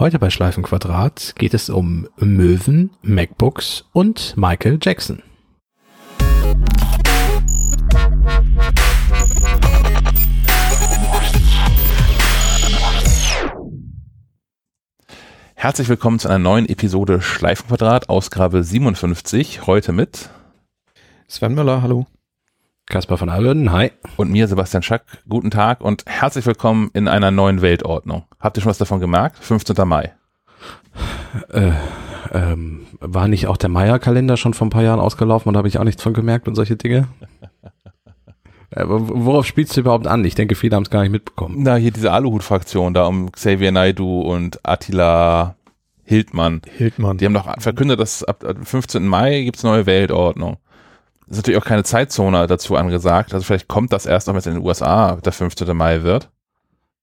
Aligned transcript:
Heute 0.00 0.20
bei 0.20 0.30
Schleifenquadrat 0.30 1.34
geht 1.38 1.54
es 1.54 1.68
um 1.68 2.06
Möwen, 2.18 2.90
MacBooks 3.02 3.84
und 3.92 4.36
Michael 4.36 4.78
Jackson. 4.80 5.24
Herzlich 15.56 15.88
willkommen 15.88 16.20
zu 16.20 16.28
einer 16.28 16.38
neuen 16.38 16.68
Episode 16.68 17.20
Schleifenquadrat, 17.20 18.08
Ausgabe 18.08 18.62
57. 18.62 19.66
Heute 19.66 19.90
mit 19.90 20.30
Sven 21.26 21.54
Müller, 21.54 21.82
hallo. 21.82 22.06
Kaspar 22.86 23.18
von 23.18 23.30
Allen, 23.30 23.72
hi. 23.72 23.90
Und 24.16 24.30
mir, 24.30 24.46
Sebastian 24.46 24.84
Schack, 24.84 25.02
guten 25.28 25.50
Tag 25.50 25.80
und 25.80 26.04
herzlich 26.06 26.46
willkommen 26.46 26.88
in 26.94 27.08
einer 27.08 27.32
neuen 27.32 27.62
Weltordnung. 27.62 28.27
Habt 28.40 28.56
ihr 28.56 28.62
schon 28.62 28.70
was 28.70 28.78
davon 28.78 29.00
gemerkt? 29.00 29.38
15. 29.38 29.76
Mai. 29.86 30.12
Äh, 31.50 31.72
ähm, 32.32 32.86
war 33.00 33.28
nicht 33.28 33.46
auch 33.46 33.56
der 33.56 33.68
Maya-Kalender 33.68 34.36
schon 34.36 34.54
vor 34.54 34.66
ein 34.66 34.70
paar 34.70 34.82
Jahren 34.82 35.00
ausgelaufen 35.00 35.48
und 35.48 35.54
da 35.54 35.58
habe 35.58 35.68
ich 35.68 35.78
auch 35.78 35.84
nichts 35.84 36.02
von 36.02 36.14
gemerkt 36.14 36.48
und 36.48 36.54
solche 36.54 36.76
Dinge? 36.76 37.08
äh, 38.70 38.84
worauf 38.86 39.46
spielst 39.46 39.76
du 39.76 39.80
überhaupt 39.80 40.06
an? 40.06 40.24
Ich 40.24 40.34
denke, 40.34 40.54
viele 40.54 40.76
haben 40.76 40.84
es 40.84 40.90
gar 40.90 41.02
nicht 41.02 41.12
mitbekommen. 41.12 41.56
Na, 41.58 41.76
hier 41.76 41.90
diese 41.90 42.12
Aluhut-Fraktion 42.12 42.94
da 42.94 43.06
um 43.06 43.32
Xavier 43.32 43.72
Naidu 43.72 44.20
und 44.20 44.60
Attila 44.62 45.56
Hildmann. 46.04 46.62
Hildmann. 46.76 47.18
Die 47.18 47.26
haben 47.26 47.34
doch 47.34 47.60
verkündet, 47.60 48.00
dass 48.00 48.24
ab 48.24 48.44
15. 48.62 49.06
Mai 49.06 49.42
gibt's 49.42 49.62
neue 49.62 49.86
Weltordnung 49.86 50.58
ist 51.30 51.36
natürlich 51.36 51.60
auch 51.60 51.64
keine 51.64 51.84
Zeitzone 51.84 52.46
dazu 52.46 52.76
angesagt. 52.76 53.34
Also 53.34 53.44
vielleicht 53.44 53.68
kommt 53.68 53.92
das 53.92 54.06
erst 54.06 54.26
noch, 54.26 54.34
wenn 54.34 54.38
es 54.40 54.46
in 54.46 54.54
den 54.54 54.64
USA 54.64 55.16
der 55.16 55.32
15. 55.32 55.76
Mai 55.76 56.02
wird. 56.02 56.30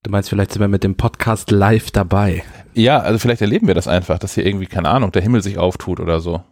Du 0.06 0.12
meinst, 0.12 0.30
vielleicht 0.30 0.52
sind 0.52 0.60
wir 0.60 0.68
mit 0.68 0.84
dem 0.84 0.94
Podcast 0.94 1.50
live 1.50 1.90
dabei. 1.90 2.44
Ja, 2.74 3.00
also 3.00 3.18
vielleicht 3.18 3.40
erleben 3.40 3.66
wir 3.66 3.74
das 3.74 3.88
einfach, 3.88 4.20
dass 4.20 4.36
hier 4.36 4.46
irgendwie, 4.46 4.66
keine 4.66 4.88
Ahnung, 4.88 5.10
der 5.10 5.20
Himmel 5.20 5.42
sich 5.42 5.58
auftut 5.58 5.98
oder 5.98 6.20
so. 6.20 6.44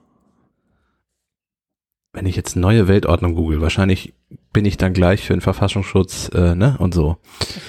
Wenn 2.12 2.26
ich 2.26 2.34
jetzt 2.34 2.56
neue 2.56 2.88
Weltordnung 2.88 3.36
google, 3.36 3.60
wahrscheinlich 3.60 4.12
bin 4.52 4.64
ich 4.64 4.76
dann 4.76 4.92
gleich 4.92 5.24
für 5.24 5.34
den 5.34 5.40
Verfassungsschutz, 5.40 6.32
äh, 6.34 6.56
ne, 6.56 6.74
und 6.80 6.94
so. 6.94 7.18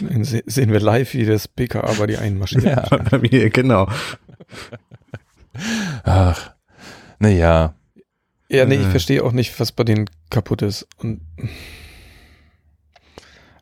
Dann 0.02 0.24
sehen 0.24 0.72
wir 0.72 0.80
live, 0.80 1.14
wie 1.14 1.24
das 1.24 1.48
BKA 1.48 1.94
bei 2.00 2.08
die 2.08 2.18
einmarschiert. 2.18 2.64
ja, 2.64 2.88
bei 3.12 3.20
mir, 3.20 3.52
genau. 3.52 3.88
Ach, 6.04 6.52
naja. 7.20 7.76
Ja, 8.50 8.66
nee, 8.66 8.74
ich 8.74 8.88
äh. 8.88 8.90
verstehe 8.90 9.24
auch 9.24 9.34
nicht, 9.34 9.60
was 9.60 9.72
bei 9.72 9.84
denen 9.84 10.10
kaputt 10.32 10.64
ist. 10.64 10.88
Und 10.98 11.22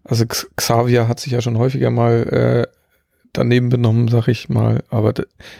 also 0.03 0.25
Xavier 0.25 1.07
hat 1.07 1.19
sich 1.19 1.31
ja 1.31 1.41
schon 1.41 1.57
häufiger 1.57 1.89
mal 1.89 2.67
äh, 2.67 2.77
daneben 3.31 3.69
benommen, 3.69 4.07
sag 4.07 4.27
ich 4.27 4.49
mal. 4.49 4.83
Aber 4.89 5.13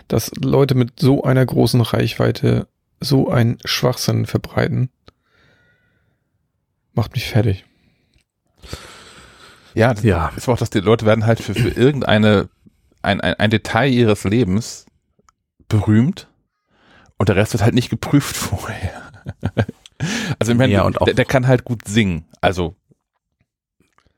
dass 0.08 0.32
Leute 0.36 0.76
mit 0.76 1.00
so 1.00 1.24
einer 1.24 1.46
großen 1.46 1.82
Reichweite 1.82 2.68
so 3.00 3.30
einen 3.30 3.58
Schwachsinn 3.66 4.26
verbreiten, 4.26 4.90
macht 6.94 7.14
mich 7.14 7.30
fertig. 7.30 7.66
Ja, 9.74 9.94
das 9.94 10.04
ja. 10.04 10.32
ist 10.36 10.48
auch, 10.48 10.58
dass 10.58 10.70
die 10.70 10.80
Leute 10.80 11.06
werden 11.06 11.26
halt 11.26 11.40
für, 11.40 11.56
für 11.56 11.70
irgendeine 11.70 12.50
ein, 13.02 13.22
ein, 13.22 13.34
ein 13.34 13.50
Detail 13.50 13.92
ihres 13.92 14.24
Lebens 14.24 14.86
berühmt 15.68 16.28
und 17.18 17.30
der 17.30 17.36
Rest 17.36 17.54
wird 17.54 17.64
halt 17.64 17.74
nicht 17.74 17.90
geprüft 17.90 18.36
vorher. 18.38 19.12
also 20.40 20.52
ich 20.52 20.58
meine, 20.58 20.74
ja, 20.74 20.90
der, 20.90 21.14
der, 21.14 21.26
kann 21.26 21.48
halt 21.48 21.64
gut 21.64 21.88
singen. 21.88 22.26
Also, 22.42 22.76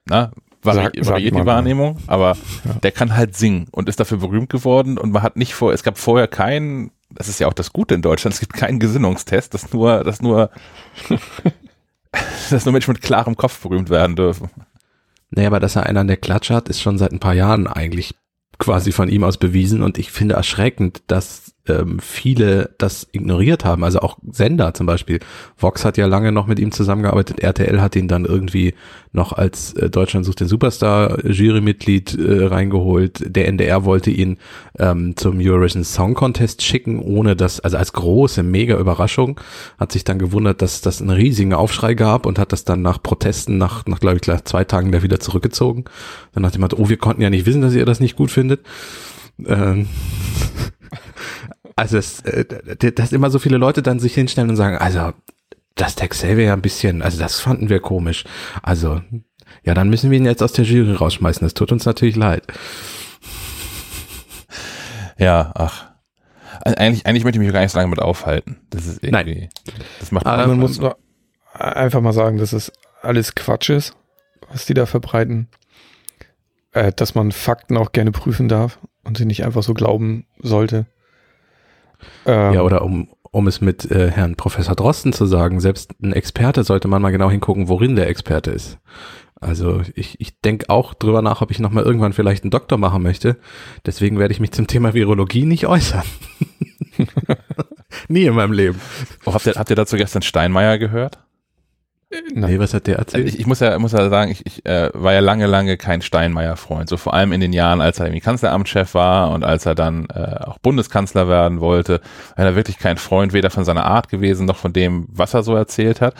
na, 0.05 0.31
vari 0.61 0.77
sag, 0.77 1.07
variiert 1.07 1.35
die 1.35 1.45
Wahrnehmung, 1.45 1.97
aber 2.07 2.37
ja. 2.65 2.73
der 2.73 2.91
kann 2.91 3.15
halt 3.15 3.35
singen 3.35 3.67
und 3.71 3.89
ist 3.89 3.99
dafür 3.99 4.17
berühmt 4.17 4.49
geworden 4.49 4.97
und 4.97 5.11
man 5.11 5.23
hat 5.23 5.37
nicht 5.37 5.53
vor, 5.53 5.73
es 5.73 5.83
gab 5.83 5.97
vorher 5.97 6.27
keinen, 6.27 6.91
das 7.09 7.27
ist 7.27 7.39
ja 7.39 7.47
auch 7.47 7.53
das 7.53 7.73
Gute 7.73 7.95
in 7.95 8.01
Deutschland, 8.01 8.33
es 8.33 8.39
gibt 8.39 8.53
keinen 8.53 8.79
Gesinnungstest, 8.79 9.53
dass 9.53 9.71
nur, 9.73 10.03
dass 10.03 10.21
nur, 10.21 10.49
dass 12.49 12.65
nur 12.65 12.71
Menschen 12.71 12.93
mit 12.93 13.01
klarem 13.01 13.35
Kopf 13.35 13.61
berühmt 13.61 13.89
werden 13.89 14.15
dürfen. 14.15 14.49
Naja, 15.31 15.47
aber 15.47 15.59
dass 15.59 15.75
er 15.75 15.85
einen 15.85 15.97
an 15.97 16.07
der 16.07 16.17
Klatsche 16.17 16.53
hat, 16.53 16.69
ist 16.69 16.81
schon 16.81 16.97
seit 16.97 17.11
ein 17.11 17.19
paar 17.19 17.33
Jahren 17.33 17.67
eigentlich 17.67 18.15
quasi 18.57 18.91
von 18.91 19.09
ihm 19.09 19.23
aus 19.23 19.37
bewiesen 19.37 19.83
und 19.83 19.97
ich 19.97 20.11
finde 20.11 20.35
erschreckend, 20.35 21.03
dass 21.07 21.54
ähm, 21.67 21.99
viele 21.99 22.71
das 22.77 23.07
ignoriert 23.11 23.65
haben, 23.65 23.83
also 23.83 23.99
auch 23.99 24.17
Sender 24.31 24.73
zum 24.73 24.85
Beispiel. 24.85 25.19
Vox 25.57 25.85
hat 25.85 25.97
ja 25.97 26.05
lange 26.05 26.31
noch 26.31 26.47
mit 26.47 26.59
ihm 26.59 26.71
zusammengearbeitet, 26.71 27.39
RTL 27.39 27.81
hat 27.81 27.95
ihn 27.95 28.07
dann 28.07 28.25
irgendwie 28.25 28.73
noch 29.11 29.33
als 29.33 29.73
äh, 29.73 29.89
Deutschland 29.89 30.25
sucht 30.25 30.41
den 30.41 30.47
Superstar 30.47 31.25
Jurymitglied 31.25 32.17
äh, 32.19 32.45
reingeholt. 32.45 33.23
Der 33.25 33.47
NDR 33.47 33.85
wollte 33.85 34.11
ihn 34.11 34.37
ähm, 34.77 35.15
zum 35.15 35.39
Eurovision 35.39 35.83
Song 35.83 36.13
Contest 36.13 36.61
schicken, 36.61 36.99
ohne 36.99 37.35
das, 37.35 37.59
also 37.59 37.77
als 37.77 37.93
große, 37.93 38.43
mega 38.43 38.77
Überraschung, 38.77 39.39
hat 39.79 39.91
sich 39.91 40.03
dann 40.03 40.19
gewundert, 40.19 40.61
dass 40.61 40.81
das 40.81 41.01
einen 41.01 41.11
riesigen 41.11 41.53
Aufschrei 41.53 41.93
gab 41.93 42.25
und 42.25 42.37
hat 42.37 42.51
das 42.51 42.65
dann 42.65 42.81
nach 42.81 43.01
Protesten, 43.01 43.57
nach, 43.57 43.85
nach 43.85 43.99
glaube 43.99 44.17
ich, 44.17 44.21
gleich 44.21 44.43
zwei 44.43 44.63
Tagen 44.63 44.91
da 44.91 45.01
wieder 45.01 45.19
zurückgezogen. 45.19 45.85
Dann 46.33 46.45
hat 46.45 46.53
jemand, 46.53 46.77
oh, 46.77 46.89
wir 46.89 46.97
konnten 46.97 47.21
ja 47.21 47.29
nicht 47.29 47.45
wissen, 47.45 47.61
dass 47.61 47.73
ihr 47.73 47.85
das 47.85 47.99
nicht 47.99 48.15
gut 48.15 48.31
findet. 48.31 48.61
Ähm, 49.45 49.87
also 51.75 51.97
es, 51.97 52.21
äh, 52.21 52.45
dass 52.93 53.11
immer 53.11 53.29
so 53.29 53.39
viele 53.39 53.57
Leute 53.57 53.81
dann 53.81 53.99
sich 53.99 54.13
hinstellen 54.13 54.49
und 54.49 54.55
sagen, 54.55 54.77
also 54.77 55.13
das 55.75 55.95
Text 55.95 56.21
selber 56.21 56.41
ja 56.41 56.53
ein 56.53 56.61
bisschen, 56.61 57.01
also 57.01 57.19
das 57.19 57.39
fanden 57.39 57.69
wir 57.69 57.79
komisch. 57.79 58.23
Also 58.63 59.01
ja, 59.63 59.73
dann 59.73 59.89
müssen 59.89 60.11
wir 60.11 60.17
ihn 60.17 60.25
jetzt 60.25 60.41
aus 60.43 60.53
der 60.53 60.65
Jury 60.65 60.93
rausschmeißen. 60.93 61.45
Das 61.45 61.53
tut 61.53 61.71
uns 61.71 61.85
natürlich 61.85 62.15
leid. 62.15 62.43
Ja, 65.17 65.51
ach. 65.55 65.91
Eigentlich, 66.63 67.05
eigentlich 67.05 67.23
möchte 67.23 67.39
ich 67.39 67.45
mich 67.45 67.53
gar 67.53 67.61
nicht 67.61 67.71
so 67.71 67.77
lange 67.77 67.89
mit 67.89 67.99
aufhalten. 67.99 68.57
Das 68.69 68.85
ist 68.87 69.03
irgendwie, 69.03 69.41
Nein. 69.41 69.49
das 69.99 70.11
macht 70.11 70.25
Aber 70.25 70.47
man 70.47 70.59
muss 70.59 70.79
nur 70.79 70.97
einfach 71.53 72.01
mal 72.01 72.13
sagen, 72.13 72.37
dass 72.37 72.53
es 72.53 72.71
alles 73.01 73.35
Quatsch 73.35 73.69
ist, 73.69 73.95
was 74.49 74.65
die 74.65 74.73
da 74.73 74.85
verbreiten. 74.85 75.47
Äh, 76.71 76.91
dass 76.91 77.15
man 77.15 77.31
Fakten 77.31 77.77
auch 77.77 77.91
gerne 77.91 78.11
prüfen 78.11 78.49
darf 78.49 78.79
und 79.03 79.17
sie 79.17 79.25
nicht 79.25 79.45
einfach 79.45 79.63
so 79.63 79.73
glauben 79.73 80.25
sollte. 80.39 80.87
Ähm, 82.25 82.53
ja, 82.53 82.61
oder 82.61 82.83
um, 82.83 83.09
um 83.31 83.47
es 83.47 83.61
mit 83.61 83.89
äh, 83.91 84.11
Herrn 84.11 84.35
Professor 84.35 84.75
Drosten 84.75 85.13
zu 85.13 85.25
sagen, 85.25 85.59
selbst 85.59 85.93
ein 86.01 86.13
Experte 86.13 86.63
sollte 86.63 86.87
man 86.87 87.01
mal 87.01 87.11
genau 87.11 87.29
hingucken, 87.29 87.67
worin 87.67 87.95
der 87.95 88.07
Experte 88.07 88.51
ist. 88.51 88.79
Also 89.41 89.81
ich, 89.95 90.19
ich 90.19 90.39
denke 90.41 90.69
auch 90.69 90.93
drüber 90.93 91.21
nach, 91.21 91.41
ob 91.41 91.51
ich 91.51 91.59
nochmal 91.59 91.83
irgendwann 91.83 92.13
vielleicht 92.13 92.43
einen 92.43 92.51
Doktor 92.51 92.77
machen 92.77 93.03
möchte. 93.03 93.37
Deswegen 93.85 94.17
werde 94.17 94.33
ich 94.33 94.39
mich 94.39 94.51
zum 94.51 94.67
Thema 94.67 94.93
Virologie 94.93 95.45
nicht 95.45 95.67
äußern. 95.67 96.03
Nie 98.07 98.25
in 98.25 98.33
meinem 98.33 98.53
Leben. 98.53 98.79
Oh, 99.25 99.33
habt, 99.33 99.45
ihr, 99.45 99.53
habt 99.55 99.69
ihr 99.69 99.75
dazu 99.75 99.97
gestern 99.97 100.21
Steinmeier 100.21 100.77
gehört? 100.77 101.19
Nee, 102.33 102.59
was 102.59 102.73
hat 102.73 102.87
der 102.87 102.97
erzählt? 102.97 103.25
Also 103.25 103.35
ich, 103.35 103.39
ich, 103.39 103.47
muss 103.47 103.59
ja, 103.59 103.77
muss 103.79 103.91
ja 103.91 104.09
sagen, 104.09 104.31
ich, 104.31 104.45
ich 104.45 104.65
äh, 104.65 104.89
war 104.93 105.13
ja 105.13 105.19
lange, 105.19 105.47
lange 105.47 105.77
kein 105.77 106.01
Steinmeier-Freund. 106.01 106.89
So 106.89 106.97
vor 106.97 107.13
allem 107.13 107.31
in 107.31 107.41
den 107.41 107.53
Jahren, 107.53 107.81
als 107.81 107.99
er 107.99 108.07
irgendwie 108.07 108.21
Kanzleramtschef 108.21 108.93
war 108.93 109.31
und 109.31 109.43
als 109.43 109.65
er 109.65 109.75
dann 109.75 110.07
äh, 110.13 110.37
auch 110.43 110.57
Bundeskanzler 110.59 111.27
werden 111.27 111.59
wollte, 111.61 112.01
war 112.35 112.45
er 112.45 112.55
wirklich 112.55 112.77
kein 112.77 112.97
Freund 112.97 113.33
weder 113.33 113.49
von 113.49 113.65
seiner 113.65 113.85
Art 113.85 114.09
gewesen 114.09 114.45
noch 114.45 114.57
von 114.57 114.73
dem, 114.73 115.07
was 115.09 115.33
er 115.33 115.43
so 115.43 115.55
erzählt 115.55 116.01
hat. 116.01 116.15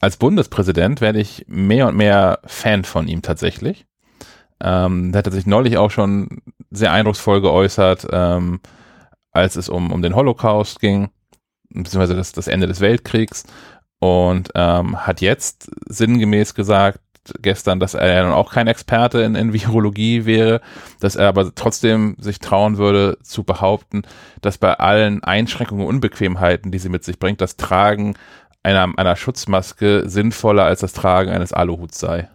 Als 0.00 0.16
Bundespräsident 0.16 1.00
werde 1.00 1.20
ich 1.20 1.44
mehr 1.48 1.86
und 1.88 1.96
mehr 1.96 2.40
Fan 2.44 2.84
von 2.84 3.06
ihm 3.06 3.22
tatsächlich. 3.22 3.86
Ähm, 4.60 5.12
der 5.12 5.22
hat 5.22 5.32
sich 5.32 5.46
neulich 5.46 5.76
auch 5.76 5.90
schon 5.90 6.40
sehr 6.70 6.92
eindrucksvoll 6.92 7.40
geäußert, 7.40 8.06
ähm, 8.10 8.60
als 9.32 9.56
es 9.56 9.68
um, 9.68 9.92
um 9.92 10.02
den 10.02 10.14
Holocaust 10.14 10.80
ging, 10.80 11.10
beziehungsweise 11.70 12.14
das, 12.14 12.32
das 12.32 12.48
Ende 12.48 12.66
des 12.66 12.80
Weltkriegs 12.80 13.44
und 14.02 14.50
ähm, 14.56 15.06
hat 15.06 15.20
jetzt 15.20 15.70
sinngemäß 15.86 16.56
gesagt, 16.56 16.98
gestern, 17.40 17.78
dass 17.78 17.94
er 17.94 18.12
ja 18.12 18.24
nun 18.24 18.32
auch 18.32 18.52
kein 18.52 18.66
Experte 18.66 19.20
in, 19.20 19.36
in 19.36 19.52
Virologie 19.52 20.24
wäre, 20.24 20.60
dass 20.98 21.14
er 21.14 21.28
aber 21.28 21.54
trotzdem 21.54 22.16
sich 22.18 22.40
trauen 22.40 22.78
würde 22.78 23.16
zu 23.22 23.44
behaupten, 23.44 24.02
dass 24.40 24.58
bei 24.58 24.74
allen 24.74 25.22
Einschränkungen 25.22 25.86
und 25.86 25.94
Unbequemheiten, 25.94 26.72
die 26.72 26.80
sie 26.80 26.88
mit 26.88 27.04
sich 27.04 27.20
bringt, 27.20 27.40
das 27.40 27.56
Tragen 27.56 28.16
einer, 28.64 28.92
einer 28.96 29.14
Schutzmaske 29.14 30.08
sinnvoller 30.08 30.64
als 30.64 30.80
das 30.80 30.94
Tragen 30.94 31.30
eines 31.30 31.52
Aluhuts 31.52 32.00
sei. 32.00 32.28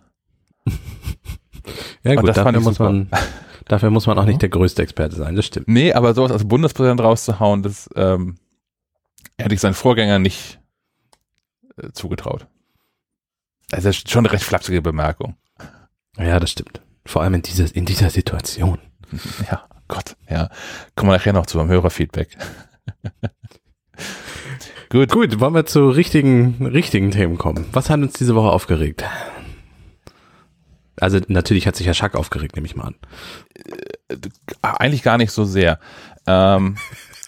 ja 2.04 2.16
gut, 2.16 2.30
dafür 2.30 2.62
muss, 2.62 2.80
man, 2.80 3.10
dafür 3.68 3.90
muss 3.90 4.08
man 4.08 4.18
auch 4.18 4.26
nicht 4.26 4.42
der 4.42 4.48
größte 4.48 4.84
Experte 4.84 5.18
sein, 5.18 5.36
das 5.36 5.46
stimmt. 5.46 5.68
Nee, 5.68 5.92
aber 5.92 6.14
sowas 6.14 6.32
als 6.32 6.48
Bundespräsident 6.48 7.02
rauszuhauen, 7.02 7.62
das 7.62 7.90
ähm, 7.98 8.38
hätte 9.38 9.54
ich 9.54 9.60
seinen 9.60 9.74
Vorgänger 9.74 10.18
nicht 10.18 10.62
äh, 11.78 11.92
zugetraut. 11.92 12.48
Also 13.72 13.90
das 13.90 13.98
ist 13.98 14.10
schon 14.10 14.26
eine 14.26 14.34
recht 14.34 14.44
flapsige 14.44 14.82
Bemerkung. 14.82 15.36
Ja, 16.18 16.40
das 16.40 16.52
stimmt. 16.52 16.82
Vor 17.06 17.22
allem 17.22 17.36
in 17.36 17.42
dieser, 17.42 17.74
in 17.76 17.86
dieser 17.86 18.10
Situation. 18.10 18.80
Ja, 19.50 19.70
Gott, 19.88 20.18
ja. 20.30 20.50
Kommen 20.96 21.12
wir 21.12 21.18
nachher 21.18 21.32
noch 21.32 21.46
zu 21.46 21.58
beim 21.58 21.70
Hörerfeedback. 21.70 22.38
Gut. 24.90 25.12
Gut, 25.12 25.40
wollen 25.40 25.54
wir 25.54 25.66
zu 25.66 25.90
richtigen, 25.90 26.66
richtigen 26.66 27.12
Themen 27.12 27.38
kommen. 27.38 27.66
Was 27.72 27.90
hat 27.90 28.00
uns 28.00 28.14
diese 28.14 28.36
Woche 28.36 28.52
aufgeregt? 28.52 29.06
Also 31.00 31.20
natürlich 31.28 31.68
hat 31.68 31.76
sich 31.76 31.88
Herr 31.88 31.94
Schack 31.94 32.16
aufgeregt, 32.16 32.56
nehme 32.56 32.68
ich 32.68 32.76
mal 32.76 32.88
an. 32.88 32.96
Äh, 34.10 34.18
eigentlich 34.62 35.04
gar 35.04 35.18
nicht 35.18 35.32
so 35.32 35.46
sehr. 35.46 35.80
Ähm, 36.26 36.78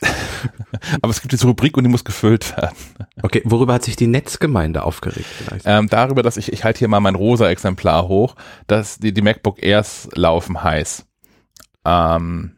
aber 1.02 1.10
es 1.10 1.22
gibt 1.22 1.34
diese 1.34 1.48
Rubrik 1.48 1.76
und 1.78 1.84
die 1.84 1.90
muss 1.90 2.04
gefüllt 2.04 2.56
werden. 2.56 2.76
Okay, 3.22 3.42
worüber 3.46 3.74
hat 3.74 3.84
sich 3.84 3.96
die 3.96 4.08
Netzgemeinde 4.08 4.84
aufgeregt? 4.84 5.28
Ähm, 5.66 5.88
darüber, 5.90 6.24
dass 6.24 6.38
ich, 6.38 6.54
ich 6.54 6.64
halte 6.64 6.80
hier 6.80 6.88
mal 6.88 7.00
mein 7.00 7.16
rosa 7.16 7.50
Exemplar 7.50 8.08
hoch, 8.08 8.36
dass 8.68 8.98
die, 8.98 9.14
die 9.14 9.22
MacBook 9.22 9.62
Airs 9.62 10.10
laufen 10.14 10.64
heiß. 10.64 11.06
Ähm, 11.86 12.56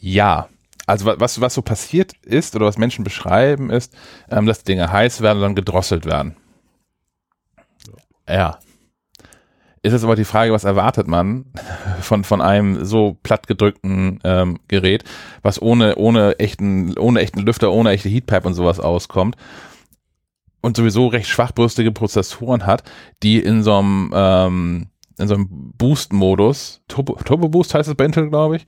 ja, 0.00 0.48
also 0.86 1.06
was, 1.06 1.40
was 1.40 1.54
so 1.54 1.62
passiert 1.62 2.12
ist 2.22 2.54
oder 2.56 2.66
was 2.66 2.78
Menschen 2.78 3.04
beschreiben 3.04 3.70
ist, 3.70 3.94
ähm, 4.30 4.46
dass 4.46 4.64
Dinge 4.64 4.92
heiß 4.92 5.22
werden 5.22 5.38
und 5.38 5.42
dann 5.42 5.54
gedrosselt 5.54 6.04
werden. 6.04 6.36
Ja. 8.28 8.58
Ist 9.84 9.92
jetzt 9.92 10.04
aber 10.04 10.16
die 10.16 10.24
Frage, 10.24 10.50
was 10.50 10.64
erwartet 10.64 11.08
man 11.08 11.44
von, 12.00 12.24
von 12.24 12.40
einem 12.40 12.86
so 12.86 13.18
plattgedrückten 13.22 14.18
ähm, 14.24 14.58
Gerät, 14.66 15.04
was 15.42 15.60
ohne, 15.60 15.96
ohne 15.96 16.38
echten, 16.38 16.96
ohne 16.96 17.20
echten 17.20 17.40
Lüfter, 17.40 17.70
ohne 17.70 17.90
echte 17.90 18.08
Heatpipe 18.08 18.48
und 18.48 18.54
sowas 18.54 18.80
auskommt 18.80 19.36
und 20.62 20.78
sowieso 20.78 21.08
recht 21.08 21.28
schwachbrüstige 21.28 21.92
Prozessoren 21.92 22.64
hat, 22.64 22.82
die 23.22 23.38
in 23.38 23.62
so 23.62 23.76
einem, 23.76 24.10
ähm, 24.14 24.86
in 25.18 25.28
so 25.28 25.34
einem 25.34 25.48
Boost-Modus, 25.50 26.80
Turbo, 26.88 27.18
Turbo 27.22 27.50
Boost 27.50 27.74
heißt 27.74 27.86
es 27.86 27.94
bei 27.94 28.06
Intel, 28.06 28.30
glaube 28.30 28.56
ich, 28.56 28.66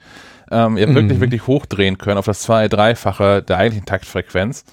ähm, 0.51 0.77
ihr 0.77 0.87
mhm. 0.87 0.95
wirklich, 0.97 1.21
wirklich 1.21 1.47
hochdrehen 1.47 1.97
können 1.97 2.19
auf 2.19 2.27
das 2.27 2.41
zwei-, 2.41 2.69
dreifache 2.69 3.43
der 3.43 3.57
eigentlichen 3.57 3.87
Taktfrequenz, 3.87 4.67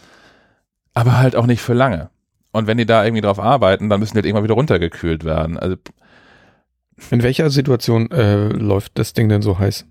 aber 0.93 1.17
halt 1.17 1.37
auch 1.37 1.45
nicht 1.45 1.61
für 1.61 1.73
lange. 1.73 2.09
Und 2.51 2.67
wenn 2.67 2.77
die 2.77 2.85
da 2.85 3.05
irgendwie 3.05 3.21
drauf 3.21 3.39
arbeiten, 3.39 3.87
dann 3.87 4.01
müssen 4.01 4.15
die 4.15 4.17
halt 4.17 4.25
irgendwann 4.25 4.43
wieder 4.43 4.55
runtergekühlt 4.55 5.23
werden. 5.23 5.57
Also 5.57 5.77
in 7.11 7.23
welcher 7.23 7.49
Situation 7.49 8.11
äh, 8.11 8.47
läuft 8.47 8.97
das 8.97 9.13
Ding 9.13 9.29
denn 9.29 9.41
so 9.41 9.59
heiß? 9.59 9.85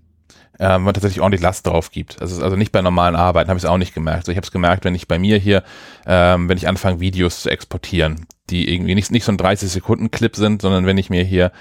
Ähm, 0.59 0.83
man 0.83 0.93
tatsächlich 0.93 1.21
ordentlich 1.21 1.41
Last 1.41 1.65
drauf 1.65 1.89
gibt. 1.89 2.21
Also, 2.21 2.43
also 2.43 2.55
nicht 2.55 2.71
bei 2.71 2.81
normalen 2.81 3.15
Arbeiten 3.15 3.49
habe 3.49 3.57
ich 3.57 3.63
es 3.63 3.69
auch 3.69 3.77
nicht 3.77 3.95
gemerkt. 3.95 4.19
Also 4.19 4.31
ich 4.31 4.37
habe 4.37 4.45
es 4.45 4.51
gemerkt, 4.51 4.85
wenn 4.85 4.93
ich 4.93 5.07
bei 5.07 5.17
mir 5.17 5.37
hier, 5.37 5.63
ähm, 6.05 6.47
wenn 6.47 6.57
ich 6.57 6.67
anfange, 6.67 6.99
Videos 6.99 7.41
zu 7.41 7.49
exportieren, 7.49 8.27
die 8.51 8.71
irgendwie 8.71 8.93
nicht, 8.93 9.11
nicht 9.11 9.23
so 9.23 9.31
ein 9.31 9.37
30-Sekunden-Clip 9.37 10.35
sind, 10.35 10.61
sondern 10.61 10.85
wenn 10.85 10.99
ich 10.99 11.09
mir 11.09 11.23
hier, 11.23 11.51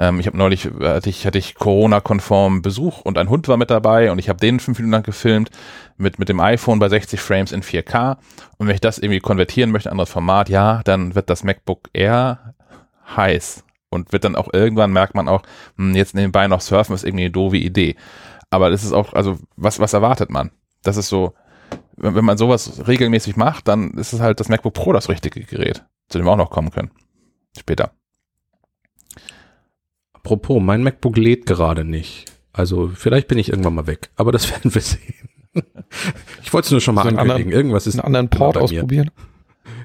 ähm, 0.00 0.18
ich 0.18 0.26
habe 0.26 0.36
neulich, 0.36 0.68
hatte 0.80 1.08
ich, 1.08 1.26
hatte 1.26 1.38
ich 1.38 1.54
Corona-konform 1.54 2.60
Besuch 2.60 3.02
und 3.02 3.18
ein 3.18 3.28
Hund 3.28 3.46
war 3.46 3.56
mit 3.56 3.70
dabei 3.70 4.10
und 4.10 4.18
ich 4.18 4.28
habe 4.28 4.40
den 4.40 4.58
fünf 4.58 4.78
Minuten 4.78 4.92
lang 4.92 5.04
gefilmt 5.04 5.50
mit, 5.96 6.18
mit 6.18 6.28
dem 6.28 6.40
iPhone 6.40 6.80
bei 6.80 6.88
60 6.88 7.20
Frames 7.20 7.52
in 7.52 7.62
4K. 7.62 8.16
Und 8.56 8.66
wenn 8.66 8.74
ich 8.74 8.80
das 8.80 8.98
irgendwie 8.98 9.20
konvertieren 9.20 9.70
möchte, 9.70 9.92
anderes 9.92 10.10
Format, 10.10 10.48
ja, 10.48 10.82
dann 10.82 11.14
wird 11.14 11.30
das 11.30 11.44
MacBook 11.44 11.88
Air 11.92 12.54
heiß 13.16 13.62
und 13.90 14.12
wird 14.12 14.24
dann 14.24 14.36
auch 14.36 14.48
irgendwann 14.52 14.92
merkt 14.92 15.14
man 15.14 15.28
auch, 15.28 15.42
hm, 15.76 15.94
jetzt 15.94 16.14
nebenbei 16.14 16.48
noch 16.48 16.60
surfen 16.60 16.94
ist 16.94 17.04
irgendwie 17.04 17.24
eine 17.24 17.32
doofe 17.32 17.56
Idee. 17.56 17.96
Aber 18.48 18.70
das 18.70 18.84
ist 18.84 18.92
auch, 18.92 19.12
also 19.12 19.38
was, 19.56 19.78
was 19.78 19.92
erwartet 19.92 20.30
man? 20.30 20.50
Das 20.82 20.96
ist 20.96 21.08
so, 21.08 21.34
wenn, 21.96 22.14
wenn 22.14 22.24
man 22.24 22.38
sowas 22.38 22.86
regelmäßig 22.86 23.36
macht, 23.36 23.68
dann 23.68 23.90
ist 23.92 24.12
es 24.12 24.20
halt 24.20 24.40
das 24.40 24.48
MacBook 24.48 24.74
Pro 24.74 24.92
das 24.92 25.08
richtige 25.08 25.40
Gerät, 25.40 25.84
zu 26.08 26.18
dem 26.18 26.26
wir 26.26 26.32
auch 26.32 26.36
noch 26.36 26.50
kommen 26.50 26.70
können. 26.70 26.90
Später. 27.58 27.92
Apropos, 30.12 30.62
mein 30.62 30.82
MacBook 30.82 31.16
lädt 31.16 31.46
gerade 31.46 31.84
nicht. 31.84 32.32
Also 32.52 32.88
vielleicht 32.88 33.28
bin 33.28 33.38
ich 33.38 33.48
irgendwann 33.48 33.74
mal 33.74 33.86
weg, 33.86 34.10
aber 34.16 34.32
das 34.32 34.50
werden 34.50 34.72
wir 34.74 34.82
sehen. 34.82 35.28
ich 36.42 36.52
wollte 36.52 36.66
es 36.66 36.70
nur 36.72 36.80
schon 36.80 36.94
mal 36.94 37.02
so 37.02 37.08
ankündigen. 37.08 37.36
Anderen, 37.38 37.52
Irgendwas 37.52 37.86
ist 37.86 37.94
einen 37.94 38.04
anderen 38.04 38.28
Port 38.28 38.56
ausprobieren. 38.56 39.10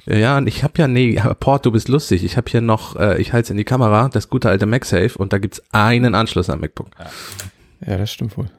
Ja, 0.05 0.37
und 0.37 0.47
ich 0.47 0.63
habe 0.63 0.73
ja, 0.77 0.87
nee, 0.87 1.19
Port, 1.39 1.65
du 1.65 1.71
bist 1.71 1.87
lustig. 1.87 2.23
Ich 2.23 2.37
habe 2.37 2.49
hier 2.49 2.61
noch, 2.61 2.95
äh, 2.95 3.19
ich 3.19 3.33
halte 3.33 3.45
es 3.45 3.49
in 3.49 3.57
die 3.57 3.63
Kamera, 3.63 4.09
das 4.09 4.29
gute 4.29 4.49
alte 4.49 4.65
MagSafe 4.65 5.17
und 5.17 5.33
da 5.33 5.39
gibt's 5.39 5.63
einen 5.71 6.13
Anschluss 6.13 6.49
am 6.49 6.59
MacBook. 6.59 6.89
Ja, 6.99 7.91
ja 7.91 7.97
das 7.97 8.11
stimmt 8.11 8.37
wohl. 8.37 8.49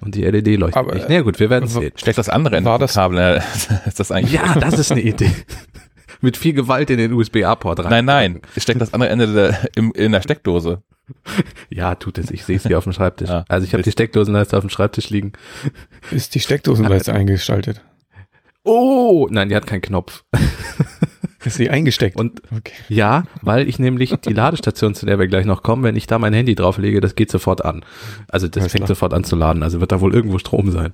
Und 0.00 0.14
die 0.14 0.24
LED 0.24 0.58
leuchtet 0.58 0.76
Aber, 0.76 0.94
nicht. 0.94 1.06
Na 1.08 1.16
nee, 1.16 1.22
gut, 1.22 1.38
wir 1.38 1.50
werden 1.50 1.68
sehen. 1.68 1.92
Steckt 1.94 2.18
das 2.18 2.28
andere 2.28 2.56
in 2.56 2.64
das 2.64 2.94
Kabel? 2.94 3.18
Äh, 3.18 3.40
ist 3.86 4.00
das 4.00 4.10
eigentlich? 4.10 4.32
Ja, 4.32 4.54
das 4.54 4.78
ist 4.78 4.90
eine 4.90 5.02
Idee. 5.02 5.30
Mit 6.22 6.36
viel 6.36 6.52
Gewalt 6.52 6.90
in 6.90 6.98
den 6.98 7.12
USB-A-Port 7.12 7.80
rein. 7.80 7.90
Nein, 7.90 8.04
nein. 8.04 8.40
Steckt 8.56 8.80
das 8.80 8.92
andere 8.92 9.10
Ende 9.10 9.32
der, 9.32 9.68
im, 9.74 9.92
in 9.92 10.12
der 10.12 10.20
Steckdose. 10.20 10.82
Ja, 11.70 11.94
tut 11.94 12.18
es. 12.18 12.30
Ich 12.30 12.44
sehe 12.44 12.56
es 12.56 12.64
hier 12.66 12.78
auf 12.78 12.84
dem 12.84 12.92
Schreibtisch. 12.92 13.28
Ja, 13.28 13.44
also 13.48 13.66
ich 13.66 13.72
habe 13.72 13.82
die 13.82 13.90
Steckdosenleiste 13.90 14.56
auf 14.56 14.62
dem 14.62 14.70
Schreibtisch 14.70 15.10
liegen. 15.10 15.32
Ist 16.10 16.34
die 16.34 16.40
Steckdosenleiste 16.40 17.12
eingeschaltet? 17.12 17.80
Oh, 18.64 19.26
nein, 19.30 19.48
die 19.48 19.56
hat 19.56 19.66
keinen 19.66 19.80
Knopf. 19.80 20.24
Ist 21.44 21.56
sie 21.56 21.70
eingesteckt? 21.70 22.16
Und 22.16 22.42
okay. 22.54 22.74
ja, 22.88 23.24
weil 23.40 23.66
ich 23.66 23.78
nämlich 23.78 24.14
die 24.26 24.34
Ladestation, 24.34 24.94
zu 24.94 25.06
der 25.06 25.18
wir 25.18 25.26
gleich 25.26 25.46
noch 25.46 25.62
kommen, 25.62 25.82
wenn 25.82 25.96
ich 25.96 26.06
da 26.06 26.18
mein 26.18 26.34
Handy 26.34 26.54
drauflege, 26.54 27.00
das 27.00 27.14
geht 27.14 27.30
sofort 27.30 27.64
an. 27.64 27.82
Also 28.28 28.46
das 28.46 28.62
Alles 28.62 28.72
fängt 28.72 28.80
klar. 28.80 28.88
sofort 28.88 29.14
an 29.14 29.24
zu 29.24 29.36
laden. 29.36 29.62
Also 29.62 29.80
wird 29.80 29.90
da 29.90 30.02
wohl 30.02 30.12
irgendwo 30.14 30.38
Strom 30.38 30.70
sein. 30.70 30.92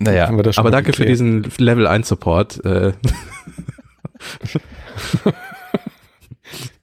Naja, 0.00 0.28
aber 0.28 0.42
danke 0.42 0.90
geklärt. 0.90 0.96
für 0.96 1.04
diesen 1.06 1.46
Level 1.58 1.86
1 1.86 2.08
Support. 2.08 2.64
Äh. 2.64 2.92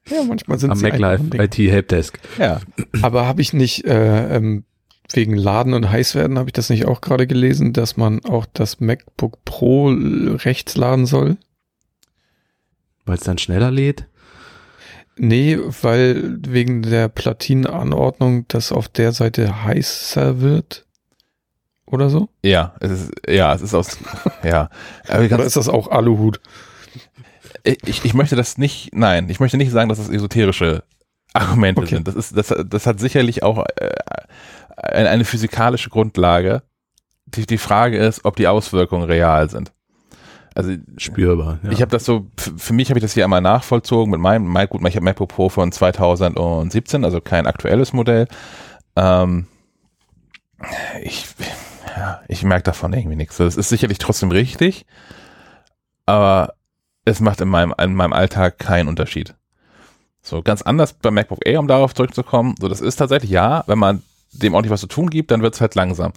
ja, 0.09 0.23
manchmal 0.25 0.59
sind 0.59 0.71
Am 0.71 0.77
sie 0.77 0.85
MacLife 0.85 1.23
IT 1.37 1.57
Helpdesk. 1.57 2.19
Ja. 2.37 2.61
Aber 3.01 3.25
habe 3.25 3.41
ich 3.41 3.51
nicht 3.53 3.85
äh, 3.85 4.37
ähm, 4.37 4.63
wegen 5.13 5.35
Laden 5.35 5.73
und 5.73 5.89
Heißwerden 5.89 6.37
habe 6.37 6.49
ich 6.49 6.53
das 6.53 6.69
nicht 6.69 6.85
auch 6.85 7.01
gerade 7.01 7.27
gelesen, 7.27 7.73
dass 7.73 7.97
man 7.97 8.23
auch 8.25 8.45
das 8.53 8.79
MacBook 8.79 9.43
Pro 9.45 9.89
rechts 9.89 10.75
laden 10.75 11.05
soll? 11.05 11.37
Weil 13.05 13.15
es 13.15 13.23
dann 13.23 13.37
schneller 13.37 13.71
lädt? 13.71 14.05
Nee, 15.15 15.57
weil 15.81 16.37
wegen 16.47 16.83
der 16.83 17.07
Platinenanordnung 17.07 18.47
das 18.47 18.71
auf 18.71 18.87
der 18.87 19.13
Seite 19.13 19.63
heißer 19.63 20.41
wird. 20.41 20.85
Oder 21.85 22.09
so? 22.09 22.29
Ja, 22.43 22.75
es 22.81 22.91
ist, 22.91 23.11
ja, 23.27 23.53
es 23.55 23.61
ist 23.61 23.73
aus, 23.73 23.97
ja. 24.43 24.69
Oder 25.07 25.43
ist 25.43 25.55
das 25.55 25.69
auch 25.69 25.89
Aluhut? 25.89 26.41
Ich, 27.63 28.05
ich 28.05 28.13
möchte 28.13 28.35
das 28.35 28.57
nicht, 28.57 28.89
nein, 28.93 29.29
ich 29.29 29.39
möchte 29.39 29.57
nicht 29.57 29.71
sagen, 29.71 29.89
dass 29.89 29.97
das 29.97 30.09
esoterische 30.09 30.83
Argumente 31.33 31.81
okay. 31.81 31.95
sind. 31.95 32.07
Das 32.07 32.15
ist, 32.15 32.35
das, 32.35 32.53
das 32.67 32.85
hat 32.85 32.99
sicherlich 32.99 33.43
auch 33.43 33.65
äh, 33.77 33.89
eine 34.77 35.25
physikalische 35.25 35.89
Grundlage. 35.89 36.63
Die, 37.25 37.45
die 37.45 37.57
Frage 37.57 37.97
ist, 37.97 38.23
ob 38.25 38.35
die 38.35 38.47
Auswirkungen 38.47 39.03
real 39.03 39.49
sind. 39.49 39.73
Also 40.55 40.73
spürbar. 40.97 41.59
Ja. 41.61 41.71
Ich 41.71 41.81
habe 41.81 41.91
das 41.91 42.05
so, 42.05 42.31
für 42.35 42.73
mich 42.73 42.89
habe 42.89 42.97
ich 42.97 43.03
das 43.03 43.13
hier 43.13 43.23
einmal 43.23 43.41
nachvollzogen 43.41 44.09
mit 44.09 44.19
meinem, 44.19 44.47
mein, 44.47 44.67
gut, 44.67 44.81
ich 44.87 44.95
habe 44.95 45.03
MacBook 45.03 45.29
Pro 45.29 45.49
von 45.49 45.71
2017, 45.71 47.03
also 47.03 47.21
kein 47.21 47.45
aktuelles 47.45 47.93
Modell. 47.93 48.27
Ähm, 48.95 49.45
ich, 51.03 51.27
ja, 51.95 52.21
ich 52.27 52.43
merke 52.43 52.63
davon 52.63 52.93
irgendwie 52.93 53.15
nichts. 53.15 53.37
Das 53.37 53.55
ist 53.55 53.69
sicherlich 53.69 53.99
trotzdem 53.99 54.31
richtig, 54.31 54.87
aber 56.07 56.53
es 57.05 57.19
macht 57.19 57.39
in 57.41 57.49
meinem, 57.49 57.75
in 57.79 57.93
meinem 57.93 58.13
Alltag 58.13 58.57
keinen 58.57 58.87
Unterschied. 58.87 59.35
So 60.23 60.41
ganz 60.41 60.63
anders 60.63 60.93
beim 60.93 61.13
MacBook 61.13 61.45
Air, 61.45 61.59
um 61.59 61.67
darauf 61.67 61.93
zurückzukommen. 61.93 62.55
So, 62.59 62.67
das 62.67 62.81
ist 62.81 62.95
tatsächlich 62.95 63.29
ja, 63.29 63.63
wenn 63.67 63.77
man 63.77 64.01
dem 64.31 64.53
ordentlich 64.53 64.71
was 64.71 64.81
zu 64.81 64.87
tun 64.87 65.09
gibt, 65.09 65.31
dann 65.31 65.41
wird 65.41 65.55
es 65.55 65.61
halt 65.61 65.75
langsam. 65.75 66.13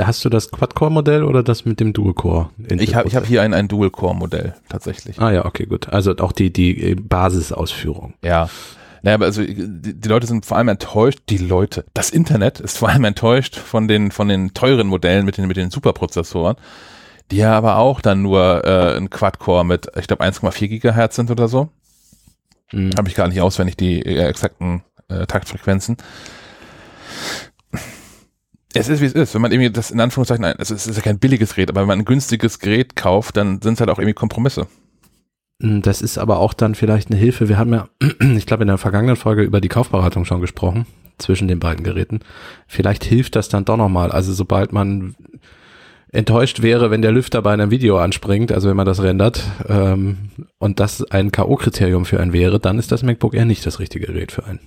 Hast 0.00 0.24
du 0.24 0.28
das 0.28 0.50
Quad-Core-Modell 0.50 1.22
oder 1.22 1.42
das 1.42 1.64
mit 1.64 1.80
dem 1.80 1.92
Dual-Core? 1.92 2.50
Ich 2.68 2.94
habe 2.94 3.08
ich 3.08 3.16
hab 3.16 3.24
hier 3.24 3.42
ein, 3.42 3.54
ein 3.54 3.68
Dual-Core-Modell 3.68 4.54
tatsächlich. 4.68 5.20
Ah 5.20 5.30
ja, 5.30 5.44
okay, 5.44 5.66
gut. 5.66 5.88
Also 5.88 6.16
auch 6.16 6.32
die, 6.32 6.52
die 6.52 6.96
Basisausführung. 6.96 8.14
Ja. 8.22 8.48
Naja, 9.02 9.14
aber 9.14 9.26
also 9.26 9.44
die, 9.44 10.00
die 10.00 10.08
Leute 10.08 10.26
sind 10.26 10.44
vor 10.44 10.56
allem 10.56 10.68
enttäuscht, 10.68 11.20
die 11.28 11.38
Leute, 11.38 11.84
das 11.94 12.10
Internet 12.10 12.58
ist 12.58 12.78
vor 12.78 12.88
allem 12.88 13.04
enttäuscht 13.04 13.56
von 13.56 13.86
den, 13.86 14.10
von 14.10 14.28
den 14.28 14.54
teuren 14.54 14.88
Modellen 14.88 15.24
mit 15.24 15.36
den, 15.36 15.46
mit 15.46 15.56
den 15.56 15.70
Superprozessoren, 15.70 16.56
die 17.30 17.36
ja 17.36 17.52
aber 17.52 17.76
auch 17.76 18.00
dann 18.00 18.22
nur 18.22 18.64
äh, 18.64 18.96
ein 18.96 19.10
Quad-Core 19.10 19.64
mit, 19.64 19.88
ich 19.98 20.06
glaube, 20.06 20.24
1,4 20.24 20.68
Gigahertz 20.68 21.16
sind 21.16 21.30
oder 21.30 21.48
so. 21.48 21.68
Mhm. 22.72 22.90
Habe 22.96 23.08
ich 23.08 23.14
gar 23.14 23.28
nicht 23.28 23.40
auswendig 23.40 23.76
die 23.76 24.00
äh, 24.00 24.26
exakten 24.26 24.82
äh, 25.22 25.26
Taktfrequenzen. 25.26 25.96
Es 28.74 28.88
ist 28.88 29.00
wie 29.00 29.06
es 29.06 29.12
ist. 29.12 29.34
Wenn 29.34 29.42
man 29.42 29.52
irgendwie 29.52 29.70
das 29.70 29.90
in 29.90 30.00
Anführungszeichen, 30.00 30.44
ist, 30.44 30.70
es 30.70 30.86
ist 30.86 30.96
ja 30.96 31.02
kein 31.02 31.18
billiges 31.18 31.54
Gerät, 31.54 31.70
aber 31.70 31.82
wenn 31.82 31.88
man 31.88 32.00
ein 32.00 32.04
günstiges 32.04 32.58
Gerät 32.58 32.96
kauft, 32.96 33.36
dann 33.36 33.62
sind 33.62 33.74
es 33.74 33.80
halt 33.80 33.90
auch 33.90 33.98
irgendwie 33.98 34.14
Kompromisse. 34.14 34.66
Hm, 35.62 35.82
das 35.82 36.02
ist 36.02 36.18
aber 36.18 36.38
auch 36.38 36.54
dann 36.54 36.74
vielleicht 36.74 37.10
eine 37.10 37.18
Hilfe. 37.18 37.48
Wir 37.48 37.58
haben 37.58 37.72
ja, 37.72 37.88
ich 38.36 38.46
glaube, 38.46 38.64
in 38.64 38.68
der 38.68 38.78
vergangenen 38.78 39.16
Folge 39.16 39.42
über 39.42 39.60
die 39.60 39.68
Kaufberatung 39.68 40.24
schon 40.24 40.40
gesprochen, 40.40 40.86
zwischen 41.18 41.48
den 41.48 41.60
beiden 41.60 41.84
Geräten. 41.84 42.20
Vielleicht 42.66 43.04
hilft 43.04 43.36
das 43.36 43.48
dann 43.48 43.64
doch 43.64 43.76
nochmal. 43.76 44.10
Also 44.10 44.32
sobald 44.32 44.72
man 44.72 45.14
enttäuscht 46.10 46.62
wäre, 46.62 46.90
wenn 46.90 47.02
der 47.02 47.12
Lüfter 47.12 47.42
bei 47.42 47.52
einem 47.52 47.70
Video 47.70 47.98
anspringt, 47.98 48.52
also 48.52 48.68
wenn 48.68 48.76
man 48.76 48.86
das 48.86 49.02
rendert, 49.02 49.42
ähm, 49.68 50.30
und 50.58 50.80
das 50.80 51.02
ein 51.10 51.32
K.O.-Kriterium 51.32 52.04
für 52.04 52.20
einen 52.20 52.32
wäre, 52.32 52.60
dann 52.60 52.78
ist 52.78 52.92
das 52.92 53.02
MacBook 53.02 53.34
eher 53.34 53.44
nicht 53.44 53.66
das 53.66 53.80
richtige 53.80 54.06
Gerät 54.06 54.32
für 54.32 54.44
einen. 54.44 54.60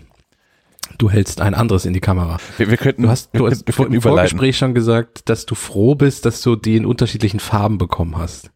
Du 0.98 1.10
hältst 1.10 1.42
ein 1.42 1.54
anderes 1.54 1.86
in 1.86 1.94
die 1.94 2.00
Kamera. 2.00 2.38
Wir, 2.58 2.70
wir 2.70 2.78
könnten, 2.78 3.04
du 3.04 3.10
hast, 3.10 3.30
du 3.34 3.48
hast 3.48 3.68
wir 3.68 3.88
im 3.88 4.02
Vorgespräch 4.02 4.58
schon 4.58 4.74
gesagt, 4.74 5.30
dass 5.30 5.46
du 5.46 5.56
froh 5.56 5.96
bist, 5.96 6.26
dass 6.26 6.42
du 6.42 6.56
die 6.56 6.78
in 6.78 6.86
unterschiedlichen 6.86 7.40
Farben 7.40 7.78
bekommen 7.78 8.18
hast. 8.18 8.52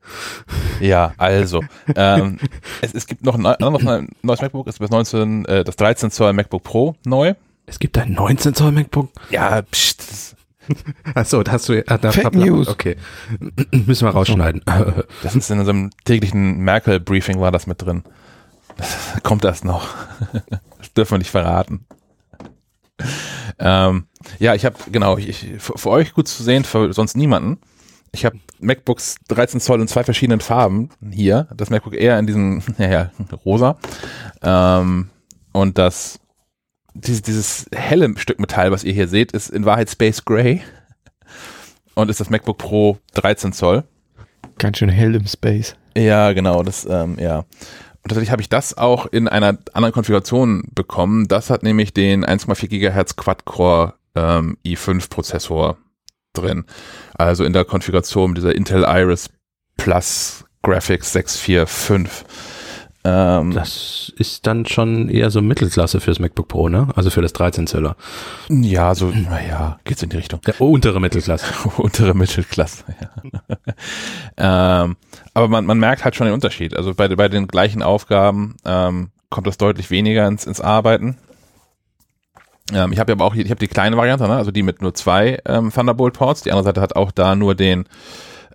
Ja, 0.80 1.14
also 1.18 1.62
ähm, 1.96 2.38
es, 2.82 2.94
es 2.94 3.08
gibt 3.08 3.24
noch 3.24 3.36
ein, 3.36 3.42
noch 3.42 3.86
ein 3.86 4.10
neues 4.22 4.42
MacBook, 4.42 4.68
es 4.68 4.76
ist 4.76 4.82
das 4.82 4.90
19, 4.90 5.46
äh, 5.46 5.64
das 5.64 5.76
13 5.76 6.12
Zoll 6.12 6.34
MacBook 6.34 6.64
Pro 6.64 6.96
neu. 7.06 7.34
Es 7.66 7.80
gibt 7.80 7.98
ein 7.98 8.14
19 8.14 8.54
Zoll 8.54 8.72
MacBook? 8.72 9.10
Ja, 9.30 9.62
pst. 9.62 10.36
Achso, 11.16 11.44
da 11.44 11.54
hast 11.54 11.70
du, 11.70 11.74
äh, 11.74 11.84
da 11.86 12.12
Fake 12.12 12.36
News. 12.36 12.68
Okay. 12.68 12.98
Müssen 13.72 14.08
wir 14.08 14.12
rausschneiden. 14.12 14.64
Das 15.24 15.36
ist 15.36 15.50
in 15.50 15.60
unserem 15.60 15.90
täglichen 16.06 16.60
Merkel-Briefing 16.60 17.40
war 17.40 17.52
das 17.52 17.68
mit 17.68 17.82
drin. 17.82 18.04
Das 18.78 19.22
kommt 19.24 19.46
erst 19.46 19.66
noch. 19.66 19.90
Das 20.78 20.94
dürfen 20.94 21.12
wir 21.12 21.18
nicht 21.20 21.32
verraten. 21.32 21.86
Ähm, 23.64 24.06
ja, 24.40 24.56
ich 24.56 24.66
habe, 24.66 24.76
genau, 24.92 25.18
ich, 25.18 25.30
ich, 25.30 25.62
für, 25.62 25.78
für 25.78 25.90
euch 25.90 26.14
gut 26.14 26.28
zu 26.28 26.42
sehen, 26.42 26.64
für 26.64 26.94
sonst 26.94 27.16
niemanden. 27.16 27.60
Ich 28.12 28.26
habe 28.26 28.40
MacBooks 28.60 29.18
13 29.28 29.60
Zoll 29.60 29.82
in 29.82 29.88
zwei 29.88 30.04
verschiedenen 30.04 30.40
Farben 30.40 30.90
hier. 31.12 31.48
Das 31.56 31.70
MacBook 31.70 31.94
Air 31.94 32.18
in 32.18 32.28
diesem, 32.28 32.64
naja, 32.78 33.12
rosa. 33.46 33.78
Ähm, 34.42 35.10
und 35.52 35.78
das, 35.78 36.20
dieses, 36.94 37.22
dieses 37.22 37.66
helle 37.74 38.18
Stück 38.18 38.40
Metall, 38.40 38.72
was 38.72 38.84
ihr 38.84 38.94
hier 38.94 39.08
seht, 39.08 39.32
ist 39.32 39.50
in 39.50 39.66
Wahrheit 39.66 39.90
Space 39.90 40.26
Gray. 40.26 40.62
Und 41.94 42.10
ist 42.10 42.22
das 42.22 42.30
MacBook 42.30 42.58
Pro 42.58 42.98
13 43.16 43.52
Zoll. 43.52 43.84
Ganz 44.58 44.78
schön 44.78 44.88
hell 44.88 45.14
im 45.14 45.28
Space. 45.28 45.76
Ja, 45.96 46.32
genau, 46.32 46.64
das, 46.64 46.88
ähm, 46.90 47.18
ja. 47.20 47.44
Und 48.04 48.10
tatsächlich 48.10 48.32
habe 48.32 48.42
ich 48.42 48.50
das 48.50 48.78
auch 48.78 49.06
in 49.06 49.28
einer 49.28 49.58
anderen 49.74 49.94
Konfiguration 49.94 50.64
bekommen. 50.74 51.28
Das 51.28 51.50
hat 51.50 51.64
nämlich 51.64 51.94
den 51.94 52.26
1,4 52.26 52.68
Gigahertz 52.68 53.16
Quad-Core 53.16 53.94
ähm, 54.16 54.58
i5 54.66 55.10
Prozessor 55.10 55.78
drin. 56.34 56.66
Also 57.14 57.44
in 57.44 57.54
der 57.54 57.66
Konfiguration 57.66 58.32
mit 58.32 58.38
dieser 58.38 58.56
Intel 58.56 58.86
Iris 58.88 59.30
Plus 59.78 60.46
Graphics 60.64 61.14
645. 61.14 62.26
Ähm, 63.04 63.52
Das 63.54 64.12
ist 64.18 64.46
dann 64.46 64.66
schon 64.66 65.10
eher 65.10 65.32
so 65.32 65.42
Mittelklasse 65.42 66.00
fürs 66.00 66.20
MacBook 66.20 66.48
Pro, 66.48 66.70
ne? 66.70 66.88
Also 66.96 67.10
für 67.10 67.22
das 67.22 67.34
13 67.34 67.68
Zöller. 67.68 67.96
ja, 68.50 68.94
so, 68.94 69.08
naja, 69.08 69.80
geht's 69.84 70.04
in 70.04 70.10
die 70.10 70.18
Richtung. 70.18 70.42
Der 70.42 70.60
untere 70.62 71.00
Mittelklasse. 71.00 71.46
untere 71.78 72.14
Mittelklasse. 72.14 72.84
Ja. 73.02 73.42
ähm, 74.84 74.98
aber 75.34 75.48
man, 75.48 75.66
man 75.66 75.80
merkt 75.80 76.04
halt 76.04 76.16
schon 76.16 76.28
den 76.28 76.34
Unterschied. 76.34 76.78
Also 76.78 76.94
bei, 76.94 77.08
bei 77.08 77.28
den 77.28 77.48
gleichen 77.48 77.82
Aufgaben 77.82 78.56
ähm, 78.66 79.10
kommt 79.30 79.48
das 79.48 79.58
deutlich 79.58 79.90
weniger 79.90 80.28
ins, 80.28 80.46
ins 80.46 80.62
Arbeiten. 80.62 81.18
Ähm, 82.74 82.92
ich 82.92 83.00
habe 83.00 83.12
ja 83.12 83.16
aber 83.16 83.26
auch 83.26 83.34
ich 83.36 83.50
habe 83.50 83.60
die 83.60 83.68
kleine 83.68 83.98
Variante, 83.98 84.28
ne? 84.28 84.36
also 84.36 84.52
die 84.52 84.64
mit 84.64 84.82
nur 84.82 84.94
zwei 84.94 85.40
ähm, 85.46 85.72
Thunderbolt 85.72 86.14
Ports. 86.14 86.44
Die 86.44 86.52
andere 86.52 86.66
Seite 86.66 86.82
hat 86.82 86.96
auch 86.96 87.12
da 87.12 87.36
nur 87.36 87.56
den 87.56 87.86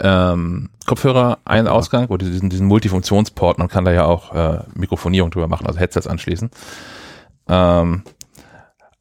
ähm, 0.00 0.70
Kopfhörer 0.86 1.38
einen 1.44 1.68
Ausgang 1.68 2.06
oder 2.06 2.26
diesen, 2.26 2.50
diesen 2.50 2.66
Multifunktionsport. 2.66 3.58
Man 3.58 3.68
kann 3.68 3.84
da 3.84 3.92
ja 3.92 4.04
auch 4.04 4.34
äh, 4.34 4.60
Mikrofonierung 4.74 5.30
drüber 5.30 5.48
machen, 5.48 5.66
also 5.66 5.78
Headsets 5.78 6.06
anschließen. 6.06 6.50
Ähm, 7.48 8.02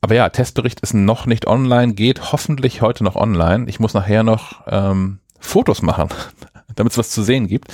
aber 0.02 0.16
ja, 0.16 0.30
Testbericht 0.30 0.82
ist 0.82 0.94
noch 0.94 1.26
nicht 1.26 1.48
online, 1.48 1.94
geht 1.94 2.32
hoffentlich 2.32 2.82
heute 2.82 3.04
noch 3.04 3.16
online. 3.16 3.66
Ich 3.68 3.80
muss 3.80 3.94
nachher 3.94 4.24
noch 4.24 4.62
ähm, 4.68 5.20
Fotos 5.40 5.82
machen, 5.82 6.10
damit 6.76 6.92
es 6.92 6.98
was 6.98 7.10
zu 7.10 7.24
sehen 7.24 7.48
gibt 7.48 7.74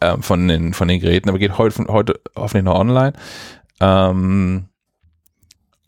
ähm, 0.00 0.22
von, 0.22 0.46
den, 0.46 0.74
von 0.74 0.88
den 0.88 1.00
Geräten, 1.00 1.28
aber 1.28 1.38
geht 1.38 1.58
heute, 1.58 1.86
heute 1.88 2.20
hoffentlich 2.36 2.64
noch 2.64 2.78
online. 2.78 3.14
Ähm, 3.80 4.66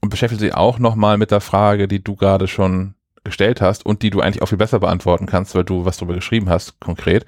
und 0.00 0.10
beschäftigt 0.10 0.40
sich 0.40 0.54
auch 0.54 0.78
nochmal 0.78 1.16
mit 1.16 1.30
der 1.30 1.40
Frage, 1.40 1.88
die 1.88 2.02
du 2.02 2.14
gerade 2.14 2.46
schon 2.46 2.93
gestellt 3.24 3.60
hast 3.60 3.84
und 3.84 4.02
die 4.02 4.10
du 4.10 4.20
eigentlich 4.20 4.42
auch 4.42 4.48
viel 4.48 4.58
besser 4.58 4.80
beantworten 4.80 5.26
kannst, 5.26 5.54
weil 5.54 5.64
du 5.64 5.84
was 5.84 5.96
darüber 5.96 6.14
geschrieben 6.14 6.48
hast, 6.48 6.78
konkret, 6.80 7.26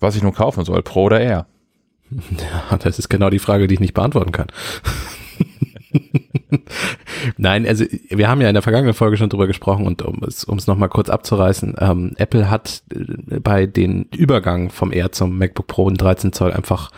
was 0.00 0.16
ich 0.16 0.22
nun 0.22 0.34
kaufen 0.34 0.64
soll, 0.64 0.82
Pro 0.82 1.04
oder 1.04 1.20
Air. 1.20 1.46
Ja, 2.70 2.76
das 2.76 2.98
ist 2.98 3.08
genau 3.08 3.30
die 3.30 3.38
Frage, 3.38 3.66
die 3.66 3.74
ich 3.74 3.80
nicht 3.80 3.94
beantworten 3.94 4.32
kann. 4.32 4.48
Nein, 7.36 7.66
also 7.66 7.84
wir 8.08 8.28
haben 8.28 8.40
ja 8.40 8.48
in 8.48 8.54
der 8.54 8.62
vergangenen 8.62 8.94
Folge 8.94 9.16
schon 9.16 9.30
drüber 9.30 9.46
gesprochen 9.46 9.86
und 9.86 10.02
um 10.02 10.22
es, 10.26 10.44
um 10.44 10.58
es 10.58 10.66
nochmal 10.66 10.88
kurz 10.88 11.08
abzureißen, 11.08 11.76
ähm, 11.78 12.12
Apple 12.16 12.50
hat 12.50 12.82
äh, 12.94 13.40
bei 13.40 13.66
den 13.66 14.06
Übergang 14.14 14.70
vom 14.70 14.92
Air 14.92 15.12
zum 15.12 15.38
MacBook 15.38 15.66
Pro 15.66 15.88
in 15.88 15.96
13 15.96 16.32
Zoll 16.32 16.52
einfach 16.52 16.90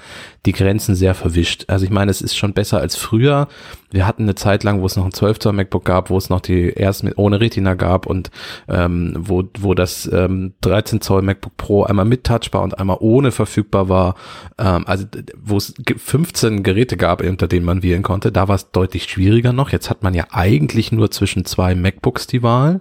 die 0.47 0.53
Grenzen 0.53 0.95
sehr 0.95 1.15
verwischt. 1.15 1.65
Also 1.69 1.85
ich 1.85 1.91
meine, 1.91 2.11
es 2.11 2.21
ist 2.21 2.37
schon 2.37 2.53
besser 2.53 2.79
als 2.81 2.97
früher. 2.97 3.49
Wir 3.91 4.07
hatten 4.07 4.25
eine 4.25 4.35
Zeit 4.35 4.63
lang, 4.65 4.81
wo 4.83 4.87
es 4.87 4.97
noch 4.97 5.05
ein 5.05 5.13
12 5.13 5.39
Zoll 5.39 5.53
MacBook 5.55 5.85
gab, 5.85 6.11
wo 6.11 6.19
es 6.19 6.29
noch 6.29 6.41
die 6.41 6.71
erst 6.71 7.03
mit 7.05 7.17
ohne 7.17 7.41
Retina 7.41 7.75
gab 7.75 8.07
und 8.07 8.31
ähm, 8.69 9.15
wo, 9.19 9.45
wo 9.59 9.75
das 9.75 10.11
ähm, 10.13 10.53
13 10.61 11.01
Zoll 11.01 11.23
MacBook 11.23 11.57
Pro 11.57 11.85
einmal 11.85 12.05
mit 12.05 12.25
Touchbar 12.25 12.63
und 12.63 12.79
einmal 12.79 12.99
ohne 13.01 13.31
verfügbar 13.31 13.89
war. 13.89 14.17
Ähm, 14.59 14.85
also 14.87 15.07
wo 15.43 15.57
es 15.57 15.75
ge- 15.79 15.97
15 15.99 16.63
Geräte 16.63 16.97
gab, 16.97 17.23
unter 17.23 17.47
denen 17.49 17.65
man 17.65 17.83
wählen 17.83 18.03
konnte, 18.03 18.31
da 18.33 18.49
war 18.49 18.57
es 18.57 18.71
deutlich 18.71 19.05
schwieriger 19.05 19.53
noch. 19.53 19.71
Jetzt 19.71 19.89
hat 19.91 20.03
man 20.03 20.13
ja 20.15 20.27
eigentlich 20.31 20.93
nur 20.93 21.11
zwischen 21.11 21.45
zwei 21.45 21.75
MacBooks 21.75 22.27
die 22.27 22.43
Wahl 22.43 22.81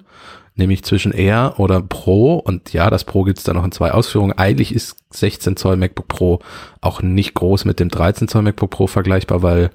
nämlich 0.56 0.84
zwischen 0.84 1.12
Air 1.12 1.56
oder 1.58 1.82
Pro 1.82 2.36
und 2.36 2.74
ja, 2.74 2.90
das 2.90 3.04
Pro 3.04 3.24
gibt's 3.24 3.44
da 3.44 3.54
noch 3.54 3.66
in 3.66 3.72
zwei 3.72 3.92
Ausführungen. 3.92 4.38
Eigentlich 4.38 4.74
ist 4.74 4.98
16 5.12 5.58
Zoll 5.58 5.78
MacBook 5.78 6.08
Pro 6.08 6.40
auch 6.82 7.02
nicht 7.02 7.34
groß 7.34 7.66
mit 7.66 7.80
dem 7.80 7.90
13 7.90 8.28
Zoll 8.28 8.44
MacBook 8.44 8.70
Pro 8.70 8.88
vergleichbar, 8.88 9.42
weil 9.42 9.72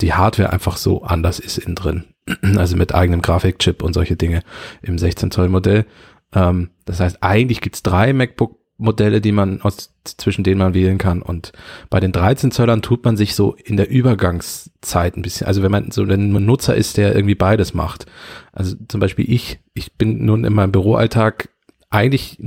die 0.00 0.12
Hardware 0.12 0.52
einfach 0.52 0.76
so 0.76 1.02
anders 1.02 1.38
ist 1.38 1.58
innen 1.58 1.74
drin. 1.76 2.04
Also 2.56 2.76
mit 2.76 2.94
eigenem 2.94 3.22
Grafikchip 3.22 3.82
und 3.82 3.92
solche 3.92 4.16
Dinge 4.16 4.42
im 4.82 4.98
16 4.98 5.30
Zoll 5.30 5.48
Modell. 5.48 5.86
Ähm, 6.34 6.70
das 6.84 7.00
heißt, 7.00 7.22
eigentlich 7.22 7.60
gibt's 7.60 7.82
drei 7.82 8.12
MacBook 8.12 8.58
Modelle, 8.78 9.20
die 9.20 9.32
man 9.32 9.62
aus, 9.62 9.92
zwischen 10.04 10.44
denen 10.44 10.58
man 10.58 10.74
wählen 10.74 10.98
kann. 10.98 11.22
Und 11.22 11.52
bei 11.88 12.00
den 12.00 12.12
13 12.12 12.50
Zöllern 12.50 12.82
tut 12.82 13.04
man 13.04 13.16
sich 13.16 13.34
so 13.34 13.56
in 13.64 13.76
der 13.76 13.90
Übergangszeit 13.90 15.16
ein 15.16 15.22
bisschen, 15.22 15.46
also 15.46 15.62
wenn 15.62 15.70
man 15.70 15.90
so 15.90 16.02
ein 16.02 16.32
Nutzer 16.32 16.74
ist, 16.74 16.96
der 16.96 17.14
irgendwie 17.14 17.34
beides 17.34 17.74
macht. 17.74 18.06
Also 18.52 18.76
zum 18.88 19.00
Beispiel 19.00 19.30
ich, 19.30 19.60
ich 19.74 19.94
bin 19.94 20.24
nun 20.24 20.44
in 20.44 20.52
meinem 20.52 20.72
Büroalltag 20.72 21.48
eigentlich 21.90 22.38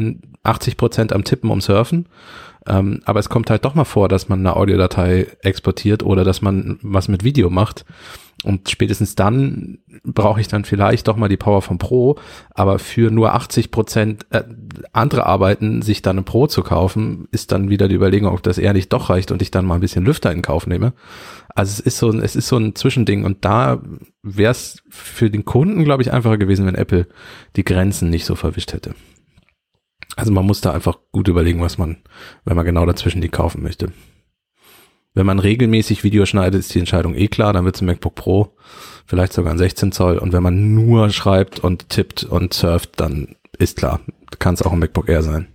80 0.44 0.78
Prozent 0.78 1.14
am 1.14 1.24
Tippen 1.24 1.50
um 1.50 1.62
Surfen. 1.62 2.08
Ähm, 2.68 3.02
aber 3.06 3.20
es 3.20 3.30
kommt 3.30 3.50
halt 3.50 3.66
doch 3.66 3.74
mal 3.74 3.86
vor, 3.86 4.10
dass 4.10 4.30
man 4.30 4.40
eine 4.40 4.56
Audiodatei 4.56 5.28
exportiert 5.42 6.04
oder 6.04 6.24
dass 6.24 6.42
man 6.42 6.78
was 6.82 7.08
mit 7.08 7.24
Video 7.24 7.50
macht. 7.50 7.86
Und 8.46 8.70
spätestens 8.70 9.16
dann 9.16 9.80
brauche 10.04 10.40
ich 10.40 10.48
dann 10.48 10.64
vielleicht 10.64 11.10
doch 11.10 11.18
mal 11.18 11.28
die 11.28 11.36
Power 11.36 11.62
vom 11.62 11.78
Pro, 11.78 12.18
aber 12.52 12.80
für 12.80 13.12
nur 13.12 13.34
80 13.34 13.70
Prozent 13.70 14.26
äh, 14.30 14.44
andere 14.94 15.26
Arbeiten, 15.26 15.82
sich 15.82 16.02
dann 16.02 16.20
ein 16.20 16.24
Pro 16.24 16.48
zu 16.48 16.64
kaufen, 16.64 17.28
ist 17.32 17.52
dann 17.52 17.70
wieder 17.70 17.90
die 17.90 17.96
Überlegung, 17.96 18.32
ob 18.32 18.42
das 18.42 18.58
eher 18.58 18.72
nicht 18.72 18.94
doch 18.94 19.10
reicht 19.10 19.32
und 19.32 19.42
ich 19.42 19.52
dann 19.52 19.66
mal 19.66 19.76
ein 19.76 19.82
bisschen 19.82 20.06
Lüfter 20.06 20.32
in 20.32 20.42
Kauf 20.42 20.68
nehme. 20.68 20.94
Also 21.54 21.72
es 21.72 21.80
ist 21.82 21.98
so 21.98 22.10
ein, 22.10 22.22
es 22.22 22.38
ist 22.38 22.48
so 22.48 22.56
ein 22.56 22.76
Zwischending 22.76 23.26
und 23.26 23.44
da 23.44 23.82
wäre 24.24 24.52
es 24.52 24.84
für 24.90 25.30
den 25.30 25.44
Kunden, 25.44 25.84
glaube 25.84 26.02
ich, 26.02 26.14
einfacher 26.14 26.38
gewesen, 26.38 26.66
wenn 26.66 26.76
Apple 26.76 27.08
die 27.58 27.66
Grenzen 27.66 28.10
nicht 28.10 28.24
so 28.24 28.36
verwischt 28.36 28.72
hätte. 28.72 28.96
Also 30.16 30.32
man 30.32 30.46
muss 30.46 30.62
da 30.62 30.72
einfach 30.72 30.98
gut 31.12 31.28
überlegen, 31.28 31.62
was 31.62 31.78
man, 31.78 31.98
wenn 32.46 32.56
man 32.56 32.66
genau 32.66 32.86
dazwischen 32.86 33.22
die 33.22 33.30
kaufen 33.30 33.62
möchte. 33.62 33.92
Wenn 35.14 35.26
man 35.26 35.40
regelmäßig 35.40 36.04
Video 36.04 36.26
schneidet, 36.26 36.60
ist 36.60 36.74
die 36.74 36.80
Entscheidung 36.80 37.16
eh 37.16 37.28
klar, 37.28 37.54
dann 37.54 37.66
wird 37.66 37.76
es 37.76 37.82
ein 37.82 37.86
MacBook 37.86 38.16
Pro, 38.16 38.56
vielleicht 39.06 39.34
sogar 39.34 39.52
ein 39.52 39.58
16 39.58 39.92
Zoll. 39.92 40.18
Und 40.18 40.34
wenn 40.34 40.44
man 40.44 40.76
nur 40.76 41.10
schreibt 41.10 41.60
und 41.60 41.90
tippt 41.90 42.24
und 42.24 42.54
surft, 42.54 43.00
dann 43.00 43.36
ist 43.58 43.78
klar, 43.78 44.00
kann 44.38 44.54
es 44.54 44.62
auch 44.62 44.72
ein 44.72 44.80
MacBook 44.80 45.10
Air 45.10 45.24
sein. 45.24 45.48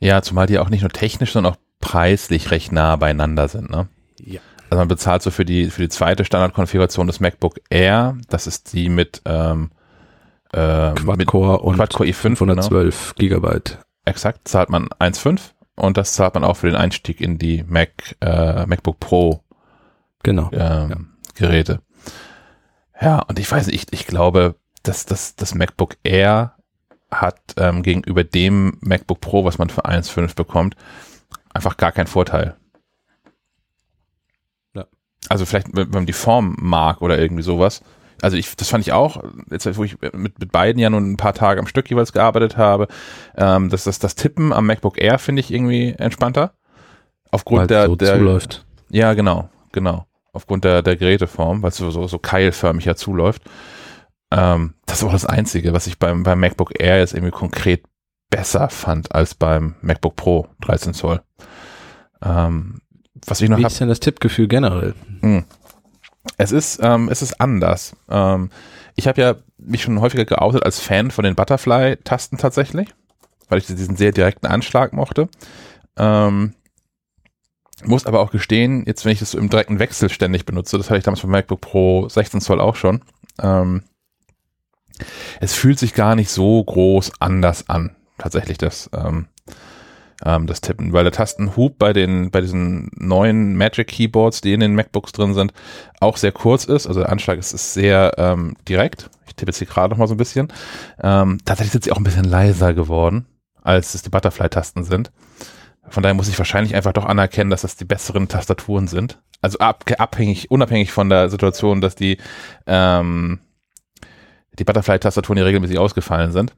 Ja, 0.00 0.20
zumal 0.22 0.46
die 0.46 0.58
auch 0.58 0.68
nicht 0.68 0.80
nur 0.80 0.90
technisch, 0.90 1.32
sondern 1.32 1.54
auch 1.54 1.58
preislich 1.80 2.50
recht 2.50 2.72
nah 2.72 2.96
beieinander 2.96 3.46
sind. 3.48 3.70
Ne? 3.70 3.88
Ja. 4.20 4.40
Also 4.68 4.80
man 4.80 4.88
bezahlt 4.88 5.22
so 5.22 5.30
für 5.30 5.44
die, 5.44 5.70
für 5.70 5.82
die 5.82 5.88
zweite 5.88 6.24
Standardkonfiguration 6.24 7.06
des 7.06 7.20
MacBook 7.20 7.60
Air, 7.70 8.16
das 8.28 8.46
ist 8.46 8.72
die 8.72 8.88
mit, 8.88 9.22
ähm, 9.24 9.70
äh, 10.52 10.92
Quad-Core 10.94 11.60
und 11.60 11.76
Quad-Core 11.76 12.08
i5, 12.08 12.22
genau. 12.22 12.36
512 12.36 13.14
Gigabyte. 13.16 13.78
exakt, 14.04 14.48
zahlt 14.48 14.70
man 14.70 14.88
1,5 14.98 15.52
und 15.76 15.96
das 15.96 16.14
zahlt 16.14 16.34
man 16.34 16.44
auch 16.44 16.56
für 16.56 16.66
den 16.66 16.76
Einstieg 16.76 17.20
in 17.20 17.38
die 17.38 17.64
Mac, 17.64 18.16
äh, 18.20 18.66
MacBook 18.66 19.00
Pro 19.00 19.42
Genau. 20.22 20.50
ähm, 20.52 21.14
Geräte. 21.34 21.80
Ja, 23.00 23.20
und 23.20 23.38
ich 23.38 23.50
weiß 23.50 23.66
nicht, 23.66 23.92
ich, 23.92 24.00
ich 24.00 24.06
glaube, 24.06 24.56
dass 24.82 25.06
das, 25.06 25.34
das 25.34 25.54
MacBook 25.54 25.96
Air 26.04 26.54
hat 27.10 27.40
ähm, 27.56 27.82
gegenüber 27.82 28.24
dem 28.24 28.78
MacBook 28.80 29.20
Pro, 29.20 29.44
was 29.44 29.58
man 29.58 29.70
für 29.70 29.84
1,5 29.84 30.34
bekommt, 30.34 30.76
einfach 31.52 31.76
gar 31.76 31.92
keinen 31.92 32.06
Vorteil. 32.06 32.56
Ja. 34.74 34.86
Also 35.28 35.44
vielleicht, 35.44 35.74
wenn 35.74 35.90
man 35.90 36.06
die 36.06 36.12
Form 36.12 36.56
mag 36.60 37.02
oder 37.02 37.18
irgendwie 37.18 37.42
sowas. 37.42 37.82
Also 38.22 38.36
ich, 38.36 38.54
das 38.54 38.68
fand 38.68 38.86
ich 38.86 38.92
auch, 38.92 39.22
jetzt 39.50 39.76
wo 39.76 39.82
ich 39.82 40.00
mit, 40.00 40.38
mit 40.38 40.52
beiden 40.52 40.80
ja 40.80 40.88
nun 40.88 41.12
ein 41.12 41.16
paar 41.16 41.34
Tage 41.34 41.60
am 41.60 41.66
Stück 41.66 41.90
jeweils 41.90 42.12
gearbeitet 42.12 42.56
habe, 42.56 42.86
ähm, 43.36 43.68
dass 43.68 43.84
das, 43.84 43.98
das 43.98 44.14
Tippen 44.14 44.52
am 44.52 44.66
MacBook 44.66 44.98
Air 45.00 45.18
finde 45.18 45.40
ich 45.40 45.52
irgendwie 45.52 45.94
entspannter. 45.98 46.52
Aufgrund 47.32 47.62
Weil 47.62 47.66
der, 47.66 47.86
so 47.86 47.96
der 47.96 48.16
zuläuft. 48.16 48.64
ja, 48.90 49.14
genau, 49.14 49.48
genau. 49.72 50.06
Aufgrund 50.32 50.64
der, 50.64 50.82
der 50.82 50.96
Geräteform, 50.96 51.62
weil 51.62 51.70
es 51.70 51.76
so, 51.76 51.90
so, 51.90 52.06
so 52.06 52.18
keilförmig 52.18 52.84
ja 52.84 52.94
zuläuft. 52.94 53.42
Ähm, 54.30 54.74
das 54.86 54.98
ist 54.98 55.04
auch 55.04 55.12
das 55.12 55.26
Einzige, 55.26 55.72
was 55.72 55.86
ich 55.88 55.98
beim, 55.98 56.22
beim 56.22 56.40
MacBook 56.40 56.80
Air 56.80 57.00
jetzt 57.00 57.14
irgendwie 57.14 57.32
konkret 57.32 57.82
besser 58.30 58.70
fand 58.70 59.14
als 59.14 59.34
beim 59.34 59.74
MacBook 59.82 60.16
Pro 60.16 60.46
13 60.60 60.94
Zoll. 60.94 61.20
Ähm, 62.22 62.80
was 63.26 63.40
ich 63.40 63.50
noch 63.50 63.58
Wie 63.58 63.64
hab, 63.64 63.72
ist 63.72 63.80
denn 63.80 63.88
das 63.88 64.00
Tippgefühl 64.00 64.48
generell? 64.48 64.94
Es 66.36 66.52
ist, 66.52 66.80
ähm, 66.82 67.08
es 67.08 67.22
ist 67.22 67.40
anders. 67.40 67.96
Ähm, 68.08 68.50
Ich 68.94 69.08
habe 69.08 69.20
ja 69.20 69.36
mich 69.56 69.82
schon 69.82 70.00
häufiger 70.00 70.24
geoutet 70.24 70.64
als 70.64 70.78
Fan 70.80 71.10
von 71.10 71.24
den 71.24 71.34
Butterfly-Tasten 71.34 72.36
tatsächlich, 72.38 72.88
weil 73.48 73.58
ich 73.58 73.66
diesen 73.66 73.96
sehr 73.96 74.12
direkten 74.12 74.46
Anschlag 74.46 74.92
mochte. 74.92 75.28
Ähm, 75.96 76.54
muss 77.84 78.06
aber 78.06 78.20
auch 78.20 78.30
gestehen, 78.30 78.84
jetzt 78.86 79.04
wenn 79.04 79.12
ich 79.12 79.18
das 79.18 79.32
so 79.32 79.38
im 79.38 79.48
direkten 79.48 79.78
Wechsel 79.78 80.08
ständig 80.10 80.44
benutze, 80.44 80.78
das 80.78 80.90
hatte 80.90 80.98
ich 80.98 81.04
damals 81.04 81.20
vom 81.20 81.30
MacBook 81.30 81.60
Pro 81.60 82.08
16 82.08 82.40
Zoll 82.40 82.60
auch 82.60 82.76
schon, 82.76 83.02
ähm, 83.40 83.82
es 85.40 85.54
fühlt 85.54 85.78
sich 85.78 85.94
gar 85.94 86.14
nicht 86.14 86.30
so 86.30 86.62
groß 86.62 87.12
anders 87.18 87.68
an, 87.68 87.96
tatsächlich 88.18 88.58
das, 88.58 88.88
ähm, 88.94 89.26
ähm, 90.24 90.46
das 90.46 90.60
Tippen, 90.60 90.92
weil 90.92 91.04
der 91.04 91.12
Tastenhub 91.12 91.78
bei 91.78 91.92
den, 91.92 92.30
bei 92.30 92.40
diesen 92.40 92.90
neuen 92.94 93.56
Magic 93.56 93.88
Keyboards, 93.88 94.40
die 94.40 94.52
in 94.52 94.60
den 94.60 94.74
MacBooks 94.74 95.12
drin 95.12 95.34
sind, 95.34 95.52
auch 96.00 96.16
sehr 96.16 96.32
kurz 96.32 96.64
ist. 96.64 96.86
Also 96.86 97.00
der 97.00 97.10
Anschlag 97.10 97.38
ist, 97.38 97.52
ist 97.52 97.74
sehr 97.74 98.14
ähm, 98.18 98.56
direkt. 98.68 99.10
Ich 99.26 99.34
tippe 99.34 99.50
jetzt 99.50 99.58
hier 99.58 99.66
gerade 99.66 99.90
noch 99.90 99.98
mal 99.98 100.08
so 100.08 100.14
ein 100.14 100.18
bisschen. 100.18 100.48
Ähm, 101.02 101.38
tatsächlich 101.44 101.72
sind 101.72 101.84
sie 101.84 101.92
auch 101.92 101.98
ein 101.98 102.04
bisschen 102.04 102.24
leiser 102.24 102.74
geworden, 102.74 103.26
als 103.62 103.94
es 103.94 104.02
die 104.02 104.10
Butterfly-Tasten 104.10 104.84
sind. 104.84 105.10
Von 105.88 106.02
daher 106.02 106.14
muss 106.14 106.28
ich 106.28 106.38
wahrscheinlich 106.38 106.74
einfach 106.74 106.92
doch 106.92 107.04
anerkennen, 107.04 107.50
dass 107.50 107.62
das 107.62 107.76
die 107.76 107.84
besseren 107.84 108.28
Tastaturen 108.28 108.86
sind. 108.86 109.20
Also 109.40 109.58
ab, 109.58 109.84
abhängig, 109.98 110.50
unabhängig 110.50 110.92
von 110.92 111.08
der 111.08 111.28
Situation, 111.28 111.80
dass 111.80 111.96
die 111.96 112.18
ähm, 112.66 113.40
die 114.58 114.64
Butterfly-Tastaturen 114.64 115.38
hier 115.38 115.46
regelmäßig 115.46 115.78
ausgefallen 115.78 116.32
sind. 116.32 116.54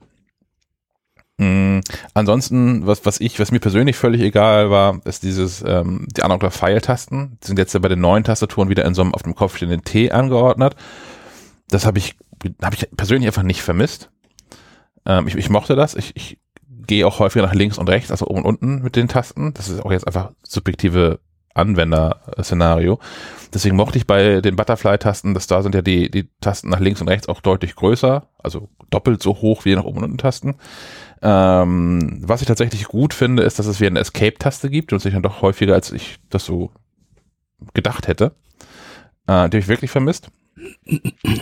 Mhm. 1.39 1.81
Ansonsten, 2.15 2.87
was, 2.87 3.05
was 3.05 3.21
ich, 3.21 3.41
was 3.41 3.51
mir 3.51 3.61
persönlich 3.61 3.97
völlig 3.97 4.21
egal 4.21 4.71
war, 4.71 5.01
ist 5.05 5.23
dieses, 5.23 5.63
ähm, 5.67 6.07
die 6.17 6.23
Analog 6.23 6.53
Pfeil-Tasten. 6.53 7.39
Die 7.43 7.47
sind 7.47 7.59
jetzt 7.59 7.75
ja 7.75 7.81
bei 7.81 7.89
den 7.89 8.01
neuen 8.01 8.25
Tastaturen 8.25 8.69
wieder 8.69 8.85
in 8.85 8.95
so 8.95 9.03
einem 9.03 9.15
auf 9.15 9.23
dem 9.23 9.35
Kopf 9.35 9.57
stehenden 9.57 9.83
T 9.83 10.11
angeordnet. 10.11 10.77
Das 11.69 11.87
habe 11.87 11.99
ich, 11.99 12.17
habe 12.63 12.77
ich 12.77 12.89
persönlich 12.97 13.27
einfach 13.27 13.43
nicht 13.43 13.63
vermisst. 13.63 14.11
Ähm, 15.07 15.27
ich, 15.27 15.35
ich 15.35 15.51
mochte 15.51 15.75
das. 15.75 15.95
Ich, 15.95 16.15
ich 16.15 16.39
gehe 16.87 17.07
auch 17.07 17.19
häufiger 17.19 17.45
nach 17.45 17.55
links 17.55 17.79
und 17.79 17.89
rechts, 17.89 18.11
also 18.11 18.27
oben 18.27 18.41
und 18.41 18.47
unten 18.47 18.83
mit 18.83 18.95
den 18.95 19.09
Tasten. 19.09 19.55
Das 19.55 19.69
ist 19.69 19.81
auch 19.81 19.91
jetzt 19.91 20.07
einfach 20.07 20.33
subjektive 20.43 21.19
Anwender-Szenario. 21.55 22.99
Deswegen 23.53 23.77
mochte 23.77 23.99
ich 23.99 24.07
bei 24.07 24.41
den 24.41 24.57
Butterfly-Tasten, 24.57 25.35
dass 25.35 25.47
da 25.47 25.63
sind 25.63 25.75
ja 25.75 25.83
die, 25.83 26.11
die 26.11 26.29
Tasten 26.41 26.69
nach 26.69 26.81
links 26.81 27.01
und 27.01 27.09
rechts 27.09 27.29
auch 27.29 27.41
deutlich 27.41 27.77
größer, 27.77 28.29
also 28.39 28.69
doppelt 28.91 29.23
so 29.23 29.41
hoch 29.41 29.65
wie 29.65 29.75
nach 29.75 29.85
oben 29.85 29.99
und 29.99 30.05
unten 30.05 30.19
Tasten. 30.19 30.57
Ähm, 31.27 32.21
was 32.21 32.43
ich 32.43 32.47
tatsächlich 32.47 32.85
gut 32.85 33.15
finde, 33.15 33.45
ist, 33.45 33.59
dass 33.59 33.65
es 33.65 33.81
wie 33.81 33.87
eine 33.87 33.99
Escape-Taste 33.99 34.69
gibt 34.69 34.93
und 34.93 34.99
sich 34.99 35.15
dann 35.15 35.23
doch 35.23 35.41
häufiger, 35.41 35.73
als 35.73 35.91
ich 35.91 36.19
das 36.29 36.45
so 36.45 36.71
gedacht 37.73 38.09
hätte. 38.09 38.33
Äh, 39.27 39.49
die 39.49 39.57
habe 39.57 39.59
ich 39.59 39.69
wirklich 39.69 39.91
vermisst. 39.91 40.29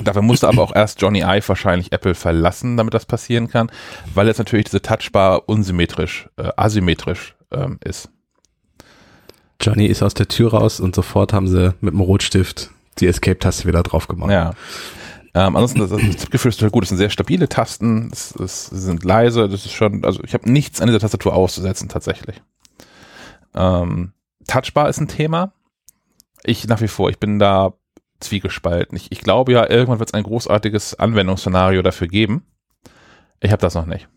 Dafür 0.05 0.23
musste 0.23 0.47
aber 0.47 0.63
auch 0.63 0.75
erst 0.75 1.03
Johnny 1.03 1.23
Ive 1.23 1.49
wahrscheinlich 1.49 1.91
Apple 1.91 2.15
verlassen, 2.15 2.77
damit 2.77 2.95
das 2.95 3.07
passieren 3.07 3.49
kann, 3.49 3.73
weil 4.15 4.29
jetzt 4.29 4.39
natürlich 4.39 4.67
diese 4.67 4.83
Touchbar 4.83 5.49
unsymmetrisch, 5.49 6.29
äh, 6.37 6.51
asymmetrisch 6.57 7.35
ähm, 7.51 7.79
ist. 7.85 8.09
Johnny 9.61 9.87
ist 9.87 10.03
aus 10.03 10.15
der 10.15 10.29
Tür 10.29 10.53
raus 10.53 10.79
und 10.79 10.95
sofort 10.95 11.33
haben 11.33 11.49
sie 11.49 11.75
mit 11.81 11.93
dem 11.93 12.01
Rotstift 12.01 12.71
die 13.01 13.09
Escape-Taste 13.09 13.67
wieder 13.67 13.83
drauf 13.83 14.07
gemacht. 14.07 14.31
Ja. 14.31 14.53
Ähm, 15.35 15.57
ansonsten, 15.57 15.79
das, 15.79 15.91
das 15.91 16.31
Gefühl 16.31 16.51
ist 16.51 16.59
total 16.59 16.71
gut. 16.71 16.83
Das 16.83 16.91
sind 16.91 16.99
sehr 16.99 17.11
stabile 17.11 17.49
Tasten, 17.49 18.11
es, 18.13 18.35
es 18.35 18.67
sind 18.67 19.03
leise, 19.03 19.49
das 19.49 19.65
ist 19.65 19.73
schon, 19.73 20.05
also 20.05 20.23
ich 20.25 20.35
habe 20.35 20.51
nichts 20.51 20.81
an 20.81 20.89
dieser 20.89 21.01
Tastatur 21.01 21.35
auszusetzen 21.35 21.89
tatsächlich. 21.89 22.43
Ähm, 23.55 24.13
Touchbar 24.47 24.89
ist 24.89 25.01
ein 25.01 25.09
Thema. 25.09 25.53
Ich 26.43 26.67
nach 26.67 26.81
wie 26.81 26.89
vor, 26.89 27.11
ich 27.11 27.19
bin 27.19 27.39
da 27.39 27.75
zwiegespalten. 28.21 28.97
Ich, 28.97 29.13
ich 29.13 29.21
glaube 29.21 29.53
ja, 29.53 29.69
irgendwann 29.69 29.99
wird 29.99 30.11
es 30.11 30.15
ein 30.15 30.25
großartiges 30.25 30.99
Anwendungsszenario 30.99 31.83
dafür 31.83 32.09
geben. 32.09 32.45
Ich 33.41 33.51
habe 33.53 33.61
das 33.61 33.75
noch 33.75 33.87
nicht. 33.87 34.09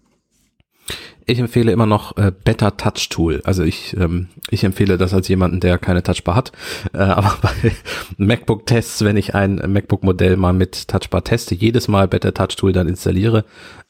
Ich 1.27 1.39
empfehle 1.39 1.71
immer 1.71 1.87
noch 1.87 2.17
äh, 2.17 2.31
Better 2.43 2.77
Touch 2.77 3.09
Tool. 3.09 3.41
Also 3.45 3.63
ich, 3.63 3.97
ähm, 3.97 4.27
ich 4.51 4.63
empfehle 4.63 4.97
das 4.97 5.13
als 5.13 5.27
jemanden, 5.27 5.59
der 5.59 5.79
keine 5.79 6.03
Touchbar 6.03 6.35
hat. 6.35 6.51
Äh, 6.93 6.97
aber 6.99 7.37
bei 7.41 7.71
MacBook-Tests, 8.17 9.03
wenn 9.03 9.17
ich 9.17 9.33
ein 9.33 9.55
MacBook-Modell 9.55 10.37
mal 10.37 10.53
mit 10.53 10.87
Touchbar 10.87 11.23
teste, 11.23 11.55
jedes 11.55 11.87
Mal 11.87 12.07
Better 12.07 12.33
Touch 12.33 12.55
Tool 12.55 12.73
dann 12.73 12.87
installiere, 12.87 13.43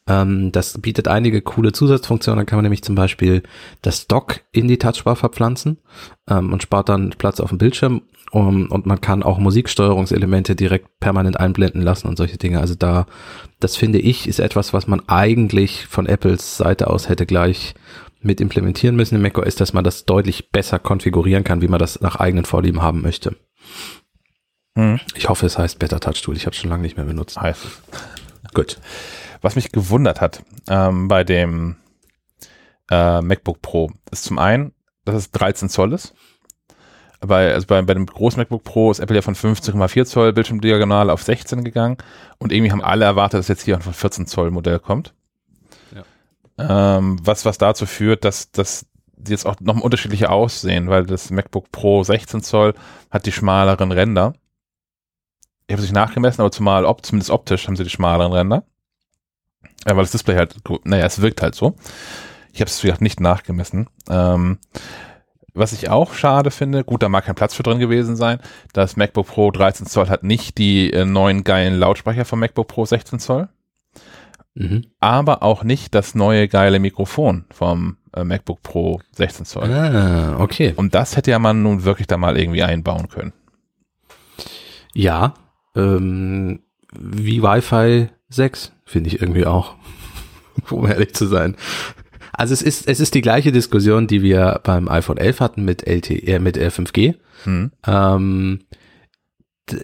ähm, 0.07 0.51
das 0.51 0.79
bietet 0.79 1.07
einige 1.07 1.41
coole 1.41 1.73
Zusatzfunktionen. 1.73 2.37
Dann 2.37 2.45
kann 2.45 2.57
man 2.57 2.63
nämlich 2.63 2.83
zum 2.83 2.95
Beispiel 2.95 3.43
das 3.81 4.07
Dock 4.07 4.41
in 4.51 4.67
die 4.67 4.77
Touchbar 4.77 5.15
verpflanzen 5.15 5.79
ähm, 6.29 6.53
und 6.53 6.63
spart 6.63 6.89
dann 6.89 7.11
Platz 7.17 7.39
auf 7.39 7.49
dem 7.49 7.57
Bildschirm. 7.57 8.03
Um, 8.35 8.69
und 8.69 8.85
man 8.85 8.99
kann 8.99 9.23
auch 9.23 9.37
Musiksteuerungselemente 9.37 10.57
direkt 10.57 10.99
permanent 10.99 11.39
einblenden 11.39 11.81
lassen 11.81 12.09
und 12.09 12.17
solche 12.17 12.37
Dinge. 12.37 12.59
Also 12.59 12.75
da, 12.75 13.05
das 13.61 13.77
finde 13.77 13.97
ich, 13.97 14.27
ist 14.27 14.39
etwas, 14.39 14.73
was 14.73 14.87
man 14.87 15.07
eigentlich 15.07 15.87
von 15.87 16.05
Apples 16.05 16.57
Seite 16.57 16.87
aus 16.87 17.07
hätte 17.07 17.25
gleich 17.25 17.75
mit 18.19 18.41
implementieren 18.41 18.97
müssen 18.97 19.15
im 19.15 19.21
macOS, 19.21 19.55
dass 19.55 19.71
man 19.71 19.85
das 19.85 20.03
deutlich 20.03 20.51
besser 20.51 20.79
konfigurieren 20.79 21.45
kann, 21.45 21.61
wie 21.61 21.69
man 21.69 21.79
das 21.79 22.01
nach 22.01 22.17
eigenen 22.17 22.43
Vorlieben 22.43 22.81
haben 22.81 23.01
möchte. 23.01 23.37
Hm. 24.77 24.99
Ich 25.15 25.29
hoffe, 25.29 25.45
es 25.45 25.57
heißt 25.57 25.79
Better 25.79 26.01
Touch 26.01 26.21
Tool. 26.21 26.35
Ich 26.35 26.45
habe 26.45 26.57
schon 26.57 26.69
lange 26.69 26.81
nicht 26.81 26.97
mehr 26.97 27.05
benutzt. 27.05 27.39
Heißt 27.39 27.63
es. 27.63 28.53
Gut. 28.53 28.81
Was 29.41 29.55
mich 29.55 29.71
gewundert 29.71 30.19
hat 30.19 30.43
ähm, 30.67 31.07
bei 31.07 31.23
dem 31.23 31.77
äh, 32.91 33.21
MacBook 33.21 33.61
Pro 33.61 33.93
ist 34.11 34.25
zum 34.25 34.39
einen, 34.39 34.73
dass 35.05 35.15
es 35.15 35.31
13 35.31 35.69
Zoll 35.69 35.93
ist. 35.93 36.13
Bei, 37.21 37.53
also 37.53 37.67
bei, 37.67 37.81
bei 37.81 37.93
dem 37.93 38.05
großen 38.05 38.39
MacBook 38.39 38.63
Pro 38.63 38.91
ist 38.91 38.99
Apple 38.99 39.15
ja 39.15 39.21
von 39.21 39.35
15,4 39.35 40.05
Zoll 40.05 40.33
Bildschirmdiagonal 40.33 41.09
auf 41.09 41.23
16 41.23 41.63
gegangen 41.63 41.97
und 42.37 42.51
irgendwie 42.51 42.71
haben 42.71 42.81
alle 42.81 43.05
erwartet, 43.05 43.39
dass 43.39 43.47
jetzt 43.47 43.63
hier 43.63 43.75
ein 43.75 43.81
14 43.81 44.27
Zoll 44.27 44.51
Modell 44.51 44.79
kommt. 44.79 45.13
Ja. 45.93 46.97
Ähm, 46.97 47.17
was, 47.23 47.45
was 47.45 47.57
dazu 47.57 47.85
führt, 47.85 48.25
dass, 48.25 48.51
dass 48.51 48.85
die 49.15 49.31
jetzt 49.31 49.45
auch 49.45 49.55
noch 49.59 49.79
unterschiedliche 49.79 50.29
aussehen, 50.29 50.89
weil 50.89 51.05
das 51.05 51.31
MacBook 51.31 51.71
Pro 51.71 52.03
16 52.03 52.43
Zoll 52.43 52.73
hat 53.09 53.25
die 53.25 53.31
schmaleren 53.31 53.91
Ränder. 53.91 54.33
Ich 55.67 55.73
habe 55.73 55.81
es 55.81 55.89
nicht 55.89 55.95
nachgemessen, 55.95 56.41
aber 56.41 56.51
zumal 56.51 56.85
ob, 56.85 57.05
zumindest 57.05 57.31
optisch 57.31 57.67
haben 57.67 57.75
sie 57.75 57.83
die 57.83 57.89
schmaleren 57.89 58.33
Ränder. 58.33 58.63
Ja, 59.87 59.95
weil 59.95 60.03
das 60.03 60.11
Display 60.11 60.35
halt, 60.35 60.55
naja, 60.83 61.05
es 61.05 61.21
wirkt 61.21 61.41
halt 61.41 61.55
so. 61.55 61.75
Ich 62.53 62.61
habe 62.61 62.69
es, 62.69 62.81
wie 62.83 62.87
gesagt, 62.87 63.01
nicht 63.01 63.19
nachgemessen. 63.19 63.89
Ähm, 64.09 64.59
was 65.55 65.73
ich 65.73 65.89
auch 65.89 66.13
schade 66.13 66.51
finde, 66.51 66.83
gut, 66.83 67.01
da 67.01 67.09
mag 67.09 67.25
kein 67.25 67.35
Platz 67.35 67.55
für 67.55 67.63
drin 67.63 67.79
gewesen 67.79 68.15
sein. 68.15 68.39
Das 68.73 68.97
MacBook 68.97 69.27
Pro 69.27 69.51
13 69.51 69.87
Zoll 69.87 70.09
hat 70.09 70.23
nicht 70.23 70.57
die 70.57 70.91
äh, 70.91 71.05
neuen 71.05 71.43
geilen 71.43 71.79
Lautsprecher 71.79 72.25
vom 72.25 72.39
MacBook 72.39 72.67
Pro 72.67 72.85
16 72.85 73.19
Zoll. 73.19 73.49
Mhm. 74.53 74.85
Aber 74.99 75.43
auch 75.43 75.63
nicht 75.63 75.95
das 75.95 76.15
neue 76.15 76.47
geile 76.47 76.79
Mikrofon 76.79 77.45
vom 77.51 77.97
äh, 78.13 78.23
MacBook 78.23 78.63
Pro 78.63 79.01
16 79.11 79.45
Zoll. 79.45 79.71
Ah, 79.71 80.37
okay. 80.39 80.73
Und 80.75 80.95
das 80.95 81.17
hätte 81.17 81.31
ja 81.31 81.39
man 81.39 81.61
nun 81.61 81.83
wirklich 81.83 82.07
da 82.07 82.17
mal 82.17 82.37
irgendwie 82.37 82.63
einbauen 82.63 83.09
können. 83.09 83.33
Ja, 84.93 85.33
ähm, 85.75 86.61
wie 86.97 87.43
Wi-Fi 87.43 88.09
6 88.29 88.71
finde 88.85 89.09
ich 89.09 89.21
irgendwie 89.21 89.45
auch, 89.45 89.75
um 90.69 90.87
ehrlich 90.87 91.13
zu 91.13 91.27
sein. 91.27 91.57
Also 92.37 92.53
es 92.53 92.61
ist, 92.61 92.87
es 92.87 92.99
ist 92.99 93.15
die 93.15 93.21
gleiche 93.21 93.51
Diskussion, 93.51 94.07
die 94.07 94.21
wir 94.21 94.59
beim 94.63 94.89
iPhone 94.89 95.17
11 95.17 95.39
hatten 95.39 95.65
mit 95.65 95.87
LTE, 95.87 96.33
äh, 96.33 96.39
mit 96.39 96.57
5G. 96.57 97.15
Hm. 97.43 97.71
Ähm, 97.87 98.59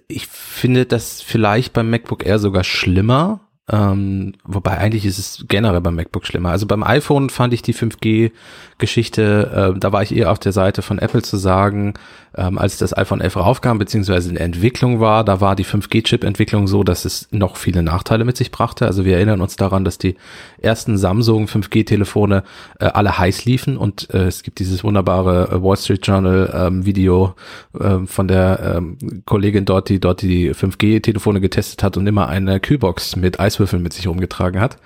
ich 0.07 0.27
finde 0.27 0.85
das 0.85 1.21
vielleicht 1.21 1.73
beim 1.73 1.89
MacBook 1.89 2.25
Air 2.25 2.39
sogar 2.39 2.63
schlimmer, 2.63 3.50
ähm, 3.69 4.33
wobei 4.43 4.77
eigentlich 4.77 5.05
ist 5.05 5.17
es 5.17 5.45
generell 5.47 5.81
beim 5.81 5.95
MacBook 5.95 6.25
schlimmer. 6.25 6.49
Also 6.49 6.65
beim 6.65 6.83
iPhone 6.83 7.29
fand 7.29 7.53
ich 7.53 7.61
die 7.61 7.73
5G-Geschichte, 7.73 9.73
äh, 9.75 9.79
da 9.79 9.91
war 9.91 10.01
ich 10.01 10.15
eher 10.15 10.31
auf 10.31 10.39
der 10.39 10.51
Seite 10.51 10.81
von 10.81 10.99
Apple 10.99 11.21
zu 11.21 11.37
sagen, 11.37 11.93
ähm, 12.35 12.57
als 12.57 12.77
das 12.77 12.97
iPhone 12.97 13.21
11 13.21 13.37
raufkam, 13.37 13.77
beziehungsweise 13.77 14.29
in 14.29 14.37
Entwicklung 14.37 14.99
war, 14.99 15.23
da 15.23 15.41
war 15.41 15.55
die 15.55 15.65
5G-Chip-Entwicklung 15.65 16.67
so, 16.67 16.83
dass 16.83 17.05
es 17.05 17.27
noch 17.31 17.57
viele 17.57 17.83
Nachteile 17.83 18.23
mit 18.23 18.37
sich 18.37 18.51
brachte. 18.51 18.85
Also 18.85 19.05
wir 19.05 19.15
erinnern 19.15 19.41
uns 19.41 19.57
daran, 19.57 19.83
dass 19.83 19.97
die 19.97 20.15
ersten 20.59 20.97
Samsung 20.97 21.45
5G-Telefone 21.45 22.43
äh, 22.79 22.85
alle 22.85 23.17
heiß 23.17 23.45
liefen 23.45 23.77
und 23.77 24.13
äh, 24.13 24.27
es 24.27 24.43
gibt 24.43 24.59
dieses 24.59 24.83
wunderbare 24.83 25.49
äh, 25.51 25.63
Wall 25.63 25.77
Street 25.77 26.05
Journal 26.05 26.49
ähm, 26.53 26.83
äh, 26.85 28.07
von 28.07 28.27
der 28.27 28.77
ähm, 28.77 29.23
Kollegin 29.25 29.65
dort, 29.65 29.89
die 29.89 29.99
dort 29.99 30.21
die 30.21 30.53
5G-Telefone 30.53 31.41
getestet 31.41 31.83
hat 31.83 31.97
und 31.97 32.07
immer 32.07 32.27
eine 32.27 32.59
Kühlbox 32.59 33.17
mit 33.17 33.39
Eiswürfeln 33.61 33.83
mit 33.83 33.93
sich 33.93 34.07
rumgetragen 34.07 34.59
hat 34.59 34.77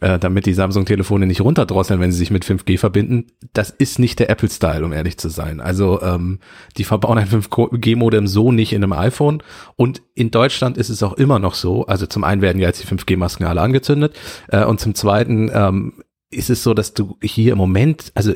äh, 0.00 0.18
damit 0.18 0.46
die 0.46 0.54
Samsung-Telefone 0.54 1.26
nicht 1.26 1.40
runterdrosseln, 1.40 1.98
wenn 1.98 2.12
sie 2.12 2.18
sich 2.18 2.30
mit 2.30 2.44
5G 2.44 2.78
verbinden. 2.78 3.26
Das 3.52 3.70
ist 3.70 3.98
nicht 3.98 4.18
der 4.18 4.30
Apple-Style, 4.30 4.84
um 4.84 4.92
ehrlich 4.92 5.18
zu 5.18 5.28
sein. 5.28 5.60
Also 5.60 6.00
ähm, 6.02 6.38
die 6.76 6.84
verbauen 6.84 7.18
ein 7.18 7.26
5G-Modem 7.26 8.26
so 8.26 8.52
nicht 8.52 8.72
in 8.72 8.84
einem 8.84 8.92
iPhone. 8.92 9.42
Und 9.76 10.02
in 10.14 10.30
Deutschland 10.30 10.76
ist 10.76 10.90
es 10.90 11.02
auch 11.02 11.14
immer 11.14 11.38
noch 11.38 11.54
so. 11.54 11.86
Also 11.86 12.06
zum 12.06 12.22
einen 12.22 12.42
werden 12.42 12.60
ja 12.60 12.68
jetzt 12.68 12.82
die 12.82 12.86
5G-Masken 12.86 13.46
alle 13.46 13.62
angezündet 13.62 14.14
äh, 14.48 14.64
und 14.64 14.78
zum 14.78 14.94
zweiten 14.94 15.50
ähm, 15.52 15.94
ist 16.30 16.50
es 16.50 16.62
so, 16.62 16.74
dass 16.74 16.94
du 16.94 17.16
hier 17.22 17.52
im 17.52 17.58
Moment, 17.58 18.12
also 18.14 18.34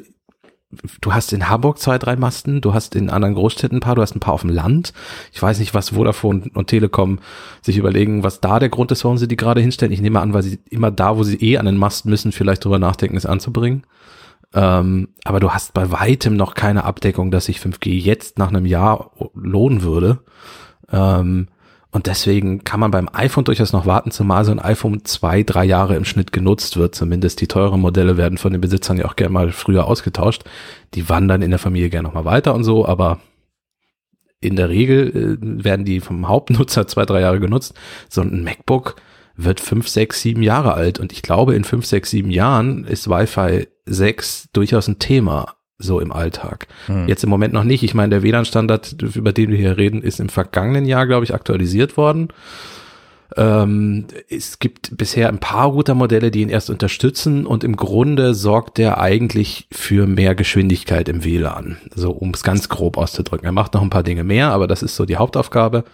du 1.00 1.12
hast 1.12 1.32
in 1.32 1.48
Hamburg 1.48 1.78
zwei, 1.78 1.98
drei 1.98 2.16
Masten, 2.16 2.60
du 2.60 2.74
hast 2.74 2.94
in 2.94 3.10
anderen 3.10 3.34
Großstädten 3.34 3.78
ein 3.78 3.80
paar, 3.80 3.94
du 3.94 4.02
hast 4.02 4.14
ein 4.14 4.20
paar 4.20 4.34
auf 4.34 4.40
dem 4.40 4.50
Land. 4.50 4.92
Ich 5.32 5.42
weiß 5.42 5.58
nicht, 5.58 5.74
was 5.74 5.90
Vodafone 5.90 6.50
und 6.54 6.68
Telekom 6.68 7.18
sich 7.60 7.76
überlegen, 7.76 8.22
was 8.22 8.40
da 8.40 8.58
der 8.58 8.68
Grund 8.68 8.90
ist, 8.90 9.04
warum 9.04 9.18
sie 9.18 9.28
die 9.28 9.36
gerade 9.36 9.60
hinstellen. 9.60 9.92
Ich 9.92 10.00
nehme 10.00 10.20
an, 10.20 10.32
weil 10.32 10.42
sie 10.42 10.58
immer 10.70 10.90
da, 10.90 11.16
wo 11.16 11.22
sie 11.24 11.36
eh 11.36 11.58
an 11.58 11.66
den 11.66 11.76
Mast 11.76 12.06
müssen, 12.06 12.32
vielleicht 12.32 12.64
drüber 12.64 12.78
nachdenken, 12.78 13.16
es 13.16 13.26
anzubringen. 13.26 13.84
Ähm, 14.54 15.08
aber 15.24 15.40
du 15.40 15.50
hast 15.50 15.74
bei 15.74 15.90
weitem 15.90 16.36
noch 16.36 16.54
keine 16.54 16.84
Abdeckung, 16.84 17.30
dass 17.30 17.46
sich 17.46 17.58
5G 17.58 17.90
jetzt 17.90 18.38
nach 18.38 18.48
einem 18.48 18.66
Jahr 18.66 19.10
lohnen 19.34 19.82
würde. 19.82 20.20
Ähm, 20.90 21.48
und 21.92 22.06
deswegen 22.06 22.64
kann 22.64 22.80
man 22.80 22.90
beim 22.90 23.08
iPhone 23.12 23.44
durchaus 23.44 23.74
noch 23.74 23.84
warten, 23.84 24.10
zumal 24.10 24.46
so 24.46 24.50
ein 24.50 24.58
iPhone 24.58 25.04
zwei, 25.04 25.42
drei 25.42 25.64
Jahre 25.66 25.94
im 25.94 26.06
Schnitt 26.06 26.32
genutzt 26.32 26.78
wird. 26.78 26.94
Zumindest 26.94 27.42
die 27.42 27.46
teuren 27.46 27.82
Modelle 27.82 28.16
werden 28.16 28.38
von 28.38 28.50
den 28.50 28.62
Besitzern 28.62 28.96
ja 28.96 29.04
auch 29.04 29.14
gerne 29.14 29.34
mal 29.34 29.52
früher 29.52 29.86
ausgetauscht. 29.86 30.42
Die 30.94 31.10
wandern 31.10 31.42
in 31.42 31.50
der 31.50 31.58
Familie 31.58 31.90
gerne 31.90 32.08
noch 32.08 32.14
mal 32.14 32.24
weiter 32.24 32.54
und 32.54 32.64
so, 32.64 32.86
aber 32.86 33.20
in 34.40 34.56
der 34.56 34.70
Regel 34.70 35.38
äh, 35.38 35.64
werden 35.64 35.84
die 35.84 36.00
vom 36.00 36.28
Hauptnutzer 36.28 36.86
zwei, 36.88 37.04
drei 37.04 37.20
Jahre 37.20 37.40
genutzt. 37.40 37.74
So 38.08 38.22
ein 38.22 38.42
MacBook 38.42 38.96
wird 39.36 39.60
fünf, 39.60 39.86
sechs, 39.86 40.22
sieben 40.22 40.42
Jahre 40.42 40.72
alt 40.72 40.98
und 40.98 41.12
ich 41.12 41.20
glaube, 41.20 41.54
in 41.54 41.64
fünf, 41.64 41.84
sechs, 41.84 42.10
sieben 42.10 42.30
Jahren 42.30 42.84
ist 42.84 43.08
Wi-Fi 43.08 43.68
6 43.84 44.48
durchaus 44.54 44.88
ein 44.88 44.98
Thema 44.98 45.56
so 45.78 46.00
im 46.00 46.12
Alltag. 46.12 46.68
Hm. 46.86 47.08
Jetzt 47.08 47.24
im 47.24 47.30
Moment 47.30 47.52
noch 47.52 47.64
nicht. 47.64 47.82
Ich 47.82 47.94
meine, 47.94 48.10
der 48.10 48.22
WLAN-Standard, 48.22 49.02
über 49.14 49.32
den 49.32 49.50
wir 49.50 49.58
hier 49.58 49.76
reden, 49.76 50.02
ist 50.02 50.20
im 50.20 50.28
vergangenen 50.28 50.84
Jahr, 50.84 51.06
glaube 51.06 51.24
ich, 51.24 51.34
aktualisiert 51.34 51.96
worden. 51.96 52.28
Ähm, 53.36 54.06
es 54.28 54.58
gibt 54.58 54.96
bisher 54.96 55.28
ein 55.28 55.38
paar 55.38 55.68
Routermodelle, 55.68 56.30
die 56.30 56.42
ihn 56.42 56.48
erst 56.48 56.70
unterstützen 56.70 57.46
und 57.46 57.64
im 57.64 57.76
Grunde 57.76 58.34
sorgt 58.34 58.78
der 58.78 59.00
eigentlich 59.00 59.68
für 59.72 60.06
mehr 60.06 60.34
Geschwindigkeit 60.34 61.08
im 61.08 61.24
WLAN. 61.24 61.78
So, 61.94 62.10
um 62.10 62.30
es 62.30 62.42
ganz 62.42 62.68
grob 62.68 62.98
auszudrücken. 62.98 63.46
Er 63.46 63.52
macht 63.52 63.74
noch 63.74 63.82
ein 63.82 63.90
paar 63.90 64.02
Dinge 64.02 64.24
mehr, 64.24 64.50
aber 64.50 64.66
das 64.66 64.82
ist 64.82 64.96
so 64.96 65.04
die 65.04 65.16
Hauptaufgabe. 65.16 65.84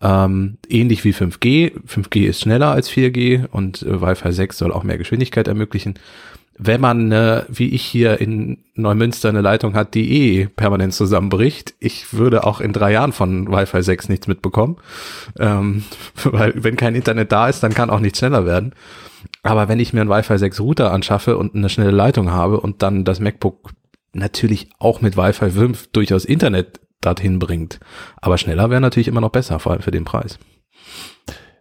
Ähm, 0.00 0.58
ähnlich 0.68 1.04
wie 1.04 1.12
5G. 1.12 1.72
5G 1.86 2.26
ist 2.26 2.40
schneller 2.40 2.70
als 2.70 2.88
4G 2.90 3.46
und 3.48 3.82
äh, 3.82 4.00
Wi-Fi 4.00 4.32
6 4.32 4.56
soll 4.56 4.72
auch 4.72 4.84
mehr 4.84 4.98
Geschwindigkeit 4.98 5.48
ermöglichen 5.48 5.98
wenn 6.58 6.80
man, 6.80 7.12
äh, 7.12 7.44
wie 7.48 7.68
ich 7.68 7.82
hier 7.82 8.20
in 8.20 8.64
Neumünster 8.74 9.28
eine 9.28 9.40
Leitung 9.40 9.74
hat, 9.74 9.94
die 9.94 10.10
eh 10.10 10.46
permanent 10.46 10.92
zusammenbricht, 10.92 11.74
ich 11.78 12.12
würde 12.12 12.44
auch 12.44 12.60
in 12.60 12.72
drei 12.72 12.92
Jahren 12.92 13.12
von 13.12 13.50
Wi-Fi 13.50 13.82
6 13.82 14.08
nichts 14.08 14.26
mitbekommen. 14.26 14.76
Ähm, 15.38 15.84
weil 16.24 16.52
wenn 16.56 16.76
kein 16.76 16.96
Internet 16.96 17.30
da 17.30 17.48
ist, 17.48 17.62
dann 17.62 17.74
kann 17.74 17.90
auch 17.90 18.00
nichts 18.00 18.18
schneller 18.18 18.44
werden. 18.44 18.74
Aber 19.42 19.68
wenn 19.68 19.78
ich 19.78 19.92
mir 19.92 20.00
einen 20.00 20.10
Wi-Fi 20.10 20.36
6 20.36 20.60
Router 20.60 20.92
anschaffe 20.92 21.38
und 21.38 21.54
eine 21.54 21.68
schnelle 21.68 21.92
Leitung 21.92 22.30
habe 22.30 22.60
und 22.60 22.82
dann 22.82 23.04
das 23.04 23.20
MacBook 23.20 23.70
natürlich 24.12 24.70
auch 24.78 25.00
mit 25.00 25.16
Wi-Fi 25.16 25.50
5 25.50 25.88
durchaus 25.92 26.24
Internet 26.24 26.80
dorthin 27.00 27.38
bringt, 27.38 27.78
aber 28.16 28.38
schneller 28.38 28.70
wäre 28.70 28.80
natürlich 28.80 29.06
immer 29.06 29.20
noch 29.20 29.30
besser, 29.30 29.60
vor 29.60 29.70
allem 29.70 29.82
für 29.82 29.92
den 29.92 30.04
Preis. 30.04 30.38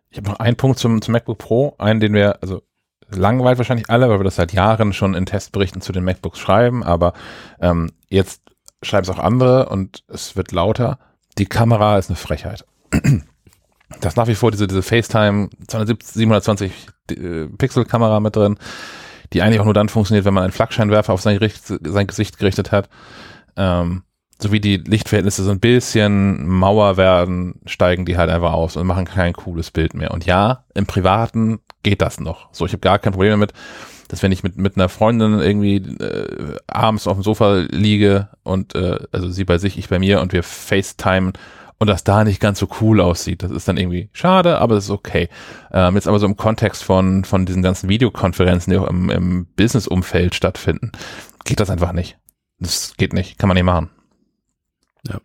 Ich 0.10 0.18
habe 0.18 0.30
noch 0.30 0.40
einen 0.40 0.58
Punkt 0.58 0.80
zum, 0.80 1.00
zum 1.02 1.12
MacBook 1.12 1.38
Pro, 1.38 1.76
einen, 1.78 2.00
den 2.00 2.14
wir, 2.14 2.42
also 2.42 2.64
langweilt 3.10 3.58
wahrscheinlich 3.58 3.90
alle, 3.90 4.10
weil 4.10 4.20
wir 4.20 4.24
das 4.24 4.36
seit 4.36 4.54
Jahren 4.54 4.94
schon 4.94 5.14
in 5.14 5.26
Testberichten 5.26 5.82
zu 5.82 5.92
den 5.92 6.04
MacBooks 6.04 6.40
schreiben, 6.40 6.84
aber 6.84 7.14
ähm, 7.60 7.92
jetzt 8.10 8.42
schreiben 8.84 9.04
es 9.04 9.10
auch 9.10 9.20
andere 9.20 9.70
und 9.70 10.04
es 10.08 10.36
wird 10.36 10.52
lauter. 10.52 11.00
Die 11.38 11.46
Kamera 11.46 11.98
ist 11.98 12.10
eine 12.10 12.18
Frechheit. 12.18 12.66
Da 14.02 14.10
ist 14.10 14.18
nach 14.18 14.28
wie 14.28 14.36
vor 14.36 14.52
diese, 14.52 14.68
diese 14.68 14.82
FaceTime 14.82 15.50
720 15.70 16.72
äh, 17.12 17.46
Pixel 17.58 17.86
Kamera 17.86 18.20
mit 18.20 18.36
drin, 18.36 18.60
die 19.32 19.42
eigentlich 19.42 19.62
auch 19.62 19.66
nur 19.66 19.74
dann 19.74 19.88
funktioniert, 19.88 20.26
wenn 20.26 20.34
man 20.34 20.44
einen 20.44 20.52
Flakscheinwerfer 20.52 21.14
auf 21.14 21.22
sein, 21.22 21.40
sein 21.64 22.08
Gesicht 22.08 22.38
gerichtet 22.38 22.74
hat. 22.74 22.90
Ähm, 23.56 24.04
so 24.40 24.52
wie 24.52 24.60
die 24.60 24.78
Lichtverhältnisse 24.78 25.44
so 25.44 25.52
ein 25.52 25.60
bisschen 25.60 26.48
Mauer 26.48 26.98
werden, 26.98 27.56
steigen 27.66 28.06
die 28.06 28.18
halt 28.18 28.30
einfach 28.30 28.54
aus 28.54 28.76
und 28.76 28.86
machen 28.86 29.06
kein 29.06 29.34
cooles 29.34 29.72
Bild 29.72 29.94
mehr. 29.94 30.12
Und 30.12 30.26
ja, 30.26 30.66
im 30.76 30.86
Privaten 30.86 31.60
geht 31.84 32.02
das 32.02 32.20
noch. 32.20 32.50
So, 32.54 32.66
ich 32.66 32.74
habe 32.74 32.82
gar 32.82 33.00
kein 33.00 33.14
Problem 33.14 33.32
damit, 33.32 33.54
dass 34.08 34.24
wenn 34.24 34.32
ich 34.32 34.44
mit, 34.44 34.58
mit 34.58 34.76
einer 34.76 34.90
Freundin 34.90 35.40
irgendwie 35.40 35.76
äh, 35.76 36.58
abends 36.68 37.08
auf 37.08 37.18
dem 37.18 37.24
Sofa 37.24 37.66
liege 37.70 38.30
und 38.44 38.76
äh, 38.76 39.00
also 39.12 39.30
sie 39.30 39.46
bei 39.46 39.58
sich, 39.58 39.78
ich 39.78 39.90
bei 39.90 40.00
mir 40.00 40.22
und 40.22 40.34
wir 40.34 40.44
FaceTime 40.44 41.34
und 41.80 41.88
das 41.88 42.04
da 42.04 42.24
nicht 42.24 42.40
ganz 42.40 42.60
so 42.60 42.68
cool 42.82 43.02
aussieht. 43.02 43.44
Das 43.44 43.52
ist 43.52 43.68
dann 43.68 43.78
irgendwie 43.78 44.10
schade, 44.12 44.60
aber 44.60 44.76
das 44.76 44.86
ist 44.86 44.92
okay. 44.92 45.30
Ähm, 45.72 45.96
jetzt 45.96 46.08
aber 46.08 46.20
so 46.20 46.26
im 46.26 46.38
Kontext 46.38 46.84
von, 46.84 47.24
von 47.24 47.46
diesen 47.46 47.62
ganzen 47.62 47.90
Videokonferenzen, 47.90 48.72
die 48.72 48.78
auch 48.78 48.88
im, 48.88 49.10
im 49.10 49.46
Business-Umfeld 49.56 50.34
stattfinden, 50.34 50.92
geht 51.46 51.60
das 51.60 51.70
einfach 51.70 51.92
nicht. 51.94 52.18
Das 52.60 52.96
geht 52.98 53.14
nicht, 53.14 53.38
kann 53.38 53.48
man 53.48 53.56
nicht 53.56 53.64
machen. 53.64 53.90
Ja. 55.08 55.20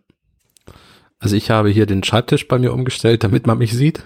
Also 1.19 1.35
ich 1.35 1.49
habe 1.49 1.69
hier 1.69 1.85
den 1.85 2.03
Schreibtisch 2.03 2.47
bei 2.47 2.59
mir 2.59 2.73
umgestellt, 2.73 3.23
damit 3.23 3.47
man 3.47 3.57
mich 3.57 3.73
sieht. 3.73 4.03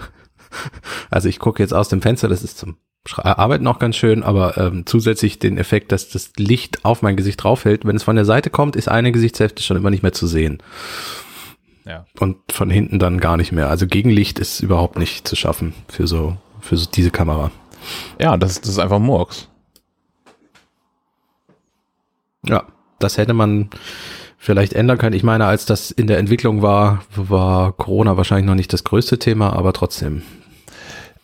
Also 1.10 1.30
ich 1.30 1.40
gucke 1.40 1.64
jetzt 1.64 1.74
aus 1.74 1.90
dem 1.90 2.02
Fenster, 2.02 2.28
das 2.28 2.44
ist 2.44 2.58
zum 2.58 2.78
Arbeiten 3.16 3.66
auch 3.68 3.80
ganz 3.80 3.96
schön, 3.96 4.24
aber 4.24 4.58
ähm, 4.58 4.86
zusätzlich 4.86 5.40
den 5.40 5.58
Effekt, 5.58 5.92
dass 5.94 6.10
das 6.10 6.32
Licht 6.38 6.84
auf 6.84 7.02
mein 7.02 7.16
Gesicht 7.16 7.42
draufhält. 7.42 7.86
Wenn 7.86 7.96
es 7.96 8.04
von 8.04 8.18
der 8.18 8.26
Seite 8.26 8.50
kommt, 8.50 8.76
ist 8.76 8.90
eine 8.90 9.14
Gesichtshälfte 9.14 9.64
schon 9.64 9.78
immer 9.78 9.90
nicht 9.90 10.04
mehr 10.04 10.12
zu 10.12 10.28
sehen. 10.28 10.62
Ja. 11.86 12.06
Und 12.20 12.38
von 12.52 12.70
hinten 12.70 13.00
dann 13.00 13.20
gar 13.20 13.38
nicht 13.38 13.54
mehr. 13.54 13.70
Also 13.70 13.88
Gegenlicht 13.88 14.40
ist 14.40 14.60
überhaupt 14.60 15.00
nicht 15.00 15.26
zu 15.26 15.38
schaffen 15.38 15.74
für 15.88 16.06
so, 16.06 16.36
für 16.60 16.76
so 16.76 16.90
diese 16.94 17.12
Kamera. 17.12 17.52
Ja, 18.20 18.36
das, 18.36 18.60
das 18.60 18.72
ist 18.72 18.80
einfach 18.80 19.00
Murks. 19.00 19.48
Ja, 22.46 22.66
das 23.00 23.18
hätte 23.18 23.34
man 23.34 23.70
vielleicht 24.38 24.74
ändern 24.74 24.98
können. 24.98 25.16
Ich 25.16 25.24
meine, 25.24 25.46
als 25.46 25.66
das 25.66 25.92
in 25.92 26.08
der 26.08 26.20
Entwicklung 26.20 26.62
war, 26.62 27.04
war 27.16 27.74
Corona 27.74 28.18
wahrscheinlich 28.18 28.46
noch 28.46 28.56
nicht 28.56 28.72
das 28.72 28.84
größte 28.84 29.20
Thema, 29.20 29.54
aber 29.54 29.74
trotzdem. 29.74 30.22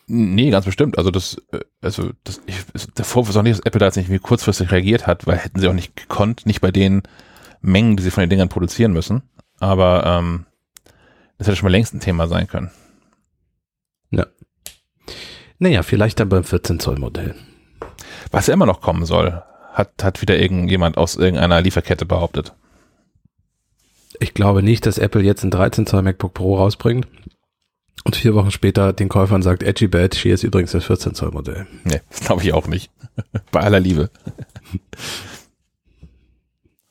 Nee, 0.06 0.50
ganz 0.50 0.66
bestimmt. 0.66 0.98
Also 0.98 1.10
das, 1.10 1.36
äh, 1.52 1.60
also 1.80 2.10
das, 2.24 2.42
ich, 2.46 2.56
der 2.96 3.04
Vorwurf 3.04 3.30
ist 3.30 3.36
auch 3.36 3.42
nicht, 3.42 3.58
dass 3.58 3.64
Apple 3.64 3.78
da 3.78 3.86
jetzt 3.86 3.96
nicht 3.96 4.10
wie 4.10 4.18
kurzfristig 4.18 4.70
reagiert 4.70 5.06
hat, 5.06 5.26
weil 5.26 5.38
hätten 5.38 5.60
sie 5.60 5.68
auch 5.68 5.72
nicht 5.74 5.96
gekonnt, 5.96 6.44
nicht 6.44 6.60
bei 6.60 6.70
den 6.70 7.02
Mengen, 7.62 7.96
die 7.96 8.02
sie 8.02 8.10
von 8.10 8.22
den 8.22 8.30
Dingern 8.30 8.50
produzieren 8.50 8.92
müssen. 8.92 9.22
Aber 9.60 10.04
ähm, 10.04 10.44
das 11.38 11.46
hätte 11.46 11.56
schon 11.56 11.66
mal 11.66 11.70
längst 11.70 11.94
ein 11.94 12.00
Thema 12.00 12.28
sein 12.28 12.46
können. 12.46 12.70
Ja. 14.10 14.26
Naja, 15.58 15.82
vielleicht 15.82 16.20
dann 16.20 16.28
beim 16.28 16.44
14 16.44 16.80
Zoll 16.80 16.98
Modell. 16.98 17.34
Was 18.30 18.46
ja 18.46 18.54
immer 18.54 18.66
noch 18.66 18.82
kommen 18.82 19.06
soll, 19.06 19.42
hat, 19.72 20.04
hat 20.04 20.20
wieder 20.20 20.38
irgendjemand 20.38 20.98
aus 20.98 21.16
irgendeiner 21.16 21.62
Lieferkette 21.62 22.04
behauptet. 22.04 22.54
Ich 24.20 24.34
glaube 24.34 24.62
nicht, 24.62 24.86
dass 24.86 24.98
Apple 24.98 25.22
jetzt 25.22 25.42
ein 25.44 25.50
13 25.50 25.86
Zoll 25.86 26.02
MacBook 26.02 26.34
Pro 26.34 26.56
rausbringt 26.56 27.06
und 28.04 28.16
vier 28.16 28.34
Wochen 28.34 28.50
später 28.50 28.92
den 28.92 29.08
Käufern 29.08 29.42
sagt, 29.42 29.62
Edgy 29.62 29.88
Bad, 29.88 30.14
hier 30.14 30.34
ist 30.34 30.44
übrigens 30.44 30.72
das 30.72 30.84
14 30.84 31.14
Zoll 31.14 31.30
Modell. 31.30 31.66
Nee, 31.84 32.00
das 32.10 32.20
glaube 32.20 32.42
ich 32.42 32.52
auch 32.52 32.66
nicht. 32.68 32.90
Bei 33.50 33.60
aller 33.60 33.80
Liebe. 33.80 34.10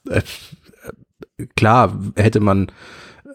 Äh, 0.09 0.21
klar, 1.55 1.97
hätte 2.15 2.39
man 2.39 2.71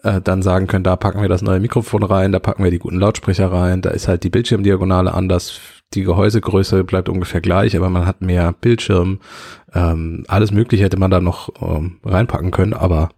äh, 0.03 0.21
dann 0.21 0.41
sagen 0.41 0.67
können, 0.67 0.83
da 0.83 0.95
packen 0.95 1.21
wir 1.21 1.29
das 1.29 1.41
neue 1.41 1.59
Mikrofon 1.59 2.03
rein, 2.03 2.31
da 2.31 2.39
packen 2.39 2.63
wir 2.63 2.71
die 2.71 2.79
guten 2.79 2.99
Lautsprecher 2.99 3.51
rein, 3.51 3.81
da 3.81 3.89
ist 3.91 4.07
halt 4.07 4.23
die 4.23 4.29
Bildschirmdiagonale 4.29 5.13
anders, 5.13 5.59
die 5.93 6.03
Gehäusegröße 6.03 6.83
bleibt 6.83 7.09
ungefähr 7.09 7.41
gleich, 7.41 7.75
aber 7.75 7.89
man 7.89 8.05
hat 8.05 8.21
mehr 8.21 8.53
Bildschirm, 8.53 9.19
ähm, 9.73 10.25
alles 10.27 10.51
mögliche 10.51 10.83
hätte 10.83 10.99
man 10.99 11.11
da 11.11 11.19
noch 11.19 11.49
ähm, 11.61 11.97
reinpacken 12.03 12.51
können, 12.51 12.73
aber 12.73 13.09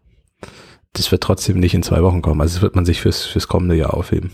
das 0.93 1.11
wird 1.11 1.23
trotzdem 1.23 1.59
nicht 1.59 1.73
in 1.73 1.83
zwei 1.83 2.03
Wochen 2.03 2.21
kommen. 2.21 2.41
Also 2.41 2.55
das 2.55 2.61
wird 2.61 2.75
man 2.75 2.85
sich 2.85 3.01
fürs, 3.01 3.25
fürs 3.25 3.47
kommende 3.47 3.75
Jahr 3.75 3.93
aufheben. 3.93 4.31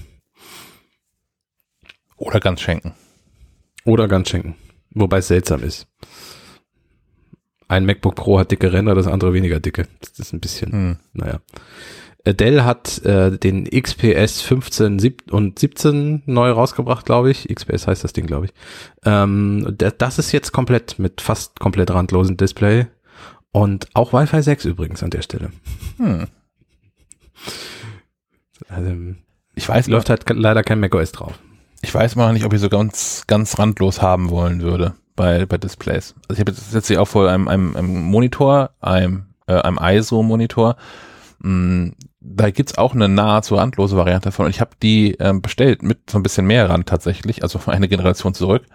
Oder 2.17 2.39
ganz 2.39 2.61
schenken. 2.61 2.93
Oder 3.85 4.07
ganz 4.07 4.29
schenken. 4.29 4.55
Wobei 4.89 5.19
es 5.19 5.27
seltsam 5.27 5.61
ist. 5.61 5.87
Ein 7.67 7.85
MacBook 7.85 8.15
Pro 8.15 8.39
hat 8.39 8.51
dicke 8.51 8.71
Ränder, 8.71 8.95
das 8.95 9.07
andere 9.07 9.33
weniger 9.33 9.59
dicke. 9.59 9.87
Das 9.99 10.17
ist 10.17 10.33
ein 10.33 10.39
bisschen, 10.39 10.71
hm. 10.71 10.97
naja. 11.13 11.41
Dell 12.25 12.63
hat 12.63 13.03
äh, 13.05 13.37
den 13.37 13.65
XPS 13.65 14.41
15 14.41 15.15
und 15.31 15.59
17 15.59 16.23
neu 16.25 16.51
rausgebracht, 16.51 17.05
glaube 17.05 17.31
ich. 17.31 17.47
XPS 17.47 17.87
heißt 17.87 18.03
das 18.03 18.13
Ding, 18.13 18.25
glaube 18.25 18.47
ich. 18.47 18.53
Ähm, 19.05 19.75
das 19.77 20.19
ist 20.19 20.31
jetzt 20.33 20.51
komplett 20.51 20.99
mit 20.99 21.21
fast 21.21 21.59
komplett 21.59 21.91
randlosem 21.91 22.35
Display. 22.35 22.87
Und 23.51 23.87
auch 23.93 24.11
Wi-Fi 24.11 24.41
6 24.41 24.65
übrigens 24.65 25.03
an 25.03 25.09
der 25.09 25.21
Stelle. 25.21 25.51
Hm. 25.97 26.27
Also, 28.69 28.91
ich 29.55 29.67
weiß, 29.67 29.87
läuft 29.87 30.09
halt 30.09 30.29
leider 30.29 30.63
kein 30.63 30.79
macOS 30.79 31.11
drauf. 31.11 31.33
Ich 31.81 31.93
weiß 31.93 32.15
mal 32.15 32.33
nicht, 32.33 32.45
ob 32.45 32.53
ich 32.53 32.59
so 32.59 32.69
ganz, 32.69 33.25
ganz 33.27 33.59
randlos 33.59 34.01
haben 34.01 34.29
wollen 34.29 34.61
würde 34.61 34.95
bei, 35.15 35.45
bei 35.45 35.57
Displays. 35.57 36.15
Also 36.27 36.33
ich 36.33 36.39
habe 36.39 36.51
jetzt, 36.51 36.73
jetzt 36.73 36.87
hier 36.87 37.01
auch 37.01 37.07
vor 37.07 37.29
einem, 37.29 37.47
einem, 37.47 37.75
einem 37.75 38.03
Monitor, 38.03 38.71
einem, 38.81 39.25
äh, 39.47 39.53
einem 39.53 39.79
ISO-Monitor. 39.81 40.75
Mm, 41.39 41.89
da 42.19 42.49
gibt's 42.49 42.77
auch 42.77 42.93
eine 42.93 43.07
nahezu 43.07 43.55
randlose 43.55 43.95
Variante 43.95 44.29
davon. 44.29 44.45
Und 44.45 44.51
ich 44.51 44.61
habe 44.61 44.71
die 44.81 45.13
ähm, 45.19 45.41
bestellt 45.41 45.83
mit 45.83 46.09
so 46.09 46.17
ein 46.17 46.23
bisschen 46.23 46.47
mehr 46.47 46.69
Rand 46.69 46.87
tatsächlich, 46.87 47.43
also 47.43 47.59
eine 47.67 47.87
Generation 47.87 48.33
zurück. 48.33 48.65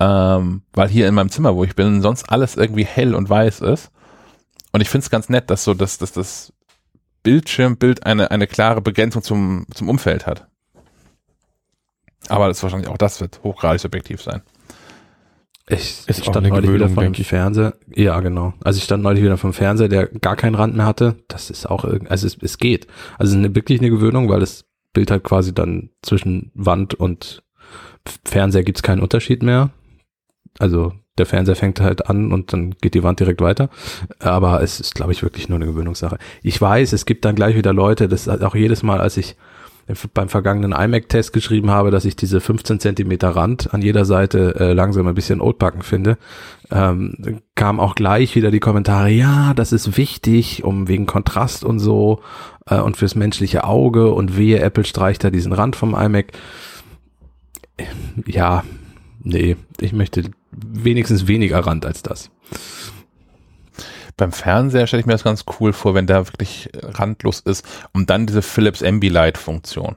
Ähm, 0.00 0.62
weil 0.72 0.88
hier 0.88 1.08
in 1.08 1.14
meinem 1.14 1.30
Zimmer, 1.30 1.54
wo 1.54 1.64
ich 1.64 1.76
bin, 1.76 2.02
sonst 2.02 2.30
alles 2.30 2.56
irgendwie 2.56 2.84
hell 2.84 3.14
und 3.14 3.28
weiß 3.28 3.60
ist. 3.60 3.90
Und 4.72 4.80
ich 4.80 4.88
finde 4.88 5.04
es 5.04 5.10
ganz 5.10 5.28
nett, 5.28 5.50
dass 5.50 5.64
so, 5.64 5.74
dass, 5.74 5.98
dass 5.98 6.12
das 6.12 6.52
Bildschirmbild 7.24 8.06
eine, 8.06 8.30
eine 8.30 8.46
klare 8.46 8.80
Begrenzung 8.80 9.22
zum, 9.22 9.66
zum 9.74 9.88
Umfeld 9.88 10.26
hat. 10.26 10.46
Aber 12.28 12.46
das 12.46 12.62
wahrscheinlich 12.62 12.88
auch 12.88 12.96
das 12.96 13.20
wird 13.20 13.42
hochgradig 13.42 13.80
subjektiv 13.80 14.22
sein. 14.22 14.42
Ich, 15.66 16.04
ich 16.06 16.22
stand 16.22 16.46
neulich 16.46 16.70
wieder 16.70 16.90
vom 16.90 17.14
Fernseher. 17.14 17.74
Ja, 17.94 18.20
genau. 18.20 18.52
Also 18.62 18.76
ich 18.78 18.84
stand 18.84 19.02
neulich 19.02 19.22
wieder 19.22 19.38
vom 19.38 19.54
Fernseher, 19.54 19.88
der 19.88 20.08
gar 20.08 20.36
keinen 20.36 20.54
Rand 20.54 20.76
mehr 20.76 20.84
hatte. 20.84 21.16
Das 21.26 21.48
ist 21.48 21.66
auch, 21.66 21.84
also 21.84 22.26
es, 22.26 22.36
es 22.40 22.58
geht. 22.58 22.86
Also 23.18 23.36
eine, 23.36 23.54
wirklich 23.54 23.80
eine 23.80 23.88
Gewöhnung, 23.88 24.28
weil 24.28 24.40
das 24.40 24.66
Bild 24.92 25.10
halt 25.10 25.24
quasi 25.24 25.54
dann 25.54 25.90
zwischen 26.02 26.50
Wand 26.54 26.94
und 26.94 27.42
Fernseher 28.26 28.62
gibt's 28.62 28.82
keinen 28.82 29.00
Unterschied 29.00 29.42
mehr. 29.42 29.70
Also 30.58 30.92
der 31.18 31.26
Fernseher 31.26 31.56
fängt 31.56 31.80
halt 31.80 32.08
an 32.08 32.32
und 32.32 32.52
dann 32.52 32.74
geht 32.80 32.94
die 32.94 33.02
Wand 33.02 33.20
direkt 33.20 33.40
weiter. 33.40 33.70
Aber 34.18 34.62
es 34.62 34.80
ist, 34.80 34.94
glaube 34.94 35.12
ich, 35.12 35.22
wirklich 35.22 35.48
nur 35.48 35.56
eine 35.56 35.66
Gewöhnungssache. 35.66 36.18
Ich 36.42 36.60
weiß, 36.60 36.92
es 36.92 37.06
gibt 37.06 37.24
dann 37.24 37.36
gleich 37.36 37.56
wieder 37.56 37.72
Leute, 37.72 38.08
das 38.08 38.28
auch 38.28 38.54
jedes 38.54 38.82
Mal, 38.82 39.00
als 39.00 39.16
ich 39.16 39.36
beim 40.14 40.28
vergangenen 40.28 40.72
iMac-Test 40.72 41.32
geschrieben 41.32 41.70
habe, 41.70 41.90
dass 41.90 42.06
ich 42.06 42.16
diese 42.16 42.40
15 42.40 42.80
Zentimeter 42.80 43.30
Rand 43.30 43.74
an 43.74 43.82
jeder 43.82 44.04
Seite 44.04 44.54
äh, 44.58 44.72
langsam 44.72 45.06
ein 45.06 45.14
bisschen 45.14 45.40
oldbacken 45.40 45.82
finde, 45.82 46.16
ähm, 46.70 47.42
kam 47.54 47.80
auch 47.80 47.94
gleich 47.94 48.34
wieder 48.34 48.50
die 48.50 48.60
Kommentare, 48.60 49.10
ja, 49.10 49.52
das 49.52 49.72
ist 49.72 49.98
wichtig, 49.98 50.64
um 50.64 50.88
wegen 50.88 51.04
Kontrast 51.04 51.64
und 51.64 51.80
so 51.80 52.22
äh, 52.66 52.80
und 52.80 52.96
fürs 52.96 53.14
menschliche 53.14 53.64
Auge 53.64 54.12
und 54.12 54.38
wehe, 54.38 54.60
Apple 54.60 54.84
streicht 54.84 55.22
da 55.22 55.30
diesen 55.30 55.52
Rand 55.52 55.76
vom 55.76 55.94
iMac. 55.94 56.32
Ja, 58.26 58.64
nee, 59.24 59.56
ich 59.80 59.92
möchte 59.92 60.30
wenigstens 60.52 61.26
weniger 61.26 61.60
Rand 61.60 61.84
als 61.84 62.02
das. 62.02 62.30
Beim 64.16 64.30
Fernseher 64.30 64.86
stelle 64.86 65.00
ich 65.00 65.06
mir 65.06 65.14
das 65.14 65.24
ganz 65.24 65.44
cool 65.58 65.72
vor, 65.72 65.94
wenn 65.94 66.06
der 66.06 66.26
wirklich 66.28 66.70
randlos 66.74 67.40
ist 67.40 67.66
und 67.92 68.10
dann 68.10 68.26
diese 68.26 68.42
Philips 68.42 68.82
Ambilight 68.82 69.38
Funktion. 69.38 69.96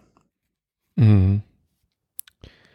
Mhm. 0.96 1.44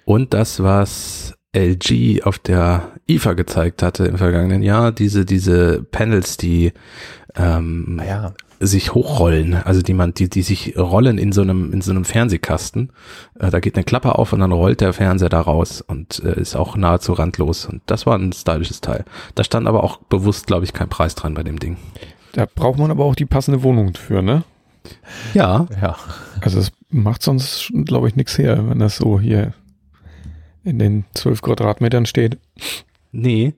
Und 0.04 0.34
das, 0.34 0.62
was 0.62 1.36
LG 1.54 2.22
auf 2.22 2.38
der 2.38 2.92
IFA 3.08 3.34
gezeigt 3.34 3.82
hatte 3.82 4.04
im 4.04 4.18
vergangenen 4.18 4.62
Jahr, 4.62 4.92
diese, 4.92 5.24
diese 5.24 5.82
Panels, 5.82 6.36
die 6.36 6.72
ähm, 7.34 8.00
ja 8.04 8.34
sich 8.66 8.94
hochrollen, 8.94 9.54
also 9.54 9.82
die 9.82 9.92
man, 9.92 10.14
die, 10.14 10.30
die 10.30 10.42
sich 10.42 10.74
rollen 10.76 11.18
in 11.18 11.32
so 11.32 11.42
einem, 11.42 11.72
in 11.72 11.80
so 11.80 11.90
einem 11.90 12.04
Fernsehkasten. 12.04 12.92
Äh, 13.38 13.50
da 13.50 13.60
geht 13.60 13.76
eine 13.76 13.84
Klappe 13.84 14.16
auf 14.18 14.32
und 14.32 14.40
dann 14.40 14.52
rollt 14.52 14.80
der 14.80 14.92
Fernseher 14.92 15.28
da 15.28 15.40
raus 15.40 15.80
und 15.80 16.22
äh, 16.24 16.40
ist 16.40 16.56
auch 16.56 16.76
nahezu 16.76 17.12
randlos. 17.12 17.66
Und 17.66 17.82
das 17.86 18.06
war 18.06 18.18
ein 18.18 18.32
stylisches 18.32 18.80
Teil. 18.80 19.04
Da 19.34 19.44
stand 19.44 19.66
aber 19.66 19.82
auch 19.84 19.98
bewusst, 19.98 20.46
glaube 20.46 20.64
ich, 20.64 20.72
kein 20.72 20.88
Preis 20.88 21.14
dran 21.14 21.34
bei 21.34 21.42
dem 21.42 21.58
Ding. 21.58 21.76
Da 22.32 22.46
braucht 22.52 22.78
man 22.78 22.90
aber 22.90 23.04
auch 23.04 23.14
die 23.14 23.26
passende 23.26 23.62
Wohnung 23.62 23.94
für, 23.94 24.22
ne? 24.22 24.44
Ja. 25.34 25.66
Ja. 25.80 25.96
Also 26.40 26.58
es 26.58 26.72
macht 26.90 27.22
sonst, 27.22 27.72
glaube 27.84 28.08
ich, 28.08 28.16
nichts 28.16 28.38
her, 28.38 28.68
wenn 28.68 28.78
das 28.78 28.96
so 28.96 29.20
hier 29.20 29.54
in 30.64 30.78
den 30.78 31.04
zwölf 31.14 31.42
Quadratmetern 31.42 32.06
steht. 32.06 32.38
Nee, 33.10 33.54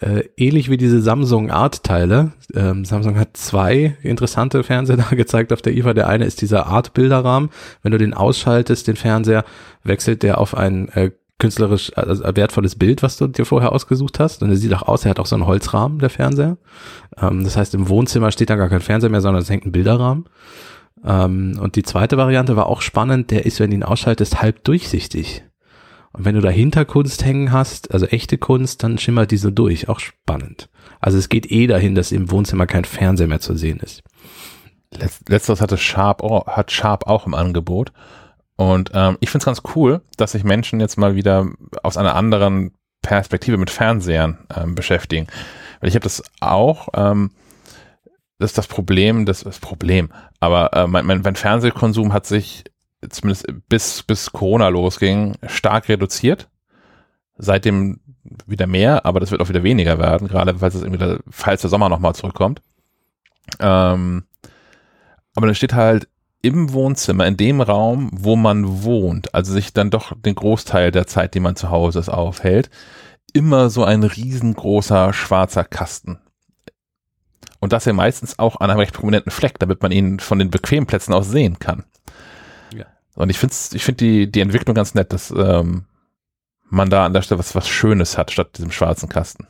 äh, 0.00 0.24
ähnlich 0.36 0.70
wie 0.70 0.76
diese 0.76 1.00
Samsung 1.00 1.50
Art-Teile. 1.50 2.32
Ähm, 2.54 2.84
Samsung 2.84 3.18
hat 3.18 3.36
zwei 3.36 3.96
interessante 4.02 4.62
Fernseher 4.62 4.96
da 5.10 5.16
gezeigt 5.16 5.52
auf 5.52 5.62
der 5.62 5.74
IFA. 5.74 5.94
Der 5.94 6.08
eine 6.08 6.24
ist 6.24 6.42
dieser 6.42 6.66
Art-Bilderrahmen. 6.66 7.50
Wenn 7.82 7.92
du 7.92 7.98
den 7.98 8.14
ausschaltest, 8.14 8.88
den 8.88 8.96
Fernseher, 8.96 9.44
wechselt 9.84 10.22
der 10.22 10.38
auf 10.38 10.56
ein 10.56 10.88
äh, 10.90 11.12
künstlerisch 11.38 11.92
also 11.96 12.24
wertvolles 12.24 12.76
Bild, 12.76 13.02
was 13.02 13.16
du 13.16 13.26
dir 13.26 13.44
vorher 13.44 13.72
ausgesucht 13.72 14.20
hast. 14.20 14.42
Und 14.42 14.50
er 14.50 14.56
sieht 14.56 14.74
auch 14.74 14.82
aus, 14.82 15.04
er 15.04 15.10
hat 15.10 15.20
auch 15.20 15.26
so 15.26 15.36
einen 15.36 15.46
Holzrahmen, 15.46 15.98
der 15.98 16.10
Fernseher. 16.10 16.56
Ähm, 17.20 17.44
das 17.44 17.56
heißt, 17.56 17.74
im 17.74 17.88
Wohnzimmer 17.88 18.30
steht 18.32 18.50
da 18.50 18.56
gar 18.56 18.68
kein 18.68 18.80
Fernseher 18.80 19.10
mehr, 19.10 19.20
sondern 19.20 19.42
es 19.42 19.50
hängt 19.50 19.66
ein 19.66 19.72
Bilderrahmen. 19.72 20.26
Ähm, 21.04 21.58
und 21.60 21.76
die 21.76 21.82
zweite 21.82 22.16
Variante 22.16 22.56
war 22.56 22.66
auch 22.66 22.82
spannend. 22.82 23.30
Der 23.30 23.46
ist, 23.46 23.60
wenn 23.60 23.70
du 23.70 23.76
ihn 23.76 23.82
ausschaltest, 23.82 24.42
halb 24.42 24.64
durchsichtig. 24.64 25.45
Und 26.16 26.24
wenn 26.24 26.34
du 26.34 26.40
da 26.40 26.48
Hinterkunst 26.48 27.24
hängen 27.24 27.52
hast, 27.52 27.92
also 27.92 28.06
echte 28.06 28.38
Kunst, 28.38 28.82
dann 28.82 28.96
schimmert 28.96 29.30
die 29.30 29.36
so 29.36 29.50
durch. 29.50 29.90
Auch 29.90 30.00
spannend. 30.00 30.70
Also 30.98 31.18
es 31.18 31.28
geht 31.28 31.50
eh 31.50 31.66
dahin, 31.66 31.94
dass 31.94 32.10
im 32.10 32.30
Wohnzimmer 32.30 32.66
kein 32.66 32.86
Fernseher 32.86 33.26
mehr 33.28 33.40
zu 33.40 33.54
sehen 33.54 33.80
ist. 33.80 34.02
Letzteres 35.28 35.60
hatte 35.60 35.76
Sharp, 35.76 36.22
hat 36.46 36.72
Sharp 36.72 37.06
auch 37.06 37.26
im 37.26 37.34
Angebot. 37.34 37.92
Und 38.56 38.92
ähm, 38.94 39.18
ich 39.20 39.28
finde 39.28 39.42
es 39.42 39.44
ganz 39.44 39.62
cool, 39.76 40.00
dass 40.16 40.32
sich 40.32 40.42
Menschen 40.42 40.80
jetzt 40.80 40.96
mal 40.96 41.16
wieder 41.16 41.50
aus 41.82 41.98
einer 41.98 42.14
anderen 42.14 42.72
Perspektive 43.02 43.58
mit 43.58 43.68
Fernsehern 43.68 44.38
ähm, 44.56 44.74
beschäftigen. 44.74 45.26
Weil 45.80 45.90
ich 45.90 45.94
habe 45.94 46.04
das 46.04 46.22
auch, 46.40 46.88
ähm, 46.94 47.30
das 48.38 48.52
ist 48.52 48.58
das 48.58 48.68
Problem, 48.68 49.26
das, 49.26 49.44
das 49.44 49.58
Problem, 49.58 50.08
aber 50.40 50.72
äh, 50.72 50.86
mein, 50.86 51.04
mein, 51.04 51.20
mein 51.20 51.36
Fernsehkonsum 51.36 52.14
hat 52.14 52.24
sich 52.24 52.64
zumindest 53.10 53.46
bis, 53.68 54.02
bis 54.02 54.32
Corona 54.32 54.68
losging, 54.68 55.36
stark 55.46 55.88
reduziert. 55.88 56.48
Seitdem 57.38 58.00
wieder 58.46 58.66
mehr, 58.66 59.04
aber 59.04 59.20
das 59.20 59.30
wird 59.30 59.40
auch 59.40 59.48
wieder 59.48 59.62
weniger 59.62 59.98
werden, 59.98 60.28
gerade 60.28 60.58
falls 60.58 60.74
es 60.74 60.82
irgendwie, 60.82 61.18
falls 61.28 61.60
der 61.60 61.70
Sommer 61.70 61.88
nochmal 61.88 62.14
zurückkommt. 62.14 62.62
Ähm, 63.60 64.24
aber 65.34 65.46
dann 65.46 65.54
steht 65.54 65.74
halt 65.74 66.08
im 66.42 66.72
Wohnzimmer, 66.72 67.26
in 67.26 67.36
dem 67.36 67.60
Raum, 67.60 68.10
wo 68.12 68.36
man 68.36 68.84
wohnt, 68.84 69.34
also 69.34 69.52
sich 69.52 69.72
dann 69.72 69.90
doch 69.90 70.12
den 70.16 70.34
Großteil 70.34 70.90
der 70.90 71.06
Zeit, 71.06 71.34
die 71.34 71.40
man 71.40 71.56
zu 71.56 71.70
Hause 71.70 71.98
ist, 71.98 72.08
aufhält, 72.08 72.70
immer 73.32 73.68
so 73.68 73.84
ein 73.84 74.02
riesengroßer 74.02 75.12
schwarzer 75.12 75.64
Kasten. 75.64 76.18
Und 77.58 77.72
das 77.72 77.84
ja 77.84 77.92
meistens 77.92 78.38
auch 78.38 78.60
an 78.60 78.70
einem 78.70 78.78
recht 78.78 78.94
prominenten 78.94 79.32
Fleck, 79.32 79.58
damit 79.58 79.82
man 79.82 79.92
ihn 79.92 80.20
von 80.20 80.38
den 80.38 80.50
bequemen 80.50 80.86
Plätzen 80.86 81.12
aus 81.12 81.28
sehen 81.28 81.58
kann. 81.58 81.84
Und 83.16 83.30
ich 83.30 83.38
finde 83.38 83.54
ich 83.72 83.84
finde 83.84 84.04
die, 84.04 84.30
die 84.30 84.40
Entwicklung 84.40 84.74
ganz 84.74 84.94
nett, 84.94 85.12
dass 85.12 85.32
ähm, 85.36 85.86
man 86.68 86.90
da 86.90 87.06
an 87.06 87.12
der 87.12 87.22
Stelle 87.22 87.38
was, 87.38 87.54
was 87.54 87.68
Schönes 87.68 88.16
hat, 88.16 88.30
statt 88.30 88.56
diesem 88.56 88.70
schwarzen 88.70 89.08
Kasten. 89.08 89.46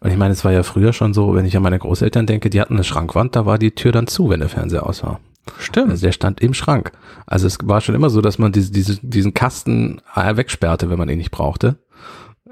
Und 0.00 0.10
ich 0.10 0.16
meine, 0.16 0.32
es 0.32 0.44
war 0.44 0.52
ja 0.52 0.62
früher 0.62 0.92
schon 0.92 1.14
so, 1.14 1.34
wenn 1.34 1.46
ich 1.46 1.56
an 1.56 1.62
meine 1.62 1.78
Großeltern 1.78 2.26
denke, 2.26 2.50
die 2.50 2.60
hatten 2.60 2.74
eine 2.74 2.84
Schrankwand, 2.84 3.36
da 3.36 3.46
war 3.46 3.58
die 3.58 3.74
Tür 3.74 3.92
dann 3.92 4.06
zu, 4.06 4.28
wenn 4.28 4.40
der 4.40 4.48
Fernseher 4.48 4.86
aus 4.86 5.02
war. 5.02 5.20
Stimmt. 5.58 5.90
Also 5.90 6.06
der 6.06 6.12
stand 6.12 6.40
im 6.40 6.54
Schrank. 6.54 6.92
Also 7.26 7.46
es 7.46 7.58
war 7.64 7.80
schon 7.80 7.94
immer 7.94 8.10
so, 8.10 8.20
dass 8.20 8.38
man 8.38 8.52
diese, 8.52 8.70
diese, 8.70 8.98
diesen 9.02 9.34
Kasten 9.34 10.00
äh, 10.14 10.36
wegsperrte, 10.36 10.88
wenn 10.88 10.98
man 10.98 11.08
ihn 11.08 11.18
nicht 11.18 11.32
brauchte. 11.32 11.78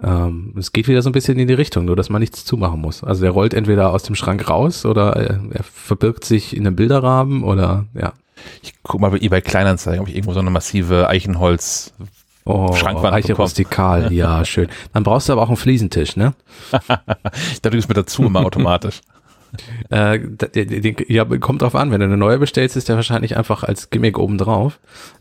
Ähm, 0.02 0.54
es 0.58 0.72
geht 0.72 0.88
wieder 0.88 1.02
so 1.02 1.10
ein 1.10 1.12
bisschen 1.12 1.38
in 1.38 1.46
die 1.46 1.54
Richtung, 1.54 1.84
nur 1.84 1.94
dass 1.94 2.10
man 2.10 2.20
nichts 2.20 2.44
zumachen 2.44 2.80
muss. 2.80 3.04
Also 3.04 3.22
der 3.22 3.30
rollt 3.30 3.54
entweder 3.54 3.92
aus 3.92 4.02
dem 4.02 4.14
Schrank 4.14 4.48
raus 4.48 4.86
oder 4.86 5.14
er, 5.14 5.40
er 5.50 5.62
verbirgt 5.62 6.24
sich 6.24 6.56
in 6.56 6.66
einem 6.66 6.76
Bilderrahmen 6.76 7.44
oder 7.44 7.86
ja. 7.94 8.14
Ich 8.62 8.74
guck 8.82 9.00
mal 9.00 9.10
bei 9.10 9.18
eBay 9.18 9.42
Kleinanzeigen, 9.42 10.00
ob 10.00 10.08
ich 10.08 10.14
irgendwo 10.14 10.32
so 10.32 10.40
eine 10.40 10.50
massive 10.50 11.08
Eichenholz 11.08 11.92
Oh, 12.44 12.72
Schrankwand 12.72 13.14
Eiche 13.14 13.34
rustikal, 13.34 14.12
ja, 14.12 14.44
schön. 14.46 14.68
Dann 14.92 15.02
brauchst 15.02 15.28
du 15.28 15.32
aber 15.32 15.42
auch 15.42 15.48
einen 15.48 15.56
Fliesentisch, 15.56 16.16
ne? 16.16 16.34
ich 16.72 17.60
dachte, 17.60 17.70
du 17.70 17.70
bist 17.70 17.88
mit 17.88 17.98
dazu 17.98 18.24
immer 18.24 18.40
automatisch. 18.40 19.02
äh, 19.90 20.20
ja, 21.08 21.24
kommt 21.24 21.62
drauf 21.62 21.74
an, 21.74 21.90
wenn 21.90 22.00
du 22.00 22.06
eine 22.06 22.16
neue 22.16 22.38
bestellst, 22.38 22.76
ist 22.76 22.88
der 22.88 22.96
wahrscheinlich 22.96 23.36
einfach 23.36 23.62
als 23.62 23.90
Gimmick 23.90 24.18
oben 24.18 24.38
drauf. 24.38 24.78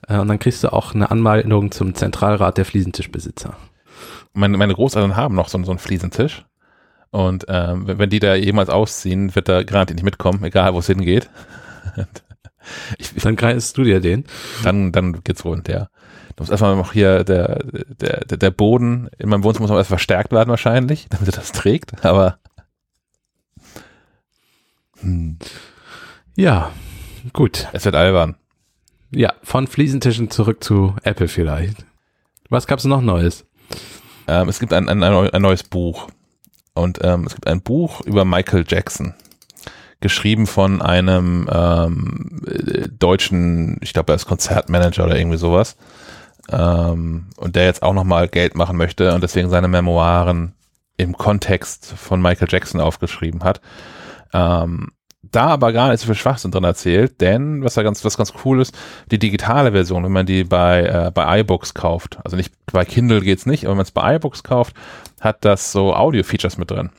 Äh, 0.08 0.20
und 0.20 0.28
dann 0.28 0.40
kriegst 0.40 0.64
du 0.64 0.72
auch 0.72 0.94
eine 0.94 1.12
Anmeldung 1.12 1.72
zum 1.72 1.96
Zentralrat 1.96 2.58
der 2.58 2.66
Fliesentischbesitzer. 2.66 3.56
Meine, 4.34 4.58
meine 4.58 4.76
Großeltern 4.76 5.16
haben 5.16 5.36
noch 5.36 5.50
so, 5.50 5.62
so 5.64 5.72
einen 5.72 5.80
Fliesentisch. 5.80 6.46
Und 7.12 7.46
ähm, 7.50 7.84
wenn 7.88 8.10
die 8.10 8.20
da 8.20 8.36
jemals 8.36 8.70
ausziehen, 8.70 9.36
wird 9.36 9.50
da 9.50 9.64
garantiert 9.64 9.98
nicht 9.98 10.06
mitkommen, 10.06 10.44
egal 10.44 10.74
wo 10.74 10.80
es 10.80 10.88
hingeht. 10.88 11.30
Ich, 12.98 13.14
dann 13.14 13.36
greifst 13.36 13.78
du 13.78 13.84
dir 13.84 14.00
den. 14.00 14.26
Dann, 14.64 14.92
dann 14.92 15.24
geht's 15.24 15.46
rund, 15.46 15.68
ja. 15.68 15.90
Du 16.36 16.44
musst 16.44 16.52
erstmal 16.52 16.76
noch 16.76 16.94
hier, 16.94 17.24
der, 17.24 17.64
der, 17.64 18.26
der 18.26 18.52
Boden 18.52 19.10
in 19.18 19.30
meinem 19.30 19.44
Wohnzimmer 19.44 19.64
muss 19.64 19.72
noch 19.72 19.78
erst 19.78 19.90
verstärkt 19.90 20.32
werden 20.32 20.50
wahrscheinlich, 20.50 21.08
damit 21.10 21.28
er 21.28 21.34
das 21.34 21.52
trägt, 21.52 22.06
aber. 22.06 22.40
Hm. 25.02 25.38
Ja, 26.36 26.72
gut. 27.34 27.68
Es 27.74 27.86
wird 27.86 27.96
albern. 27.96 28.36
Ja, 29.12 29.34
von 29.44 29.68
Fliesentischen 29.68 30.30
zurück 30.30 30.64
zu 30.64 30.96
Apple 31.04 31.28
vielleicht. 31.28 31.86
Was 32.50 32.68
gab's 32.68 32.86
noch 32.86 33.02
Neues? 33.02 33.46
Ähm, 34.28 34.50
es 34.50 34.60
gibt 34.60 34.72
ein, 34.74 34.88
ein, 34.88 35.04
ein 35.04 35.42
neues 35.42 35.64
Buch. 35.64 36.10
Und 36.74 37.00
ähm, 37.02 37.26
es 37.26 37.34
gibt 37.34 37.48
ein 37.48 37.62
Buch 37.62 38.02
über 38.02 38.24
Michael 38.26 38.64
Jackson 38.68 39.14
geschrieben 40.02 40.48
von 40.48 40.82
einem 40.82 41.50
ähm, 41.52 42.42
deutschen, 42.98 43.78
ich 43.82 43.94
glaube, 43.94 44.14
er 44.14 44.16
ist 44.16 44.26
Konzertmanager 44.26 45.06
oder 45.06 45.18
irgendwie 45.18 45.38
sowas. 45.38 45.76
Ähm, 46.52 47.28
und 47.38 47.56
der 47.56 47.66
jetzt 47.66 47.84
auch 47.84 47.94
nochmal 47.94 48.28
Geld 48.28 48.56
machen 48.56 48.78
möchte 48.78 49.14
und 49.14 49.22
deswegen 49.22 49.50
seine 49.50 49.68
Memoiren 49.68 50.54
im 50.98 51.18
Kontext 51.18 51.94
von 51.96 52.22
Michael 52.22 52.48
Jackson 52.50 52.82
aufgeschrieben 52.82 53.44
hat. 53.44 53.62
Ähm, 54.34 54.90
da 55.22 55.48
aber 55.48 55.74
gar 55.74 55.90
nicht 55.90 56.00
so 56.00 56.08
viel 56.08 56.16
Schwachsinn 56.16 56.52
drin 56.52 56.64
erzählt, 56.64 57.22
denn 57.22 57.64
was 57.64 57.74
da 57.74 57.84
ganz, 57.84 58.04
was 58.06 58.18
ganz 58.18 58.34
cool 58.44 58.62
ist, 58.62 58.78
die 59.12 59.20
digitale 59.20 59.74
Version, 59.74 60.04
wenn 60.04 60.12
man 60.12 60.26
die 60.26 60.44
bei, 60.44 60.84
äh, 60.84 61.12
bei 61.14 61.42
iBooks 61.42 61.74
kauft, 61.74 62.20
also 62.24 62.38
nicht 62.38 62.54
bei 62.72 62.86
Kindle 62.86 63.22
geht's 63.22 63.46
nicht, 63.46 63.66
aber 63.66 63.72
wenn 63.72 63.78
man 63.78 63.86
es 63.86 63.92
bei 63.92 64.16
iBooks 64.16 64.44
kauft, 64.44 64.76
hat 65.20 65.44
das 65.46 65.72
so 65.72 65.94
Audio-Features 65.94 66.58
mit 66.58 66.72
drin. 66.72 66.90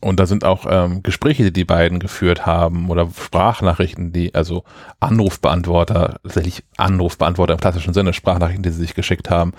Und 0.00 0.18
da 0.18 0.26
sind 0.26 0.44
auch 0.44 0.66
ähm, 0.68 1.02
Gespräche, 1.02 1.44
die 1.44 1.52
die 1.52 1.64
beiden 1.64 1.98
geführt 1.98 2.46
haben 2.46 2.88
oder 2.88 3.08
Sprachnachrichten, 3.10 4.12
die, 4.12 4.34
also 4.34 4.64
Anrufbeantworter, 4.98 6.20
tatsächlich 6.22 6.64
Anrufbeantworter 6.78 7.52
im 7.52 7.60
klassischen 7.60 7.92
Sinne, 7.92 8.14
Sprachnachrichten, 8.14 8.62
die 8.62 8.70
sie 8.70 8.80
sich 8.80 8.94
geschickt 8.94 9.28
haben, 9.28 9.52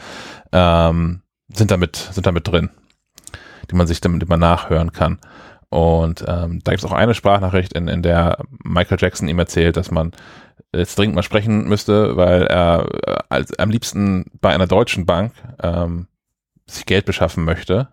ähm, 0.51 1.21
sind 1.53 1.69
damit, 1.69 1.95
sind 1.95 2.25
damit 2.25 2.47
drin, 2.47 2.71
die 3.69 3.75
man 3.75 3.85
sich 3.85 4.01
damit 4.01 4.23
immer 4.23 4.37
nachhören 4.37 4.91
kann. 4.91 5.19
Und 5.69 6.25
ähm, 6.27 6.59
da 6.63 6.71
gibt 6.71 6.83
es 6.83 6.85
auch 6.85 6.91
eine 6.91 7.13
Sprachnachricht, 7.13 7.73
in, 7.73 7.87
in 7.87 8.01
der 8.01 8.39
Michael 8.63 8.97
Jackson 8.99 9.27
ihm 9.29 9.39
erzählt, 9.39 9.77
dass 9.77 9.91
man 9.91 10.11
jetzt 10.75 10.97
dringend 10.97 11.15
mal 11.15 11.23
sprechen 11.23 11.67
müsste, 11.67 12.17
weil 12.17 12.47
er 12.47 12.87
äh, 13.07 13.17
als, 13.29 13.57
am 13.59 13.69
liebsten 13.69 14.25
bei 14.41 14.53
einer 14.53 14.67
deutschen 14.67 15.05
Bank 15.05 15.33
ähm, 15.61 16.07
sich 16.65 16.85
Geld 16.85 17.05
beschaffen 17.05 17.45
möchte, 17.45 17.89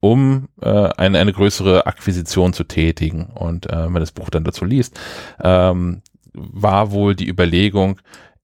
um 0.00 0.48
äh, 0.60 0.88
eine, 0.96 1.18
eine 1.18 1.32
größere 1.32 1.86
Akquisition 1.86 2.52
zu 2.52 2.64
tätigen. 2.64 3.26
Und 3.26 3.70
äh, 3.70 3.92
wenn 3.92 4.00
das 4.00 4.12
Buch 4.12 4.30
dann 4.30 4.44
dazu 4.44 4.64
liest, 4.64 4.98
ähm, 5.42 6.02
war 6.32 6.90
wohl 6.90 7.14
die 7.14 7.28
Überlegung, 7.28 8.00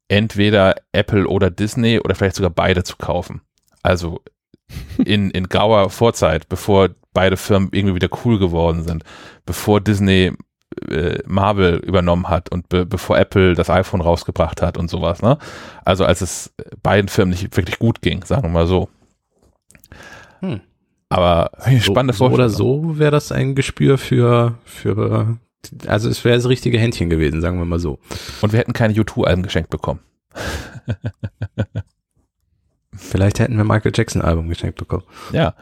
entweder 0.09 0.77
Apple 0.93 1.27
oder 1.27 1.51
Disney 1.51 1.99
oder 1.99 2.15
vielleicht 2.15 2.37
sogar 2.37 2.51
beide 2.51 2.85
zu 2.85 2.97
kaufen. 2.97 3.41
Also 3.83 4.21
in, 5.05 5.31
in 5.31 5.49
grauer 5.49 5.91
Vorzeit, 5.91 6.49
bevor 6.49 6.91
beide 7.13 7.37
Firmen 7.37 7.71
irgendwie 7.73 7.95
wieder 7.95 8.11
cool 8.25 8.39
geworden 8.39 8.85
sind, 8.85 9.05
bevor 9.47 9.81
Disney 9.81 10.33
äh, 10.91 11.19
Marvel 11.27 11.77
übernommen 11.77 12.29
hat 12.29 12.51
und 12.51 12.69
be 12.69 12.85
bevor 12.85 13.19
Apple 13.19 13.55
das 13.55 13.71
iPhone 13.71 14.01
rausgebracht 14.01 14.61
hat 14.61 14.77
und 14.77 14.91
sowas. 14.91 15.23
Ne? 15.23 15.39
Also 15.85 16.05
als 16.05 16.21
es 16.21 16.55
beiden 16.83 17.09
Firmen 17.09 17.31
nicht 17.31 17.57
wirklich 17.57 17.79
gut 17.79 18.03
ging, 18.03 18.25
sagen 18.25 18.43
wir 18.43 18.51
mal 18.51 18.67
so. 18.67 18.89
Hm. 20.41 20.61
Aber 21.09 21.51
so, 21.59 21.79
spannende 21.79 22.15
so 22.15 22.19
Vorstellung. 22.19 22.35
Oder 22.35 22.49
so 22.51 22.99
wäre 22.99 23.11
das 23.11 23.33
ein 23.33 23.55
Gespür 23.55 23.99
für, 23.99 24.59
für 24.65 25.39
also 25.87 26.09
es 26.09 26.25
wäre 26.25 26.37
das 26.37 26.49
richtige 26.49 26.79
Händchen 26.79 27.11
gewesen, 27.11 27.41
sagen 27.41 27.59
wir 27.59 27.65
mal 27.65 27.79
so. 27.79 27.99
Und 28.41 28.53
wir 28.53 28.59
hätten 28.59 28.73
keine 28.73 28.95
U2-Alben 28.95 29.43
geschenkt 29.43 29.71
bekommen. 29.71 30.01
Vielleicht 32.95 33.41
hätten 33.41 33.57
wir 33.57 33.65
Michael 33.65 33.93
Jackson-Album 33.95 34.49
geschenkt 34.49 34.79
bekommen. 34.79 35.05
Ja. 35.33 35.55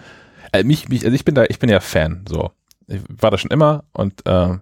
Also 0.53 0.67
mich, 0.67 0.89
mich, 0.89 1.05
also 1.05 1.15
ich 1.15 1.25
bin 1.25 1.35
da, 1.35 1.45
ich 1.45 1.59
bin 1.59 1.69
ja 1.69 1.81
Fan, 1.81 2.25
so. 2.29 2.53
Ich 2.87 3.01
war 3.09 3.31
da 3.31 3.39
schon 3.39 3.51
immer 3.51 3.85
und 3.93 4.27
äh, 4.27 4.59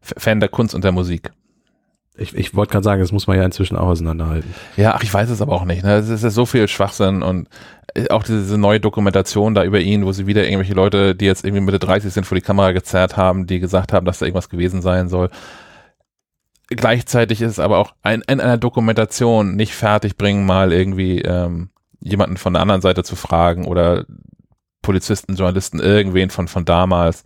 Fan 0.00 0.40
der 0.40 0.48
Kunst 0.48 0.74
und 0.74 0.84
der 0.84 0.92
Musik. 0.92 1.30
Ich, 2.18 2.34
ich 2.34 2.54
wollte 2.54 2.72
gerade 2.72 2.84
sagen, 2.84 3.00
das 3.00 3.12
muss 3.12 3.26
man 3.26 3.36
ja 3.36 3.44
inzwischen 3.44 3.76
auch 3.76 3.88
auseinanderhalten. 3.88 4.54
Ja, 4.76 4.94
ach, 4.94 5.02
ich 5.02 5.12
weiß 5.12 5.28
es 5.28 5.42
aber 5.42 5.52
auch 5.52 5.64
nicht. 5.64 5.84
Ne? 5.84 5.96
Es 5.96 6.08
ist 6.08 6.24
ja 6.24 6.30
so 6.30 6.46
viel 6.46 6.66
Schwachsinn 6.66 7.22
und 7.22 7.48
äh, 7.94 8.08
auch 8.08 8.22
diese 8.22 8.56
neue 8.56 8.80
Dokumentation 8.80 9.54
da 9.54 9.64
über 9.64 9.80
ihn, 9.80 10.06
wo 10.06 10.12
sie 10.12 10.26
wieder 10.26 10.44
irgendwelche 10.44 10.74
Leute, 10.74 11.14
die 11.14 11.26
jetzt 11.26 11.44
irgendwie 11.44 11.62
Mitte 11.62 11.78
30 11.78 12.12
sind, 12.12 12.24
vor 12.24 12.36
die 12.36 12.42
Kamera 12.42 12.72
gezerrt 12.72 13.16
haben, 13.16 13.46
die 13.46 13.60
gesagt 13.60 13.92
haben, 13.92 14.06
dass 14.06 14.18
da 14.18 14.26
irgendwas 14.26 14.48
gewesen 14.48 14.82
sein 14.82 15.08
soll. 15.08 15.30
Gleichzeitig 16.68 17.42
ist 17.42 17.52
es 17.52 17.58
aber 17.58 17.78
auch 17.78 17.92
ein, 18.02 18.22
in 18.22 18.40
einer 18.40 18.58
Dokumentation 18.58 19.54
nicht 19.54 19.74
fertig 19.74 20.16
bringen, 20.16 20.46
mal 20.46 20.72
irgendwie 20.72 21.20
ähm, 21.20 21.70
jemanden 22.00 22.38
von 22.38 22.54
der 22.54 22.62
anderen 22.62 22.80
Seite 22.80 23.04
zu 23.04 23.14
fragen 23.14 23.66
oder 23.66 24.04
Polizisten, 24.82 25.36
Journalisten, 25.36 25.80
irgendwen 25.80 26.30
von, 26.30 26.48
von 26.48 26.64
damals. 26.64 27.24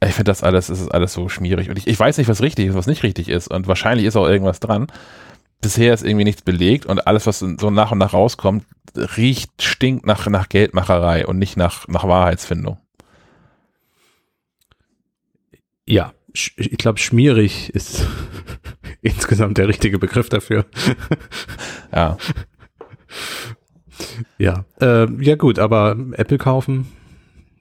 Ich 0.00 0.14
finde 0.14 0.30
das 0.30 0.42
alles, 0.42 0.68
es 0.68 0.80
ist 0.80 0.94
alles 0.94 1.12
so 1.12 1.28
schmierig. 1.28 1.70
Und 1.70 1.78
ich, 1.78 1.86
ich 1.86 1.98
weiß 1.98 2.18
nicht, 2.18 2.28
was 2.28 2.42
richtig 2.42 2.68
ist, 2.68 2.74
was 2.74 2.86
nicht 2.86 3.02
richtig 3.02 3.28
ist. 3.28 3.48
Und 3.48 3.66
wahrscheinlich 3.66 4.06
ist 4.06 4.16
auch 4.16 4.28
irgendwas 4.28 4.60
dran. 4.60 4.86
Bisher 5.60 5.92
ist 5.92 6.04
irgendwie 6.04 6.24
nichts 6.24 6.42
belegt 6.42 6.86
und 6.86 7.06
alles, 7.08 7.26
was 7.26 7.40
so 7.40 7.70
nach 7.70 7.90
und 7.90 7.98
nach 7.98 8.12
rauskommt, 8.12 8.64
riecht, 8.96 9.60
stinkt 9.60 10.06
nach, 10.06 10.26
nach 10.28 10.48
Geldmacherei 10.48 11.26
und 11.26 11.38
nicht 11.38 11.56
nach, 11.56 11.88
nach 11.88 12.06
Wahrheitsfindung. 12.06 12.78
Ja, 15.84 16.12
ich 16.32 16.78
glaube, 16.78 16.98
schmierig 16.98 17.74
ist 17.74 18.06
insgesamt 19.02 19.58
der 19.58 19.66
richtige 19.66 19.98
Begriff 19.98 20.28
dafür. 20.28 20.66
ja. 21.92 22.16
Ja, 24.38 24.64
äh, 24.80 25.10
ja 25.20 25.34
gut, 25.34 25.58
aber 25.58 25.96
Apple 26.12 26.38
kaufen, 26.38 26.86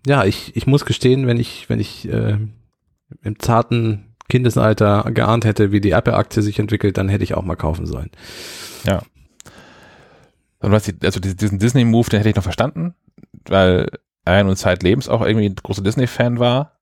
ja, 0.07 0.25
ich, 0.25 0.55
ich 0.55 0.67
muss 0.67 0.85
gestehen, 0.85 1.27
wenn 1.27 1.37
ich, 1.37 1.69
wenn 1.69 1.79
ich 1.79 2.07
äh, 2.09 2.37
im 3.21 3.39
zarten 3.39 4.15
Kindesalter 4.29 5.09
geahnt 5.11 5.45
hätte, 5.45 5.71
wie 5.71 5.81
die 5.81 5.91
Apple-Aktie 5.91 6.41
sich 6.41 6.59
entwickelt, 6.59 6.97
dann 6.97 7.09
hätte 7.09 7.23
ich 7.23 7.33
auch 7.33 7.43
mal 7.43 7.55
kaufen 7.55 7.85
sollen. 7.85 8.11
Ja. 8.85 9.01
Und 10.59 10.71
was 10.71 10.83
die, 10.83 10.95
also 11.03 11.19
diesen 11.19 11.59
Disney-Move, 11.59 12.09
den 12.09 12.19
hätte 12.19 12.29
ich 12.29 12.35
noch 12.35 12.43
verstanden, 12.43 12.95
weil 13.47 13.87
er 14.25 14.41
in 14.41 14.55
Zeit 14.55 14.83
Lebens 14.83 15.07
auch 15.07 15.21
irgendwie 15.21 15.49
ein 15.49 15.55
großer 15.55 15.83
Disney-Fan 15.83 16.39
war. 16.39 16.77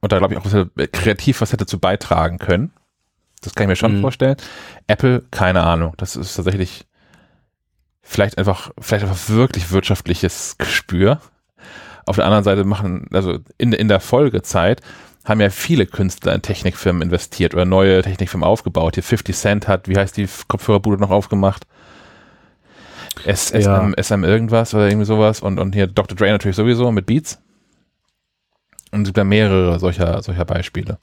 Und 0.00 0.12
da 0.12 0.18
glaube 0.18 0.34
ich 0.34 0.40
auch 0.40 0.44
was 0.44 0.66
kreativ 0.92 1.40
was 1.40 1.52
hätte 1.52 1.66
zu 1.66 1.78
beitragen 1.78 2.38
können. 2.38 2.72
Das 3.40 3.54
kann 3.54 3.64
ich 3.64 3.68
mir 3.68 3.76
schon 3.76 3.96
mhm. 3.96 4.00
vorstellen. 4.00 4.36
Apple, 4.86 5.24
keine 5.30 5.62
Ahnung. 5.62 5.94
Das 5.98 6.16
ist 6.16 6.34
tatsächlich 6.34 6.86
vielleicht 8.02 8.38
einfach, 8.38 8.70
vielleicht 8.78 9.04
einfach 9.04 9.28
wirklich 9.28 9.70
wirtschaftliches 9.70 10.56
Gespür. 10.58 11.20
Auf 12.06 12.16
der 12.16 12.24
anderen 12.24 12.44
Seite 12.44 12.64
machen, 12.64 13.06
also 13.12 13.38
in, 13.58 13.72
in 13.72 13.88
der 13.88 14.00
Folgezeit 14.00 14.80
haben 15.24 15.40
ja 15.40 15.48
viele 15.50 15.86
Künstler 15.86 16.34
in 16.34 16.42
Technikfirmen 16.42 17.02
investiert 17.02 17.54
oder 17.54 17.64
neue 17.64 18.02
Technikfirmen 18.02 18.46
aufgebaut. 18.46 18.94
Hier 18.94 19.02
50 19.02 19.34
Cent 19.34 19.68
hat, 19.68 19.88
wie 19.88 19.96
heißt 19.96 20.16
die 20.16 20.28
Kopfhörerbude 20.48 21.00
noch 21.00 21.10
aufgemacht? 21.10 21.66
S, 23.24 23.50
ja. 23.50 23.60
SM, 23.60 23.94
SM 24.00 24.24
irgendwas 24.24 24.74
oder 24.74 24.88
irgendwie 24.88 25.06
sowas 25.06 25.40
und, 25.40 25.58
und 25.58 25.74
hier 25.74 25.86
Dr. 25.86 26.16
Dre 26.16 26.30
natürlich 26.30 26.56
sowieso 26.56 26.90
mit 26.92 27.06
Beats. 27.06 27.40
Und 28.90 29.02
es 29.02 29.08
gibt 29.08 29.18
da 29.18 29.24
mehrere 29.24 29.78
solcher, 29.78 30.22
solcher 30.22 30.44
Beispiele. 30.44 30.98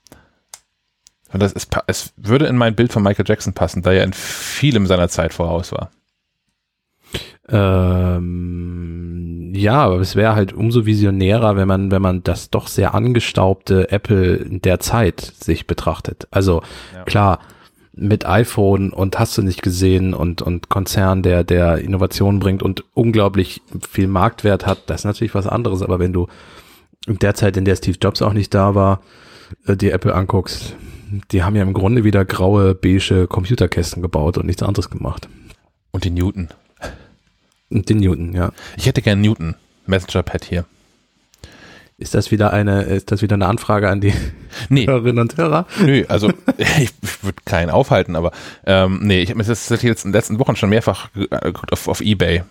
Und 1.33 1.41
das 1.41 1.53
ist, 1.53 1.69
es 1.87 2.13
würde 2.17 2.45
in 2.45 2.57
mein 2.57 2.75
Bild 2.75 2.91
von 2.91 3.03
Michael 3.03 3.25
Jackson 3.27 3.53
passen, 3.53 3.81
da 3.81 3.91
er 3.91 4.03
in 4.03 4.13
vielem 4.13 4.85
seiner 4.85 5.09
Zeit 5.09 5.33
voraus 5.33 5.71
war. 5.71 5.91
Ähm, 7.51 9.51
ja, 9.53 9.83
aber 9.83 9.99
es 9.99 10.15
wäre 10.15 10.35
halt 10.35 10.53
umso 10.53 10.85
visionärer, 10.85 11.55
wenn 11.55 11.67
man, 11.67 11.91
wenn 11.91 12.01
man 12.01 12.23
das 12.23 12.49
doch 12.49 12.67
sehr 12.67 12.93
angestaubte 12.93 13.91
Apple 13.91 14.45
der 14.49 14.79
Zeit 14.79 15.19
sich 15.19 15.67
betrachtet. 15.67 16.27
Also 16.31 16.61
ja. 16.95 17.03
klar, 17.03 17.39
mit 17.93 18.25
iPhone 18.25 18.91
und 18.91 19.19
hast 19.19 19.37
du 19.37 19.41
nicht 19.41 19.61
gesehen 19.61 20.13
und, 20.13 20.41
und 20.41 20.69
Konzern, 20.69 21.23
der, 21.23 21.43
der 21.43 21.79
Innovation 21.79 22.39
bringt 22.39 22.63
und 22.63 22.85
unglaublich 22.93 23.61
viel 23.89 24.07
Marktwert 24.07 24.65
hat, 24.65 24.89
das 24.89 25.01
ist 25.01 25.05
natürlich 25.05 25.35
was 25.35 25.47
anderes. 25.47 25.81
Aber 25.81 25.99
wenn 25.99 26.13
du 26.13 26.27
in 27.05 27.19
der 27.19 27.35
Zeit, 27.35 27.57
in 27.57 27.65
der 27.65 27.75
Steve 27.75 27.97
Jobs 28.01 28.21
auch 28.21 28.33
nicht 28.33 28.53
da 28.53 28.75
war, 28.75 29.01
äh, 29.65 29.75
die 29.75 29.91
Apple 29.91 30.15
anguckst, 30.15 30.75
die 31.31 31.43
haben 31.43 31.55
ja 31.55 31.63
im 31.63 31.73
Grunde 31.73 32.05
wieder 32.05 32.23
graue, 32.23 32.73
beige 32.73 33.27
Computerkästen 33.27 34.01
gebaut 34.01 34.37
und 34.37 34.45
nichts 34.45 34.63
anderes 34.63 34.89
gemacht. 34.89 35.27
Und 35.91 36.05
die 36.05 36.11
Newton. 36.11 36.47
Den 37.71 37.97
Newton, 37.97 38.33
ja. 38.33 38.51
Ich 38.77 38.85
hätte 38.85 39.01
gern 39.01 39.21
Newton 39.21 39.55
Messenger-Pad 39.85 40.45
hier. 40.45 40.65
Ist 41.97 42.15
das 42.15 42.31
wieder 42.31 42.51
eine, 42.51 42.83
ist 42.83 43.11
das 43.11 43.21
wieder 43.21 43.35
eine 43.35 43.45
Anfrage 43.45 43.89
an 43.89 44.01
die 44.01 44.13
nee. 44.69 44.87
Hörerinnen 44.87 45.19
und 45.19 45.37
Hörer? 45.37 45.67
Nö, 45.79 46.03
also 46.07 46.29
ich, 46.57 46.79
ich 46.79 47.23
würde 47.23 47.37
keinen 47.45 47.69
aufhalten, 47.69 48.15
aber 48.15 48.31
ähm, 48.65 48.99
nee, 49.03 49.21
ich 49.21 49.29
habe 49.29 49.37
mir 49.37 49.45
das 49.45 49.69
jetzt 49.69 50.05
in 50.05 50.11
den 50.11 50.13
letzten 50.13 50.39
Wochen 50.39 50.55
schon 50.55 50.69
mehrfach 50.69 51.09
geguckt 51.13 51.71
auf, 51.71 51.87
auf 51.87 52.01
Ebay, 52.01 52.43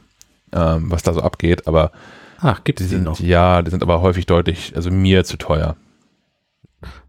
ähm, 0.53 0.91
was 0.91 1.03
da 1.03 1.13
so 1.13 1.21
abgeht, 1.21 1.67
aber 1.67 1.93
Ach, 2.41 2.65
gibt 2.65 2.81
es 2.81 2.89
die 2.89 2.97
noch? 2.97 3.21
Ja, 3.21 3.63
die 3.63 3.71
sind 3.71 3.83
aber 3.83 4.01
häufig 4.01 4.27
deutlich, 4.27 4.73
also 4.75 4.91
mir 4.91 5.25
zu 5.25 5.37
teuer. 5.37 5.77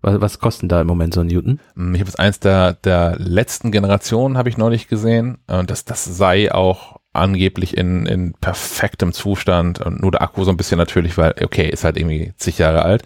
Was, 0.01 0.19
was 0.19 0.39
kosten 0.39 0.67
da 0.67 0.81
im 0.81 0.87
Moment 0.87 1.13
so 1.13 1.21
ein 1.21 1.27
Newton? 1.27 1.59
Hm, 1.75 1.95
ich 1.95 2.01
habe 2.01 2.09
jetzt 2.09 2.19
eins 2.19 2.39
der, 2.39 2.73
der 2.73 3.15
letzten 3.17 3.71
Generationen, 3.71 4.37
habe 4.37 4.49
ich 4.49 4.57
neulich 4.57 4.87
gesehen. 4.87 5.37
Und 5.47 5.69
das, 5.69 5.85
das 5.85 6.03
sei 6.03 6.53
auch 6.53 6.99
angeblich 7.13 7.75
in, 7.75 8.05
in 8.05 8.33
perfektem 8.33 9.11
Zustand 9.13 9.79
und 9.79 10.01
nur 10.01 10.11
der 10.11 10.21
Akku 10.21 10.43
so 10.43 10.51
ein 10.51 10.57
bisschen 10.57 10.77
natürlich, 10.77 11.17
weil, 11.17 11.35
okay, 11.43 11.69
ist 11.69 11.83
halt 11.83 11.97
irgendwie 11.97 12.33
zig 12.37 12.57
Jahre 12.57 12.83
alt. 12.83 13.03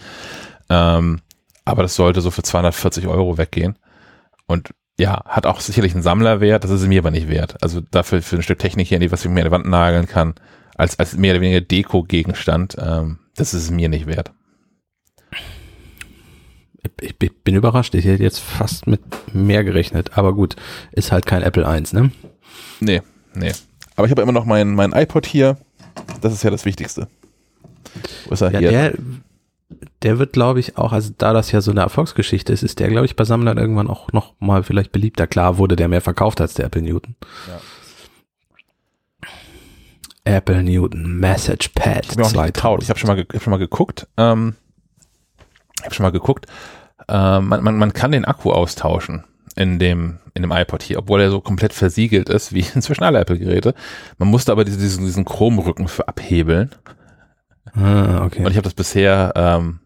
Ähm, 0.70 1.22
aber 1.64 1.82
das 1.82 1.96
sollte 1.96 2.22
so 2.22 2.30
für 2.32 2.44
240 2.44 3.08
Euro 3.08 3.38
weggehen. 3.38 3.78
Und 4.46 4.70
ja, 5.00 5.24
hat 5.26 5.46
auch 5.46 5.60
sicherlich 5.60 5.94
einen 5.94 6.04
Sammlerwert, 6.04 6.64
das 6.64 6.72
ist 6.72 6.88
mir 6.88 7.00
aber 7.00 7.12
nicht 7.12 7.28
wert. 7.28 7.62
Also 7.62 7.82
dafür 7.82 8.22
für 8.22 8.38
ein 8.38 8.44
Stück 8.44 8.60
Technik 8.60 8.88
hier, 8.88 9.12
was 9.12 9.26
ich 9.26 9.32
mir 9.32 9.42
an 9.42 9.48
die 9.48 9.52
Wand 9.52 9.68
nageln 9.68 10.08
kann, 10.08 10.36
als, 10.76 11.00
als 11.00 11.18
mehr 11.18 11.34
oder 11.34 11.42
weniger 11.42 11.62
Deko-Gegenstand, 11.62 12.78
ähm, 12.80 13.20
das 13.36 13.54
ist 13.54 13.64
es 13.64 13.72
mir 13.72 13.90
nicht 13.90 14.08
wert. 14.08 14.32
Ich, 17.02 17.16
ich 17.20 17.44
bin 17.44 17.56
überrascht, 17.56 17.96
ich 17.96 18.06
hätte 18.06 18.24
jetzt 18.24 18.40
fast 18.40 18.88
mit 18.88 19.02
mehr 19.34 19.64
gerechnet, 19.64 20.18
aber 20.18 20.34
gut, 20.34 20.56
ist 20.92 21.12
halt 21.12 21.26
kein 21.26 21.42
Apple 21.42 21.68
1, 21.68 21.94
ne? 21.94 22.12
Nee, 22.80 23.02
nee. 23.34 23.52
Aber 23.96 24.06
ich 24.06 24.12
habe 24.12 24.22
immer 24.22 24.32
noch 24.32 24.46
meinen 24.46 24.76
mein 24.76 24.92
iPod 24.92 25.26
hier. 25.26 25.58
Das 26.22 26.34
ist 26.34 26.44
ja 26.44 26.50
das 26.50 26.66
Wichtigste. 26.66 27.08
Wo 28.26 28.34
ist 28.34 28.42
er 28.42 28.52
ja, 28.52 28.60
hier? 28.60 28.72
Der, 28.72 28.94
der 30.02 30.20
wird, 30.20 30.34
glaube 30.34 30.60
ich, 30.60 30.78
auch, 30.78 30.92
also 30.92 31.14
da 31.18 31.34
das 31.34 31.52
ja 31.52 31.62
so 31.62 31.72
eine 31.72 31.82
Erfolgsgeschichte 31.82 32.52
ist, 32.52 32.64
ist 32.64 32.80
der, 32.80 32.90
glaube 32.90 33.06
ich, 33.06 33.16
bei 33.16 33.24
Sammlern 33.24 33.58
irgendwann 33.58 33.88
auch 33.90 34.12
noch 34.12 34.34
mal 34.40 34.64
vielleicht 34.64 34.92
beliebter. 34.92 35.28
Klar 35.28 35.58
wurde 35.58 35.76
der 35.76 35.88
mehr 35.88 36.02
verkauft 36.02 36.42
als 36.42 36.54
der 36.54 36.66
Apple 36.66 36.82
Newton. 36.82 37.16
Ja. 37.48 37.60
Apple 40.26 40.64
Newton 40.64 41.20
Message 41.20 41.70
Pad. 41.70 42.08
Ich 42.84 42.90
habe 42.90 43.00
schon 43.00 43.08
mal, 43.08 43.20
hab 43.20 43.42
schon 43.44 43.52
mal 43.52 43.58
geguckt. 43.58 44.08
Ähm, 44.18 44.56
habe 45.86 45.96
schon 45.96 46.04
mal 46.04 46.12
geguckt, 46.12 46.48
äh, 47.08 47.40
man, 47.40 47.64
man, 47.64 47.78
man 47.78 47.94
kann 47.94 48.12
den 48.12 48.26
Akku 48.26 48.52
austauschen 48.52 49.24
in 49.56 49.80
dem, 49.80 50.20
in 50.34 50.42
dem 50.42 50.52
iPod 50.52 50.84
hier, 50.84 51.00
obwohl 51.00 51.22
er 51.22 51.32
so 51.32 51.42
komplett 51.42 51.74
versiegelt 51.74 52.30
ist, 52.30 52.54
wie 52.54 52.66
inzwischen 52.76 53.04
alle 53.04 53.20
Apple-Geräte. 53.20 53.74
Man 54.18 54.30
musste 54.30 54.52
aber 54.52 54.66
diesen, 54.66 55.06
diesen 55.06 55.26
Chromrücken 55.26 55.88
für 55.88 56.08
abhebeln. 56.08 56.72
Ah, 57.74 58.24
okay. 58.26 58.46
Und 58.46 58.52
ich 58.52 58.58
habe 58.58 58.64
das 58.64 58.74
bisher 58.74 59.34
ähm, 59.36 59.80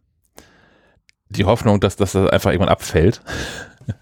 die 1.30 1.46
Hoffnung, 1.46 1.80
dass, 1.80 1.96
dass 1.96 2.14
das 2.14 2.30
einfach 2.30 2.52
irgendwann 2.52 2.70
abfällt. 2.70 3.22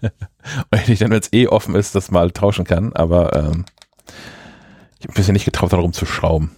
und 0.02 0.88
ich 0.88 0.98
dann, 0.98 1.10
wenn 1.10 1.20
es 1.20 1.32
eh 1.32 1.46
offen 1.46 1.74
ist, 1.74 1.94
das 1.94 2.10
mal 2.10 2.30
tauschen 2.30 2.64
kann, 2.64 2.92
aber 2.94 3.34
ähm, 3.34 3.64
ich 4.98 5.06
habe 5.06 5.14
bisher 5.14 5.32
nicht 5.32 5.44
getraut, 5.44 5.72
darum 5.72 5.92
zu 5.92 6.06
schrauben. 6.06 6.50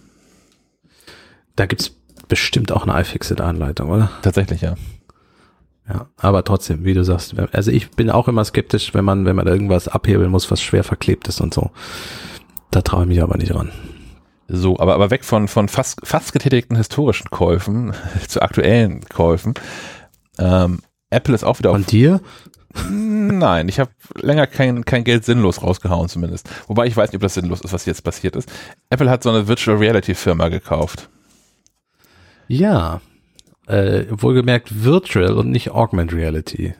Da 1.55 1.65
gibt's 1.65 1.95
bestimmt 2.27 2.71
auch 2.71 2.87
eine 2.87 2.99
iFixit-Anleitung, 2.99 3.89
oder? 3.89 4.09
Tatsächlich, 4.21 4.61
ja. 4.61 4.75
Ja, 5.91 6.07
aber 6.17 6.43
trotzdem, 6.43 6.85
wie 6.85 6.93
du 6.93 7.03
sagst, 7.03 7.35
also 7.51 7.71
ich 7.71 7.91
bin 7.91 8.09
auch 8.09 8.27
immer 8.27 8.45
skeptisch, 8.45 8.93
wenn 8.93 9.03
man, 9.03 9.25
wenn 9.25 9.35
man 9.35 9.47
irgendwas 9.47 9.87
abhebeln 9.87 10.31
muss, 10.31 10.49
was 10.49 10.61
schwer 10.61 10.83
verklebt 10.83 11.27
ist 11.27 11.41
und 11.41 11.53
so. 11.53 11.71
Da 12.69 12.81
traue 12.81 13.03
ich 13.03 13.09
mich 13.09 13.21
aber 13.21 13.37
nicht 13.37 13.53
ran. 13.53 13.71
So, 14.47 14.79
aber, 14.79 14.95
aber 14.95 15.11
weg 15.11 15.25
von, 15.25 15.47
von 15.47 15.67
fast, 15.67 15.99
fast 16.03 16.31
getätigten 16.33 16.77
historischen 16.77 17.29
Käufen 17.29 17.93
zu 18.27 18.41
aktuellen 18.41 19.01
Käufen. 19.09 19.53
Ähm, 20.37 20.79
Apple 21.09 21.35
ist 21.35 21.43
auch 21.43 21.59
wieder 21.59 21.71
Von 21.71 21.85
dir? 21.85 22.21
Nein, 22.89 23.67
ich 23.67 23.81
habe 23.81 23.91
länger 24.15 24.47
kein, 24.47 24.85
kein 24.85 25.03
Geld 25.03 25.25
sinnlos 25.25 25.61
rausgehauen 25.61 26.07
zumindest. 26.07 26.49
Wobei 26.67 26.85
ich 26.85 26.95
weiß 26.95 27.09
nicht, 27.09 27.17
ob 27.17 27.21
das 27.21 27.33
sinnlos 27.33 27.59
ist, 27.61 27.73
was 27.73 27.85
jetzt 27.85 28.03
passiert 28.03 28.37
ist. 28.37 28.49
Apple 28.89 29.09
hat 29.09 29.23
so 29.23 29.29
eine 29.29 29.49
Virtual 29.49 29.77
Reality 29.77 30.15
Firma 30.15 30.47
gekauft. 30.47 31.09
Ja, 32.47 33.01
äh, 33.71 34.05
wohlgemerkt 34.09 34.83
Virtual 34.83 35.33
und 35.33 35.49
nicht 35.49 35.71
Augmented 35.71 36.17
Reality. 36.17 36.73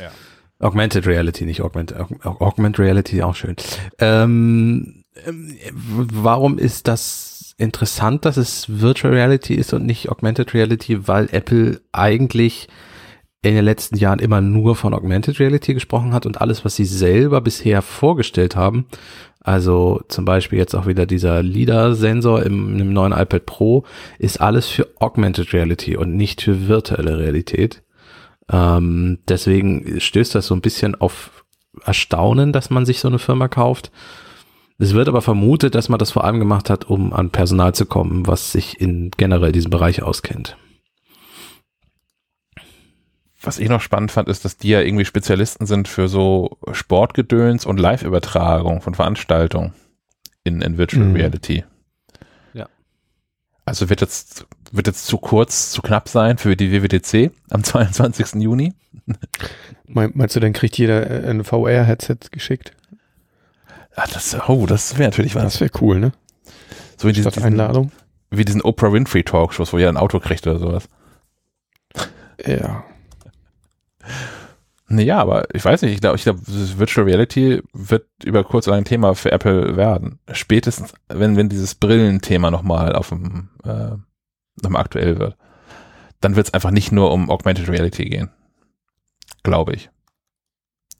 Ja. 0.00 0.10
Augmented 0.58 1.06
Reality, 1.06 1.44
nicht 1.44 1.62
Augmented, 1.62 1.96
Augmented 2.22 2.78
Reality 2.78 3.22
auch 3.22 3.34
schön. 3.34 3.56
Ähm, 3.98 5.04
ähm, 5.24 5.56
warum 6.12 6.58
ist 6.58 6.88
das 6.88 7.54
interessant, 7.56 8.24
dass 8.24 8.36
es 8.36 8.66
Virtual 8.68 9.14
Reality 9.14 9.54
ist 9.54 9.72
und 9.72 9.86
nicht 9.86 10.08
Augmented 10.10 10.54
Reality? 10.54 11.06
Weil 11.08 11.28
Apple 11.32 11.80
eigentlich 11.92 12.68
in 13.42 13.54
den 13.54 13.64
letzten 13.64 13.96
Jahren 13.96 14.18
immer 14.18 14.40
nur 14.40 14.74
von 14.74 14.94
Augmented 14.94 15.38
Reality 15.38 15.74
gesprochen 15.74 16.12
hat 16.12 16.24
und 16.24 16.40
alles, 16.40 16.64
was 16.64 16.76
sie 16.76 16.86
selber 16.86 17.40
bisher 17.40 17.82
vorgestellt 17.82 18.56
haben, 18.56 18.86
also 19.44 20.00
zum 20.08 20.24
Beispiel 20.24 20.58
jetzt 20.58 20.74
auch 20.74 20.86
wieder 20.86 21.04
dieser 21.04 21.42
LIDAR-Sensor 21.42 22.42
im, 22.44 22.80
im 22.80 22.92
neuen 22.94 23.12
iPad 23.12 23.44
Pro, 23.44 23.84
ist 24.18 24.40
alles 24.40 24.68
für 24.68 24.88
Augmented 24.98 25.52
Reality 25.52 25.96
und 25.96 26.16
nicht 26.16 26.40
für 26.40 26.66
virtuelle 26.66 27.18
Realität. 27.18 27.82
Ähm, 28.50 29.18
deswegen 29.28 30.00
stößt 30.00 30.34
das 30.34 30.46
so 30.46 30.54
ein 30.54 30.62
bisschen 30.62 30.94
auf 30.94 31.44
Erstaunen, 31.84 32.52
dass 32.52 32.70
man 32.70 32.86
sich 32.86 33.00
so 33.00 33.08
eine 33.08 33.18
Firma 33.18 33.48
kauft. 33.48 33.92
Es 34.78 34.94
wird 34.94 35.08
aber 35.08 35.20
vermutet, 35.20 35.74
dass 35.74 35.90
man 35.90 35.98
das 35.98 36.12
vor 36.12 36.24
allem 36.24 36.40
gemacht 36.40 36.70
hat, 36.70 36.88
um 36.88 37.12
an 37.12 37.28
Personal 37.28 37.74
zu 37.74 37.84
kommen, 37.84 38.26
was 38.26 38.50
sich 38.50 38.80
in 38.80 39.10
generell 39.16 39.52
diesem 39.52 39.70
Bereich 39.70 40.02
auskennt. 40.02 40.56
Was 43.44 43.58
ich 43.58 43.68
noch 43.68 43.82
spannend 43.82 44.10
fand, 44.10 44.28
ist, 44.28 44.44
dass 44.44 44.56
die 44.56 44.70
ja 44.70 44.80
irgendwie 44.80 45.04
Spezialisten 45.04 45.66
sind 45.66 45.86
für 45.86 46.08
so 46.08 46.56
Sportgedöns 46.72 47.66
und 47.66 47.78
Live-Übertragung 47.78 48.80
von 48.80 48.94
Veranstaltungen 48.94 49.74
in, 50.44 50.62
in 50.62 50.78
Virtual 50.78 51.04
mhm. 51.04 51.14
Reality. 51.14 51.64
Ja. 52.54 52.68
Also 53.66 53.90
wird 53.90 54.00
jetzt, 54.00 54.46
wird 54.72 54.86
jetzt 54.86 55.06
zu 55.06 55.18
kurz, 55.18 55.70
zu 55.70 55.82
knapp 55.82 56.08
sein 56.08 56.38
für 56.38 56.56
die 56.56 56.72
WWDC 56.72 57.32
am 57.50 57.62
22. 57.64 58.42
Juni. 58.42 58.72
Meinst 59.86 60.36
du, 60.36 60.40
dann 60.40 60.54
kriegt 60.54 60.78
jeder 60.78 61.10
äh, 61.10 61.28
ein 61.28 61.44
VR-Headset 61.44 62.16
geschickt? 62.30 62.72
Ah, 63.94 64.06
das, 64.12 64.36
oh, 64.48 64.66
das 64.66 64.96
wäre 64.98 65.10
natürlich 65.10 65.34
was. 65.34 65.42
Das 65.44 65.60
wäre 65.60 65.70
cool, 65.80 66.00
ne? 66.00 66.12
So 66.96 67.08
wie 67.08 67.12
diese 67.12 67.30
Einladung. 67.42 67.92
Wie 68.30 68.44
diesen 68.44 68.62
Oprah 68.62 68.92
Winfrey 68.92 69.22
Talkshows, 69.22 69.72
wo 69.72 69.78
jeder 69.78 69.90
ein 69.90 69.96
Auto 69.96 70.18
kriegt 70.18 70.46
oder 70.46 70.58
sowas. 70.58 70.88
Ja. 72.44 72.84
Naja, 74.86 75.18
aber 75.18 75.46
ich 75.54 75.64
weiß 75.64 75.82
nicht, 75.82 75.94
ich 75.94 76.00
glaube, 76.00 76.16
ich 76.16 76.24
glaube, 76.24 76.40
Virtual 76.46 77.06
Reality 77.06 77.62
wird 77.72 78.06
über 78.22 78.44
kurz 78.44 78.68
oder 78.68 78.76
ein 78.76 78.84
Thema 78.84 79.14
für 79.14 79.32
Apple 79.32 79.76
werden. 79.76 80.18
Spätestens, 80.32 80.92
wenn, 81.08 81.36
wenn 81.36 81.48
dieses 81.48 81.74
Brillenthema 81.74 82.50
nochmal 82.50 82.94
auf 82.94 83.08
dem, 83.08 83.48
äh, 83.64 83.96
nochmal 84.62 84.82
aktuell 84.82 85.18
wird. 85.18 85.36
Dann 86.20 86.36
wird 86.36 86.48
es 86.48 86.54
einfach 86.54 86.70
nicht 86.70 86.92
nur 86.92 87.12
um 87.12 87.30
Augmented 87.30 87.68
Reality 87.68 88.04
gehen. 88.04 88.30
Glaube 89.42 89.74
ich. 89.74 89.90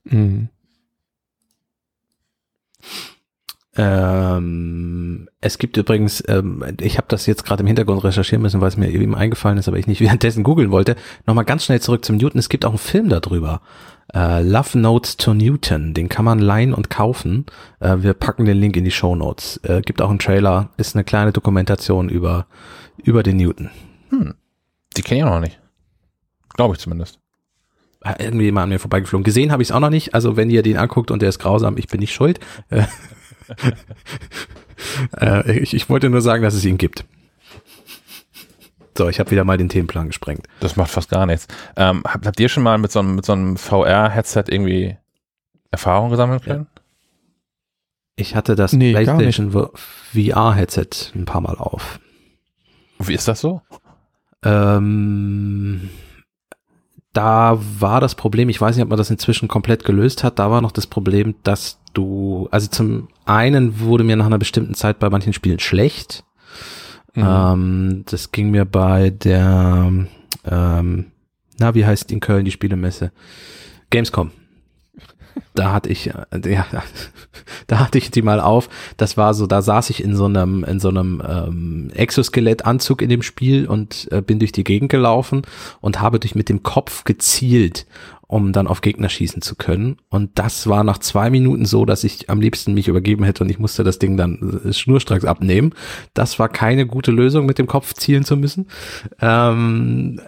Mhm. 0.04 0.48
Ähm, 3.76 5.28
es 5.40 5.58
gibt 5.58 5.76
übrigens, 5.76 6.22
ähm, 6.28 6.64
ich 6.80 6.96
habe 6.96 7.08
das 7.08 7.26
jetzt 7.26 7.44
gerade 7.44 7.62
im 7.62 7.66
Hintergrund 7.66 8.04
recherchieren 8.04 8.42
müssen, 8.42 8.60
weil 8.60 8.68
es 8.68 8.76
mir 8.76 8.88
eben 8.90 9.16
eingefallen 9.16 9.58
ist, 9.58 9.66
aber 9.66 9.78
ich 9.78 9.86
nicht 9.86 10.00
währenddessen 10.02 10.44
googeln 10.44 10.70
wollte. 10.70 10.96
Nochmal 11.26 11.44
ganz 11.44 11.64
schnell 11.64 11.80
zurück 11.80 12.04
zum 12.04 12.16
Newton. 12.16 12.38
Es 12.38 12.48
gibt 12.48 12.64
auch 12.64 12.70
einen 12.70 12.78
Film 12.78 13.08
darüber. 13.08 13.60
Äh, 14.14 14.42
Love 14.42 14.78
Notes 14.78 15.16
to 15.16 15.34
Newton. 15.34 15.92
Den 15.92 16.08
kann 16.08 16.24
man 16.24 16.38
leihen 16.38 16.72
und 16.72 16.88
kaufen. 16.88 17.46
Äh, 17.80 17.96
wir 17.98 18.14
packen 18.14 18.44
den 18.44 18.58
Link 18.58 18.76
in 18.76 18.84
die 18.84 18.92
Show 18.92 19.16
Notes. 19.16 19.56
Äh, 19.64 19.80
gibt 19.80 20.00
auch 20.00 20.10
einen 20.10 20.20
Trailer. 20.20 20.70
Ist 20.76 20.94
eine 20.94 21.04
kleine 21.04 21.32
Dokumentation 21.32 22.08
über, 22.08 22.46
über 23.02 23.22
den 23.22 23.38
Newton. 23.38 23.70
Hm. 24.10 24.34
Die 24.96 25.02
kenne 25.02 25.20
ich 25.20 25.24
auch 25.24 25.30
noch 25.30 25.40
nicht. 25.40 25.58
Glaube 26.54 26.74
ich 26.74 26.80
zumindest 26.80 27.18
äh, 28.04 28.22
irgendwie 28.22 28.52
mal 28.52 28.62
an 28.62 28.68
mir 28.68 28.78
vorbeigeflogen. 28.78 29.24
Gesehen 29.24 29.50
habe 29.50 29.62
ich 29.62 29.70
es 29.70 29.72
auch 29.72 29.80
noch 29.80 29.90
nicht. 29.90 30.14
Also 30.14 30.36
wenn 30.36 30.50
ihr 30.50 30.62
den 30.62 30.76
anguckt 30.76 31.10
und 31.10 31.22
der 31.22 31.28
ist 31.28 31.40
grausam, 31.40 31.76
ich 31.76 31.88
bin 31.88 31.98
nicht 31.98 32.14
schuld. 32.14 32.38
Äh, 35.20 35.58
ich, 35.58 35.74
ich 35.74 35.88
wollte 35.88 36.10
nur 36.10 36.20
sagen, 36.20 36.42
dass 36.42 36.54
es 36.54 36.64
ihn 36.64 36.78
gibt. 36.78 37.04
So, 38.96 39.08
ich 39.08 39.18
habe 39.18 39.30
wieder 39.32 39.44
mal 39.44 39.58
den 39.58 39.68
Themenplan 39.68 40.08
gesprengt. 40.08 40.46
Das 40.60 40.76
macht 40.76 40.90
fast 40.90 41.10
gar 41.10 41.26
nichts. 41.26 41.48
Ähm, 41.76 42.02
habt, 42.06 42.26
habt 42.26 42.38
ihr 42.38 42.48
schon 42.48 42.62
mal 42.62 42.78
mit 42.78 42.92
so 42.92 43.00
einem, 43.00 43.16
mit 43.16 43.24
so 43.24 43.32
einem 43.32 43.56
VR-Headset 43.56 44.44
irgendwie 44.48 44.96
Erfahrung 45.70 46.10
gesammelt 46.10 46.44
können? 46.44 46.66
Ja. 46.74 46.82
Ich 48.16 48.36
hatte 48.36 48.54
das 48.54 48.72
nee, 48.72 48.92
PlayStation 48.92 49.50
VR-Headset 49.50 51.12
ein 51.16 51.24
paar 51.24 51.40
Mal 51.40 51.56
auf. 51.56 51.98
Wie 53.00 53.14
ist 53.14 53.26
das 53.26 53.40
so? 53.40 53.62
Ähm, 54.44 55.90
da 57.14 57.58
war 57.78 58.00
das 58.00 58.14
Problem, 58.14 58.48
ich 58.50 58.60
weiß 58.60 58.76
nicht, 58.76 58.82
ob 58.82 58.90
man 58.90 58.98
das 58.98 59.10
inzwischen 59.10 59.48
komplett 59.48 59.84
gelöst 59.84 60.22
hat, 60.22 60.38
da 60.38 60.50
war 60.50 60.60
noch 60.60 60.72
das 60.72 60.86
Problem, 60.86 61.36
dass 61.44 61.78
du, 61.94 62.48
also 62.50 62.68
zum 62.68 63.08
einen 63.24 63.80
wurde 63.80 64.04
mir 64.04 64.16
nach 64.16 64.26
einer 64.26 64.38
bestimmten 64.38 64.74
Zeit 64.74 64.98
bei 64.98 65.08
manchen 65.08 65.32
Spielen 65.32 65.60
schlecht. 65.60 66.24
Mhm. 67.14 67.24
Ähm, 67.26 68.04
das 68.10 68.32
ging 68.32 68.50
mir 68.50 68.64
bei 68.64 69.10
der, 69.10 69.90
ähm, 70.44 71.06
na, 71.58 71.74
wie 71.74 71.86
heißt 71.86 72.10
in 72.10 72.20
Köln 72.20 72.44
die 72.44 72.50
Spielemesse? 72.50 73.12
Gamescom 73.90 74.32
da 75.54 75.72
hatte 75.72 75.88
ich, 75.88 76.08
äh, 76.08 76.52
ja, 76.52 76.66
da 77.66 77.78
hatte 77.80 77.98
ich 77.98 78.10
die 78.10 78.22
mal 78.22 78.40
auf. 78.40 78.68
Das 78.96 79.16
war 79.16 79.34
so, 79.34 79.46
da 79.46 79.62
saß 79.62 79.90
ich 79.90 80.02
in 80.02 80.16
so 80.16 80.26
einem, 80.26 80.64
in 80.64 80.80
so 80.80 80.88
einem 80.88 81.22
ähm, 81.26 81.90
Exoskelettanzug 81.94 83.02
in 83.02 83.08
dem 83.08 83.22
Spiel 83.22 83.66
und 83.66 84.08
äh, 84.10 84.20
bin 84.20 84.38
durch 84.38 84.52
die 84.52 84.64
Gegend 84.64 84.90
gelaufen 84.90 85.42
und 85.80 86.00
habe 86.00 86.20
durch 86.20 86.34
mit 86.34 86.48
dem 86.48 86.62
Kopf 86.62 87.04
gezielt 87.04 87.86
um 88.26 88.52
dann 88.52 88.66
auf 88.66 88.80
Gegner 88.80 89.08
schießen 89.08 89.42
zu 89.42 89.54
können. 89.54 89.98
Und 90.08 90.38
das 90.38 90.66
war 90.66 90.82
nach 90.82 90.98
zwei 90.98 91.30
Minuten 91.30 91.66
so, 91.66 91.84
dass 91.84 92.04
ich 92.04 92.30
am 92.30 92.40
liebsten 92.40 92.74
mich 92.74 92.88
übergeben 92.88 93.22
hätte 93.22 93.44
und 93.44 93.50
ich 93.50 93.58
musste 93.58 93.84
das 93.84 93.98
Ding 93.98 94.16
dann 94.16 94.60
äh, 94.64 94.72
schnurstracks 94.72 95.24
abnehmen. 95.24 95.72
Das 96.14 96.38
war 96.38 96.48
keine 96.48 96.86
gute 96.86 97.12
Lösung, 97.12 97.46
mit 97.46 97.58
dem 97.58 97.66
Kopf 97.66 97.94
zielen 97.94 98.24
zu 98.24 98.36
müssen. 98.36 98.66
Ähm, 99.20 100.20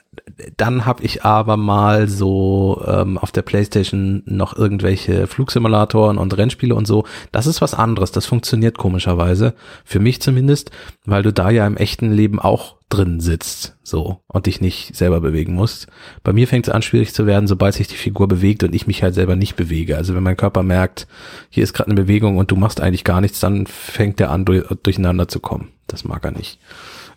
dann 0.56 0.84
habe 0.84 1.02
ich 1.02 1.24
aber 1.24 1.56
mal 1.56 2.08
so 2.08 2.82
ähm, 2.86 3.18
auf 3.18 3.32
der 3.32 3.42
Playstation 3.42 4.22
noch 4.26 4.56
irgendwelche 4.56 5.26
Flugsimulatoren 5.26 6.18
und 6.18 6.36
Rennspiele 6.36 6.74
und 6.74 6.86
so. 6.86 7.04
Das 7.32 7.46
ist 7.46 7.62
was 7.62 7.74
anderes. 7.74 8.12
Das 8.12 8.26
funktioniert 8.26 8.76
komischerweise. 8.78 9.54
Für 9.84 10.00
mich 10.00 10.20
zumindest, 10.20 10.70
weil 11.04 11.22
du 11.22 11.32
da 11.32 11.50
ja 11.50 11.66
im 11.66 11.76
echten 11.76 12.12
Leben 12.12 12.38
auch 12.38 12.76
drin 12.88 13.20
sitzt, 13.20 13.76
so, 13.82 14.20
und 14.28 14.46
dich 14.46 14.60
nicht 14.60 14.94
selber 14.94 15.20
bewegen 15.20 15.54
musst. 15.54 15.88
Bei 16.22 16.32
mir 16.32 16.46
fängt 16.46 16.68
es 16.68 16.72
an, 16.72 16.82
schwierig 16.82 17.12
zu 17.12 17.26
werden, 17.26 17.48
sobald 17.48 17.74
sich 17.74 17.88
die 17.88 17.96
Figur 17.96 18.28
bewegt 18.28 18.62
und 18.62 18.74
ich 18.74 18.86
mich 18.86 19.02
halt 19.02 19.14
selber 19.14 19.34
nicht 19.34 19.56
bewege. 19.56 19.96
Also 19.96 20.14
wenn 20.14 20.22
mein 20.22 20.36
Körper 20.36 20.62
merkt, 20.62 21.08
hier 21.50 21.64
ist 21.64 21.72
gerade 21.72 21.90
eine 21.90 22.00
Bewegung 22.00 22.36
und 22.36 22.50
du 22.50 22.56
machst 22.56 22.80
eigentlich 22.80 23.04
gar 23.04 23.20
nichts, 23.20 23.40
dann 23.40 23.66
fängt 23.66 24.20
er 24.20 24.30
an, 24.30 24.44
durch, 24.44 24.64
durcheinander 24.82 25.26
zu 25.26 25.40
kommen. 25.40 25.72
Das 25.88 26.04
mag 26.04 26.24
er 26.24 26.30
nicht. 26.30 26.60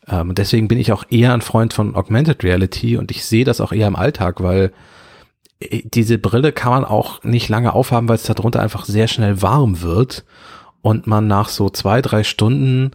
Ähm, 0.10 0.30
und 0.30 0.38
deswegen 0.38 0.68
bin 0.68 0.80
ich 0.80 0.92
auch 0.92 1.04
eher 1.10 1.34
ein 1.34 1.42
Freund 1.42 1.74
von 1.74 1.96
Augmented 1.96 2.44
Reality 2.44 2.98
und 2.98 3.12
ich 3.12 3.26
sehe 3.26 3.46
das 3.46 3.62
auch 3.62 3.72
eher 3.72 3.88
im 3.88 3.96
Alltag, 3.96 4.42
weil 4.42 4.72
äh, 5.60 5.84
diese 5.86 6.18
Brille 6.18 6.52
kann 6.52 6.72
man 6.72 6.86
auch 6.86 7.24
nicht 7.24 7.50
lange 7.50 7.74
aufhaben, 7.74 8.10
weil 8.10 8.16
es 8.16 8.24
darunter 8.24 8.62
einfach 8.62 8.86
sehr 8.86 9.08
schnell 9.08 9.42
warm 9.42 9.82
wird 9.82 10.26
und 10.82 11.08
man 11.08 11.28
nach 11.28 11.50
so 11.50 11.70
zwei, 11.70 12.02
drei 12.02 12.24
Stunden 12.24 12.92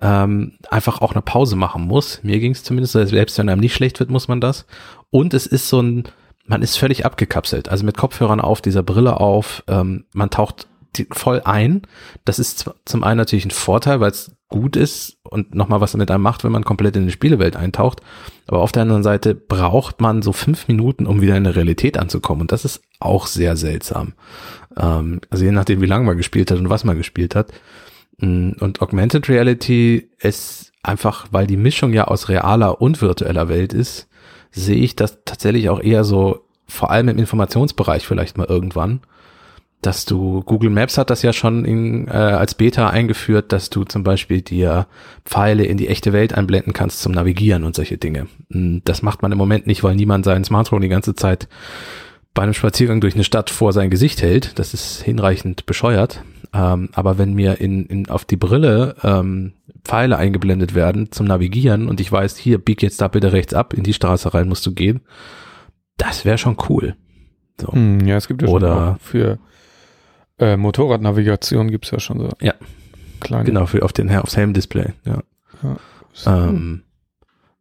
ähm, 0.00 0.58
einfach 0.70 1.00
auch 1.00 1.12
eine 1.12 1.22
Pause 1.22 1.56
machen 1.56 1.86
muss. 1.86 2.20
Mir 2.22 2.38
ging 2.38 2.52
es 2.52 2.64
zumindest, 2.64 2.92
selbst 2.92 3.38
wenn 3.38 3.48
einem 3.48 3.60
nicht 3.60 3.74
schlecht 3.74 3.98
wird, 4.00 4.10
muss 4.10 4.28
man 4.28 4.40
das. 4.40 4.66
Und 5.10 5.32
es 5.34 5.46
ist 5.46 5.68
so 5.68 5.80
ein, 5.80 6.04
man 6.44 6.62
ist 6.62 6.76
völlig 6.76 7.06
abgekapselt. 7.06 7.68
Also 7.68 7.84
mit 7.84 7.96
Kopfhörern 7.96 8.40
auf, 8.40 8.60
dieser 8.60 8.82
Brille 8.82 9.20
auf, 9.20 9.62
ähm, 9.68 10.04
man 10.12 10.30
taucht 10.30 10.68
voll 11.12 11.42
ein. 11.44 11.82
Das 12.24 12.38
ist 12.38 12.70
zum 12.84 13.04
einen 13.04 13.18
natürlich 13.18 13.44
ein 13.44 13.50
Vorteil, 13.50 14.00
weil 14.00 14.10
es 14.10 14.36
gut 14.48 14.76
ist 14.76 15.15
und 15.36 15.54
nochmal 15.54 15.80
was 15.80 15.96
mit 15.96 16.10
einem 16.10 16.22
macht, 16.22 16.42
wenn 16.42 16.52
man 16.52 16.64
komplett 16.64 16.96
in 16.96 17.06
die 17.06 17.12
Spielewelt 17.12 17.56
eintaucht. 17.56 18.00
Aber 18.46 18.60
auf 18.60 18.72
der 18.72 18.82
anderen 18.82 19.02
Seite 19.02 19.34
braucht 19.34 20.00
man 20.00 20.22
so 20.22 20.32
fünf 20.32 20.66
Minuten, 20.66 21.06
um 21.06 21.20
wieder 21.20 21.36
in 21.36 21.44
der 21.44 21.54
Realität 21.54 21.98
anzukommen. 21.98 22.42
Und 22.42 22.52
das 22.52 22.64
ist 22.64 22.82
auch 22.98 23.26
sehr 23.26 23.56
seltsam. 23.56 24.14
Ähm, 24.76 25.20
also 25.30 25.44
je 25.44 25.52
nachdem, 25.52 25.80
wie 25.82 25.86
lange 25.86 26.06
man 26.06 26.16
gespielt 26.16 26.50
hat 26.50 26.58
und 26.58 26.70
was 26.70 26.84
man 26.84 26.96
gespielt 26.96 27.34
hat. 27.34 27.52
Mm, 28.18 28.52
und 28.60 28.80
Augmented 28.80 29.28
Reality 29.28 30.08
ist 30.18 30.72
einfach, 30.82 31.26
weil 31.30 31.46
die 31.46 31.58
Mischung 31.58 31.92
ja 31.92 32.04
aus 32.04 32.28
realer 32.28 32.80
und 32.80 33.02
virtueller 33.02 33.48
Welt 33.48 33.72
ist, 33.72 34.08
sehe 34.50 34.76
ich 34.76 34.96
das 34.96 35.18
tatsächlich 35.24 35.68
auch 35.68 35.80
eher 35.80 36.02
so, 36.04 36.46
vor 36.66 36.90
allem 36.90 37.08
im 37.08 37.18
Informationsbereich 37.18 38.06
vielleicht 38.06 38.38
mal 38.38 38.46
irgendwann, 38.46 39.00
dass 39.86 40.04
du, 40.04 40.42
Google 40.42 40.70
Maps 40.70 40.98
hat 40.98 41.10
das 41.10 41.22
ja 41.22 41.32
schon 41.32 41.64
in, 41.64 42.08
äh, 42.08 42.10
als 42.10 42.54
Beta 42.54 42.90
eingeführt, 42.90 43.52
dass 43.52 43.70
du 43.70 43.84
zum 43.84 44.02
Beispiel 44.02 44.42
dir 44.42 44.86
Pfeile 45.24 45.64
in 45.64 45.76
die 45.76 45.88
echte 45.88 46.12
Welt 46.12 46.34
einblenden 46.34 46.72
kannst 46.72 47.00
zum 47.00 47.12
Navigieren 47.12 47.62
und 47.62 47.76
solche 47.76 47.96
Dinge. 47.96 48.26
Mm, 48.48 48.78
das 48.84 49.02
macht 49.02 49.22
man 49.22 49.32
im 49.32 49.38
Moment 49.38 49.66
nicht, 49.66 49.84
weil 49.84 49.94
niemand 49.94 50.24
sein 50.24 50.44
Smartphone 50.44 50.82
die 50.82 50.88
ganze 50.88 51.14
Zeit 51.14 51.48
bei 52.34 52.42
einem 52.42 52.52
Spaziergang 52.52 53.00
durch 53.00 53.14
eine 53.14 53.24
Stadt 53.24 53.48
vor 53.48 53.72
sein 53.72 53.88
Gesicht 53.88 54.22
hält. 54.22 54.58
Das 54.58 54.74
ist 54.74 55.02
hinreichend 55.02 55.66
bescheuert. 55.66 56.22
Ähm, 56.52 56.90
aber 56.92 57.16
wenn 57.16 57.34
mir 57.34 57.60
in, 57.60 57.86
in, 57.86 58.08
auf 58.10 58.24
die 58.24 58.36
Brille 58.36 58.96
ähm, 59.02 59.52
Pfeile 59.84 60.16
eingeblendet 60.16 60.74
werden 60.74 61.12
zum 61.12 61.26
Navigieren 61.26 61.88
und 61.88 62.00
ich 62.00 62.10
weiß, 62.10 62.36
hier, 62.36 62.58
bieg 62.58 62.82
jetzt 62.82 63.00
da 63.00 63.08
bitte 63.08 63.32
rechts 63.32 63.54
ab, 63.54 63.72
in 63.72 63.84
die 63.84 63.94
Straße 63.94 64.34
rein 64.34 64.48
musst 64.48 64.66
du 64.66 64.74
gehen, 64.74 65.00
das 65.96 66.24
wäre 66.24 66.38
schon 66.38 66.56
cool. 66.68 66.96
So. 67.60 67.72
Hm, 67.72 68.00
ja, 68.06 68.16
es 68.16 68.26
gibt 68.28 68.42
ja 68.42 68.48
Oder 68.48 68.86
schon 68.86 68.98
für 68.98 69.38
äh, 70.38 70.56
Motorradnavigation 70.56 71.70
gibt's 71.70 71.90
ja 71.90 72.00
schon 72.00 72.20
so. 72.20 72.30
Ja. 72.40 72.54
Kleine. 73.20 73.44
Genau, 73.44 73.66
für 73.66 73.82
auf 73.82 73.92
den 73.92 74.14
aufs 74.14 74.36
Helmdisplay, 74.36 74.92
ja. 75.04 75.22
ja 75.62 75.76
ähm, 76.26 76.82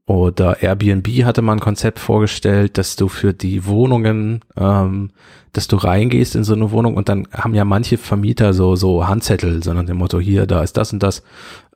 oder 0.07 0.61
Airbnb 0.61 1.07
hatte 1.23 1.41
man 1.41 1.57
ein 1.57 1.61
Konzept 1.61 1.97
vorgestellt, 1.97 2.78
dass 2.78 2.95
du 2.95 3.07
für 3.07 3.34
die 3.34 3.65
Wohnungen, 3.65 4.41
ähm, 4.55 5.09
dass 5.51 5.67
du 5.67 5.78
reingehst 5.78 6.36
in 6.36 6.43
so 6.43 6.53
eine 6.53 6.69
Wohnung 6.69 6.95
und 6.95 7.09
dann 7.09 7.28
haben 7.32 7.55
ja 7.55 7.65
manche 7.65 7.97
Vermieter 7.97 8.53
so, 8.53 8.76
so 8.76 9.07
Handzettel, 9.07 9.63
sondern 9.63 9.88
dem 9.88 9.97
Motto, 9.97 10.19
hier, 10.19 10.45
da 10.45 10.61
ist 10.61 10.78
das 10.78 10.93
und 10.93 11.01
das, 11.01 11.23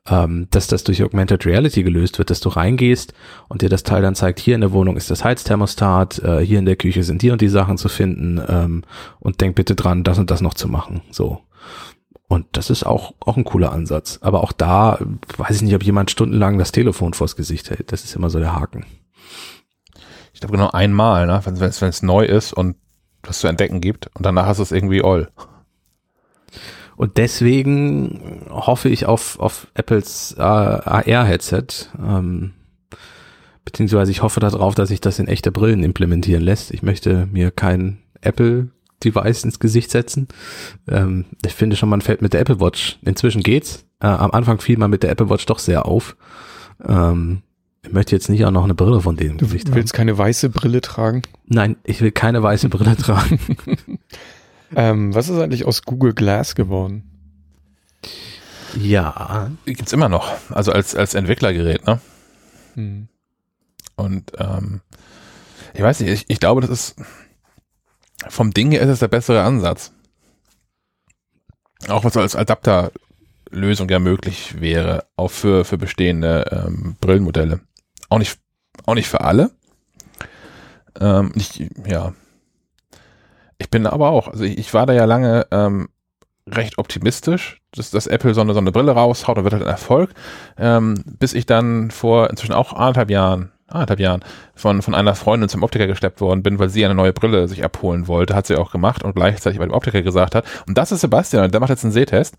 ähm, 0.08 0.48
dass 0.50 0.66
das 0.66 0.84
durch 0.84 1.02
Augmented 1.02 1.44
Reality 1.46 1.82
gelöst 1.82 2.18
wird, 2.18 2.30
dass 2.30 2.40
du 2.40 2.48
reingehst 2.48 3.12
und 3.48 3.62
dir 3.62 3.68
das 3.68 3.82
Teil 3.82 4.02
dann 4.02 4.14
zeigt, 4.14 4.40
hier 4.40 4.54
in 4.54 4.62
der 4.62 4.72
Wohnung 4.72 4.96
ist 4.96 5.10
das 5.10 5.24
Heizthermostat, 5.24 6.18
äh, 6.20 6.40
hier 6.40 6.58
in 6.58 6.66
der 6.66 6.76
Küche 6.76 7.02
sind 7.02 7.22
die 7.22 7.30
und 7.30 7.40
die 7.40 7.48
Sachen 7.48 7.78
zu 7.78 7.88
finden 7.88 8.40
ähm, 8.48 8.82
und 9.18 9.40
denk 9.40 9.56
bitte 9.56 9.74
dran, 9.74 10.04
das 10.04 10.18
und 10.18 10.30
das 10.30 10.40
noch 10.40 10.54
zu 10.54 10.68
machen, 10.68 11.02
so. 11.10 11.42
Und 12.28 12.46
das 12.52 12.70
ist 12.70 12.84
auch, 12.84 13.14
auch 13.18 13.36
ein 13.36 13.42
cooler 13.42 13.72
Ansatz. 13.72 14.20
Aber 14.22 14.44
auch 14.44 14.52
da 14.52 15.00
weiß 15.36 15.56
ich 15.56 15.62
nicht, 15.62 15.74
ob 15.74 15.82
jemand 15.82 16.12
stundenlang 16.12 16.58
das 16.58 16.70
Telefon 16.70 17.12
vors 17.12 17.34
Gesicht 17.34 17.70
hält. 17.70 17.90
Das 17.90 18.04
ist 18.04 18.14
immer 18.14 18.30
so 18.30 18.38
der 18.38 18.54
Haken. 18.54 18.86
Ich 20.32 20.38
glaube 20.38 20.52
genau 20.52 20.70
einmal, 20.70 21.26
ne? 21.26 21.40
wenn 21.44 21.88
es 21.88 22.02
neu 22.02 22.24
ist 22.24 22.52
und 22.52 22.76
was 23.24 23.40
zu 23.40 23.48
entdecken 23.48 23.80
gibt 23.80 24.10
und 24.14 24.24
danach 24.24 24.48
ist 24.48 24.60
es 24.60 24.70
irgendwie 24.70 25.02
all. 25.02 25.28
Und 27.00 27.16
deswegen 27.16 28.42
hoffe 28.50 28.90
ich 28.90 29.06
auf, 29.06 29.40
auf 29.40 29.68
Apples 29.72 30.34
äh, 30.36 30.42
AR-Headset. 30.42 31.64
Ähm, 31.98 32.50
beziehungsweise 33.64 34.10
ich 34.10 34.20
hoffe 34.20 34.38
darauf, 34.40 34.74
dass 34.74 34.90
sich 34.90 35.00
das 35.00 35.18
in 35.18 35.26
echte 35.26 35.50
Brillen 35.50 35.82
implementieren 35.82 36.42
lässt. 36.42 36.70
Ich 36.72 36.82
möchte 36.82 37.26
mir 37.32 37.52
kein 37.52 38.00
Apple 38.20 38.68
Device 39.02 39.44
ins 39.44 39.58
Gesicht 39.58 39.90
setzen. 39.90 40.28
Ähm, 40.88 41.24
ich 41.42 41.54
finde 41.54 41.76
schon, 41.76 41.88
man 41.88 42.02
fällt 42.02 42.20
mit 42.20 42.34
der 42.34 42.42
Apple 42.42 42.60
Watch. 42.60 42.98
Inzwischen 43.00 43.42
geht's. 43.42 43.86
Äh, 44.00 44.08
am 44.08 44.32
Anfang 44.32 44.60
fiel 44.60 44.76
man 44.76 44.90
mit 44.90 45.02
der 45.02 45.08
Apple 45.08 45.30
Watch 45.30 45.46
doch 45.46 45.58
sehr 45.58 45.86
auf. 45.86 46.18
Ähm, 46.86 47.40
ich 47.82 47.92
möchte 47.92 48.14
jetzt 48.14 48.28
nicht 48.28 48.44
auch 48.44 48.50
noch 48.50 48.64
eine 48.64 48.74
Brille 48.74 49.00
von 49.00 49.16
denen. 49.16 49.38
Du 49.38 49.50
willst 49.52 49.68
haben. 49.70 49.86
keine 49.86 50.18
weiße 50.18 50.50
Brille 50.50 50.82
tragen? 50.82 51.22
Nein, 51.46 51.76
ich 51.82 52.02
will 52.02 52.12
keine 52.12 52.42
weiße 52.42 52.68
Brille 52.68 52.94
tragen. 52.98 53.40
ähm, 54.74 55.14
was 55.14 55.28
ist 55.28 55.38
eigentlich 55.38 55.64
aus 55.64 55.82
Google 55.82 56.14
Glass 56.14 56.54
geworden? 56.54 57.10
Ja. 58.76 59.50
Gibt's 59.66 59.92
immer 59.92 60.08
noch. 60.08 60.32
Also 60.50 60.72
als, 60.72 60.94
als 60.94 61.14
Entwicklergerät, 61.14 61.86
ne? 61.86 62.00
Hm. 62.74 63.08
Und 63.96 64.32
ähm, 64.38 64.80
ich 65.74 65.82
weiß 65.82 66.00
nicht, 66.00 66.10
ich, 66.10 66.24
ich 66.28 66.40
glaube, 66.40 66.60
das 66.60 66.70
ist 66.70 66.96
vom 68.28 68.52
Ding 68.52 68.70
her 68.70 68.82
ist 68.82 68.88
es 68.88 68.98
der 69.00 69.08
bessere 69.08 69.42
Ansatz. 69.42 69.92
Auch 71.88 72.04
was 72.04 72.16
als 72.16 72.36
Adapterlösung 72.36 73.88
ja 73.88 73.98
möglich 73.98 74.60
wäre, 74.60 75.06
auch 75.16 75.30
für, 75.30 75.64
für 75.64 75.78
bestehende 75.78 76.44
ähm, 76.50 76.96
Brillenmodelle. 77.00 77.60
Auch 78.08 78.18
nicht, 78.18 78.38
auch 78.84 78.94
nicht 78.94 79.08
für 79.08 79.22
alle. 79.22 79.50
Ähm, 81.00 81.32
ich, 81.34 81.70
ja. 81.86 82.12
Ich 83.60 83.68
bin 83.68 83.86
aber 83.86 84.08
auch, 84.08 84.28
also 84.28 84.42
ich, 84.42 84.56
ich 84.56 84.74
war 84.74 84.86
da 84.86 84.94
ja 84.94 85.04
lange 85.04 85.46
ähm, 85.50 85.90
recht 86.48 86.78
optimistisch, 86.78 87.60
dass, 87.72 87.90
dass 87.90 88.06
Apple 88.06 88.32
so 88.32 88.40
eine, 88.40 88.54
so 88.54 88.58
eine 88.58 88.72
Brille 88.72 88.92
raushaut 88.92 89.36
und 89.36 89.44
wird 89.44 89.52
halt 89.52 89.64
ein 89.64 89.68
Erfolg, 89.68 90.10
ähm, 90.56 91.04
bis 91.18 91.34
ich 91.34 91.44
dann 91.44 91.90
vor 91.90 92.30
inzwischen 92.30 92.54
auch 92.54 92.72
anderthalb 92.72 93.10
Jahren 93.10 93.52
anderthalb 93.68 94.00
Jahren 94.00 94.24
von, 94.54 94.82
von 94.82 94.96
einer 94.96 95.14
Freundin 95.14 95.48
zum 95.48 95.62
Optiker 95.62 95.86
gesteppt 95.86 96.20
worden 96.20 96.42
bin, 96.42 96.58
weil 96.58 96.70
sie 96.70 96.84
eine 96.84 96.94
neue 96.94 97.12
Brille 97.12 97.46
sich 97.46 97.64
abholen 97.64 98.08
wollte, 98.08 98.34
hat 98.34 98.46
sie 98.46 98.56
auch 98.56 98.72
gemacht 98.72 99.04
und 99.04 99.14
gleichzeitig 99.14 99.60
bei 99.60 99.66
dem 99.66 99.74
Optiker 99.74 100.02
gesagt 100.02 100.34
hat, 100.34 100.44
und 100.66 100.76
das 100.76 100.90
ist 100.90 101.02
Sebastian, 101.02 101.52
der 101.52 101.60
macht 101.60 101.70
jetzt 101.70 101.84
einen 101.84 101.92
Sehtest 101.92 102.36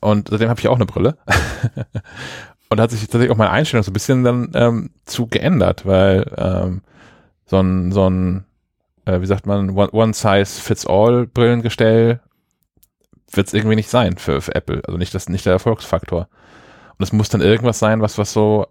und 0.00 0.28
seitdem 0.28 0.50
habe 0.50 0.60
ich 0.60 0.68
auch 0.68 0.74
eine 0.74 0.84
Brille. 0.84 1.16
und 2.68 2.80
hat 2.80 2.90
sich 2.90 3.00
tatsächlich 3.00 3.30
auch 3.30 3.38
meine 3.38 3.52
Einstellung 3.52 3.84
so 3.84 3.92
ein 3.92 3.94
bisschen 3.94 4.24
dann 4.24 4.50
ähm, 4.54 4.90
zu 5.06 5.26
geändert, 5.26 5.86
weil 5.86 6.30
ähm, 6.36 6.82
so 7.46 7.60
ein, 7.60 7.92
so 7.92 8.10
ein 8.10 8.44
äh, 9.06 9.20
wie 9.20 9.26
sagt 9.26 9.46
man, 9.46 9.70
One-Size-Fits-All-Brillengestell 9.70 12.20
wird 13.32 13.46
es 13.46 13.54
irgendwie 13.54 13.76
nicht 13.76 13.90
sein 13.90 14.16
für, 14.16 14.40
für 14.40 14.54
Apple. 14.54 14.82
Also 14.86 14.98
nicht 14.98 15.14
das, 15.14 15.28
nicht 15.28 15.46
der 15.46 15.54
Erfolgsfaktor. 15.54 16.28
Und 16.98 17.02
es 17.02 17.12
muss 17.12 17.28
dann 17.28 17.40
irgendwas 17.40 17.78
sein, 17.78 18.00
was, 18.00 18.18
was 18.18 18.32
so 18.32 18.66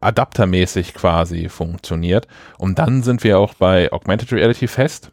adaptermäßig 0.00 0.94
quasi 0.94 1.48
funktioniert. 1.48 2.26
Und 2.58 2.78
dann 2.78 3.02
sind 3.02 3.24
wir 3.24 3.38
auch 3.38 3.54
bei 3.54 3.92
Augmented 3.92 4.32
Reality 4.32 4.66
fest. 4.66 5.12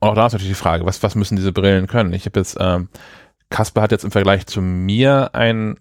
Und 0.00 0.08
auch 0.08 0.14
da 0.14 0.26
ist 0.26 0.32
natürlich 0.32 0.52
die 0.52 0.62
Frage, 0.62 0.86
was, 0.86 1.02
was 1.02 1.14
müssen 1.14 1.36
diese 1.36 1.52
Brillen 1.52 1.86
können? 1.86 2.12
Ich 2.12 2.26
habe 2.26 2.38
jetzt, 2.38 2.56
ähm, 2.60 2.88
Kasper 3.50 3.82
hat 3.82 3.92
jetzt 3.92 4.04
im 4.04 4.10
Vergleich 4.10 4.46
zu 4.46 4.62
mir 4.62 5.30
ein 5.34 5.76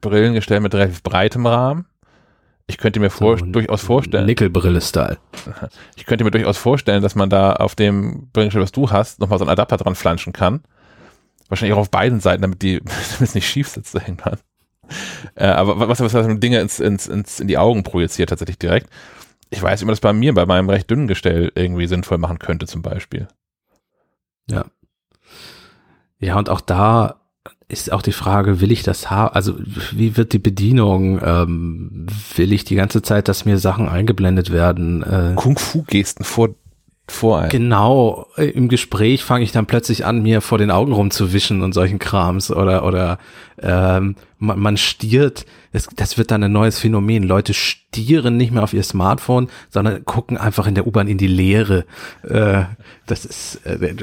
Brillengestell 0.00 0.60
mit 0.60 0.74
relativ 0.74 1.02
breitem 1.02 1.46
Rahmen. 1.46 1.86
Ich 2.66 2.78
könnte 2.78 2.98
mir 2.98 3.10
vor, 3.10 3.38
so, 3.38 3.44
durchaus 3.44 3.82
vorstellen. 3.82 4.26
Nickelbrille-Style. 4.26 5.18
Ich 5.96 6.06
könnte 6.06 6.24
mir 6.24 6.30
durchaus 6.30 6.58
vorstellen, 6.58 7.02
dass 7.02 7.14
man 7.14 7.30
da 7.30 7.54
auf 7.54 7.74
dem 7.74 8.28
Brillengestell, 8.32 8.62
was 8.62 8.72
du 8.72 8.90
hast, 8.90 9.20
nochmal 9.20 9.38
so 9.38 9.44
einen 9.44 9.50
Adapter 9.50 9.76
dran 9.76 9.94
flanschen 9.94 10.32
kann. 10.32 10.62
Wahrscheinlich 11.48 11.74
auch 11.74 11.80
auf 11.80 11.90
beiden 11.90 12.20
Seiten, 12.20 12.42
damit 12.42 12.62
die, 12.62 12.78
damit 12.84 13.20
es 13.20 13.34
nicht 13.34 13.48
schief 13.48 13.68
sitzt 13.68 13.94
irgendwann. 13.94 14.38
Äh, 15.34 15.46
aber 15.46 15.88
was, 15.88 16.00
was, 16.00 16.14
was 16.14 16.26
Dinge 16.40 16.60
ins, 16.60 16.80
ins, 16.80 17.06
ins, 17.06 17.40
in 17.40 17.48
die 17.48 17.58
Augen 17.58 17.82
projiziert 17.82 18.30
tatsächlich 18.30 18.58
direkt. 18.58 18.88
Ich 19.50 19.62
weiß, 19.62 19.80
wie 19.80 19.84
man 19.84 19.92
das 19.92 20.00
bei 20.00 20.12
mir, 20.12 20.34
bei 20.34 20.46
meinem 20.46 20.68
recht 20.68 20.90
dünnen 20.90 21.06
Gestell 21.06 21.52
irgendwie 21.54 21.86
sinnvoll 21.86 22.18
machen 22.18 22.38
könnte 22.38 22.66
zum 22.66 22.82
Beispiel. 22.82 23.28
Ja. 24.50 24.64
Ja, 26.18 26.36
und 26.38 26.48
auch 26.48 26.60
da 26.60 27.20
ist 27.68 27.92
auch 27.92 28.02
die 28.02 28.12
Frage, 28.12 28.60
will 28.60 28.72
ich 28.72 28.82
das 28.82 29.10
haben? 29.10 29.34
Also 29.34 29.54
wie 29.92 30.16
wird 30.16 30.32
die 30.32 30.38
Bedienung? 30.38 31.20
Ähm, 31.24 32.06
will 32.36 32.52
ich 32.52 32.64
die 32.64 32.74
ganze 32.74 33.02
Zeit, 33.02 33.28
dass 33.28 33.44
mir 33.44 33.58
Sachen 33.58 33.88
eingeblendet 33.88 34.52
werden? 34.52 35.02
Äh, 35.02 35.32
Kung-Fu-Gesten 35.36 36.24
vor 36.24 36.50
vor 37.06 37.40
einem. 37.40 37.50
Genau, 37.50 38.28
im 38.36 38.68
Gespräch 38.68 39.24
fange 39.24 39.44
ich 39.44 39.52
dann 39.52 39.66
plötzlich 39.66 40.06
an, 40.06 40.22
mir 40.22 40.40
vor 40.40 40.56
den 40.56 40.70
Augen 40.70 40.92
rumzuwischen 40.92 41.62
und 41.62 41.74
solchen 41.74 41.98
Krams 41.98 42.50
oder 42.50 42.86
oder 42.86 43.18
ähm, 43.60 44.16
man, 44.38 44.58
man 44.58 44.76
stiert, 44.78 45.44
das, 45.72 45.88
das 45.94 46.16
wird 46.16 46.30
dann 46.30 46.42
ein 46.42 46.52
neues 46.52 46.78
Phänomen. 46.78 47.22
Leute 47.22 47.52
stieren 47.52 48.36
nicht 48.38 48.52
mehr 48.52 48.62
auf 48.62 48.72
ihr 48.72 48.82
Smartphone, 48.82 49.48
sondern 49.68 50.04
gucken 50.06 50.38
einfach 50.38 50.66
in 50.66 50.74
der 50.74 50.86
U-Bahn 50.86 51.08
in 51.08 51.18
die 51.18 51.26
Leere. 51.26 51.84
Äh, 52.22 52.64
das 53.06 53.26
ist 53.26 53.66
äh, 53.66 53.94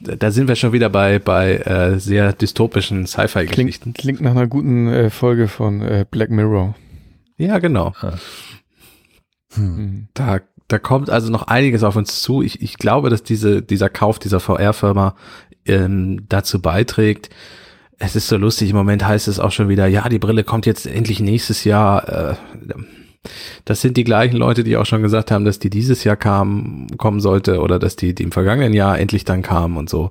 da 0.00 0.30
sind 0.30 0.48
wir 0.48 0.56
schon 0.56 0.72
wieder 0.72 0.88
bei 0.88 1.18
bei 1.18 1.56
äh, 1.58 1.98
sehr 1.98 2.32
dystopischen 2.32 3.06
Sci-Fi-Geschichten. 3.06 3.94
Klingt, 3.94 3.98
klingt 3.98 4.20
nach 4.20 4.32
einer 4.32 4.46
guten 4.46 4.88
äh, 4.88 5.10
Folge 5.10 5.48
von 5.48 5.82
äh, 5.82 6.04
Black 6.10 6.30
Mirror. 6.30 6.74
Ja, 7.36 7.58
genau. 7.58 7.92
Ah. 8.00 8.14
Hm. 9.54 10.08
Da 10.14 10.40
da 10.70 10.78
kommt 10.78 11.10
also 11.10 11.30
noch 11.30 11.48
einiges 11.48 11.82
auf 11.82 11.96
uns 11.96 12.22
zu. 12.22 12.42
Ich, 12.42 12.62
ich 12.62 12.74
glaube, 12.76 13.10
dass 13.10 13.22
diese, 13.22 13.60
dieser 13.60 13.90
Kauf 13.90 14.18
dieser 14.18 14.38
VR-Firma 14.38 15.16
ähm, 15.66 16.26
dazu 16.28 16.62
beiträgt. 16.62 17.30
Es 17.98 18.16
ist 18.16 18.28
so 18.28 18.36
lustig, 18.36 18.70
im 18.70 18.76
Moment 18.76 19.06
heißt 19.06 19.28
es 19.28 19.40
auch 19.40 19.52
schon 19.52 19.68
wieder, 19.68 19.86
ja, 19.86 20.08
die 20.08 20.18
Brille 20.18 20.44
kommt 20.44 20.66
jetzt 20.66 20.86
endlich 20.86 21.20
nächstes 21.20 21.64
Jahr. 21.64 22.08
Äh, 22.08 22.34
Das 23.64 23.80
sind 23.80 23.96
die 23.96 24.04
gleichen 24.04 24.36
Leute, 24.36 24.64
die 24.64 24.76
auch 24.76 24.86
schon 24.86 25.02
gesagt 25.02 25.30
haben, 25.30 25.44
dass 25.44 25.58
die 25.58 25.70
dieses 25.70 26.04
Jahr 26.04 26.16
kamen, 26.16 26.86
kommen 26.96 27.20
sollte 27.20 27.60
oder 27.60 27.78
dass 27.78 27.96
die, 27.96 28.14
die 28.14 28.22
im 28.22 28.32
vergangenen 28.32 28.72
Jahr 28.72 28.98
endlich 28.98 29.24
dann 29.24 29.42
kamen 29.42 29.76
und 29.76 29.90
so. 29.90 30.10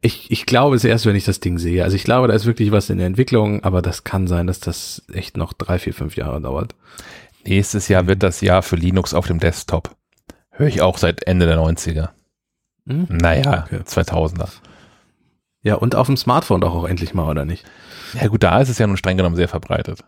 Ich, 0.00 0.30
ich 0.30 0.46
glaube 0.46 0.76
es 0.76 0.84
erst, 0.84 1.06
wenn 1.06 1.16
ich 1.16 1.24
das 1.24 1.40
Ding 1.40 1.58
sehe. 1.58 1.82
Also 1.82 1.96
ich 1.96 2.04
glaube, 2.04 2.28
da 2.28 2.34
ist 2.34 2.46
wirklich 2.46 2.70
was 2.72 2.90
in 2.90 2.98
der 2.98 3.06
Entwicklung, 3.06 3.64
aber 3.64 3.82
das 3.82 4.04
kann 4.04 4.26
sein, 4.26 4.46
dass 4.46 4.60
das 4.60 5.02
echt 5.12 5.36
noch 5.36 5.52
drei, 5.52 5.78
vier, 5.78 5.94
fünf 5.94 6.16
Jahre 6.16 6.40
dauert. 6.40 6.74
Nächstes 7.46 7.88
Jahr 7.88 8.06
wird 8.06 8.22
das 8.22 8.40
Jahr 8.40 8.62
für 8.62 8.76
Linux 8.76 9.14
auf 9.14 9.26
dem 9.26 9.40
Desktop. 9.40 9.96
Höre 10.50 10.68
ich 10.68 10.80
auch 10.80 10.98
seit 10.98 11.26
Ende 11.26 11.46
der 11.46 11.58
90er. 11.58 12.10
Hm? 12.86 13.06
Naja, 13.10 13.64
okay. 13.66 13.80
2000er. 13.84 14.48
Ja, 15.62 15.74
und 15.76 15.94
auf 15.94 16.06
dem 16.06 16.16
Smartphone 16.16 16.60
doch 16.60 16.74
auch 16.74 16.84
endlich 16.84 17.14
mal, 17.14 17.28
oder 17.28 17.44
nicht? 17.44 17.64
Ja 18.20 18.28
gut, 18.28 18.42
da 18.42 18.60
ist 18.60 18.68
es 18.68 18.78
ja 18.78 18.86
nun 18.86 18.98
streng 18.98 19.16
genommen 19.16 19.36
sehr 19.36 19.48
verbreitet. 19.48 20.04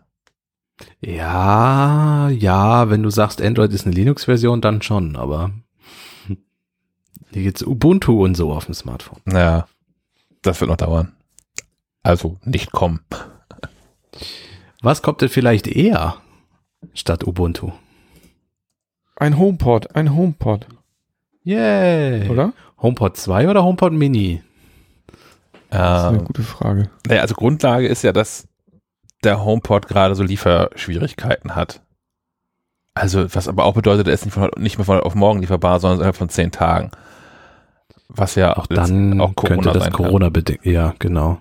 Ja, 1.01 2.29
ja, 2.29 2.89
wenn 2.89 3.03
du 3.03 3.09
sagst, 3.09 3.41
Android 3.41 3.73
ist 3.73 3.85
eine 3.85 3.95
Linux-Version, 3.95 4.61
dann 4.61 4.81
schon, 4.81 5.15
aber 5.15 5.51
hier 7.31 7.43
geht's 7.43 7.63
Ubuntu 7.63 8.23
und 8.23 8.35
so 8.35 8.51
auf 8.51 8.65
dem 8.65 8.73
Smartphone. 8.73 9.21
Ja, 9.31 9.67
das 10.41 10.59
wird 10.59 10.69
noch 10.69 10.77
dauern. 10.77 11.13
Also 12.03 12.37
nicht 12.43 12.71
kommen. 12.71 13.01
Was 14.81 15.01
kommt 15.01 15.21
denn 15.21 15.29
vielleicht 15.29 15.67
eher 15.67 16.17
statt 16.93 17.25
Ubuntu? 17.25 17.71
Ein 19.15 19.37
HomePod, 19.37 19.95
ein 19.95 20.15
HomePod. 20.15 20.67
Yay. 21.43 22.29
Oder? 22.29 22.53
HomePod 22.81 23.17
2 23.17 23.49
oder 23.49 23.63
HomePod 23.63 23.93
Mini? 23.93 24.43
Das 25.69 26.01
ist 26.01 26.07
eine 26.07 26.17
ähm, 26.19 26.25
gute 26.25 26.43
Frage. 26.43 26.89
Naja, 27.07 27.21
also 27.21 27.35
Grundlage 27.35 27.87
ist 27.87 28.03
ja, 28.03 28.13
dass 28.13 28.46
der 29.23 29.43
HomePod 29.43 29.87
gerade 29.87 30.15
so 30.15 30.23
Lieferschwierigkeiten 30.23 31.55
hat. 31.55 31.81
Also, 32.93 33.33
was 33.33 33.47
aber 33.47 33.65
auch 33.65 33.75
bedeutet, 33.75 34.07
er 34.07 34.13
ist 34.13 34.25
nicht, 34.25 34.33
von, 34.33 34.49
nicht 34.57 34.77
mehr 34.77 34.85
von 34.85 34.95
heute 34.97 35.05
auf 35.05 35.15
morgen 35.15 35.39
lieferbar, 35.39 35.79
sondern 35.79 35.99
innerhalb 35.99 36.15
von 36.15 36.29
zehn 36.29 36.51
Tagen. 36.51 36.91
Was 38.09 38.35
ja 38.35 38.57
auch 38.57 38.67
dann 38.67 39.19
auch 39.21 39.35
Corona 39.35 39.61
könnte 39.61 39.79
das 39.79 39.91
Corona 39.91 40.29
bedingt. 40.29 40.65
Ja, 40.65 40.93
genau. 40.97 41.39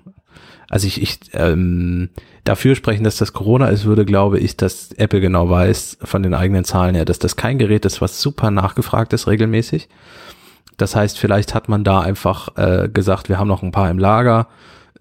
Also 0.69 0.87
ich, 0.87 1.01
ich 1.01 1.21
ähm, 1.33 2.11
dafür 2.45 2.75
sprechen, 2.75 3.05
dass 3.05 3.17
das 3.17 3.33
Corona 3.33 3.69
ist, 3.69 3.85
würde, 3.85 4.05
glaube 4.05 4.39
ich, 4.39 4.57
dass 4.57 4.93
Apple 4.93 5.21
genau 5.21 5.49
weiß 5.49 5.99
von 6.03 6.23
den 6.23 6.35
eigenen 6.35 6.65
Zahlen 6.65 6.95
her, 6.95 7.05
dass 7.05 7.19
das 7.19 7.37
kein 7.37 7.59
Gerät 7.59 7.85
ist, 7.85 8.01
was 8.01 8.21
super 8.21 8.51
nachgefragt 8.51 9.13
ist 9.13 9.27
regelmäßig. 9.27 9.89
Das 10.77 10.97
heißt, 10.97 11.19
vielleicht 11.19 11.55
hat 11.55 11.69
man 11.69 11.85
da 11.85 12.01
einfach 12.01 12.57
äh, 12.57 12.89
gesagt, 12.89 13.29
wir 13.29 13.39
haben 13.39 13.49
noch 13.49 13.63
ein 13.63 13.73
paar 13.73 13.91
im 13.91 13.99
Lager, 13.99 14.49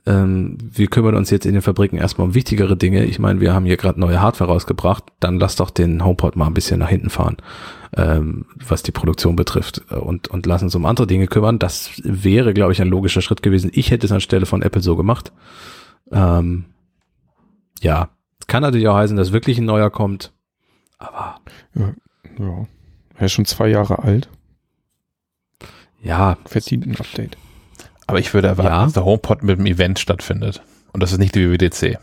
ähm, 0.07 0.57
wir 0.61 0.87
kümmern 0.87 1.15
uns 1.15 1.31
jetzt 1.31 1.45
in 1.45 1.53
den 1.53 1.61
Fabriken 1.61 1.97
erstmal 1.97 2.27
um 2.27 2.35
wichtigere 2.35 2.77
Dinge. 2.77 3.05
Ich 3.05 3.17
meine, 3.17 3.39
wir 3.39 3.53
haben 3.53 3.65
hier 3.65 3.77
gerade 3.77 3.99
neue 3.99 4.21
Hardware 4.21 4.51
rausgebracht, 4.51 5.03
dann 5.19 5.39
lass 5.39 5.55
doch 5.55 5.71
den 5.71 6.05
HomePod 6.05 6.35
mal 6.35 6.45
ein 6.45 6.53
bisschen 6.53 6.79
nach 6.79 6.89
hinten 6.89 7.09
fahren, 7.09 7.37
ähm, 7.97 8.45
was 8.55 8.83
die 8.83 8.91
Produktion 8.91 9.35
betrifft 9.35 9.79
und, 9.91 10.27
und 10.27 10.45
lass 10.45 10.61
uns 10.61 10.75
um 10.75 10.85
andere 10.85 11.07
Dinge 11.07 11.27
kümmern. 11.27 11.57
Das 11.57 11.89
wäre, 12.03 12.53
glaube 12.53 12.71
ich, 12.71 12.81
ein 12.81 12.87
logischer 12.87 13.21
Schritt 13.21 13.41
gewesen. 13.41 13.71
Ich 13.73 13.89
hätte 13.89 14.05
es 14.05 14.11
anstelle 14.11 14.45
von 14.45 14.61
Apple 14.61 14.81
so 14.81 14.95
gemacht. 14.95 15.31
Ähm, 16.11 16.65
ja, 17.81 18.09
kann 18.47 18.61
natürlich 18.61 18.87
auch 18.87 18.95
heißen, 18.95 19.17
dass 19.17 19.31
wirklich 19.31 19.57
ein 19.57 19.65
neuer 19.65 19.89
kommt, 19.89 20.33
aber 20.99 21.39
ja, 21.73 21.93
ja. 22.37 22.67
er 23.17 23.25
ist 23.25 23.31
schon 23.31 23.45
zwei 23.45 23.69
Jahre 23.69 23.99
alt. 23.99 24.29
Ja. 26.03 26.37
Verdient 26.45 26.85
ein 26.85 26.95
Update. 26.95 27.35
Aber 28.07 28.19
ich 28.19 28.33
würde 28.33 28.47
erwarten, 28.47 28.73
ja. 28.73 28.83
dass 28.83 28.93
der 28.93 29.05
HomePod 29.05 29.43
mit 29.43 29.57
dem 29.57 29.65
Event 29.65 29.99
stattfindet. 29.99 30.61
Und 30.93 31.01
das 31.01 31.11
ist 31.11 31.17
nicht 31.17 31.35
die 31.35 31.49
WWDC. 31.49 31.97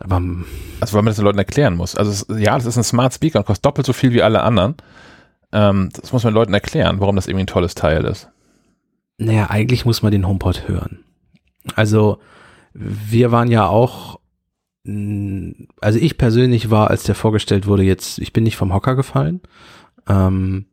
Aber, 0.00 0.20
also 0.80 0.94
weil 0.94 1.02
man 1.02 1.06
das 1.06 1.16
den 1.16 1.24
Leuten 1.24 1.38
erklären 1.38 1.76
muss. 1.76 1.96
Also 1.96 2.10
es, 2.10 2.26
ja, 2.40 2.54
das 2.56 2.66
ist 2.66 2.76
ein 2.76 2.84
Smart 2.84 3.14
Speaker 3.14 3.38
und 3.38 3.46
kostet 3.46 3.64
doppelt 3.64 3.86
so 3.86 3.92
viel 3.92 4.12
wie 4.12 4.22
alle 4.22 4.42
anderen. 4.42 4.74
Ähm, 5.52 5.90
das 5.94 6.12
muss 6.12 6.24
man 6.24 6.32
den 6.32 6.38
Leuten 6.38 6.54
erklären, 6.54 7.00
warum 7.00 7.16
das 7.16 7.26
irgendwie 7.26 7.44
ein 7.44 7.48
tolles 7.48 7.74
Teil 7.74 8.04
ist. 8.04 8.28
Naja, 9.16 9.48
eigentlich 9.48 9.84
muss 9.84 10.02
man 10.02 10.12
den 10.12 10.26
HomePod 10.26 10.68
hören. 10.68 11.04
Also 11.76 12.18
wir 12.74 13.30
waren 13.30 13.50
ja 13.50 13.66
auch, 13.66 14.18
also 14.84 15.98
ich 15.98 16.18
persönlich 16.18 16.70
war, 16.70 16.90
als 16.90 17.04
der 17.04 17.14
vorgestellt 17.14 17.66
wurde, 17.66 17.84
jetzt, 17.84 18.18
ich 18.18 18.32
bin 18.32 18.44
nicht 18.44 18.56
vom 18.56 18.74
Hocker 18.74 18.96
gefallen. 18.96 19.40
Ähm, 20.08 20.66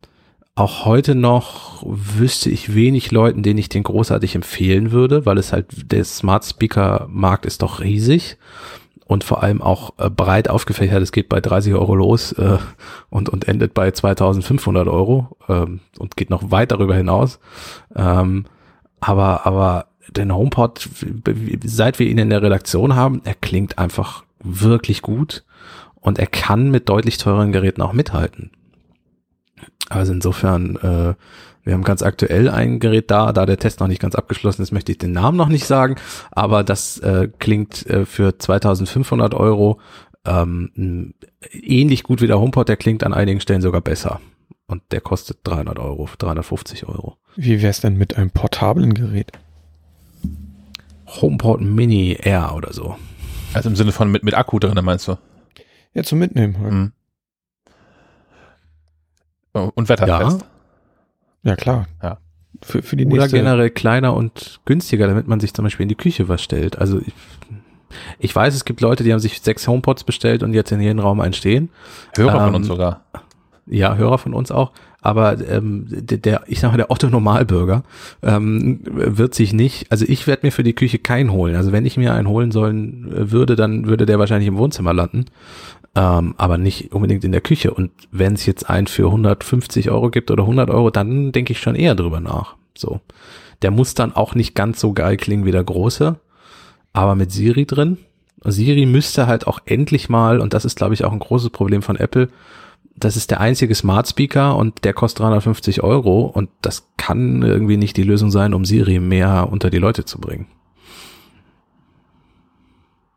auch 0.56 0.86
heute 0.86 1.16
noch 1.16 1.84
wüsste 1.86 2.50
ich 2.50 2.76
wenig 2.76 3.12
Leuten, 3.12 3.42
denen 3.42 3.60
ich 3.60 3.70
den 3.70 3.84
großartig 3.84 4.36
empfehlen 4.36 4.92
würde, 4.92 5.26
weil 5.26 5.38
es 5.38 5.54
halt, 5.54 5.92
der 5.92 6.04
Smart 6.04 6.46
Speaker 6.46 7.08
Markt 7.10 7.46
ist 7.46 7.62
doch 7.62 7.80
riesig 7.80 8.38
und 9.06 9.24
vor 9.24 9.44
allem 9.44 9.62
auch 9.62 9.94
äh, 9.98 10.10
breit 10.10 10.50
aufgefächert. 10.50 11.02
Es 11.02 11.12
geht 11.12 11.30
bei 11.30 11.40
30 11.40 11.74
Euro 11.74 11.96
los 11.96 12.34
äh, 12.34 12.58
und, 13.10 13.30
und 13.30 13.48
endet 13.48 13.74
bei 13.74 13.92
2500 13.92 14.88
Euro 14.88 15.38
ähm, 15.48 15.80
und 15.98 16.18
geht 16.18 16.30
noch 16.30 16.52
weit 16.52 16.72
darüber 16.72 16.96
hinaus. 16.96 17.40
Ähm, 17.96 18.46
aber, 19.00 19.46
aber 19.46 19.88
den 20.10 20.36
HomePod, 20.36 20.88
seit 21.64 22.00
wir 22.00 22.08
ihn 22.08 22.18
in 22.18 22.30
der 22.30 22.42
Redaktion 22.42 22.96
haben, 22.96 23.22
er 23.24 23.36
klingt 23.36 23.80
einfach 23.80 24.24
wirklich 24.44 25.02
gut 25.02 25.44
und 25.96 26.20
er 26.20 26.28
kann 26.28 26.72
mit 26.72 26.90
deutlich 26.90 27.18
teuren 27.18 27.52
Geräten 27.52 27.82
auch 27.82 27.94
mithalten. 27.94 28.52
Also 29.92 30.14
insofern, 30.14 30.78
äh, 30.78 31.14
wir 31.64 31.74
haben 31.74 31.84
ganz 31.84 32.02
aktuell 32.02 32.50
ein 32.50 32.80
Gerät 32.80 33.12
da, 33.12 33.34
da 33.34 33.46
der 33.46 33.58
Test 33.58 33.80
noch 33.80 33.88
nicht 33.88 34.02
ganz 34.02 34.16
abgeschlossen 34.16 34.62
ist, 34.62 34.72
möchte 34.72 34.92
ich 34.92 34.98
den 34.98 35.12
Namen 35.12 35.38
noch 35.38 35.50
nicht 35.50 35.66
sagen, 35.66 35.96
aber 36.32 36.64
das 36.64 36.98
äh, 37.00 37.30
klingt 37.40 37.86
äh, 37.88 38.06
für 38.06 38.38
2500 38.38 39.34
Euro 39.34 39.80
ähm, 40.26 41.14
ähnlich 41.52 42.04
gut 42.04 42.22
wie 42.22 42.28
der 42.28 42.40
HomePod, 42.40 42.70
der 42.70 42.78
klingt 42.78 43.04
an 43.04 43.14
einigen 43.14 43.42
Stellen 43.42 43.62
sogar 43.62 43.82
besser. 43.82 44.22
Und 44.68 44.84
der 44.92 45.02
kostet 45.02 45.40
300 45.44 45.80
Euro, 45.80 46.08
350 46.18 46.88
Euro. 46.88 47.18
Wie 47.36 47.62
wär's 47.62 47.82
denn 47.82 47.98
mit 47.98 48.16
einem 48.18 48.32
portablen 48.32 48.94
Gerät? 48.94 49.32
HomePod 51.08 51.60
Mini 51.60 52.18
Air 52.22 52.54
oder 52.56 52.72
so. 52.72 52.96
Also 53.54 53.68
im 53.68 53.76
Sinne 53.76 53.92
von 53.92 54.10
mit, 54.10 54.24
mit 54.24 54.34
Akku 54.34 54.60
drin, 54.60 54.80
meinst 54.86 55.10
du? 55.10 55.18
Ja, 55.94 56.04
zum 56.04 56.20
Mitnehmen. 56.20 56.58
Halt. 56.58 56.72
Mhm. 56.72 56.92
Und 59.54 59.90
wetterfest. 59.90 60.42
Ja, 61.44 61.52
ja 61.52 61.56
klar. 61.56 61.88
Ja. 62.02 62.18
Für, 62.64 62.82
für 62.82 62.96
die 62.96 63.06
Oder 63.06 63.24
nächste. 63.24 63.38
generell 63.38 63.70
kleiner 63.70 64.14
und 64.14 64.60
günstiger, 64.66 65.08
damit 65.08 65.28
man 65.28 65.40
sich 65.40 65.54
zum 65.54 65.64
Beispiel 65.64 65.84
in 65.84 65.90
die 65.90 65.96
Küche 65.96 66.30
was 66.30 66.44
stellt. 66.44 66.78
Also 66.78 67.00
ich, 67.00 67.14
ich 68.20 68.36
weiß, 68.36 68.54
es 68.54 68.66
gibt 68.66 68.82
Leute, 68.82 69.04
die 69.04 69.12
haben 69.12 69.20
sich 69.20 69.42
sechs 69.42 69.68
HomePods 69.68 70.04
bestellt 70.04 70.44
und 70.44 70.54
jetzt 70.54 70.72
in 70.72 70.80
jedem 70.80 71.00
Raum 71.00 71.20
einstehen. 71.22 71.70
Hörer 72.16 72.36
ähm, 72.36 72.46
von 72.46 72.56
uns 72.56 72.68
sogar. 72.68 73.06
Ja, 73.66 73.96
Hörer 73.96 74.18
von 74.18 74.34
uns 74.34 74.52
auch. 74.52 74.72
Aber 75.02 75.40
ähm, 75.50 75.88
der, 75.90 76.20
der, 76.20 76.44
ich 76.46 76.60
sage 76.60 76.74
mal, 76.74 76.78
der 76.78 76.92
Otto 76.92 77.10
Normalbürger 77.10 77.84
ähm, 78.22 78.82
wird 78.84 79.34
sich 79.34 79.52
nicht, 79.52 79.92
also 79.92 80.06
ich 80.08 80.28
werde 80.28 80.46
mir 80.46 80.52
für 80.52 80.62
die 80.62 80.74
Küche 80.74 81.00
keinen 81.00 81.32
holen. 81.32 81.56
Also 81.56 81.72
wenn 81.72 81.88
ich 81.88 81.98
mir 81.98 82.14
einen 82.14 82.28
holen 82.28 82.52
sollen 82.52 83.32
würde, 83.32 83.56
dann 83.56 83.88
würde 83.88 84.06
der 84.06 84.20
wahrscheinlich 84.20 84.48
im 84.48 84.58
Wohnzimmer 84.58 84.94
landen 84.94 85.26
ähm, 85.96 86.36
aber 86.38 86.58
nicht 86.58 86.94
unbedingt 86.94 87.24
in 87.24 87.32
der 87.32 87.42
Küche. 87.42 87.74
Und 87.74 87.92
wenn 88.12 88.34
es 88.34 88.46
jetzt 88.46 88.70
einen 88.70 88.88
für 88.88 89.08
150 89.08 89.92
Euro 89.92 90.10
gibt 90.10 90.32
oder 90.32 90.44
100 90.44 90.70
Euro, 90.70 90.90
dann 90.90 91.32
denke 91.32 91.54
ich 91.54 91.60
schon 91.60 91.76
eher 91.76 91.96
drüber 91.96 92.20
nach. 92.20 92.56
So, 92.78 93.02
der 93.62 93.72
muss 93.72 93.94
dann 93.94 94.14
auch 94.14 94.36
nicht 94.36 94.56
ganz 94.56 94.80
so 94.80 94.94
geil 94.94 95.18
klingen 95.18 95.46
wie 95.46 95.52
der 95.52 95.64
große, 95.64 96.20
aber 96.94 97.16
mit 97.16 97.32
Siri 97.32 97.66
drin. 97.66 97.98
Siri 98.44 98.86
müsste 98.86 99.28
halt 99.28 99.46
auch 99.46 99.60
endlich 99.66 100.10
mal, 100.10 100.40
und 100.40 100.54
das 100.54 100.66
ist 100.66 100.78
glaube 100.78 100.94
ich 100.94 101.04
auch 101.04 101.12
ein 101.12 101.20
großes 101.20 101.52
Problem 101.52 101.82
von 101.82 101.96
Apple, 101.96 102.30
das 102.96 103.16
ist 103.16 103.32
der 103.32 103.40
einzige 103.40 103.76
Smart 103.76 104.08
Speaker 104.08 104.56
und 104.56 104.84
der 104.84 104.94
kostet 104.94 105.20
350 105.22 105.84
Euro 105.84 106.22
und 106.26 106.50
das 106.62 106.88
kann 106.98 107.42
irgendwie 107.42 107.78
nicht 107.78 107.98
die 107.98 108.04
Lösung 108.04 108.32
sein, 108.32 108.54
um 108.54 108.66
Siri 108.66 109.00
mehr 109.00 109.48
unter 109.52 109.70
die 109.70 109.78
Leute 109.78 110.06
zu 110.06 110.20
bringen. 110.20 110.48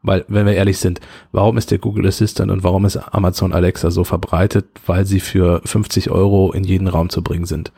Weil, 0.05 0.27
wenn 0.29 0.45
wir 0.45 0.53
ehrlich 0.53 0.79
sind, 0.79 1.01
warum 1.33 1.57
ist 1.57 1.71
der 1.71 1.79
Google 1.79 2.07
Assistant 2.07 2.51
und 2.51 2.63
warum 2.63 2.85
ist 2.85 2.99
Amazon 2.99 3.55
Alexa 3.55 3.91
so 3.91 4.05
verbreitet? 4.05 4.67
Weil 4.85 5.07
sie 5.07 5.19
für 5.19 5.63
50 5.65 6.11
Euro 6.11 6.53
in 6.53 6.63
jeden 6.63 6.89
Raum 6.89 7.09
zu 7.09 7.23
bringen 7.23 7.47
sind. 7.47 7.73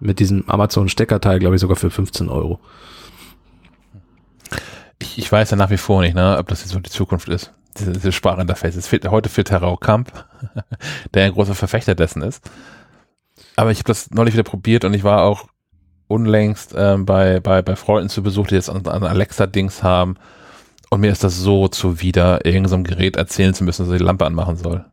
Mit 0.00 0.20
diesem 0.20 0.48
Amazon 0.48 0.88
Steckerteil, 0.88 1.38
glaube 1.38 1.54
ich, 1.54 1.60
sogar 1.60 1.76
für 1.76 1.90
15 1.90 2.30
Euro. 2.30 2.60
Ich, 5.00 5.18
ich 5.18 5.30
weiß 5.30 5.50
ja 5.50 5.58
nach 5.58 5.68
wie 5.68 5.76
vor 5.76 6.00
nicht, 6.00 6.14
ne, 6.14 6.38
ob 6.38 6.48
das 6.48 6.62
jetzt 6.62 6.72
so 6.72 6.80
die 6.80 6.88
Zukunft 6.88 7.28
ist. 7.28 7.52
Diese, 7.78 8.10
Sprarinterface. 8.10 8.76
Es 8.76 8.88
fehlt 8.88 9.06
heute 9.06 9.28
für 9.28 9.44
Terrau 9.44 9.76
Kamp, 9.76 10.24
der 11.14 11.26
ein 11.26 11.32
großer 11.32 11.54
Verfechter 11.54 11.94
dessen 11.94 12.22
ist. 12.22 12.50
Aber 13.56 13.70
ich 13.70 13.78
habe 13.80 13.88
das 13.88 14.10
neulich 14.12 14.32
wieder 14.32 14.44
probiert 14.44 14.86
und 14.86 14.94
ich 14.94 15.04
war 15.04 15.24
auch 15.24 15.46
unlängst 16.08 16.74
äh, 16.74 16.96
bei, 16.98 17.40
bei, 17.40 17.60
bei 17.60 17.76
Freunden 17.76 18.08
zu 18.08 18.22
Besuch, 18.22 18.46
die 18.46 18.54
jetzt 18.54 18.70
an, 18.70 18.86
an 18.86 19.04
Alexa-Dings 19.04 19.82
haben 19.82 20.16
und 20.92 21.00
mir 21.00 21.10
ist 21.10 21.24
das 21.24 21.38
so 21.38 21.68
zuwider, 21.68 22.44
irgendeinem 22.44 22.84
Gerät 22.84 23.16
erzählen 23.16 23.54
zu 23.54 23.64
müssen, 23.64 23.82
dass 23.82 23.90
er 23.90 23.96
die 23.96 24.04
Lampe 24.04 24.26
anmachen 24.26 24.56
soll. 24.56 24.84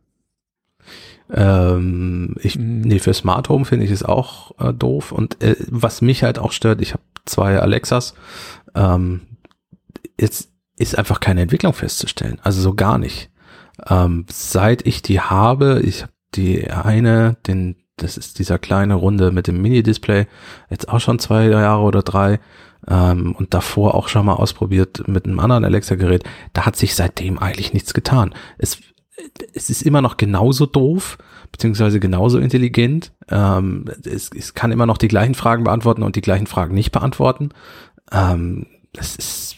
Ähm, 1.30 2.36
ich, 2.40 2.58
mhm. 2.58 2.80
nee, 2.80 2.98
für 3.00 3.12
Smart 3.12 3.50
Home 3.50 3.66
finde 3.66 3.84
ich 3.84 3.90
es 3.90 4.02
auch 4.02 4.58
äh, 4.58 4.72
doof. 4.72 5.12
Und 5.12 5.42
äh, 5.42 5.56
was 5.68 6.00
mich 6.00 6.22
halt 6.22 6.38
auch 6.38 6.52
stört, 6.52 6.80
ich 6.80 6.94
habe 6.94 7.02
zwei 7.26 7.58
Alexas. 7.58 8.14
Ähm, 8.74 9.20
jetzt 10.18 10.48
ist 10.78 10.96
einfach 10.96 11.20
keine 11.20 11.42
Entwicklung 11.42 11.74
festzustellen. 11.74 12.38
Also 12.42 12.62
so 12.62 12.72
gar 12.72 12.96
nicht. 12.96 13.28
Ähm, 13.86 14.24
seit 14.30 14.86
ich 14.86 15.02
die 15.02 15.20
habe, 15.20 15.82
ich 15.84 16.04
habe 16.04 16.12
die 16.34 16.70
eine, 16.70 17.36
den, 17.46 17.76
das 17.98 18.16
ist 18.16 18.38
dieser 18.38 18.58
kleine 18.58 18.94
Runde 18.94 19.32
mit 19.32 19.48
dem 19.48 19.60
Mini-Display, 19.60 20.26
jetzt 20.70 20.88
auch 20.88 21.00
schon 21.00 21.18
zwei 21.18 21.48
Jahre 21.48 21.82
oder 21.82 22.00
drei, 22.00 22.40
ähm, 22.88 23.34
und 23.36 23.54
davor 23.54 23.94
auch 23.94 24.08
schon 24.08 24.26
mal 24.26 24.34
ausprobiert 24.34 25.06
mit 25.06 25.26
einem 25.26 25.40
anderen 25.40 25.64
Alexa-Gerät, 25.64 26.24
da 26.52 26.66
hat 26.66 26.76
sich 26.76 26.94
seitdem 26.94 27.38
eigentlich 27.38 27.72
nichts 27.72 27.94
getan. 27.94 28.34
Es, 28.58 28.78
es 29.54 29.70
ist 29.70 29.82
immer 29.82 30.02
noch 30.02 30.16
genauso 30.16 30.66
doof, 30.66 31.18
beziehungsweise 31.52 32.00
genauso 32.00 32.38
intelligent. 32.38 33.12
Ähm, 33.28 33.86
es, 34.04 34.30
es 34.34 34.54
kann 34.54 34.72
immer 34.72 34.86
noch 34.86 34.98
die 34.98 35.08
gleichen 35.08 35.34
Fragen 35.34 35.64
beantworten 35.64 36.02
und 36.02 36.16
die 36.16 36.22
gleichen 36.22 36.46
Fragen 36.46 36.74
nicht 36.74 36.92
beantworten. 36.92 37.50
Ähm, 38.12 38.66
das 38.92 39.16
ist 39.16 39.56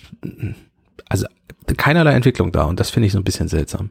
also 1.09 1.27
keinerlei 1.77 2.13
Entwicklung 2.13 2.53
da 2.53 2.65
und 2.65 2.81
das 2.81 2.91
finde 2.91 3.07
ich 3.07 3.13
so 3.13 3.19
ein 3.19 3.25
bisschen 3.25 3.49
seltsam. 3.49 3.91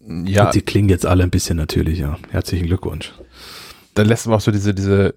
Ja. 0.00 0.46
Und 0.46 0.52
sie 0.52 0.60
klingen 0.60 0.88
jetzt 0.88 1.06
alle 1.06 1.22
ein 1.22 1.30
bisschen 1.30 1.56
natürlicher. 1.56 2.18
Herzlichen 2.30 2.66
Glückwunsch. 2.66 3.12
Dann 3.94 4.06
lässt 4.06 4.26
man 4.26 4.36
auch 4.36 4.40
so 4.40 4.50
diese, 4.50 4.74
diese 4.74 5.14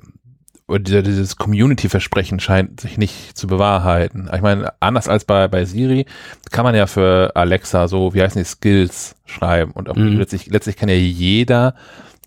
oder 0.67 1.01
dieses 1.01 1.37
Community-Versprechen 1.37 2.39
scheint 2.39 2.81
sich 2.81 2.97
nicht 2.97 3.37
zu 3.37 3.47
bewahrheiten. 3.47 4.29
Ich 4.33 4.41
meine, 4.41 4.73
anders 4.81 5.07
als 5.07 5.23
bei, 5.23 5.47
bei 5.47 5.63
Siri 5.63 6.05
kann 6.51 6.65
man 6.65 6.75
ja 6.75 6.87
für 6.87 7.31
Alexa 7.35 7.87
so, 7.87 8.13
wie 8.13 8.21
heißen 8.21 8.41
die, 8.41 8.47
Skills 8.47 9.15
schreiben 9.25 9.71
und 9.71 9.89
auch 9.89 9.95
mhm. 9.95 10.17
letztlich, 10.17 10.47
letztlich 10.47 10.75
kann 10.75 10.89
ja 10.89 10.95
jeder 10.95 11.73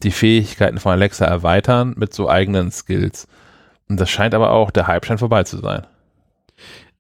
die 0.03 0.11
Fähigkeiten 0.11 0.79
von 0.79 0.93
Alexa 0.93 1.27
erweitern 1.27 1.95
mit 1.97 2.15
so 2.15 2.31
eigenen 2.31 2.71
Skills. 2.71 3.29
Und 3.89 4.01
das 4.01 4.09
scheint 4.09 4.35
aber 4.35 4.51
auch, 4.53 4.71
der 4.71 4.87
Hype 4.87 5.05
scheint 5.05 5.21
vorbei 5.21 5.45
zu 5.45 5.59
sein. 5.59 5.87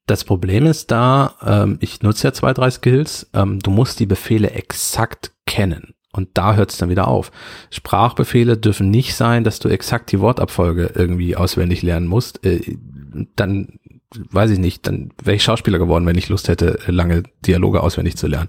Das 0.07 0.25
Problem 0.25 0.67
ist 0.67 0.91
da, 0.91 1.37
ähm, 1.47 1.79
ich 1.81 2.03
nutze 2.03 2.27
ja 2.29 2.33
zwei, 2.33 2.53
drei 2.53 2.71
Skills, 2.71 3.31
ähm, 3.33 3.61
du 3.61 3.71
musst 3.71 4.01
die 4.01 4.07
Befehle 4.07 4.51
exakt 4.51 5.33
kennen. 5.47 5.95
Und 6.13 6.31
da 6.35 6.55
hört 6.57 6.71
es 6.71 6.79
dann 6.79 6.91
wieder 6.91 7.07
auf. 7.09 7.31
Sprachbefehle 7.71 8.57
dürfen 8.57 8.91
nicht 8.91 9.15
sein, 9.15 9.45
dass 9.45 9.61
du 9.61 9.69
exakt 9.69 10.11
die 10.11 10.21
Wortabfolge 10.21 10.93
irgendwie 10.95 11.37
auswendig 11.37 11.83
lernen 11.83 12.07
musst. 12.07 12.45
Äh, 12.45 12.77
dann 13.37 13.79
weiß 14.13 14.51
ich 14.51 14.59
nicht, 14.59 14.87
dann 14.87 15.11
wäre 15.23 15.37
ich 15.37 15.45
Schauspieler 15.45 15.79
geworden, 15.79 16.07
wenn 16.07 16.19
ich 16.19 16.29
Lust 16.29 16.49
hätte, 16.49 16.79
lange 16.87 17.23
Dialoge 17.47 17.81
auswendig 17.81 18.17
zu 18.17 18.27
lernen. 18.27 18.49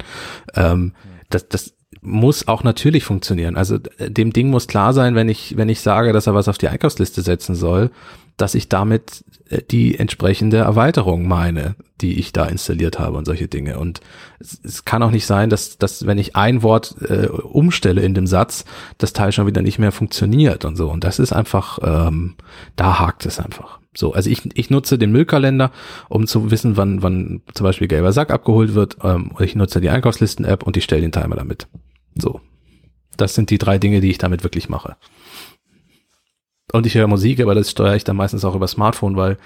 Ähm, 0.56 0.94
das, 1.30 1.48
das 1.50 1.76
muss 2.02 2.48
auch 2.48 2.64
natürlich 2.64 3.04
funktionieren. 3.04 3.56
Also 3.56 3.78
äh, 3.98 4.10
dem 4.10 4.34
Ding 4.34 4.50
muss 4.50 4.68
klar 4.68 4.94
sein, 4.94 5.14
wenn 5.16 5.30
ich, 5.30 5.56
wenn 5.58 5.70
ich 5.70 5.82
sage, 5.82 6.14
dass 6.14 6.28
er 6.28 6.34
was 6.34 6.48
auf 6.48 6.58
die 6.58 6.68
Einkaufsliste 6.68 7.22
setzen 7.22 7.56
soll, 7.56 7.92
dass 8.38 8.56
ich 8.56 8.70
damit 8.70 9.24
äh, 9.50 9.62
die 9.62 9.98
entsprechende 9.98 10.58
Erweiterung 10.58 11.28
meine, 11.28 11.76
die 12.02 12.20
ich 12.20 12.34
da 12.34 12.46
installiert 12.46 13.00
habe 13.00 13.18
und 13.18 13.26
solche 13.26 13.48
Dinge. 13.48 13.78
Und 13.80 14.02
es, 14.40 14.60
es 14.64 14.86
kann 14.86 15.04
auch 15.04 15.12
nicht 15.12 15.26
sein, 15.26 15.50
dass, 15.50 15.78
dass 15.78 16.06
wenn 16.06 16.18
ich 16.18 16.36
ein 16.36 16.64
Wort 16.64 16.96
äh, 17.02 17.28
umstelle 17.28 18.02
in 18.02 18.14
dem 18.14 18.28
Satz, 18.28 18.66
das 18.98 19.14
Teil 19.14 19.32
schon 19.32 19.48
wieder 19.48 19.62
nicht 19.62 19.80
mehr 19.80 19.92
funktioniert 19.92 20.66
und 20.66 20.76
so. 20.76 20.90
Und 20.90 21.04
das 21.04 21.20
ist 21.20 21.34
einfach, 21.34 21.80
ähm, 21.84 22.36
da 22.76 23.00
hakt 23.00 23.26
es 23.26 23.40
einfach. 23.40 23.80
So, 23.94 24.14
also 24.14 24.30
ich, 24.30 24.50
ich 24.58 24.70
nutze 24.70 24.98
den 24.98 25.12
Müllkalender, 25.12 25.72
um 26.08 26.26
zu 26.26 26.50
wissen, 26.50 26.78
wann, 26.78 27.04
wann 27.04 27.42
zum 27.54 27.66
Beispiel 27.66 27.88
gelber 27.88 28.14
Sack 28.14 28.32
abgeholt 28.32 28.74
wird. 28.74 28.98
Ähm, 29.04 29.32
ich 29.40 29.56
nutze 29.56 29.82
die 29.82 29.90
Einkaufslisten-App 29.90 30.64
und 30.64 30.78
ich 30.78 30.86
stelle 30.86 31.02
den 31.02 31.12
Timer 31.12 31.36
damit. 31.36 31.68
So. 32.16 32.40
Das 33.18 33.36
sind 33.36 33.50
die 33.50 33.58
drei 33.58 33.78
Dinge, 33.78 34.00
die 34.00 34.10
ich 34.10 34.18
damit 34.18 34.44
wirklich 34.44 34.70
mache. 34.70 34.96
Und 36.72 36.86
ich 36.86 36.96
höre 36.96 37.08
Musik, 37.08 37.42
aber 37.42 37.56
das 37.56 37.72
steuere 37.72 37.96
ich 37.96 38.04
dann 38.04 38.16
meistens 38.16 38.46
auch 38.46 38.56
über 38.56 38.68
Smartphone, 38.68 39.16
weil 39.16 39.38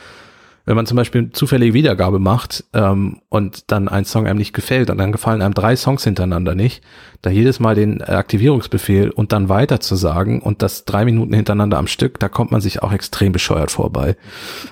wenn 0.65 0.76
man 0.76 0.88
zum 0.88 0.97
Beispiel 0.97 1.32
zufällige 1.32 1.73
Wiedergabe 1.73 2.17
macht 2.17 2.63
ähm, 2.73 3.21
und 3.30 3.71
dann 3.71 3.88
ein 3.88 4.03
Song 4.03 4.26
einem 4.26 4.39
nicht 4.39 4.53
gefällt 4.53 4.89
und 4.89 4.97
dann 4.97 5.11
gefallen 5.11 5.43
einem 5.43 5.53
drei 5.53 5.76
Songs 5.76 6.03
hintereinander 6.03 6.55
nicht, 6.55 6.84
da 7.21 7.30
jedes 7.30 7.59
Mal 7.59 7.76
den 7.76 8.01
Aktivierungsbefehl 8.01 9.11
und 9.11 9.32
dann 9.32 9.47
weiter 9.47 9.80
zu 9.80 9.95
sagen 9.95 10.41
und 10.41 10.63
das 10.63 10.86
drei 10.86 11.05
Minuten 11.05 11.34
hintereinander 11.34 11.78
am 11.78 11.88
Stück, 11.88 12.19
da 12.19 12.30
kommt 12.30 12.51
man 12.51 12.61
sich 12.61 12.82
auch 12.82 12.91
extrem 12.91 13.32
bescheuert 13.32 13.71
vorbei. 13.71 14.15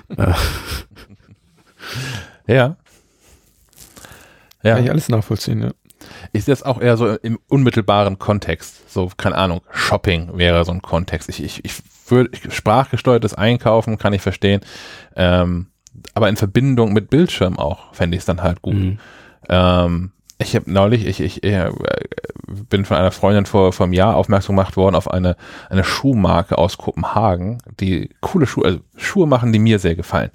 Ja. 2.46 2.76
Ja. 4.62 4.74
Kann 4.74 4.84
ich 4.84 4.90
alles 4.90 5.08
nachvollziehen, 5.08 5.62
ja. 5.62 5.70
Ist 6.32 6.48
das 6.48 6.62
auch 6.62 6.80
eher 6.80 6.96
so 6.96 7.14
im 7.14 7.38
unmittelbaren 7.48 8.18
Kontext? 8.18 8.90
So, 8.90 9.10
keine 9.16 9.36
Ahnung, 9.36 9.62
Shopping 9.70 10.36
wäre 10.36 10.64
so 10.64 10.72
ein 10.72 10.82
Kontext. 10.82 11.28
Ich, 11.28 11.42
ich, 11.42 11.64
ich 11.64 11.82
würde 12.08 12.30
sprachgesteuertes 12.50 13.34
Einkaufen 13.34 13.98
kann 13.98 14.12
ich 14.12 14.22
verstehen. 14.22 14.60
Ähm, 15.16 15.66
aber 16.14 16.28
in 16.28 16.36
Verbindung 16.36 16.92
mit 16.92 17.10
Bildschirm 17.10 17.58
auch 17.58 17.94
fände 17.94 18.16
ich 18.16 18.22
es 18.22 18.26
dann 18.26 18.42
halt 18.42 18.62
gut. 18.62 18.74
Mhm. 18.74 18.98
Ähm, 19.48 20.10
ich 20.38 20.56
habe 20.56 20.70
neulich, 20.70 21.06
ich, 21.06 21.20
ich, 21.20 21.44
ich 21.44 21.52
äh, 21.52 21.70
bin 22.68 22.84
von 22.84 22.96
einer 22.96 23.12
Freundin 23.12 23.46
vor, 23.46 23.72
vor 23.72 23.84
einem 23.84 23.92
Jahr 23.92 24.16
aufmerksam 24.16 24.56
gemacht 24.56 24.76
worden 24.76 24.96
auf 24.96 25.10
eine, 25.10 25.36
eine 25.70 25.84
Schuhmarke 25.84 26.58
aus 26.58 26.76
Kopenhagen, 26.76 27.58
die 27.80 28.10
coole 28.20 28.46
Schuhe, 28.46 28.64
also 28.64 28.80
Schuhe 28.96 29.26
machen, 29.26 29.52
die 29.52 29.58
mir 29.58 29.78
sehr 29.78 29.94
gefallen. 29.94 30.30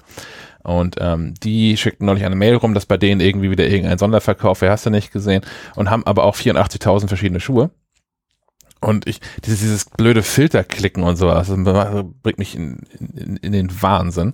Und 0.63 0.97
ähm, 0.99 1.33
die 1.41 1.77
schickten 1.77 2.05
neulich 2.05 2.25
eine 2.25 2.35
Mail 2.35 2.55
rum, 2.55 2.73
dass 2.73 2.85
bei 2.85 2.97
denen 2.97 3.21
irgendwie 3.21 3.49
wieder 3.49 3.67
irgendein 3.67 3.97
Sonderverkauf, 3.97 4.61
wer 4.61 4.71
hast 4.71 4.85
du 4.85 4.89
nicht 4.89 5.11
gesehen, 5.11 5.41
und 5.75 5.89
haben 5.89 6.05
aber 6.05 6.23
auch 6.23 6.35
84.000 6.35 7.07
verschiedene 7.07 7.39
Schuhe. 7.39 7.71
Und 8.81 9.07
ich, 9.07 9.19
dieses, 9.43 9.59
dieses 9.59 9.85
blöde 9.85 10.23
Filterklicken 10.23 11.03
und 11.03 11.17
sowas, 11.17 11.49
bringt 11.49 12.39
mich 12.39 12.55
in, 12.55 12.77
in, 12.97 13.37
in 13.37 13.51
den 13.51 13.81
Wahnsinn. 13.81 14.33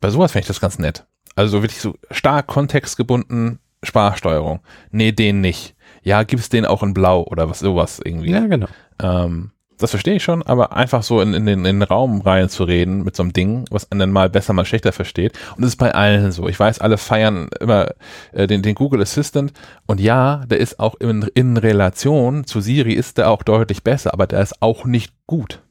Bei 0.00 0.10
sowas 0.10 0.32
finde 0.32 0.42
ich 0.42 0.48
das 0.48 0.60
ganz 0.60 0.78
nett. 0.78 1.06
Also 1.34 1.62
wirklich 1.62 1.80
so 1.80 1.94
stark 2.10 2.46
kontextgebunden 2.46 3.58
Sprachsteuerung. 3.82 4.60
Nee, 4.90 5.12
den 5.12 5.40
nicht. 5.40 5.74
Ja, 6.02 6.22
gibt's 6.22 6.48
den 6.48 6.66
auch 6.66 6.82
in 6.82 6.94
Blau 6.94 7.24
oder 7.24 7.48
was 7.48 7.60
sowas 7.60 8.00
irgendwie. 8.04 8.30
Ja, 8.30 8.46
genau. 8.46 8.68
Ähm, 9.00 9.50
das 9.82 9.90
verstehe 9.90 10.14
ich 10.14 10.22
schon, 10.22 10.42
aber 10.42 10.72
einfach 10.72 11.02
so 11.02 11.20
in, 11.20 11.34
in, 11.34 11.46
den, 11.46 11.64
in 11.64 11.80
den 11.80 11.82
Raum 11.82 12.20
rein 12.20 12.48
zu 12.48 12.64
reden 12.64 13.02
mit 13.02 13.16
so 13.16 13.22
einem 13.22 13.32
Ding, 13.32 13.64
was 13.70 13.90
einen 13.90 13.98
dann 13.98 14.12
mal 14.12 14.30
besser, 14.30 14.52
mal 14.52 14.64
schlechter 14.64 14.92
versteht. 14.92 15.38
Und 15.56 15.62
das 15.62 15.70
ist 15.70 15.76
bei 15.76 15.92
allen 15.94 16.32
so. 16.32 16.48
Ich 16.48 16.58
weiß, 16.58 16.78
alle 16.78 16.98
feiern 16.98 17.48
immer 17.60 17.88
äh, 18.32 18.46
den, 18.46 18.62
den 18.62 18.74
Google 18.74 19.02
Assistant. 19.02 19.52
Und 19.86 20.00
ja, 20.00 20.44
der 20.46 20.58
ist 20.58 20.78
auch 20.78 20.94
in, 21.00 21.22
in 21.34 21.56
Relation 21.56 22.44
zu 22.44 22.60
Siri 22.60 22.92
ist 22.92 23.18
der 23.18 23.30
auch 23.30 23.42
deutlich 23.42 23.82
besser, 23.82 24.12
aber 24.12 24.26
der 24.26 24.40
ist 24.40 24.62
auch 24.62 24.84
nicht 24.84 25.12
gut. 25.26 25.62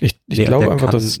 Ich, 0.00 0.20
ich 0.26 0.36
der, 0.36 0.46
glaube 0.46 0.64
der 0.66 0.72
einfach, 0.74 0.90
dass, 0.90 1.20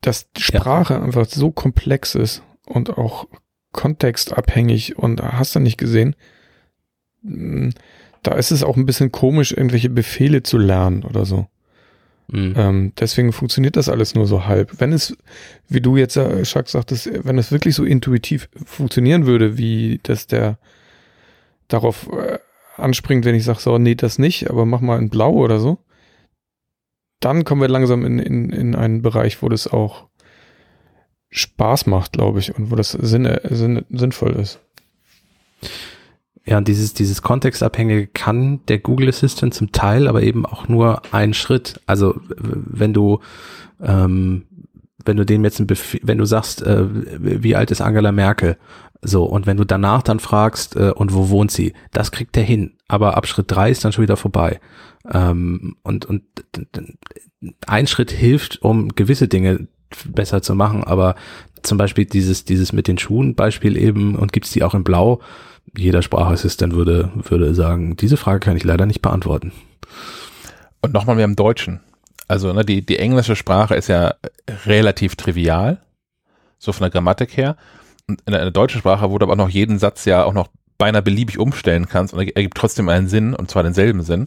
dass 0.00 0.26
Sprache 0.36 0.94
ja. 0.94 1.02
einfach 1.02 1.26
so 1.26 1.50
komplex 1.50 2.14
ist 2.14 2.42
und 2.66 2.98
auch 2.98 3.26
kontextabhängig 3.72 4.98
und 4.98 5.22
hast 5.22 5.54
du 5.54 5.60
nicht 5.60 5.78
gesehen, 5.78 6.16
hm, 7.22 7.72
da 8.22 8.32
ist 8.34 8.50
es 8.50 8.62
auch 8.62 8.76
ein 8.76 8.86
bisschen 8.86 9.12
komisch, 9.12 9.52
irgendwelche 9.52 9.90
Befehle 9.90 10.42
zu 10.42 10.58
lernen 10.58 11.04
oder 11.04 11.24
so. 11.24 11.46
Mhm. 12.28 12.54
Ähm, 12.56 12.92
deswegen 12.98 13.32
funktioniert 13.32 13.76
das 13.76 13.88
alles 13.88 14.14
nur 14.14 14.26
so 14.26 14.46
halb. 14.46 14.80
Wenn 14.80 14.92
es, 14.92 15.16
wie 15.68 15.80
du 15.80 15.96
jetzt, 15.96 16.16
äh, 16.16 16.44
Schack 16.44 16.68
sagtest, 16.68 17.10
wenn 17.24 17.38
es 17.38 17.52
wirklich 17.52 17.74
so 17.74 17.84
intuitiv 17.84 18.48
funktionieren 18.64 19.26
würde, 19.26 19.58
wie 19.58 20.00
das 20.02 20.26
der 20.26 20.58
darauf 21.68 22.08
äh, 22.12 22.38
anspringt, 22.76 23.24
wenn 23.24 23.34
ich 23.34 23.44
sage, 23.44 23.60
so, 23.60 23.76
nee, 23.78 23.94
das 23.94 24.18
nicht, 24.18 24.50
aber 24.50 24.66
mach 24.66 24.80
mal 24.80 24.98
in 24.98 25.10
Blau 25.10 25.32
oder 25.32 25.58
so, 25.58 25.78
dann 27.20 27.44
kommen 27.44 27.60
wir 27.60 27.68
langsam 27.68 28.04
in, 28.04 28.18
in, 28.18 28.50
in 28.50 28.74
einen 28.74 29.02
Bereich, 29.02 29.42
wo 29.42 29.48
das 29.48 29.66
auch 29.66 30.06
Spaß 31.30 31.86
macht, 31.86 32.12
glaube 32.12 32.40
ich, 32.40 32.54
und 32.56 32.70
wo 32.70 32.76
das 32.76 32.92
Sinn, 32.92 33.28
Sinn, 33.44 33.84
sinnvoll 33.90 34.32
ist. 34.32 34.60
Ja, 36.44 36.58
und 36.58 36.66
dieses, 36.66 36.92
dieses 36.92 37.22
Kontextabhängige 37.22 38.08
kann 38.08 38.60
der 38.66 38.78
Google 38.78 39.08
Assistant 39.08 39.54
zum 39.54 39.70
Teil, 39.70 40.08
aber 40.08 40.22
eben 40.22 40.44
auch 40.44 40.66
nur 40.68 41.02
einen 41.14 41.34
Schritt. 41.34 41.80
Also 41.86 42.20
wenn 42.26 42.92
du, 42.92 43.20
ähm, 43.80 44.46
wenn 45.04 45.16
du 45.16 45.24
dem 45.24 45.44
jetzt 45.44 45.60
ein 45.60 45.68
Befehl, 45.68 46.00
wenn 46.02 46.18
du 46.18 46.24
sagst, 46.24 46.62
äh, 46.62 46.86
wie 47.20 47.54
alt 47.54 47.70
ist 47.70 47.80
Angela 47.80 48.10
Merkel? 48.10 48.56
So, 49.02 49.24
und 49.24 49.46
wenn 49.46 49.56
du 49.56 49.64
danach 49.64 50.02
dann 50.02 50.20
fragst, 50.20 50.76
äh, 50.76 50.90
und 50.90 51.14
wo 51.14 51.28
wohnt 51.28 51.50
sie? 51.50 51.74
Das 51.92 52.12
kriegt 52.12 52.36
er 52.36 52.44
hin. 52.44 52.74
Aber 52.88 53.16
ab 53.16 53.26
Schritt 53.26 53.50
drei 53.50 53.70
ist 53.70 53.84
dann 53.84 53.92
schon 53.92 54.02
wieder 54.02 54.16
vorbei. 54.16 54.60
Ähm, 55.12 55.76
und, 55.82 56.06
und 56.06 56.22
ein 57.66 57.86
Schritt 57.86 58.10
hilft, 58.10 58.62
um 58.62 58.90
gewisse 58.90 59.28
Dinge 59.28 59.68
besser 60.06 60.42
zu 60.42 60.54
machen, 60.54 60.84
aber 60.84 61.16
zum 61.62 61.78
Beispiel 61.78 62.04
dieses, 62.04 62.44
dieses 62.44 62.72
mit 62.72 62.88
den 62.88 62.98
Schuhen 62.98 63.34
Beispiel 63.34 63.76
eben 63.76 64.16
und 64.16 64.32
gibt's 64.32 64.52
die 64.52 64.62
auch 64.62 64.74
in 64.74 64.84
Blau, 64.84 65.20
jeder 65.76 66.02
Sprachassistent 66.02 66.74
würde, 66.74 67.10
würde 67.14 67.54
sagen, 67.54 67.96
diese 67.96 68.16
Frage 68.16 68.40
kann 68.40 68.56
ich 68.56 68.64
leider 68.64 68.86
nicht 68.86 69.02
beantworten. 69.02 69.52
Und 70.80 70.92
nochmal 70.92 71.16
mehr 71.16 71.24
im 71.24 71.36
Deutschen. 71.36 71.80
Also 72.28 72.52
ne, 72.52 72.64
die, 72.64 72.84
die 72.84 72.98
englische 72.98 73.36
Sprache 73.36 73.74
ist 73.74 73.88
ja 73.88 74.14
relativ 74.66 75.16
trivial, 75.16 75.80
so 76.58 76.72
von 76.72 76.84
der 76.84 76.90
Grammatik 76.90 77.36
her. 77.36 77.56
Und 78.08 78.20
in 78.26 78.32
der, 78.32 78.40
in 78.40 78.46
der 78.46 78.52
deutschen 78.52 78.80
Sprache, 78.80 79.10
wo 79.10 79.18
du 79.18 79.26
aber 79.26 79.34
auch 79.34 79.38
noch 79.38 79.48
jeden 79.48 79.78
Satz 79.78 80.04
ja 80.04 80.24
auch 80.24 80.32
noch 80.32 80.48
beinahe 80.78 81.02
beliebig 81.02 81.38
umstellen 81.38 81.88
kannst 81.88 82.12
und 82.12 82.20
er 82.20 82.36
ergibt 82.36 82.56
trotzdem 82.56 82.88
einen 82.88 83.08
Sinn, 83.08 83.34
und 83.34 83.50
zwar 83.50 83.62
denselben 83.62 84.02
Sinn. 84.02 84.26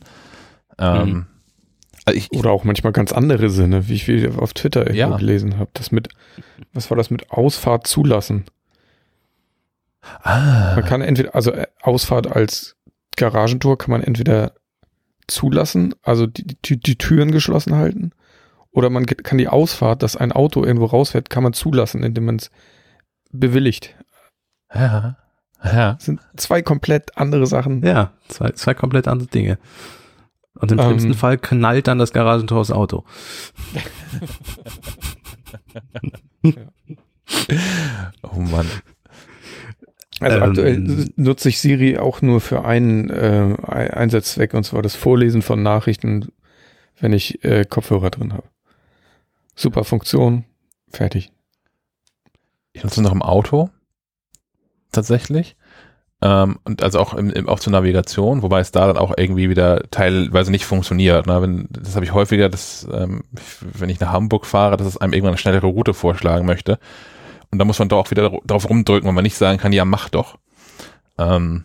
Ähm, 0.78 1.10
mhm. 1.10 1.26
also 2.06 2.18
ich, 2.18 2.32
Oder 2.32 2.52
auch 2.52 2.64
manchmal 2.64 2.94
ganz 2.94 3.12
andere 3.12 3.50
Sinne, 3.50 3.88
wie 3.90 3.96
ich 3.96 4.38
auf 4.38 4.54
Twitter 4.54 4.94
ja. 4.94 5.16
gelesen 5.18 5.58
habe. 5.58 5.70
Das 5.74 5.92
mit, 5.92 6.10
was 6.74 6.90
war 6.90 6.98
das 6.98 7.10
mit 7.10 7.32
Ausfahrt 7.32 7.88
zulassen? 7.88 8.46
Ah. 10.22 10.74
Man 10.76 10.86
kann 10.86 11.02
entweder, 11.02 11.36
also 11.36 11.52
äh, 11.52 11.68
Ausfahrt 11.82 12.28
als 12.28 12.76
Garagentor 13.16 13.78
kann 13.78 13.92
man 13.92 14.04
entweder 14.04 14.54
zulassen, 15.28 15.96
also 16.04 16.28
die, 16.28 16.58
die, 16.64 16.80
die 16.80 16.98
Türen 16.98 17.32
geschlossen 17.32 17.76
halten, 17.76 18.12
oder 18.72 18.90
man 18.90 19.06
kann 19.06 19.38
die 19.38 19.48
Ausfahrt, 19.48 20.04
dass 20.04 20.16
ein 20.18 20.32
Auto 20.34 20.64
irgendwo 20.64 20.86
rausfährt, 20.86 21.30
kann 21.30 21.44
man 21.44 21.54
zulassen, 21.54 22.04
indem 22.04 22.26
man 22.26 22.36
es 22.36 22.52
bewilligt. 23.32 23.96
Ja. 24.74 25.18
Ja. 25.64 25.94
Das 25.94 26.06
sind 26.06 26.20
zwei 26.36 26.62
komplett 26.62 27.18
andere 27.18 27.48
Sachen. 27.48 27.84
Ja, 27.84 28.12
zwei, 28.28 28.52
zwei 28.52 28.74
komplett 28.74 29.08
andere 29.08 29.30
Dinge. 29.30 29.58
Und 30.56 30.72
im 30.72 30.80
Ähm. 30.80 30.86
schlimmsten 30.86 31.14
Fall 31.14 31.38
knallt 31.38 31.88
dann 31.88 32.00
das 32.00 32.12
Garagentor 32.14 32.60
das 32.60 32.72
Auto. 32.72 33.04
Oh 38.22 38.40
Mann. 38.40 38.68
Also 40.20 40.38
Ähm, 40.38 40.44
aktuell 40.44 41.08
nutze 41.16 41.50
ich 41.50 41.60
Siri 41.60 41.98
auch 41.98 42.22
nur 42.22 42.40
für 42.40 42.64
einen 42.64 43.10
äh, 43.10 43.56
Ei- 43.64 43.94
Einsatzzweck, 43.94 44.54
und 44.54 44.64
zwar 44.64 44.82
das 44.82 44.96
Vorlesen 44.96 45.42
von 45.42 45.62
Nachrichten, 45.62 46.30
wenn 47.00 47.12
ich 47.12 47.44
äh, 47.44 47.66
Kopfhörer 47.66 48.10
drin 48.10 48.34
habe. 48.34 48.48
Super 49.56 49.84
Funktion, 49.84 50.46
fertig. 50.90 51.32
Ich 52.74 52.84
nutze 52.84 53.02
es 53.02 53.04
noch 53.04 53.12
im 53.12 53.22
Auto. 53.22 53.70
Tatsächlich. 54.92 55.58
Ähm, 56.22 56.60
und 56.64 56.82
also 56.82 57.00
auch, 57.00 57.14
im, 57.14 57.30
im, 57.30 57.50
auch 57.50 57.60
zur 57.60 57.72
Navigation, 57.72 58.42
wobei 58.42 58.62
es 58.62 58.72
da 58.72 58.88
dann 58.88 58.98
auch 58.98 59.14
irgendwie 59.18 59.50
wieder 59.50 59.84
teilweise 59.92 60.50
nicht 60.50 60.66
funktioniert. 60.66 61.28
Ne? 61.28 61.42
Wenn, 61.42 61.68
das 61.70 61.96
habe 61.96 62.06
ich 62.06 62.14
häufiger, 62.14 62.48
dass, 62.48 62.88
ähm, 62.92 63.24
wenn 63.62 63.90
ich 63.90 64.00
nach 64.00 64.14
Hamburg 64.14 64.46
fahre, 64.46 64.78
dass 64.78 64.88
es 64.88 64.98
einem 64.98 65.12
irgendwann 65.12 65.34
eine 65.34 65.38
schnellere 65.38 65.68
Route 65.68 65.94
vorschlagen 65.94 66.46
möchte. 66.46 66.80
Und 67.56 67.60
da 67.60 67.66
muss 67.66 67.80
man 67.80 67.88
doch 67.88 68.00
auch 68.00 68.12
wieder 68.12 68.30
drauf 68.46 68.70
rumdrücken, 68.70 69.08
weil 69.08 69.14
man 69.14 69.24
nicht 69.24 69.38
sagen 69.38 69.58
kann, 69.58 69.72
ja, 69.72 69.86
mach 69.86 70.10
doch. 70.10 70.38
Ähm, 71.18 71.64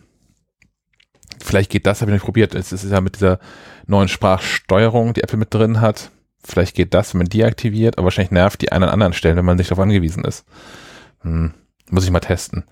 vielleicht 1.43 1.69
geht 1.69 1.85
das, 1.85 1.99
habe 1.99 2.11
ich 2.11 2.13
nicht 2.13 2.23
probiert. 2.23 2.55
Es 2.55 2.71
ist 2.71 2.89
ja 2.89 3.01
mit 3.01 3.15
dieser 3.15 3.39
neuen 3.87 4.07
Sprachsteuerung, 4.07 5.13
die 5.13 5.21
Apple 5.21 5.37
mit 5.37 5.53
drin 5.53 5.81
hat. 5.81 6.11
Vielleicht 6.45 6.77
geht 6.77 6.93
das, 6.93 7.13
wenn 7.13 7.17
man 7.17 7.27
die 7.27 7.43
aktiviert, 7.43 7.97
aber 7.97 8.05
wahrscheinlich 8.05 8.31
nervt 8.31 8.61
die 8.61 8.71
einen 8.71 8.85
an 8.85 8.89
anderen 8.89 9.11
Stellen, 9.11 9.35
wenn 9.35 9.43
man 9.43 9.57
nicht 9.57 9.69
darauf 9.69 9.83
angewiesen 9.83 10.23
ist. 10.23 10.45
Hm, 11.23 11.53
muss 11.89 12.05
ich 12.05 12.11
mal 12.11 12.21
testen. 12.21 12.63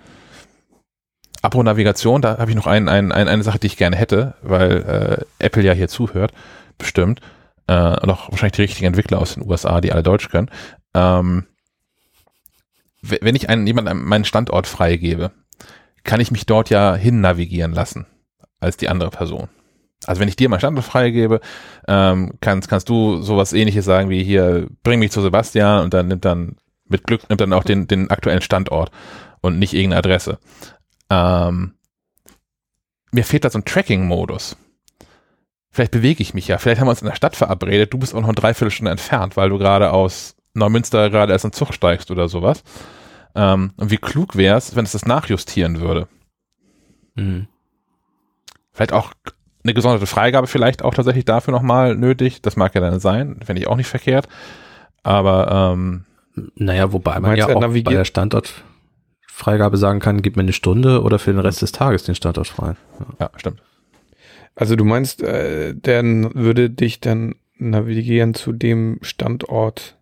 Apro 1.42 1.62
Navigation, 1.62 2.22
da 2.22 2.38
habe 2.38 2.52
ich 2.52 2.56
noch 2.56 2.68
ein, 2.68 2.88
ein, 2.88 3.12
ein, 3.12 3.28
eine 3.28 3.44
Sache, 3.44 3.60
die 3.60 3.68
ich 3.68 3.76
gerne 3.76 3.98
hätte, 3.98 4.36
weil 4.44 5.26
äh, 5.40 5.46
Apple 5.46 5.64
ja 5.64 5.74
hier 5.74 5.90
zuhört, 5.90 6.32
bestimmt, 6.78 7.20
äh, 7.68 8.00
und 8.00 8.10
auch 8.10 8.32
wahrscheinlich 8.32 8.56
die 8.56 8.62
richtigen 8.62 8.88
Entwickler 8.88 9.20
aus 9.20 9.34
den 9.34 9.46
USA, 9.46 9.82
die 9.82 9.92
alle 9.92 10.04
Deutsch 10.04 10.30
können. 10.30 10.50
Ähm, 10.94 11.48
wenn 13.02 13.36
ich 13.36 13.50
einen, 13.50 13.66
jemanden 13.66 14.04
meinen 14.04 14.26
Standort 14.26 14.68
freigebe, 14.68 15.32
kann 16.04 16.20
ich 16.20 16.32
mich 16.32 16.46
dort 16.46 16.70
ja 16.70 16.96
hin 16.96 17.22
navigieren 17.22 17.74
lassen 17.74 18.06
als 18.60 18.78
die 18.78 18.90
andere 18.90 19.10
Person. 19.10 19.50
Also 20.06 20.22
wenn 20.22 20.30
ich 20.30 20.36
dir 20.36 20.50
meinen 20.50 20.60
Standort 20.60 20.86
freigebe, 20.86 21.42
ähm, 21.88 22.34
kannst, 22.42 22.70
kannst 22.70 22.90
du 22.90 23.22
sowas 23.22 23.54
ähnliches 23.54 23.86
sagen 23.86 24.10
wie 24.10 24.24
hier, 24.24 24.68
bring 24.84 25.00
mich 25.00 25.12
zu 25.12 25.22
Sebastian 25.22 25.84
und 25.84 25.94
dann 25.94 26.08
nimmt 26.08 26.26
dann 26.26 26.56
mit 26.90 27.04
Glück 27.04 27.30
nimmt 27.30 27.42
dann 27.42 27.54
auch 27.54 27.64
den, 27.64 27.88
den 27.88 28.10
aktuellen 28.10 28.42
Standort 28.42 28.92
und 29.42 29.60
nicht 29.60 29.74
irgendeine 29.74 30.00
Adresse. 30.00 30.40
Ähm, 31.10 31.74
mir 33.12 33.24
fehlt 33.24 33.46
da 33.46 33.50
so 33.50 33.60
ein 33.60 33.66
Tracking-Modus. 33.66 34.58
Vielleicht 35.72 35.92
bewege 35.92 36.22
ich 36.22 36.34
mich 36.34 36.48
ja. 36.48 36.58
Vielleicht 36.58 36.82
haben 36.82 36.88
wir 36.88 36.92
uns 36.92 37.02
in 37.02 37.08
der 37.08 37.16
Stadt 37.16 37.36
verabredet. 37.36 37.94
Du 37.94 38.00
bist 38.00 38.14
auch 38.14 38.22
noch 38.22 38.28
eine 38.28 38.36
Dreiviertelstunde 38.36 38.92
entfernt, 38.92 39.38
weil 39.38 39.50
du 39.50 39.58
gerade 39.58 39.92
aus 39.92 40.36
Neumünster 40.54 41.10
gerade 41.10 41.32
erst 41.32 41.46
in 41.46 41.52
den 41.52 41.56
Zug 41.56 41.74
steigst 41.74 42.12
oder 42.12 42.28
sowas. 42.28 42.64
Ähm, 43.36 43.72
und 43.78 43.92
wie 43.92 43.98
klug 43.98 44.36
wäre 44.36 44.58
es, 44.58 44.76
wenn 44.76 44.86
es 44.86 44.92
das 44.94 45.06
nachjustieren 45.06 45.80
würde. 45.80 46.08
Mhm. 47.16 47.48
Vielleicht 48.72 48.94
auch 48.94 49.14
eine 49.64 49.74
gesonderte 49.74 50.08
Freigabe 50.08 50.48
vielleicht 50.48 50.84
auch 50.84 50.94
tatsächlich 50.94 51.26
dafür 51.26 51.52
nochmal 51.52 51.96
nötig. 51.96 52.42
Das 52.42 52.56
mag 52.56 52.74
ja 52.76 52.82
dann 52.82 53.00
sein. 53.00 53.40
Fände 53.44 53.62
ich 53.62 53.68
auch 53.68 53.76
nicht 53.76 53.88
verkehrt. 53.88 54.28
Aber 55.04 55.74
ähm, 55.76 56.06
Naja, 56.56 56.92
wobei 56.94 57.20
man 57.20 57.36
ja 57.38 57.46
auch 57.48 57.54
bei 57.60 57.68
navigiert- 57.68 57.92
der 57.92 58.06
Standortfreigabe 58.06 59.78
sagen 59.78 60.00
kann, 60.00 60.22
gib 60.22 60.36
mir 60.38 60.44
eine 60.44 60.54
Stunde 60.54 61.04
oder 61.04 61.20
für 61.20 61.32
den 61.32 61.40
Rest 61.42 61.62
des 61.62 61.72
Tages 61.72 62.04
den 62.04 62.16
Standort 62.16 62.48
frei. 62.48 62.76
ja, 63.20 63.30
stimmt. 63.36 63.62
Also 64.56 64.76
du 64.76 64.84
meinst, 64.86 65.22
äh, 65.24 65.74
der 65.76 66.04
würde 66.04 66.70
dich 66.70 67.00
dann 67.00 67.36
navigieren 67.58 68.34
zu 68.34 68.52
dem 68.54 69.00
Standort, 69.02 69.98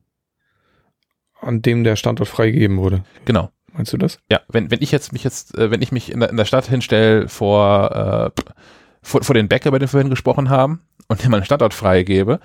an 1.48 1.62
dem 1.62 1.84
der 1.84 1.96
Standort 1.96 2.30
freigegeben 2.30 2.78
wurde. 2.78 3.04
Genau. 3.26 3.50
Meinst 3.74 3.94
du 3.94 3.98
das? 3.98 4.20
Ja, 4.32 4.42
wenn, 4.48 4.72
wenn 4.72 4.82
ich 4.82 4.92
jetzt 4.92 5.14
mich 5.14 5.24
jetzt, 5.24 5.58
äh, 5.58 5.70
wenn 5.70 5.82
ich 5.82 5.92
mich 5.92 6.12
in 6.12 6.20
der, 6.20 6.30
in 6.30 6.38
der 6.38 6.46
Stadt 6.46 6.66
hinstelle 6.66 7.28
vor, 7.30 8.34
äh, 8.36 8.42
vor, 9.02 9.24
vor 9.24 9.36
den 9.36 9.48
Bäcker, 9.48 9.72
bei 9.72 9.78
dem 9.78 9.84
wir 9.84 9.88
vorhin 9.90 10.10
gesprochen 10.10 10.50
haben, 10.50 10.82
und 11.08 11.24
dir 11.24 11.30
meinen 11.30 11.46
Standort 11.46 11.74
freigebe, 11.74 12.40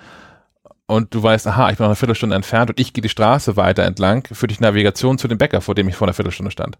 und 0.85 1.13
du 1.13 1.23
weißt, 1.23 1.47
aha, 1.47 1.71
ich 1.71 1.77
bin 1.77 1.85
noch 1.85 1.89
eine 1.89 1.95
Viertelstunde 1.95 2.35
entfernt 2.35 2.69
und 2.69 2.79
ich 2.79 2.93
gehe 2.93 3.01
die 3.01 3.09
Straße 3.09 3.55
weiter 3.55 3.83
entlang, 3.83 4.27
für 4.31 4.47
dich 4.47 4.59
Navigation 4.59 5.17
zu 5.17 5.27
dem 5.27 5.37
Bäcker, 5.37 5.61
vor 5.61 5.75
dem 5.75 5.87
ich 5.87 5.95
vor 5.95 6.07
einer 6.07 6.13
Viertelstunde 6.13 6.51
stand. 6.51 6.77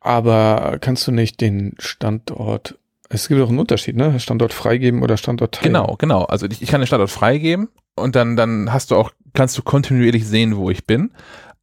Aber 0.00 0.78
kannst 0.80 1.06
du 1.06 1.12
nicht 1.12 1.40
den 1.40 1.74
Standort, 1.78 2.78
es 3.08 3.28
gibt 3.28 3.40
auch 3.40 3.48
einen 3.48 3.58
Unterschied, 3.58 3.96
ne? 3.96 4.18
Standort 4.18 4.52
freigeben 4.52 5.02
oder 5.02 5.16
Standort 5.16 5.54
teilen. 5.54 5.74
Genau, 5.74 5.96
genau. 5.98 6.24
Also 6.24 6.46
ich, 6.46 6.62
ich 6.62 6.68
kann 6.70 6.80
den 6.80 6.86
Standort 6.86 7.10
freigeben 7.10 7.68
und 7.94 8.16
dann, 8.16 8.34
dann 8.34 8.72
hast 8.72 8.90
du 8.90 8.96
auch, 8.96 9.12
kannst 9.34 9.56
du 9.58 9.62
kontinuierlich 9.62 10.26
sehen, 10.26 10.56
wo 10.56 10.70
ich 10.70 10.86
bin, 10.86 11.10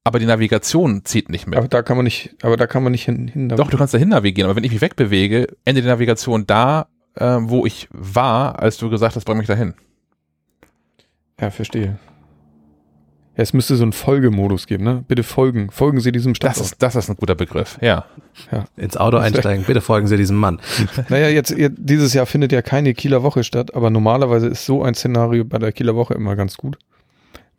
aber 0.04 0.20
die 0.20 0.26
Navigation 0.26 1.06
zieht 1.06 1.30
nicht 1.30 1.48
mit. 1.48 1.58
Aber 1.58 1.68
da 1.68 1.82
kann 1.82 1.98
man 1.98 2.04
nicht, 2.04 2.36
aber 2.42 2.58
da 2.58 2.68
kann 2.68 2.84
man 2.84 2.92
nicht 2.92 3.06
hin, 3.06 3.28
hin 3.28 3.50
Doch, 3.50 3.70
du 3.70 3.78
kannst 3.78 3.94
dahin 3.94 4.10
navigieren, 4.10 4.50
aber 4.50 4.56
wenn 4.56 4.64
ich 4.64 4.72
mich 4.72 4.82
wegbewege, 4.82 5.48
endet 5.66 5.84
die 5.84 5.90
Navigation 5.90 6.48
da, 6.48 6.88
äh, 7.16 7.38
wo 7.42 7.66
ich 7.66 7.88
war, 7.92 8.60
als 8.60 8.78
du 8.78 8.90
gesagt 8.90 9.16
hast, 9.16 9.26
bring 9.26 9.38
mich 9.38 9.48
dahin. 9.48 9.74
Ja, 11.40 11.52
verstehe. 11.52 11.98
Ja, 13.38 13.44
es 13.44 13.54
müsste 13.54 13.78
so 13.78 13.84
einen 13.84 13.94
Folgemodus 13.94 14.68
geben, 14.68 14.84
ne? 14.84 15.06
Bitte 15.08 15.24
folgen. 15.24 15.72
Folgen 15.72 16.02
Sie 16.02 16.12
diesem 16.12 16.34
Das 16.34 16.38
Standort. 16.38 16.66
ist, 16.66 16.84
das 16.84 16.96
ist 16.98 17.10
ein 17.10 17.16
guter 17.16 17.36
Begriff, 17.36 17.78
ja. 17.80 18.06
Ins 18.76 18.98
Auto 18.98 19.16
einsteigen, 19.16 19.64
bitte 19.66 19.80
folgen 19.80 20.08
Sie 20.08 20.18
diesem 20.18 20.36
Mann. 20.36 20.60
Naja, 21.10 21.30
jetzt, 21.30 21.56
dieses 21.58 22.14
Jahr 22.14 22.26
findet 22.26 22.52
ja 22.52 22.62
keine 22.62 22.94
Kieler 22.94 23.24
Woche 23.24 23.46
statt, 23.46 23.74
aber 23.76 23.90
normalerweise 23.90 24.48
ist 24.48 24.66
so 24.66 24.84
ein 24.84 24.94
Szenario 24.94 25.46
bei 25.46 25.58
der 25.58 25.72
Kieler 25.72 25.96
Woche 25.96 26.16
immer 26.16 26.36
ganz 26.36 26.58
gut. 26.58 26.78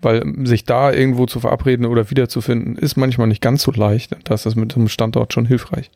Weil 0.02 0.22
sich 0.46 0.64
da 0.64 0.92
irgendwo 0.92 1.26
zu 1.26 1.40
verabreden 1.40 1.84
oder 1.86 2.08
wiederzufinden, 2.10 2.76
ist 2.76 2.96
manchmal 2.96 3.26
nicht 3.26 3.42
ganz 3.42 3.62
so 3.62 3.70
leicht. 3.70 4.16
Das 4.24 4.46
ist 4.46 4.56
mit 4.56 4.72
so 4.72 4.80
einem 4.80 4.88
Standort 4.88 5.32
schon 5.34 5.44
hilfreich. 5.46 5.90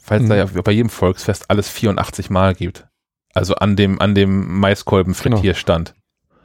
Falls 0.00 0.22
Mhm. 0.24 0.28
da 0.28 0.36
ja 0.36 0.44
bei 0.46 0.72
jedem 0.72 0.90
Volksfest 0.90 1.50
alles 1.50 1.68
84 1.68 2.30
Mal 2.30 2.54
gibt. 2.54 2.86
Also 3.34 3.54
an 3.56 3.76
dem, 3.76 4.00
an 4.00 4.14
dem 4.14 4.60
Maiskolben-Frittierstand. 4.60 5.94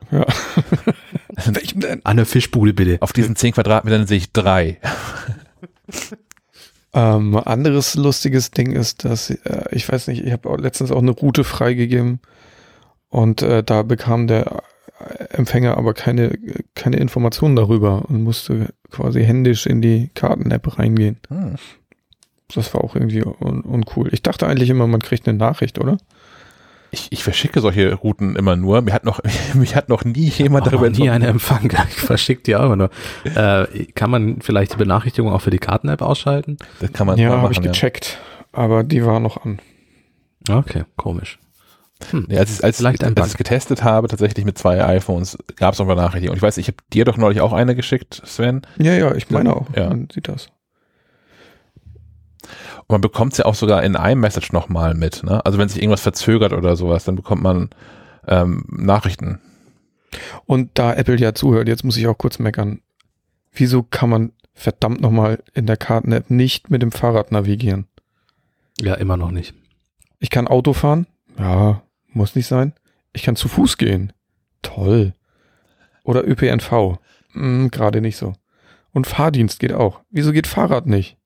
Ja. 0.09 0.25
Welchem 1.45 1.81
denn? 1.81 2.01
An 2.05 2.17
der 2.17 2.25
Fischbude 2.25 2.73
bitte. 2.73 2.97
Auf 3.01 3.13
diesen 3.13 3.35
10 3.35 3.53
Quadratmetern 3.53 4.07
sehe 4.07 4.17
ich 4.17 4.31
drei. 4.31 4.79
Ähm, 6.93 7.35
anderes 7.35 7.95
lustiges 7.95 8.49
Ding 8.51 8.71
ist, 8.71 9.05
dass 9.05 9.29
äh, 9.29 9.65
ich 9.71 9.91
weiß 9.91 10.07
nicht, 10.07 10.23
ich 10.25 10.31
habe 10.31 10.59
letztens 10.59 10.89
auch 10.91 11.01
eine 11.01 11.11
Route 11.11 11.43
freigegeben 11.43 12.21
und 13.09 13.41
äh, 13.41 13.61
da 13.61 13.83
bekam 13.83 14.25
der 14.25 14.63
Empfänger 15.29 15.77
aber 15.77 15.93
keine 15.93 16.37
keine 16.73 16.97
Informationen 16.97 17.55
darüber 17.55 18.05
und 18.09 18.23
musste 18.23 18.73
quasi 18.89 19.23
händisch 19.23 19.65
in 19.65 19.81
die 19.81 20.09
Karten-App 20.15 20.79
reingehen. 20.79 21.17
Hm. 21.29 21.55
Das 22.53 22.73
war 22.73 22.83
auch 22.83 22.95
irgendwie 22.95 23.23
un 23.23 23.61
uncool. 23.61 24.13
Ich 24.13 24.21
dachte 24.21 24.47
eigentlich 24.47 24.69
immer, 24.69 24.87
man 24.87 25.01
kriegt 25.01 25.27
eine 25.27 25.37
Nachricht, 25.37 25.79
oder? 25.79 25.97
Ich, 26.91 27.07
ich 27.11 27.23
verschicke 27.23 27.59
solche 27.59 27.93
Routen 27.93 28.35
immer 28.37 28.55
nur. 28.55 28.81
Mir 28.81 28.93
hat 28.93 29.03
noch, 29.03 29.19
mich 29.53 29.75
hat 29.75 29.89
noch 29.89 30.05
nie 30.05 30.29
jemand 30.29 30.65
Auch 30.65 30.71
darüber 30.71 30.89
nie 30.89 31.09
eine 31.09 31.27
Empfang. 31.27 31.69
Ich 31.89 31.95
verschicke 31.95 32.43
die 32.43 32.55
auch 32.55 32.65
immer 32.65 32.77
nur. 32.77 32.89
Äh, 33.25 33.85
kann 33.93 34.09
man 34.09 34.41
vielleicht 34.41 34.73
die 34.73 34.77
Benachrichtigung 34.77 35.31
auch 35.31 35.41
für 35.41 35.49
die 35.49 35.59
Karten-App 35.59 36.01
ausschalten? 36.01 36.57
Das 36.79 36.93
kann 36.93 37.07
man 37.07 37.17
ja, 37.17 37.29
habe 37.29 37.51
ich 37.51 37.57
machen, 37.57 37.65
ja. 37.65 37.71
gecheckt, 37.71 38.19
aber 38.53 38.83
die 38.83 39.05
war 39.05 39.19
noch 39.19 39.43
an. 39.43 39.59
Okay, 40.49 40.85
komisch. 40.95 41.39
Ja, 42.27 42.39
als 42.39 42.51
ich 42.51 42.63
als, 42.63 42.77
Vielleicht 42.77 43.03
ein 43.03 43.17
als 43.17 43.31
ich 43.31 43.37
getestet 43.37 43.83
habe, 43.83 44.07
tatsächlich 44.07 44.45
mit 44.45 44.57
zwei 44.57 44.83
iPhones, 44.85 45.37
gab 45.55 45.73
es 45.73 45.79
noch 45.79 45.87
mal 45.87 45.95
Benachrichtigung. 45.95 46.33
Und 46.33 46.37
ich 46.37 46.43
weiß, 46.43 46.57
ich 46.57 46.67
habe 46.67 46.77
dir 46.93 47.05
doch 47.05 47.17
neulich 47.17 47.41
auch 47.41 47.53
eine 47.53 47.75
geschickt, 47.75 48.21
Sven. 48.25 48.61
Ja, 48.77 48.93
ja, 48.93 49.15
ich 49.15 49.29
meine 49.29 49.55
auch. 49.55 49.67
Ja. 49.75 49.89
Man 49.89 50.07
sieht 50.13 50.27
das. 50.27 50.49
Und 52.81 52.89
man 52.89 53.01
bekommt 53.01 53.33
es 53.33 53.39
ja 53.39 53.45
auch 53.45 53.55
sogar 53.55 53.83
in 53.83 53.95
iMessage 53.95 54.53
nochmal 54.53 54.93
mit. 54.93 55.23
Ne? 55.23 55.45
Also 55.45 55.57
wenn 55.57 55.69
sich 55.69 55.81
irgendwas 55.81 56.01
verzögert 56.01 56.53
oder 56.53 56.75
sowas, 56.75 57.03
dann 57.03 57.15
bekommt 57.15 57.41
man 57.41 57.69
ähm, 58.27 58.63
Nachrichten. 58.69 59.41
Und 60.45 60.71
da 60.75 60.93
Apple 60.93 61.17
ja 61.17 61.33
zuhört, 61.33 61.67
jetzt 61.67 61.83
muss 61.83 61.97
ich 61.97 62.07
auch 62.07 62.17
kurz 62.17 62.39
meckern. 62.39 62.81
Wieso 63.51 63.83
kann 63.83 64.09
man 64.09 64.31
verdammt 64.53 65.01
nochmal 65.01 65.43
in 65.53 65.65
der 65.65 65.77
Karten-App 65.77 66.29
nicht 66.29 66.69
mit 66.69 66.81
dem 66.81 66.91
Fahrrad 66.91 67.31
navigieren? 67.31 67.87
Ja, 68.79 68.93
immer 68.93 69.17
noch 69.17 69.31
nicht. 69.31 69.53
Ich 70.19 70.29
kann 70.29 70.47
Auto 70.47 70.73
fahren? 70.73 71.07
Ja, 71.37 71.81
muss 72.17 72.35
nicht 72.35 72.47
sein. 72.47 72.73
Ich 73.13 73.23
kann 73.23 73.35
zu 73.35 73.47
Fuß 73.47 73.77
gehen. 73.77 74.11
Toll. 74.61 75.13
Oder 76.03 76.27
ÖPNV? 76.27 76.97
Hm, 77.33 77.71
Gerade 77.71 78.01
nicht 78.01 78.17
so. 78.17 78.33
Und 78.91 79.07
Fahrdienst 79.07 79.59
geht 79.59 79.73
auch. 79.73 80.01
Wieso 80.09 80.31
geht 80.31 80.47
Fahrrad 80.47 80.85
nicht? 80.87 81.17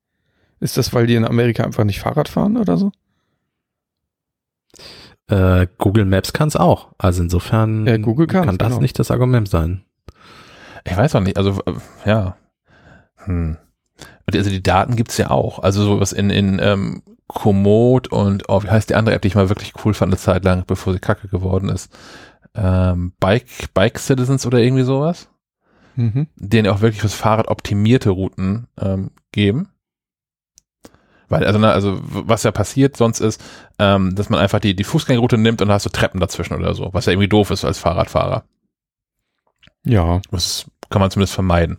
Ist 0.60 0.78
das, 0.78 0.94
weil 0.94 1.08
die 1.08 1.16
in 1.16 1.26
Amerika 1.26 1.64
einfach 1.64 1.84
nicht 1.84 2.00
Fahrrad 2.00 2.28
fahren 2.30 2.58
oder 2.58 2.78
so? 2.78 2.92
Äh, 5.28 5.68
Google 5.78 6.06
Maps 6.06 6.34
kann 6.34 6.50
es 6.50 6.56
auch. 6.56 6.90
Also 6.98 7.24
insofern 7.24 7.88
Ja, 7.88 7.98
Google 7.98 8.28
kann 8.28 8.58
das 8.58 8.68
genau. 8.70 8.82
nicht 8.82 9.00
das 9.00 9.12
Argument 9.12 9.48
sein. 9.48 9.84
Ich 10.84 10.96
weiß 10.98 11.16
auch 11.16 11.22
nicht, 11.22 11.38
also 11.38 11.60
äh, 11.66 11.74
ja. 12.10 12.38
Hm. 13.18 13.58
Also 14.38 14.50
die 14.50 14.64
Daten 14.64 14.96
gibt's 14.96 15.18
ja 15.18 15.30
auch. 15.30 15.60
Also 15.60 15.84
sowas 15.84 16.14
in, 16.14 16.30
in 16.30 16.60
ähm, 16.62 17.04
Komoot 17.28 18.08
und 18.10 18.50
oh, 18.50 18.64
wie 18.64 18.70
heißt 18.70 18.90
die 18.90 18.96
andere 18.96 19.16
App, 19.16 19.22
die 19.22 19.30
ich 19.30 19.36
mal 19.36 19.50
wirklich 19.50 19.74
cool 19.86 19.94
fand 19.94 20.12
eine 20.12 20.20
Zeit 20.20 20.44
lang, 20.44 20.64
bevor 20.68 20.94
sie 20.94 21.00
kacke 21.00 21.28
geworden 21.28 21.70
ist. 21.70 21.92
Ähm, 22.54 23.14
Bike, 23.20 23.74
Bike 23.74 24.00
Citizens 24.00 24.46
oder 24.46 24.60
irgendwie 24.60 24.84
sowas, 24.84 25.30
Mhm. 25.96 26.28
denen 26.36 26.68
auch 26.72 26.82
wirklich 26.82 27.02
fürs 27.02 27.14
Fahrrad 27.14 27.48
optimierte 27.48 28.10
Routen 28.12 28.68
ähm, 28.80 29.12
geben. 29.32 29.70
Weil, 31.30 31.46
also, 31.46 31.60
na, 31.60 31.72
also 31.72 32.00
was 32.02 32.44
ja 32.44 32.52
passiert 32.52 32.98
sonst 32.98 33.22
ist, 33.22 33.42
ähm, 33.80 34.16
dass 34.16 34.30
man 34.30 34.40
einfach 34.40 34.60
die, 34.60 34.76
die 34.76 34.84
Fußgängerroute 34.84 35.38
nimmt 35.38 35.62
und 35.62 35.70
da 35.70 35.76
hast 35.76 35.86
du 35.86 35.90
Treppen 35.90 36.20
dazwischen 36.20 36.56
oder 36.56 36.74
so, 36.74 36.90
was 36.94 37.06
ja 37.06 37.14
irgendwie 37.14 37.30
doof 37.30 37.52
ist 37.52 37.64
als 37.64 37.80
Fahrradfahrer. 37.80 38.44
Ja. 39.86 40.22
Das 40.32 40.66
kann 40.90 41.00
man 41.00 41.10
zumindest 41.10 41.34
vermeiden. 41.34 41.78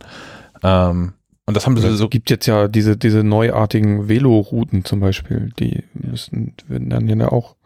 Ähm, 0.62 1.12
und 1.46 1.56
das 1.56 1.66
haben 1.66 1.76
sie 1.76 1.86
Es 1.86 1.98
so, 1.98 2.08
gibt 2.08 2.30
jetzt 2.30 2.46
ja 2.46 2.68
diese, 2.68 2.96
diese 2.96 3.24
neuartigen 3.24 4.08
Velorouten 4.08 4.84
zum 4.84 5.00
Beispiel, 5.00 5.50
die 5.58 5.84
müssen, 5.94 6.54
werden 6.68 6.90
dann 6.90 7.08
ja 7.08 7.28
auch 7.28 7.56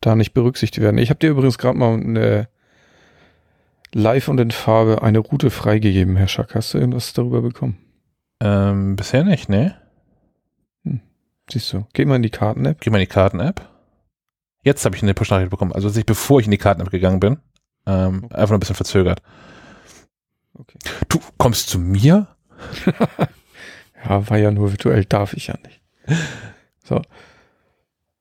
da 0.00 0.14
nicht 0.14 0.32
berücksichtigt 0.32 0.82
werden. 0.82 0.98
Ich 0.98 1.10
habe 1.10 1.20
dir 1.20 1.30
übrigens 1.30 1.58
gerade 1.58 1.78
mal 1.78 1.94
eine 1.94 2.48
live 3.92 4.28
und 4.28 4.38
in 4.38 4.50
Farbe 4.50 5.02
eine 5.02 5.18
Route 5.18 5.50
freigegeben, 5.50 6.16
Herr 6.16 6.28
Schack. 6.28 6.54
Hast 6.54 6.74
du 6.74 6.78
irgendwas 6.78 7.12
darüber 7.12 7.42
bekommen? 7.42 7.76
ähm, 8.40 8.96
bisher 8.96 9.24
nicht, 9.24 9.48
ne? 9.48 9.76
Siehst 11.50 11.72
du, 11.72 11.84
geh 11.92 12.04
mal 12.04 12.16
in 12.16 12.22
die 12.22 12.30
Karten-App. 12.30 12.80
Geh 12.80 12.90
mal 12.90 12.98
in 12.98 13.02
die 13.02 13.06
Karten-App. 13.06 13.68
Jetzt 14.62 14.84
habe 14.84 14.94
ich 14.94 15.02
eine 15.02 15.14
Push-Nachricht 15.14 15.50
bekommen. 15.50 15.72
Also, 15.72 15.90
ich, 15.98 16.06
bevor 16.06 16.40
ich 16.40 16.46
in 16.46 16.52
die 16.52 16.58
Karten-App 16.58 16.90
gegangen 16.90 17.20
bin, 17.20 17.38
ähm, 17.86 18.26
einfach 18.30 18.50
nur 18.50 18.58
ein 18.58 18.60
bisschen 18.60 18.76
verzögert. 18.76 19.20
Okay. 20.54 20.78
Du 21.08 21.18
kommst 21.38 21.68
zu 21.68 21.78
mir? 21.78 22.28
Ja, 24.04 24.28
war 24.30 24.38
ja 24.38 24.50
nur 24.50 24.70
virtuell, 24.70 25.04
darf 25.04 25.34
ich 25.34 25.48
ja 25.48 25.54
nicht. 25.64 25.80
So. 26.84 27.02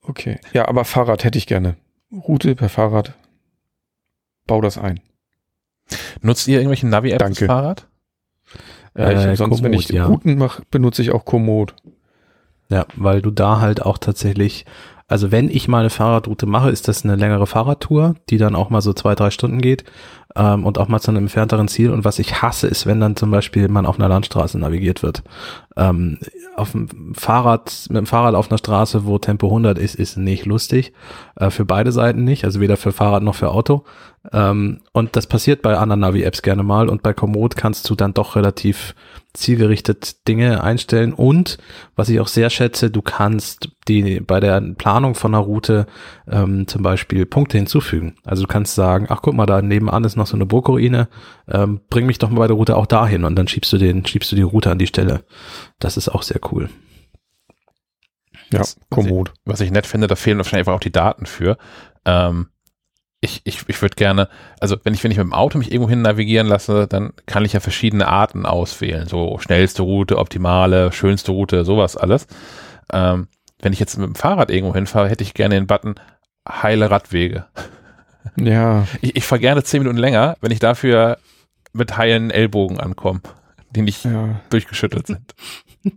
Okay. 0.02 0.40
Ja, 0.54 0.68
aber 0.68 0.86
Fahrrad 0.86 1.24
hätte 1.24 1.38
ich 1.38 1.48
gerne. 1.48 1.76
Route 2.12 2.56
per 2.56 2.70
Fahrrad. 2.70 3.14
Bau 4.48 4.62
das 4.62 4.78
ein. 4.78 5.00
Nutzt 6.22 6.48
ihr 6.48 6.58
irgendwelche 6.60 6.88
Navi-Apps 6.88 7.20
Danke. 7.20 7.36
fürs 7.38 7.48
Fahrrad? 7.48 7.88
Ja, 8.98 9.12
ich 9.12 9.26
Äh, 9.26 9.36
sonst, 9.36 9.64
wenn 9.64 9.72
Komoot, 9.72 9.90
ich 9.90 9.96
ja. 9.96 10.06
Routen 10.06 10.38
mache, 10.38 10.64
benutze 10.70 11.02
ich 11.02 11.12
auch 11.12 11.26
Komoot. 11.26 11.76
Ja, 12.70 12.86
weil 12.96 13.22
du 13.22 13.32
da 13.32 13.60
halt 13.60 13.82
auch 13.82 13.98
tatsächlich, 13.98 14.66
also 15.08 15.32
wenn 15.32 15.50
ich 15.50 15.68
mal 15.68 15.80
eine 15.80 15.90
Fahrradroute 15.90 16.46
mache, 16.46 16.70
ist 16.70 16.88
das 16.88 17.04
eine 17.04 17.16
längere 17.16 17.48
Fahrradtour, 17.48 18.16
die 18.30 18.38
dann 18.38 18.56
auch 18.56 18.70
mal 18.70 18.82
so 18.82 18.94
zwei, 18.94 19.16
drei 19.16 19.32
Stunden 19.32 19.62
geht 19.62 19.86
ähm, 20.36 20.66
und 20.66 20.78
auch 20.78 20.88
mal 20.88 21.00
zu 21.00 21.12
einem 21.12 21.24
entfernteren 21.24 21.68
Ziel. 21.68 21.92
Und 21.92 22.06
was 22.06 22.20
ich 22.20 22.42
hasse, 22.42 22.68
ist, 22.68 22.86
wenn 22.86 23.00
dann 23.00 23.16
zum 23.16 23.32
Beispiel 23.32 23.68
man 23.68 23.86
auf 23.86 24.00
einer 24.00 24.10
Landstraße 24.10 24.60
navigiert 24.60 25.04
wird. 25.04 25.24
Ähm, 25.76 26.20
auf 26.56 26.72
dem 26.72 27.14
Fahrrad, 27.16 27.88
mit 27.90 27.98
dem 27.98 28.06
Fahrrad 28.06 28.36
auf 28.36 28.50
einer 28.50 28.58
Straße, 28.58 29.06
wo 29.06 29.18
Tempo 29.18 29.48
100 29.48 29.78
ist, 29.78 29.96
ist 29.96 30.18
nicht 30.18 30.46
lustig. 30.46 30.94
Äh, 31.36 31.50
für 31.50 31.66
beide 31.66 31.92
Seiten 31.92 32.24
nicht, 32.24 32.46
also 32.46 32.60
weder 32.60 32.78
für 32.78 32.92
Fahrrad 32.92 33.24
noch 33.24 33.36
für 33.36 33.52
Auto. 33.52 33.84
Ähm, 34.34 34.82
und 34.92 35.16
das 35.16 35.28
passiert 35.28 35.62
bei 35.62 35.78
anderen 35.78 36.02
Navi-Apps 36.02 36.42
gerne 36.42 36.64
mal 36.64 36.90
und 36.90 37.02
bei 37.02 37.14
Komoot 37.14 37.56
kannst 37.56 37.90
du 37.90 37.96
dann 37.96 38.14
doch 38.14 38.36
relativ 38.36 38.94
zielgerichtet 39.34 40.28
Dinge 40.28 40.64
einstellen 40.64 41.14
und 41.14 41.58
was 41.96 42.10
ich 42.10 42.20
auch 42.20 42.28
sehr 42.28 42.50
schätze, 42.50 42.90
du 42.90 43.02
kannst 43.02 43.70
die 43.88 44.20
bei 44.20 44.40
der 44.40 44.60
Planung 44.60 45.16
von 45.16 45.34
einer 45.34 45.44
Route 45.44 45.86
ähm, 46.28 46.68
zum 46.68 46.84
Beispiel 46.84 47.26
Punkte 47.26 47.58
hinzufügen. 47.58 48.16
Also 48.26 48.44
du 48.44 48.48
kannst 48.48 48.76
sagen, 48.76 49.08
ach 49.10 49.22
guck 49.22 49.36
mal, 49.36 49.46
da 49.46 49.62
nebenan 49.62 50.04
ist 50.04 50.18
noch 50.20 50.28
so 50.28 50.38
eine 50.38 50.46
Burgruine, 50.46 51.08
ähm, 51.48 51.82
bring 51.90 52.06
mich 52.06 52.20
doch 52.20 52.30
mal 52.30 52.40
bei 52.40 52.48
der 52.48 52.56
Route 52.56 52.78
auch 52.78 52.86
dahin 52.86 53.24
und 53.26 53.36
dann 53.36 53.48
schiebst 53.48 53.74
du 53.74 53.78
den, 53.78 54.06
schiebst 54.06 54.32
du 54.32 54.36
die 54.36 54.44
Route 54.44 54.70
an 54.70 54.78
die 54.80 54.88
Stelle. 54.88 55.24
Das 55.80 55.98
ist 55.98 56.10
auch 56.10 56.22
sehr 56.22 56.40
cool. 56.52 56.70
Ja, 58.52 58.60
Das- 58.60 58.78
Komoot. 58.90 59.34
Was 59.46 59.62
ich 59.62 59.72
nett 59.72 59.86
finde, 59.88 60.08
da 60.08 60.16
fehlen 60.16 60.38
wahrscheinlich 60.38 60.62
einfach 60.68 60.76
auch 60.76 60.80
die 60.80 60.92
Daten 60.92 61.26
für. 61.26 61.58
Ähm, 62.06 62.50
ich 63.22 63.42
ich, 63.44 63.68
ich 63.68 63.82
würde 63.82 63.96
gerne, 63.96 64.30
also 64.62 64.78
wenn 64.84 64.94
ich, 64.94 65.04
wenn 65.04 65.12
ich 65.12 65.18
mit 65.18 65.26
dem 65.26 65.34
Auto 65.34 65.58
mich 65.58 65.72
irgendwo 65.72 65.90
hin 65.90 66.02
navigieren 66.02 66.48
lasse, 66.48 66.88
dann 66.88 67.12
kann 67.26 67.44
ich 67.44 67.54
ja 67.54 67.60
verschiedene 67.60 68.08
Arten 68.08 68.46
auswählen. 68.46 69.08
So 69.08 69.38
schnellste 69.40 69.82
Route, 69.82 70.18
optimale, 70.18 70.92
schönste 70.94 71.32
Route, 71.34 71.66
sowas 71.66 71.98
alles. 71.98 72.28
Ähm, 72.94 73.28
wenn 73.62 73.74
ich 73.74 73.80
jetzt 73.80 73.98
mit 73.98 74.08
dem 74.08 74.16
Fahrrad 74.16 74.50
irgendwo 74.50 74.74
hinfahre, 74.74 75.10
hätte 75.10 75.24
ich 75.24 75.34
gerne 75.34 75.56
den 75.56 75.68
Button 75.68 75.96
heile 76.48 76.90
Radwege. 76.90 77.46
Ja, 78.38 78.88
Ich, 79.02 79.16
ich 79.16 79.24
fahre 79.26 79.40
gerne 79.42 79.64
zehn 79.64 79.80
Minuten 79.82 79.98
länger, 79.98 80.36
wenn 80.42 80.52
ich 80.52 80.60
dafür 80.60 81.18
mit 81.74 81.98
heilen 81.98 82.32
Ellbogen 82.32 82.80
ankomme, 82.80 83.22
die 83.72 83.82
nicht 83.82 84.06
ja. 84.06 84.40
durchgeschüttelt 84.50 85.08
sind. 85.08 85.36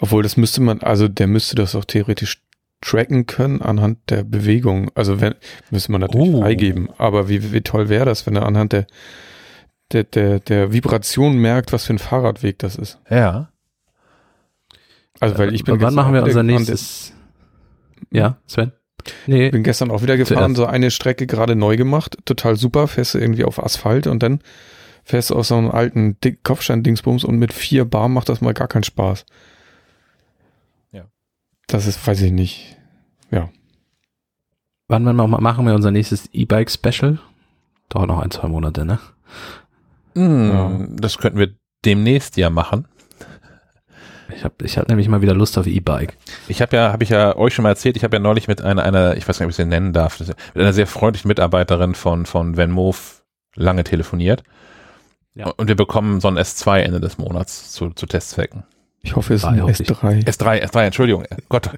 Obwohl, 0.00 0.22
das 0.22 0.36
müsste 0.36 0.62
man, 0.62 0.80
also 0.80 1.08
der 1.08 1.26
müsste 1.26 1.56
das 1.56 1.74
auch 1.74 1.84
theoretisch 1.84 2.42
tracken 2.80 3.26
können 3.26 3.60
anhand 3.60 3.98
der 4.08 4.22
Bewegung. 4.24 4.90
Also 4.94 5.20
wenn, 5.20 5.34
müsste 5.70 5.92
man 5.92 6.00
natürlich 6.00 6.30
Oh. 6.32 6.40
freigeben. 6.40 6.88
Aber 6.96 7.28
wie, 7.28 7.52
wie 7.52 7.60
toll 7.60 7.88
wäre 7.90 8.06
das, 8.06 8.26
wenn 8.26 8.36
er 8.36 8.46
anhand 8.46 8.72
der, 8.72 8.86
der, 9.92 10.04
der, 10.04 10.40
der 10.40 10.72
Vibration 10.72 11.36
merkt, 11.36 11.72
was 11.72 11.84
für 11.84 11.92
ein 11.92 11.98
Fahrradweg 11.98 12.58
das 12.58 12.76
ist. 12.76 12.98
Ja. 13.10 13.50
Also 15.18 15.36
weil 15.36 15.54
ich 15.54 15.64
bin 15.64 15.80
Wann 15.82 15.94
machen 15.94 16.14
wir 16.14 16.22
unser 16.22 16.42
nächstes? 16.42 17.12
Ja, 18.10 18.38
Sven? 18.46 18.72
Nee, 19.26 19.46
Ich 19.46 19.52
bin 19.52 19.62
gestern 19.62 19.90
auch 19.90 20.02
wieder 20.02 20.16
gefahren, 20.16 20.54
Zuerst. 20.54 20.56
so 20.56 20.66
eine 20.66 20.90
Strecke 20.90 21.26
gerade 21.26 21.56
neu 21.56 21.76
gemacht, 21.76 22.18
total 22.24 22.56
super, 22.56 22.88
fährst 22.88 23.14
du 23.14 23.18
irgendwie 23.18 23.44
auf 23.44 23.62
Asphalt 23.62 24.06
und 24.06 24.22
dann 24.22 24.40
fährst 25.04 25.30
du 25.30 25.34
auf 25.36 25.46
so 25.46 25.56
einem 25.56 25.70
alten 25.70 26.18
Dick 26.20 26.44
Kopfstein-Dingsbums 26.44 27.24
und 27.24 27.38
mit 27.38 27.52
vier 27.52 27.84
Bar 27.84 28.08
macht 28.08 28.28
das 28.28 28.40
mal 28.40 28.54
gar 28.54 28.68
keinen 28.68 28.84
Spaß. 28.84 29.24
Ja. 30.92 31.04
Das 31.66 31.86
ist, 31.86 32.06
weiß 32.06 32.20
ich 32.22 32.32
nicht. 32.32 32.76
wann 34.88 35.04
wir 35.04 35.12
mal 35.12 35.26
machen 35.28 35.66
wir 35.66 35.74
unser 35.74 35.90
nächstes 35.92 36.28
E-Bike-Special? 36.32 37.18
Dauert 37.90 38.08
noch 38.08 38.18
ein, 38.20 38.30
zwei 38.32 38.48
Monate, 38.48 38.84
ne? 38.84 38.98
Hm, 40.16 40.50
Ja. 40.50 40.86
Das 40.96 41.18
könnten 41.18 41.38
wir 41.38 41.54
demnächst 41.84 42.36
ja 42.36 42.50
machen. 42.50 42.86
Ich 44.40 44.44
habe 44.44 44.54
ich 44.62 44.78
hab 44.78 44.88
nämlich 44.88 45.06
mal 45.06 45.20
wieder 45.20 45.34
Lust 45.34 45.58
auf 45.58 45.66
E-Bike. 45.66 46.16
Ich 46.48 46.62
habe 46.62 46.74
ja, 46.74 46.92
habe 46.92 47.04
ich 47.04 47.10
ja 47.10 47.36
euch 47.36 47.52
schon 47.52 47.62
mal 47.62 47.68
erzählt, 47.68 47.98
ich 47.98 48.04
habe 48.04 48.16
ja 48.16 48.20
neulich 48.20 48.48
mit 48.48 48.62
einer, 48.62 48.82
einer, 48.82 49.14
ich 49.18 49.28
weiß 49.28 49.38
nicht, 49.38 49.44
ob 49.44 49.50
ich 49.50 49.56
sie 49.56 49.66
nennen 49.66 49.92
darf, 49.92 50.18
mit 50.18 50.34
einer 50.54 50.72
sehr 50.72 50.86
freundlichen 50.86 51.28
Mitarbeiterin 51.28 51.94
von, 51.94 52.24
von 52.24 52.56
Venmove 52.56 53.22
lange 53.54 53.84
telefoniert. 53.84 54.42
Ja. 55.34 55.50
Und 55.58 55.68
wir 55.68 55.76
bekommen 55.76 56.22
so 56.22 56.28
ein 56.28 56.38
S2 56.38 56.78
Ende 56.78 57.00
des 57.00 57.18
Monats 57.18 57.70
zu, 57.70 57.90
zu 57.90 58.06
Testzwecken. 58.06 58.62
Ich 59.02 59.14
hoffe, 59.14 59.34
es 59.34 59.42
ist 59.42 59.46
ein 59.46 59.60
hoffe 59.60 59.72
ich. 59.72 59.90
S3. 59.90 60.26
S3, 60.26 60.64
S3, 60.64 60.84
Entschuldigung, 60.84 61.24
Gott. 61.50 61.68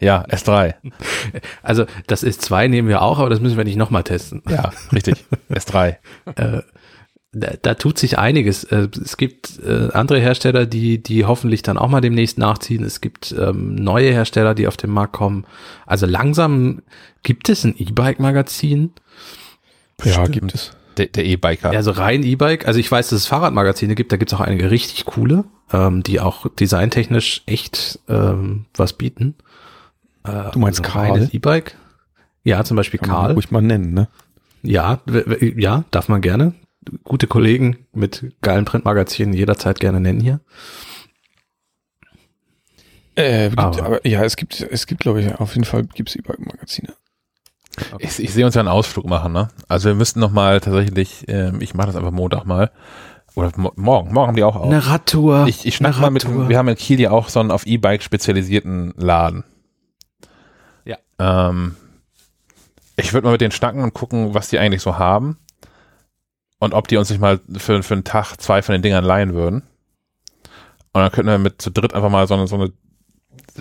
Ja, 0.00 0.24
S3. 0.24 0.72
Also 1.62 1.84
das 2.06 2.22
ist 2.22 2.40
zwei 2.40 2.66
nehmen 2.66 2.88
wir 2.88 3.02
auch, 3.02 3.18
aber 3.18 3.28
das 3.28 3.40
müssen 3.40 3.58
wir 3.58 3.64
nicht 3.64 3.76
nochmal 3.76 4.04
testen. 4.04 4.42
Ja, 4.48 4.70
richtig. 4.90 5.22
S3. 5.50 5.96
Äh, 6.36 6.62
da, 7.40 7.52
da 7.60 7.74
tut 7.74 7.98
sich 7.98 8.18
einiges. 8.18 8.64
Äh, 8.64 8.88
es 9.04 9.16
gibt 9.16 9.58
äh, 9.60 9.88
andere 9.92 10.20
Hersteller, 10.20 10.66
die, 10.66 11.02
die 11.02 11.24
hoffentlich 11.24 11.62
dann 11.62 11.78
auch 11.78 11.88
mal 11.88 12.00
demnächst 12.00 12.38
nachziehen. 12.38 12.82
Es 12.84 13.00
gibt 13.00 13.34
ähm, 13.38 13.74
neue 13.74 14.10
Hersteller, 14.12 14.54
die 14.54 14.66
auf 14.66 14.76
den 14.76 14.90
Markt 14.90 15.12
kommen. 15.12 15.44
Also 15.86 16.06
langsam 16.06 16.82
gibt 17.22 17.48
es 17.48 17.64
ein 17.64 17.74
E-Bike-Magazin. 17.76 18.92
Ja, 20.04 20.26
gibt 20.26 20.54
es. 20.54 20.72
Der 20.96 21.06
der 21.06 21.26
E-Biker. 21.26 21.70
Also 21.70 21.90
rein 21.90 22.22
E-Bike. 22.22 22.66
Also 22.66 22.80
ich 22.80 22.90
weiß, 22.90 23.08
dass 23.10 23.20
es 23.20 23.26
Fahrradmagazine 23.26 23.94
gibt. 23.94 24.12
Da 24.12 24.16
gibt 24.16 24.32
es 24.32 24.38
auch 24.38 24.42
einige 24.42 24.70
richtig 24.70 25.04
coole, 25.04 25.44
ähm, 25.72 26.02
die 26.02 26.20
auch 26.20 26.46
designtechnisch 26.48 27.42
echt 27.46 27.98
ähm, 28.08 28.64
was 28.74 28.94
bieten. 28.94 29.34
Äh, 30.24 30.50
Du 30.52 30.58
meinst 30.58 30.82
Karl? 30.82 31.10
reines 31.12 31.34
E-Bike? 31.34 31.76
Ja, 32.44 32.64
zum 32.64 32.76
Beispiel 32.76 32.98
Kann 33.00 33.10
man 33.10 33.16
Karl. 33.18 33.32
ruhig 33.32 33.50
mal 33.50 33.60
nennen, 33.60 33.92
ne? 33.92 34.08
Ja, 34.62 35.00
ja, 35.56 35.84
darf 35.90 36.08
man 36.08 36.20
gerne. 36.22 36.54
Gute 37.04 37.26
Kollegen 37.26 37.86
mit 37.92 38.34
geilen 38.42 38.64
Printmagazinen 38.64 39.34
jederzeit 39.34 39.80
gerne 39.80 40.00
nennen 40.00 40.20
hier. 40.20 40.40
Äh, 43.14 43.48
gibt, 43.48 43.58
Aber- 43.58 43.82
aber, 43.84 44.06
ja, 44.06 44.22
es 44.24 44.36
gibt, 44.36 44.60
es 44.60 44.86
gibt, 44.86 45.00
glaube 45.00 45.20
ich, 45.22 45.34
auf 45.36 45.54
jeden 45.54 45.64
Fall 45.64 45.84
gibt 45.84 46.10
es 46.10 46.16
E-Bike-Magazine. 46.16 46.92
Ich, 47.98 48.18
ich 48.18 48.32
sehe 48.32 48.44
uns 48.46 48.54
ja 48.54 48.60
einen 48.60 48.68
Ausflug 48.68 49.06
machen, 49.06 49.32
ne? 49.32 49.48
Also 49.68 49.88
wir 49.88 49.94
müssten 49.94 50.20
noch 50.20 50.30
mal 50.30 50.60
tatsächlich, 50.60 51.24
ähm, 51.28 51.60
ich 51.60 51.74
mache 51.74 51.88
das 51.88 51.96
einfach 51.96 52.10
Montag 52.10 52.46
mal. 52.46 52.70
Oder 53.34 53.52
mo 53.56 53.70
morgen. 53.76 54.14
Morgen 54.14 54.28
haben 54.28 54.36
die 54.36 54.44
auch 54.44 54.56
auf. 54.56 54.64
Eine 54.66 54.86
Radtour. 54.86 55.46
Ich, 55.46 55.66
ich 55.66 55.76
schnack 55.76 55.98
mal 55.98 56.10
mit, 56.10 56.26
wir 56.26 56.56
haben 56.56 56.68
in 56.68 56.76
Kiel 56.76 56.98
ja 57.00 57.10
auch 57.10 57.28
so 57.28 57.38
einen 57.40 57.50
auf 57.50 57.66
E-Bike 57.66 58.02
spezialisierten 58.02 58.94
Laden. 58.96 59.44
Ja. 60.86 60.96
Ähm, 61.18 61.76
ich 62.96 63.12
würde 63.12 63.26
mal 63.26 63.32
mit 63.32 63.42
denen 63.42 63.52
schnacken 63.52 63.82
und 63.82 63.92
gucken, 63.92 64.32
was 64.32 64.48
die 64.48 64.58
eigentlich 64.58 64.80
so 64.80 64.98
haben. 64.98 65.36
Und 66.58 66.72
ob 66.74 66.88
die 66.88 66.96
uns 66.96 67.10
nicht 67.10 67.20
mal 67.20 67.40
für, 67.56 67.82
für 67.82 67.94
einen 67.94 68.04
Tag 68.04 68.36
zwei 68.40 68.62
von 68.62 68.72
den 68.72 68.82
Dingern 68.82 69.04
leihen 69.04 69.34
würden. 69.34 69.62
Und 70.92 71.02
dann 71.02 71.12
könnten 71.12 71.30
wir 71.30 71.38
mit 71.38 71.60
zu 71.60 71.70
dritt 71.70 71.92
einfach 71.94 72.08
mal 72.10 72.26
so 72.26 72.34
eine, 72.34 72.46
so 72.46 72.56
eine 72.56 72.72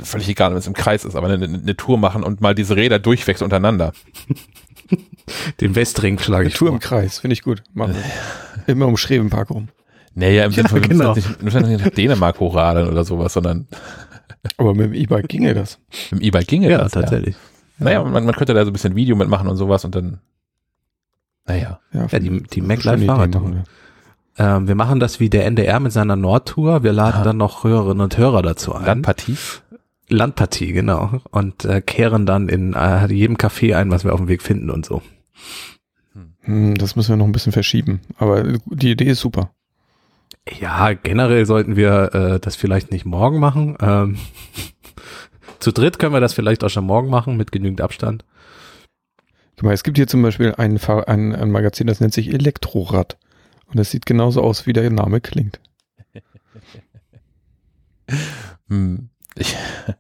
völlig 0.03 0.29
egal, 0.29 0.51
wenn 0.51 0.57
es 0.57 0.67
im 0.67 0.73
Kreis 0.73 1.03
ist, 1.05 1.15
aber 1.15 1.27
eine, 1.27 1.43
eine 1.45 1.75
Tour 1.75 1.97
machen 1.97 2.23
und 2.23 2.39
mal 2.41 2.55
diese 2.55 2.75
Räder 2.75 2.99
durchwechseln 2.99 3.45
untereinander. 3.45 3.91
Den 5.59 5.75
Westring 5.75 6.19
schlage 6.19 6.47
ich 6.47 6.53
Tour 6.53 6.67
vor. 6.69 6.75
im 6.75 6.79
Kreis, 6.79 7.19
finde 7.19 7.33
ich 7.33 7.41
gut. 7.41 7.63
Machen 7.73 7.95
wir. 7.95 8.03
Immer 8.73 8.87
um 8.87 8.97
Schrebenpark 8.97 9.49
rum. 9.49 9.69
Naja, 10.13 10.45
im 10.45 10.51
Ja, 10.51 10.55
Sinne 10.55 10.69
von, 10.69 10.81
wir 10.81 10.87
müssen 10.87 10.99
genau. 10.99 11.13
jetzt 11.15 11.27
nicht, 11.27 11.39
wir 11.39 11.43
müssen 11.45 11.61
nicht 11.69 11.83
nach 11.85 11.91
Dänemark 11.91 12.39
hochradeln 12.39 12.87
oder 12.87 13.03
sowas, 13.03 13.33
sondern 13.33 13.67
Aber 14.57 14.73
mit 14.73 14.85
dem 14.87 14.93
E-Bike 14.93 15.27
ginge 15.27 15.53
das. 15.53 15.79
im 16.11 16.21
E-Bike 16.21 16.47
ginge 16.47 16.69
Ja, 16.69 16.77
das. 16.79 16.93
tatsächlich. 16.93 17.35
Ja. 17.79 17.85
Naja, 17.85 18.03
man, 18.03 18.23
man 18.25 18.35
könnte 18.35 18.53
da 18.53 18.63
so 18.63 18.69
ein 18.69 18.73
bisschen 18.73 18.95
Video 18.95 19.15
mitmachen 19.15 19.47
und 19.49 19.57
sowas 19.57 19.83
und 19.83 19.95
dann, 19.95 20.19
naja. 21.47 21.79
Ja, 21.93 22.07
Ja, 22.11 22.19
die, 22.19 22.43
die 22.43 22.55
schöne 22.61 22.67
MacLife 22.67 22.97
Idee 22.97 23.05
Fahrradtour. 23.07 23.41
machen 23.41 23.53
wir. 23.55 23.63
Ähm, 24.37 24.67
wir 24.67 24.75
machen 24.75 24.99
das 24.99 25.19
wie 25.19 25.29
der 25.29 25.45
NDR 25.45 25.79
mit 25.79 25.91
seiner 25.93 26.15
Nordtour. 26.15 26.83
Wir 26.83 26.91
laden 26.93 27.21
Ah. 27.21 27.23
dann 27.23 27.37
noch 27.37 27.63
Hörerinnen 27.63 28.01
und 28.01 28.17
Hörer 28.17 28.41
dazu 28.41 28.73
ein. 28.75 28.85
Landpartie? 28.85 29.37
Landpartie, 30.09 30.73
genau. 30.73 31.21
Und 31.31 31.65
äh, 31.65 31.81
kehren 31.81 32.25
dann 32.25 32.49
in 32.49 32.73
äh, 32.73 33.07
jedem 33.11 33.37
Café 33.37 33.75
ein, 33.75 33.89
was 33.91 34.03
wir 34.03 34.13
auf 34.13 34.19
dem 34.19 34.27
Weg 34.27 34.41
finden 34.41 34.69
und 34.69 34.85
so. 34.85 35.01
Hm, 36.41 36.75
das 36.75 36.95
müssen 36.95 37.09
wir 37.13 37.17
noch 37.17 37.25
ein 37.25 37.31
bisschen 37.31 37.51
verschieben. 37.53 38.01
Aber 38.17 38.43
die 38.65 38.91
Idee 38.91 39.05
ist 39.05 39.21
super. 39.21 39.51
Ja, 40.59 40.93
generell 40.93 41.45
sollten 41.45 41.75
wir 41.75 42.13
äh, 42.13 42.39
das 42.39 42.55
vielleicht 42.55 42.91
nicht 42.91 43.05
morgen 43.05 43.39
machen. 43.39 43.77
Ähm, 43.81 44.17
zu 45.59 45.71
dritt 45.71 45.97
können 45.97 46.13
wir 46.13 46.19
das 46.19 46.33
vielleicht 46.33 46.63
auch 46.63 46.69
schon 46.69 46.85
morgen 46.85 47.09
machen, 47.09 47.35
mit 47.37 47.51
genügend 47.51 47.81
Abstand. 47.81 48.23
Guck 49.55 49.63
mal, 49.63 49.73
es 49.73 49.83
gibt 49.83 49.97
hier 49.97 50.07
zum 50.07 50.21
Beispiel 50.21 50.53
ein, 50.57 50.77
ein, 50.77 51.35
ein 51.35 51.51
Magazin, 51.51 51.87
das 51.87 51.99
nennt 51.99 52.13
sich 52.13 52.33
Elektrorad. 52.33 53.17
Und 53.67 53.79
das 53.79 53.91
sieht 53.91 54.05
genauso 54.05 54.41
aus, 54.41 54.67
wie 54.67 54.73
der 54.73 54.89
Name 54.89 55.21
klingt. 55.21 55.59
Hm, 58.67 59.09
ich, 59.35 59.55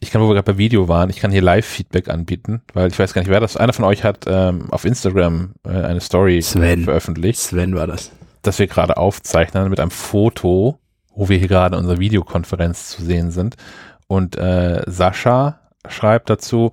ich 0.00 0.10
kann, 0.10 0.22
wo 0.22 0.28
wir 0.28 0.34
gerade 0.34 0.52
bei 0.52 0.58
Video 0.58 0.88
waren, 0.88 1.10
ich 1.10 1.16
kann 1.16 1.30
hier 1.30 1.42
Live-Feedback 1.42 2.08
anbieten, 2.08 2.62
weil 2.72 2.88
ich 2.88 2.98
weiß 2.98 3.12
gar 3.12 3.20
nicht, 3.20 3.30
wer 3.30 3.40
das, 3.40 3.56
einer 3.56 3.72
von 3.72 3.84
euch 3.84 4.04
hat 4.04 4.24
ähm, 4.26 4.70
auf 4.70 4.84
Instagram 4.84 5.54
äh, 5.64 5.70
eine 5.70 6.00
Story 6.00 6.40
Sven. 6.40 6.84
veröffentlicht, 6.84 7.40
Sven 7.40 7.74
war 7.74 7.86
das. 7.86 8.12
das 8.42 8.58
wir 8.58 8.66
gerade 8.66 8.96
aufzeichnen 8.96 9.68
mit 9.68 9.80
einem 9.80 9.90
Foto, 9.90 10.78
wo 11.14 11.28
wir 11.28 11.38
hier 11.38 11.48
gerade 11.48 11.76
in 11.76 11.80
unserer 11.80 12.00
Videokonferenz 12.00 12.88
zu 12.88 13.02
sehen 13.02 13.30
sind. 13.30 13.56
Und 14.06 14.36
äh, 14.36 14.82
Sascha 14.86 15.60
schreibt 15.88 16.30
dazu, 16.30 16.72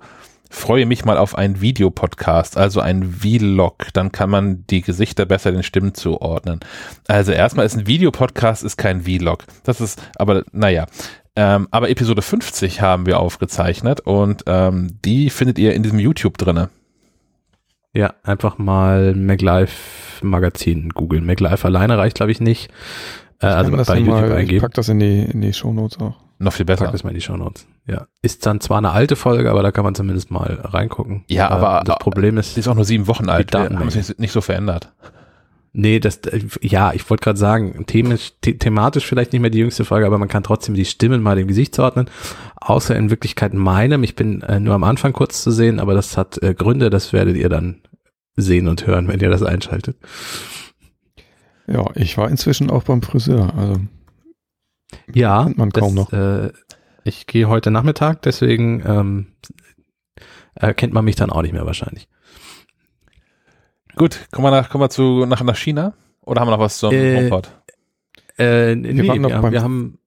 freue 0.50 0.86
mich 0.86 1.04
mal 1.04 1.16
auf 1.18 1.36
einen 1.36 1.60
Videopodcast, 1.60 2.56
also 2.56 2.80
ein 2.80 3.14
Vlog, 3.20 3.88
dann 3.92 4.12
kann 4.12 4.30
man 4.30 4.64
die 4.68 4.80
Gesichter 4.82 5.26
besser 5.26 5.52
den 5.52 5.62
Stimmen 5.62 5.94
zuordnen. 5.94 6.60
Also 7.08 7.32
erstmal 7.32 7.66
ist 7.66 7.76
ein 7.76 7.86
Videopodcast 7.86 8.64
ist 8.64 8.76
kein 8.76 9.02
Vlog. 9.02 9.44
Das 9.64 9.80
ist, 9.80 10.00
aber 10.16 10.44
naja. 10.52 10.86
Ähm, 11.38 11.68
aber 11.70 11.90
Episode 11.90 12.22
50 12.22 12.80
haben 12.80 13.04
wir 13.06 13.20
aufgezeichnet 13.20 14.00
und 14.00 14.44
ähm, 14.46 14.98
die 15.04 15.28
findet 15.30 15.58
ihr 15.58 15.74
in 15.74 15.82
diesem 15.82 15.98
YouTube 15.98 16.38
drinne. 16.38 16.70
Ja, 17.92 18.14
einfach 18.22 18.58
mal 18.58 19.14
MacLife 19.14 20.24
Magazin 20.24 20.90
googeln. 20.90 21.24
MacLife 21.26 21.66
alleine 21.66 21.98
reicht, 21.98 22.16
glaube 22.16 22.32
ich, 22.32 22.40
nicht. 22.40 22.70
Äh, 23.40 23.48
Ich 23.48 23.52
also 23.52 23.70
bei 23.72 23.98
YouTube 23.98 24.06
mal, 24.06 24.30
ich 24.30 24.36
eingeben. 24.38 24.60
pack 24.62 24.74
das 24.74 24.88
in 24.88 24.98
die, 24.98 25.22
in 25.22 25.40
die 25.42 25.52
Shownotes 25.52 25.98
auch. 26.00 26.16
Noch 26.38 26.52
viel 26.52 26.66
Pack 26.66 26.78
besser. 26.80 26.92
das 26.92 27.02
mal 27.04 27.10
in 27.10 27.14
die 27.16 27.20
Shownotes. 27.22 27.66
Ja. 27.86 28.06
Ist 28.20 28.44
dann 28.44 28.60
zwar 28.60 28.78
eine 28.78 28.90
alte 28.90 29.16
Folge, 29.16 29.50
aber 29.50 29.62
da 29.62 29.72
kann 29.72 29.84
man 29.84 29.94
zumindest 29.94 30.30
mal 30.30 30.58
reingucken. 30.64 31.24
Ja, 31.28 31.48
aber- 31.50 31.82
das 31.84 31.96
Problem 31.98 32.34
Die 32.34 32.40
ist, 32.40 32.58
ist 32.58 32.68
auch 32.68 32.74
nur 32.74 32.84
sieben 32.84 33.06
Wochen 33.06 33.28
alt. 33.30 33.48
Wir 33.48 33.58
Datenmenge. 33.60 33.80
haben 33.80 33.88
es 33.88 33.94
nicht, 34.08 34.18
nicht 34.20 34.32
so 34.32 34.40
verändert. 34.42 34.92
nee, 35.72 35.98
das, 36.00 36.16
äh, 36.18 36.40
ja, 36.60 36.92
ich 36.92 37.08
wollte 37.08 37.22
gerade 37.24 37.38
sagen, 37.38 37.84
themisch, 37.86 38.32
the 38.44 38.58
thematisch 38.58 39.06
vielleicht 39.06 39.32
nicht 39.32 39.40
mehr 39.42 39.50
die 39.50 39.58
jüngste 39.58 39.84
Folge, 39.84 40.06
aber 40.06 40.18
man 40.18 40.28
kann 40.28 40.42
trotzdem 40.42 40.74
die 40.74 40.84
Stimmen 40.84 41.22
mal 41.22 41.36
dem 41.36 41.48
Gesicht 41.48 41.74
zuordnen. 41.74 42.06
Außer 42.60 42.96
in 42.96 43.10
Wirklichkeit 43.10 43.54
meinem. 43.54 44.02
Ich 44.02 44.14
bin 44.16 44.42
äh, 44.42 44.58
nur 44.60 44.74
am 44.74 44.84
Anfang 44.84 45.12
kurz 45.12 45.42
zu 45.42 45.50
sehen, 45.50 45.78
aber 45.80 45.94
das 45.94 46.16
hat 46.18 46.42
äh, 46.42 46.52
Gründe, 46.54 46.90
das 46.90 47.12
werdet 47.12 47.36
ihr 47.36 47.48
dann 47.48 47.76
sehen 48.36 48.68
und 48.68 48.86
hören, 48.86 49.08
wenn 49.08 49.20
ihr 49.20 49.30
das 49.30 49.42
einschaltet. 49.42 49.96
Ja, 51.66 51.84
ich 51.94 52.16
war 52.18 52.28
inzwischen 52.28 52.70
auch 52.70 52.82
beim 52.84 53.02
Friseur. 53.02 53.52
Also 53.56 53.80
Ja, 55.14 55.44
Kennt 55.44 55.58
man 55.58 55.70
kaum 55.72 55.94
das, 55.96 56.10
noch. 56.10 56.12
Äh, 56.12 56.52
ich 57.04 57.26
gehe 57.26 57.48
heute 57.48 57.70
Nachmittag, 57.70 58.22
deswegen 58.22 58.82
ähm, 58.86 59.26
erkennt 60.54 60.92
man 60.92 61.04
mich 61.04 61.16
dann 61.16 61.30
auch 61.30 61.42
nicht 61.42 61.52
mehr 61.52 61.66
wahrscheinlich. 61.66 62.08
Gut, 63.96 64.26
kommen 64.30 64.46
wir, 64.46 64.50
nach, 64.50 64.68
kommen 64.68 64.82
wir 64.84 64.90
zu, 64.90 65.24
nach, 65.26 65.42
nach 65.42 65.56
China? 65.56 65.94
Oder 66.22 66.40
haben 66.40 66.48
wir 66.48 66.52
noch 66.52 66.60
was 66.62 66.78
zum 66.78 66.92
Äh, 66.92 67.16
HomePod? 67.16 67.50
Äh, 68.38 68.74
nee, 68.74 69.06
waren 69.08 69.20
noch 69.22 69.30
wir, 69.30 69.38
beim- 69.40 69.52
wir 69.52 69.62
haben 69.62 69.98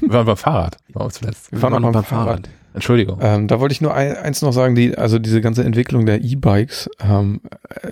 Wir 0.00 0.12
waren 0.12 0.24
beim 0.26 0.36
Fahrrad, 0.36 0.78
waren 0.94 1.06
wir 1.08 1.10
zuletzt. 1.10 1.52
wir 1.52 1.60
waren 1.60 1.82
noch 1.82 1.92
beim 1.92 2.04
Fahrrad. 2.04 2.48
Entschuldigung. 2.72 3.18
Ähm, 3.22 3.48
da 3.48 3.58
wollte 3.60 3.72
ich 3.72 3.80
nur 3.80 3.94
ein, 3.94 4.16
eins 4.16 4.40
noch 4.42 4.52
sagen, 4.52 4.74
die, 4.74 4.96
also 4.96 5.18
diese 5.18 5.40
ganze 5.40 5.64
Entwicklung 5.64 6.06
der 6.06 6.22
E-Bikes, 6.22 6.88
ähm, 7.00 7.40
äh, 7.70 7.90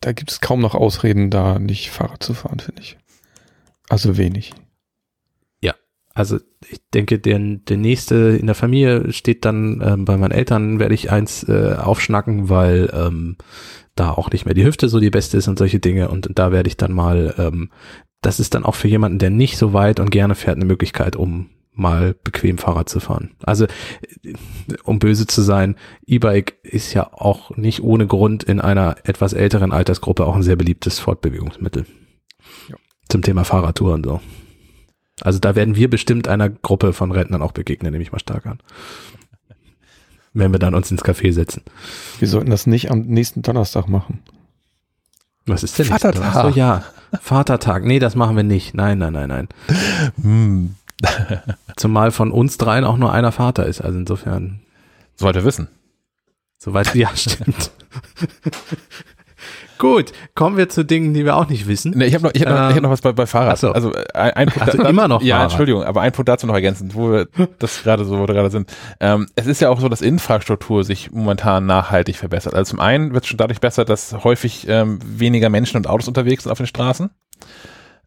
da 0.00 0.12
gibt 0.12 0.30
es 0.30 0.40
kaum 0.40 0.60
noch 0.60 0.74
Ausreden, 0.74 1.30
da 1.30 1.58
nicht 1.58 1.90
Fahrrad 1.90 2.22
zu 2.22 2.32
fahren, 2.34 2.60
finde 2.60 2.82
ich. 2.82 2.98
Also 3.88 4.16
wenig. 4.16 4.52
Also 6.14 6.38
ich 6.68 6.80
denke, 6.92 7.18
der, 7.18 7.38
der 7.38 7.76
nächste 7.76 8.36
in 8.38 8.46
der 8.46 8.54
Familie 8.54 9.12
steht 9.12 9.44
dann 9.44 9.82
ähm, 9.84 10.04
bei 10.04 10.16
meinen 10.16 10.32
Eltern, 10.32 10.78
werde 10.78 10.94
ich 10.94 11.10
eins 11.10 11.48
äh, 11.48 11.76
aufschnacken, 11.78 12.48
weil 12.48 12.90
ähm, 12.92 13.36
da 13.94 14.10
auch 14.10 14.30
nicht 14.30 14.44
mehr 14.44 14.54
die 14.54 14.64
Hüfte 14.64 14.88
so 14.88 15.00
die 15.00 15.10
beste 15.10 15.36
ist 15.36 15.48
und 15.48 15.58
solche 15.58 15.80
Dinge. 15.80 16.08
Und 16.08 16.28
da 16.34 16.52
werde 16.52 16.68
ich 16.68 16.76
dann 16.76 16.92
mal, 16.92 17.34
ähm, 17.38 17.70
das 18.20 18.40
ist 18.40 18.54
dann 18.54 18.64
auch 18.64 18.74
für 18.74 18.88
jemanden, 18.88 19.18
der 19.18 19.30
nicht 19.30 19.56
so 19.56 19.72
weit 19.72 20.00
und 20.00 20.10
gerne 20.10 20.34
fährt, 20.34 20.56
eine 20.56 20.64
Möglichkeit, 20.64 21.16
um 21.16 21.50
mal 21.74 22.14
bequem 22.22 22.58
Fahrrad 22.58 22.88
zu 22.88 23.00
fahren. 23.00 23.30
Also 23.42 23.64
äh, 23.64 24.34
um 24.84 24.98
böse 24.98 25.26
zu 25.26 25.42
sein, 25.42 25.76
E-Bike 26.06 26.58
ist 26.62 26.92
ja 26.92 27.10
auch 27.12 27.56
nicht 27.56 27.82
ohne 27.82 28.06
Grund 28.06 28.44
in 28.44 28.60
einer 28.60 28.96
etwas 29.04 29.32
älteren 29.32 29.72
Altersgruppe 29.72 30.26
auch 30.26 30.36
ein 30.36 30.42
sehr 30.42 30.56
beliebtes 30.56 30.98
Fortbewegungsmittel. 30.98 31.86
Ja. 32.68 32.76
Zum 33.08 33.22
Thema 33.22 33.44
Fahrradtour 33.44 33.94
und 33.94 34.04
so. 34.04 34.20
Also 35.20 35.38
da 35.38 35.54
werden 35.54 35.76
wir 35.76 35.90
bestimmt 35.90 36.26
einer 36.26 36.48
Gruppe 36.48 36.92
von 36.92 37.12
Rentnern 37.12 37.42
auch 37.42 37.52
begegnen, 37.52 37.92
nehme 37.92 38.02
ich 38.02 38.12
mal 38.12 38.18
stark 38.18 38.46
an. 38.46 38.58
Wenn 40.32 40.52
wir 40.52 40.58
dann 40.58 40.74
uns 40.74 40.90
ins 40.90 41.04
Café 41.04 41.32
setzen. 41.32 41.62
Wir 42.18 42.28
sollten 42.28 42.50
das 42.50 42.66
nicht 42.66 42.90
am 42.90 43.02
nächsten 43.02 43.42
Donnerstag 43.42 43.88
machen. 43.88 44.20
Was 45.46 45.62
ist 45.62 45.78
denn 45.78 45.86
Vatertag. 45.86 46.52
So, 46.52 46.58
ja. 46.58 46.84
Vatertag. 47.20 47.84
Nee, 47.84 47.98
das 47.98 48.14
machen 48.14 48.36
wir 48.36 48.44
nicht. 48.44 48.74
Nein, 48.74 48.98
nein, 48.98 49.12
nein, 49.12 49.28
nein. 49.28 49.48
Hm. 50.22 50.76
Zumal 51.76 52.10
von 52.10 52.30
uns 52.30 52.58
dreien 52.58 52.84
auch 52.84 52.96
nur 52.96 53.12
einer 53.12 53.32
Vater 53.32 53.66
ist. 53.66 53.80
Also 53.80 53.98
insofern, 53.98 54.60
wir 55.18 55.44
wissen. 55.44 55.68
soweit, 56.58 56.94
ja, 56.94 57.10
stimmt. 57.16 57.70
Gut, 59.82 60.12
kommen 60.36 60.56
wir 60.56 60.68
zu 60.68 60.84
Dingen, 60.84 61.12
die 61.12 61.24
wir 61.24 61.34
auch 61.34 61.48
nicht 61.48 61.66
wissen. 61.66 61.92
Nee, 61.96 62.04
ich 62.04 62.14
habe 62.14 62.22
noch, 62.22 62.34
ich 62.34 62.42
hab 62.42 62.50
noch, 62.50 62.56
Ähm, 62.56 62.70
ich 62.70 62.76
hab 62.76 62.82
noch 62.84 62.90
was 62.90 63.00
bei, 63.00 63.10
bei 63.10 63.26
Fahrrad. 63.26 63.58
so. 63.58 63.72
Also 63.72 63.92
äh, 63.92 64.04
ein, 64.14 64.32
ein 64.34 64.46
Punkt 64.46 64.68
Ach 64.68 64.72
so, 64.72 64.84
immer 64.84 65.08
noch 65.08 65.20
Ja, 65.22 65.34
Fahrrad. 65.34 65.50
Entschuldigung, 65.50 65.82
aber 65.82 66.02
ein 66.02 66.12
Punkt 66.12 66.28
dazu 66.28 66.46
noch 66.46 66.54
ergänzend, 66.54 66.94
wo 66.94 67.10
wir 67.10 67.26
das 67.58 67.82
gerade 67.82 68.04
so, 68.04 68.16
wo 68.16 68.28
wir 68.28 68.32
gerade 68.32 68.50
sind. 68.50 68.72
Ähm, 69.00 69.26
es 69.34 69.48
ist 69.48 69.60
ja 69.60 69.70
auch 69.70 69.80
so, 69.80 69.88
dass 69.88 70.00
Infrastruktur 70.00 70.84
sich 70.84 71.10
momentan 71.10 71.66
nachhaltig 71.66 72.14
verbessert. 72.14 72.54
Also 72.54 72.70
zum 72.70 72.78
einen 72.78 73.12
wird 73.12 73.24
es 73.24 73.28
schon 73.28 73.38
dadurch 73.38 73.58
besser, 73.58 73.84
dass 73.84 74.14
häufig 74.22 74.68
ähm, 74.68 75.00
weniger 75.04 75.48
Menschen 75.50 75.78
und 75.78 75.88
Autos 75.88 76.06
unterwegs 76.06 76.44
sind 76.44 76.52
auf 76.52 76.58
den 76.58 76.68
Straßen 76.68 77.10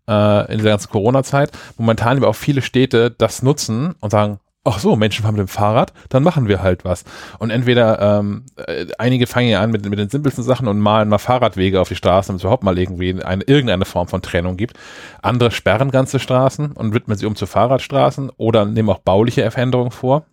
äh, 0.08 0.52
in 0.52 0.60
dieser 0.60 0.70
ganzen 0.70 0.90
Corona-Zeit. 0.90 1.52
Momentan 1.78 2.16
aber 2.16 2.30
auch 2.30 2.36
viele 2.38 2.62
Städte 2.62 3.12
das 3.12 3.44
nutzen 3.44 3.96
und 4.00 4.12
sagen, 4.12 4.40
ach 4.66 4.80
so, 4.80 4.96
Menschen 4.96 5.24
fahren 5.24 5.36
mit 5.36 5.48
dem 5.48 5.48
Fahrrad, 5.48 5.94
dann 6.10 6.24
machen 6.24 6.48
wir 6.48 6.62
halt 6.62 6.84
was. 6.84 7.06
Und 7.38 7.52
entweder 7.52 8.20
ähm, 8.20 8.46
äh, 8.58 8.88
einige 8.98 9.28
fangen 9.28 9.48
ja 9.48 9.62
an 9.62 9.72
mit, 9.72 9.88
mit 9.88 10.00
den 10.00 10.10
simpelsten 10.10 10.44
Sachen 10.44 10.68
und 10.68 10.80
malen 10.80 11.08
mal 11.08 11.20
Fahrradwege 11.20 11.80
auf 11.80 11.88
die 11.88 11.96
Straßen, 11.96 12.30
damit 12.30 12.40
es 12.40 12.44
überhaupt 12.44 12.64
mal 12.64 12.78
irgendwie 12.78 13.24
eine, 13.24 13.44
irgendeine 13.44 13.86
Form 13.86 14.08
von 14.08 14.22
Trennung 14.22 14.58
gibt. 14.58 14.78
Andere 15.22 15.52
sperren 15.52 15.92
ganze 15.92 16.20
Straßen 16.20 16.72
und 16.72 16.94
widmen 16.94 17.16
sie 17.16 17.28
um 17.28 17.36
zu 17.36 17.46
Fahrradstraßen 17.46 18.32
oder 18.38 18.66
nehmen 18.66 18.90
auch 18.90 19.00
bauliche 19.00 19.50
Veränderungen 19.52 19.92
vor. 19.92 20.26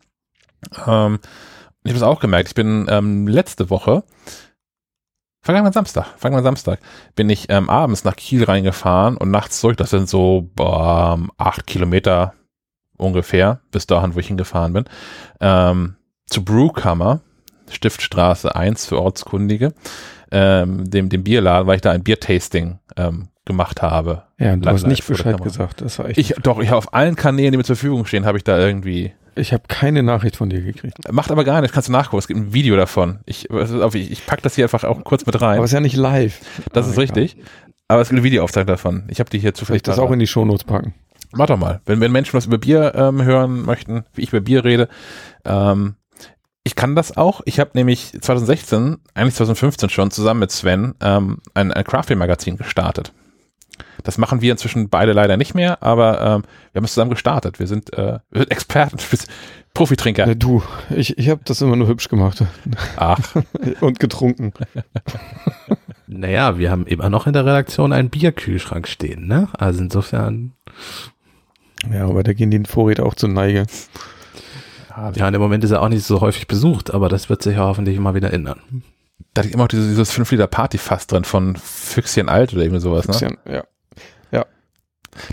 Ähm, 0.87 1.19
ich 1.85 1.91
habe 1.91 1.99
es 1.99 2.03
auch 2.03 2.21
gemerkt, 2.21 2.49
ich 2.49 2.55
bin 2.55 2.87
ähm, 2.89 3.29
letzte 3.29 3.71
Woche 3.71 4.03
Vergangenen 5.45 5.73
Samstag, 5.73 6.07
vergangenen 6.19 6.45
Samstag 6.45 6.79
bin 7.17 7.29
ich 7.29 7.47
ähm, 7.49 7.69
abends 7.69 8.05
nach 8.05 8.15
Kiel 8.15 8.45
reingefahren 8.45 9.17
und 9.17 9.33
nachts 9.33 9.59
zurück. 9.59 9.77
Das 9.77 9.91
sind 9.91 10.09
so 10.09 10.49
ähm, 10.61 11.33
acht 11.37 11.67
Kilometer 11.67 12.35
ungefähr 13.03 13.61
bis 13.70 13.87
dahin, 13.87 14.15
wo 14.15 14.19
ich 14.20 14.29
hingefahren 14.29 14.73
bin. 14.73 14.85
Ähm, 15.41 15.97
zu 16.27 16.45
Brewkammer, 16.45 17.20
Stiftstraße 17.70 18.55
1 18.55 18.87
für 18.87 19.01
Ortskundige, 19.01 19.73
ähm, 20.31 20.89
dem, 20.91 21.09
dem 21.09 21.24
Bierladen, 21.24 21.66
weil 21.66 21.77
ich 21.77 21.83
da 21.83 21.91
ein 21.91 22.03
Biertasting 22.03 22.79
ähm, 22.97 23.29
gemacht 23.45 23.83
habe. 23.83 24.23
Ja, 24.39 24.57
du 24.57 24.69
hast 24.69 24.87
nicht 24.87 25.07
Bescheid 25.07 25.43
gesagt. 25.43 25.81
Das 25.81 25.99
war 25.99 26.09
echt. 26.09 26.19
Ich, 26.19 26.35
doch, 26.43 26.61
ich 26.61 26.69
habe 26.69 26.79
auf 26.79 26.95
allen 26.95 27.16
Kanälen, 27.16 27.53
die 27.53 27.59
mir 27.59 27.65
zur 27.65 27.77
Verfügung 27.77 28.07
stehen, 28.07 28.24
habe 28.24 28.39
ich 28.39 28.45
da 28.45 28.59
irgendwie 28.59 29.12
ich 29.35 29.55
habe 29.55 29.62
keine 29.66 30.03
Nachricht 30.03 30.37
von 30.37 30.51
dir 30.51 30.61
gekriegt. 30.61 31.11
Macht 31.11 31.31
aber 31.31 31.43
gar 31.45 31.62
nichts, 31.62 31.73
kannst 31.73 31.89
du 31.89 31.93
nachgucken. 31.93 32.19
Es 32.19 32.29
gibt 32.29 32.39
ein 32.39 32.53
Video 32.53 32.77
davon. 32.77 33.20
Ich, 33.24 33.49
ich, 33.49 34.11
ich 34.12 34.27
pack 34.27 34.43
das 34.43 34.57
hier 34.57 34.66
einfach 34.66 34.85
auch 34.85 35.03
kurz 35.05 35.24
mit 35.24 35.41
rein. 35.41 35.57
Aber 35.57 35.65
es 35.65 35.70
ist 35.70 35.74
ja 35.74 35.81
nicht 35.81 35.97
live. 35.97 36.39
Das 36.74 36.87
ist 36.87 36.99
Ah, 36.99 37.01
richtig. 37.01 37.39
Aber 37.89 38.03
es 38.03 38.09
gibt 38.11 38.19
eine 38.19 38.24
Videoaufzeichnung 38.24 38.66
davon. 38.66 39.05
Ich 39.09 39.20
habe 39.20 39.31
die 39.31 39.39
hier 39.39 39.49
Soll 39.49 39.53
ich 39.55 39.59
zufällig. 39.59 39.83
das 39.85 39.97
da- 39.97 40.03
auch 40.03 40.11
in 40.11 40.19
die 40.19 40.27
Shownotes 40.27 40.65
packen? 40.65 40.93
Mach 41.33 41.47
doch 41.47 41.59
mal. 41.59 41.81
Wenn, 41.87 42.01
wenn 42.01 42.13
Menschen 42.13 42.35
was 42.35 42.47
über 42.47 42.59
Bier 42.59 42.95
ähm, 42.95 43.23
hören 43.23 43.63
möchten, 43.65 44.05
wie 44.15 44.23
ich 44.23 44.29
über 44.31 44.41
Bier 44.41 44.65
rede, 44.65 44.89
ähm, 45.45 45.97
ich 46.65 46.77
kann 46.77 46.95
das 46.95 47.17
auch. 47.17 47.41
Ich 47.45 47.59
habe 47.59 47.71
nämlich 47.75 48.13
2016, 48.21 48.99
eigentlich 49.15 49.35
2015 49.35 49.91
schon, 49.91 50.11
zusammen 50.11 50.41
mit 50.41 50.53
Sven 50.53 50.95
ähm, 51.01 51.39
ein, 51.55 51.73
ein 51.73 51.85
Craft-Magazin 51.85 52.57
gestartet. 52.57 53.13
Das 54.05 54.19
machen 54.19 54.41
wir 54.41 54.53
inzwischen 54.53 54.89
beide 54.89 55.13
leider 55.13 55.37
nicht 55.37 55.55
mehr, 55.55 55.83
aber 55.83 56.21
ähm, 56.21 56.43
wir 56.73 56.81
haben 56.81 56.85
es 56.85 56.95
zusammen 56.95 57.11
gestartet. 57.11 57.59
Wir 57.59 57.67
sind, 57.67 57.93
äh, 57.95 58.19
wir 58.31 58.41
sind 58.41 58.51
Experten, 58.51 58.99
Profitrinker. 59.75 60.27
Ja, 60.27 60.35
du, 60.35 60.63
ich, 60.91 61.19
ich 61.19 61.29
habe 61.29 61.41
das 61.45 61.61
immer 61.63 61.77
nur 61.77 61.89
hübsch 61.89 62.09
gemacht. 62.09 62.45
Ach. 62.97 63.19
Und 63.81 63.99
getrunken. 63.99 64.53
naja, 66.07 66.59
wir 66.59 66.71
haben 66.71 66.87
immer 66.87 67.09
noch 67.09 67.27
in 67.27 67.33
der 67.33 67.47
Redaktion 67.47 67.93
einen 67.93 68.11
Bierkühlschrank 68.11 68.87
stehen, 68.87 69.27
ne? 69.27 69.49
Also 69.59 69.81
insofern. 69.81 70.53
Ja, 71.93 72.06
aber 72.06 72.23
da 72.23 72.32
gehen 72.32 72.51
die 72.51 72.62
Vorräte 72.64 73.05
auch 73.05 73.14
zur 73.14 73.28
Neige. 73.28 73.66
Ja, 75.14 75.28
im 75.28 75.40
Moment 75.40 75.64
ist 75.64 75.70
er 75.70 75.82
auch 75.82 75.89
nicht 75.89 76.05
so 76.05 76.20
häufig 76.20 76.47
besucht, 76.47 76.93
aber 76.93 77.09
das 77.09 77.28
wird 77.28 77.43
sich 77.43 77.56
ja 77.56 77.64
hoffentlich 77.64 77.98
mal 77.98 78.14
wieder 78.14 78.32
ändern. 78.32 78.82
Da 79.35 79.43
liegt 79.43 79.55
immer 79.55 79.64
auch 79.64 79.69
dieses, 79.69 79.89
dieses 79.89 80.12
5 80.12 80.31
Liter 80.32 80.47
Partyfass 80.47 81.06
drin 81.06 81.24
von 81.24 81.56
Füchschen 81.56 82.28
alt 82.28 82.52
oder 82.52 82.62
irgendwie 82.62 82.81
sowas, 82.81 83.09
ne? 83.09 83.14
Füchschen, 83.14 83.39
ja. 83.51 83.64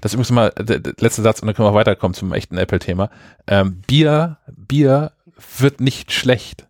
Das 0.02 0.12
ist 0.12 0.16
übrigens 0.16 0.32
mal 0.32 0.54
der, 0.58 0.80
der 0.80 0.94
letzte 1.00 1.22
Satz 1.22 1.42
und 1.42 1.48
dann 1.48 1.56
können 1.56 1.68
wir 1.68 1.74
weiterkommen 1.74 2.14
zum 2.14 2.34
echten 2.34 2.58
Apple-Thema. 2.58 3.10
Ähm, 3.48 3.82
Bier, 3.88 4.38
Bier 4.48 5.14
wird 5.58 5.80
nicht 5.82 6.12
schlecht. 6.12 6.68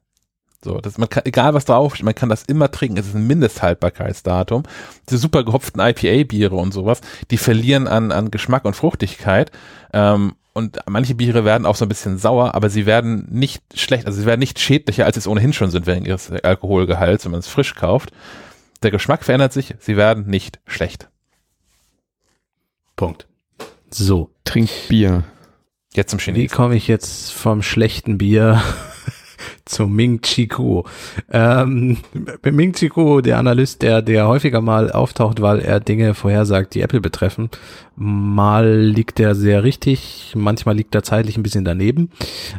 So, 0.64 0.80
das, 0.80 0.98
man 0.98 1.08
kann, 1.08 1.24
egal 1.26 1.54
was 1.54 1.66
drauf 1.66 2.02
man 2.04 2.16
kann 2.16 2.28
das 2.28 2.44
immer 2.44 2.70
trinken. 2.70 2.98
Es 2.98 3.08
ist 3.08 3.16
ein 3.16 3.28
Mindesthaltbarkeitsdatum. 3.28 4.64
Diese 5.10 5.18
super 5.18 5.44
gehopften 5.44 5.80
IPA-Biere 5.80 6.56
und 6.56 6.74
sowas, 6.74 7.02
die 7.32 7.38
verlieren 7.38 7.88
an, 7.88 8.12
an 8.12 8.30
Geschmack 8.30 8.66
und 8.66 8.76
Fruchtigkeit. 8.76 9.52
Ähm, 9.94 10.34
und 10.52 10.80
manche 10.90 11.16
Biere 11.16 11.46
werden 11.46 11.66
auch 11.66 11.76
so 11.78 11.86
ein 11.86 11.90
bisschen 11.90 12.18
sauer, 12.18 12.56
aber 12.56 12.70
sie 12.70 12.86
werden 12.86 13.28
nicht 13.30 13.64
schlecht, 13.74 14.06
also 14.06 14.20
sie 14.20 14.26
werden 14.26 14.40
nicht 14.40 14.60
schädlicher, 14.60 15.06
als 15.06 15.16
sie 15.16 15.20
es 15.20 15.28
ohnehin 15.28 15.54
schon 15.54 15.72
sind 15.72 15.88
wegen 15.88 16.06
ihres 16.06 16.30
Alkoholgehalts, 16.32 17.24
wenn 17.24 17.32
man 17.32 17.40
es 17.40 17.48
frisch 17.48 17.76
kauft. 17.76 18.12
Der 18.84 18.92
Geschmack 18.92 19.24
verändert 19.24 19.54
sich, 19.54 19.76
sie 19.80 19.96
werden 19.96 20.28
nicht 20.28 20.60
schlecht. 20.66 21.08
Punkt. 22.98 23.28
So. 23.90 24.32
Trink 24.44 24.70
Bier. 24.90 25.24
Jetzt 25.94 26.10
zum 26.10 26.20
Chinesen. 26.20 26.44
Wie 26.44 26.48
komme 26.48 26.76
ich 26.76 26.88
jetzt 26.88 27.32
vom 27.32 27.62
schlechten 27.62 28.18
Bier 28.18 28.62
zu 29.70 29.88
Ming 29.88 30.22
Chi 30.22 30.48
Kuo. 30.48 30.86
Ähm, 31.32 31.98
Ming 32.44 32.74
Chi 32.74 32.90
Kuo, 32.90 33.22
der 33.22 33.38
Analyst, 33.38 33.82
der, 33.82 34.02
der 34.02 34.28
häufiger 34.28 34.62
mal 34.62 34.92
auftaucht, 34.92 35.42
weil 35.42 35.60
er 35.60 35.80
Dinge 35.80 36.14
vorhersagt, 36.14 36.74
die 36.74 36.82
Apple 36.82 37.02
betreffen. 37.02 37.50
Mal 38.02 38.80
liegt 38.80 39.20
er 39.20 39.36
sehr 39.36 39.66
richtig, 39.66 40.34
manchmal 40.34 40.76
liegt 40.76 40.96
er 40.96 41.04
zeitlich 41.04 41.36
ein 41.36 41.44
bisschen 41.44 41.66
daneben. 41.66 42.12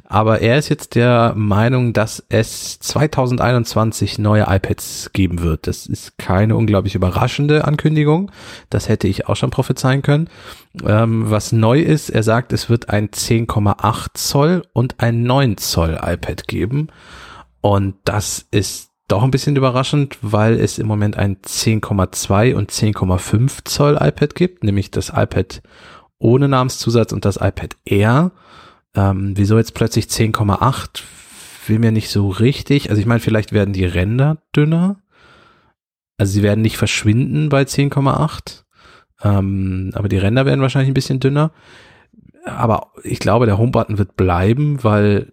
Aber 0.04 0.40
er 0.40 0.58
ist 0.58 0.68
jetzt 0.68 0.94
der 0.96 1.32
Meinung, 1.34 1.94
dass 1.94 2.22
es 2.28 2.78
2021 2.78 4.18
neue 4.18 4.44
iPads 4.48 5.10
geben 5.14 5.40
wird. 5.40 5.66
Das 5.66 5.86
ist 5.86 6.18
keine 6.18 6.56
unglaublich 6.56 6.94
überraschende 6.94 7.64
Ankündigung. 7.64 8.30
Das 8.68 8.90
hätte 8.90 9.08
ich 9.08 9.28
auch 9.28 9.36
schon 9.36 9.50
prophezeien 9.50 10.02
können. 10.02 10.28
Ähm, 10.86 11.30
was 11.30 11.52
neu 11.52 11.80
ist, 11.80 12.10
er 12.10 12.22
sagt, 12.22 12.52
es 12.52 12.68
wird 12.68 12.90
ein 12.90 13.08
10,8 13.08 14.08
Zoll 14.14 14.62
und 14.74 15.00
ein 15.00 15.22
9 15.22 15.56
Zoll 15.56 15.98
iPad 16.02 16.46
geben. 16.46 16.88
Und 17.60 17.96
das 18.04 18.46
ist 18.50 18.90
doch 19.08 19.22
ein 19.22 19.30
bisschen 19.30 19.56
überraschend, 19.56 20.18
weil 20.22 20.54
es 20.54 20.78
im 20.78 20.86
Moment 20.86 21.16
ein 21.16 21.36
10,2 21.36 22.54
und 22.54 22.70
10,5 22.70 23.64
Zoll 23.64 23.98
iPad 24.00 24.34
gibt, 24.34 24.64
nämlich 24.64 24.90
das 24.90 25.10
iPad 25.10 25.62
ohne 26.18 26.48
Namenszusatz 26.48 27.12
und 27.12 27.24
das 27.24 27.36
iPad 27.36 27.76
Air. 27.84 28.30
Ähm, 28.94 29.32
wieso 29.36 29.58
jetzt 29.58 29.74
plötzlich 29.74 30.06
10,8? 30.06 31.02
Will 31.66 31.78
mir 31.78 31.92
nicht 31.92 32.10
so 32.10 32.28
richtig. 32.28 32.90
Also 32.90 33.00
ich 33.00 33.06
meine, 33.06 33.20
vielleicht 33.20 33.52
werden 33.52 33.72
die 33.72 33.84
Ränder 33.84 34.38
dünner. 34.54 35.02
Also 36.18 36.32
sie 36.32 36.42
werden 36.42 36.62
nicht 36.62 36.76
verschwinden 36.76 37.48
bei 37.48 37.62
10,8. 37.62 38.64
Ähm, 39.22 39.90
aber 39.94 40.08
die 40.08 40.18
Ränder 40.18 40.46
werden 40.46 40.60
wahrscheinlich 40.60 40.90
ein 40.90 40.94
bisschen 40.94 41.20
dünner. 41.20 41.52
Aber 42.44 42.92
ich 43.02 43.18
glaube, 43.18 43.46
der 43.46 43.58
Homebutton 43.58 43.98
wird 43.98 44.16
bleiben, 44.16 44.82
weil 44.82 45.32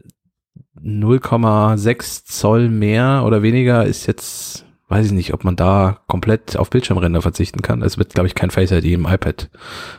0,6 0.84 2.26
Zoll 2.26 2.70
mehr 2.70 3.24
oder 3.26 3.42
weniger 3.42 3.86
ist 3.86 4.06
jetzt, 4.06 4.66
weiß 4.88 5.08
ich 5.08 5.12
nicht, 5.12 5.34
ob 5.34 5.44
man 5.44 5.56
da 5.56 6.00
komplett 6.08 6.58
auf 6.58 6.70
Bildschirmränder 6.70 7.22
verzichten 7.22 7.62
kann. 7.62 7.82
Es 7.82 7.98
wird, 7.98 8.14
glaube 8.14 8.28
ich, 8.28 8.36
kein 8.36 8.52
Face 8.52 8.72
ID 8.72 8.86
im 8.86 9.06
iPad 9.06 9.50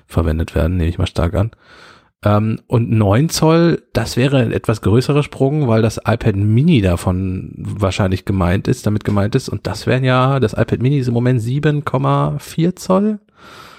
verwendet 0.06 0.55
werden, 0.55 0.76
nehme 0.76 0.88
ich 0.88 0.98
mal 0.98 1.06
stark 1.06 1.34
an. 1.34 1.50
Ähm, 2.24 2.60
und 2.66 2.90
9 2.90 3.28
Zoll, 3.28 3.82
das 3.92 4.16
wäre 4.16 4.38
ein 4.38 4.52
etwas 4.52 4.82
größerer 4.82 5.22
Sprung, 5.22 5.68
weil 5.68 5.82
das 5.82 5.98
iPad 5.98 6.34
Mini 6.34 6.80
davon 6.80 7.52
wahrscheinlich 7.56 8.24
gemeint 8.24 8.66
ist, 8.66 8.86
damit 8.86 9.05
gemeint 9.05 9.34
ist. 9.34 9.48
Und 9.48 9.66
das 9.66 9.86
wären 9.86 10.02
ja, 10.02 10.40
das 10.40 10.52
iPad 10.52 10.82
Mini 10.82 10.98
ist 10.98 11.09
im 11.09 11.14
Moment 11.14 11.40
7,4 11.40 12.74
Zoll. 12.74 13.20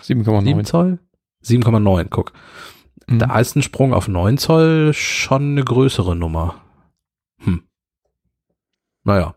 7,9 0.04 0.64
Zoll? 0.64 1.00
7,9, 1.44 2.08
guck. 2.10 2.32
Mhm. 3.08 3.20
Da 3.20 3.40
ist 3.40 3.56
ein 3.56 3.62
Sprung 3.62 3.94
auf 3.94 4.08
9 4.08 4.38
Zoll 4.38 4.94
schon 4.94 5.52
eine 5.52 5.64
größere 5.64 6.16
Nummer. 6.16 6.56
Naja. 9.04 9.36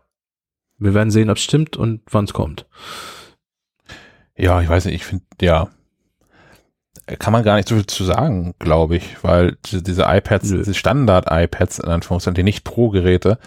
Wir 0.77 0.93
werden 0.93 1.11
sehen, 1.11 1.29
ob 1.29 1.37
es 1.37 1.43
stimmt 1.43 1.77
und 1.77 2.01
wann 2.11 2.25
es 2.25 2.33
kommt. 2.33 2.67
Ja, 4.35 4.61
ich 4.61 4.67
weiß 4.67 4.85
nicht, 4.85 4.95
ich 4.95 5.05
finde, 5.05 5.25
ja, 5.41 5.69
kann 7.19 7.33
man 7.33 7.43
gar 7.43 7.55
nicht 7.55 7.67
so 7.67 7.75
viel 7.75 7.85
zu 7.85 8.03
sagen, 8.03 8.53
glaube 8.59 8.95
ich, 8.95 9.23
weil 9.23 9.57
diese 9.71 10.03
iPads, 10.03 10.49
Nö. 10.49 10.57
diese 10.59 10.73
Standard-iPads, 10.73 11.79
in 11.79 11.89
Anführungszeichen, 11.89 12.35
die 12.35 12.43
nicht 12.43 12.63
Pro-Geräte, 12.63 13.39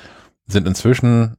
sind 0.47 0.69
inzwischen 0.69 1.37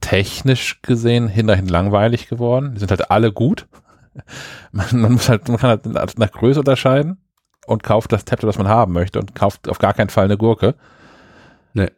technisch 0.00 0.80
gesehen 0.82 1.28
hinterhin 1.28 1.68
langweilig 1.68 2.28
geworden. 2.28 2.72
Die 2.74 2.80
sind 2.80 2.90
halt 2.90 3.10
alle 3.10 3.32
gut. 3.32 3.68
Man, 4.72 5.00
man 5.00 5.12
muss 5.12 5.28
halt, 5.28 5.48
man 5.48 5.58
kann 5.58 5.70
halt 5.70 6.18
nach 6.18 6.32
Größe 6.32 6.58
unterscheiden 6.58 7.18
und 7.66 7.84
kauft 7.84 8.10
das 8.12 8.24
Tablet, 8.24 8.48
was 8.48 8.58
man 8.58 8.66
haben 8.66 8.92
möchte 8.92 9.20
und 9.20 9.36
kauft 9.36 9.68
auf 9.68 9.78
gar 9.78 9.94
keinen 9.94 10.10
Fall 10.10 10.24
eine 10.24 10.36
Gurke. 10.36 10.74
Nee. 11.74 11.90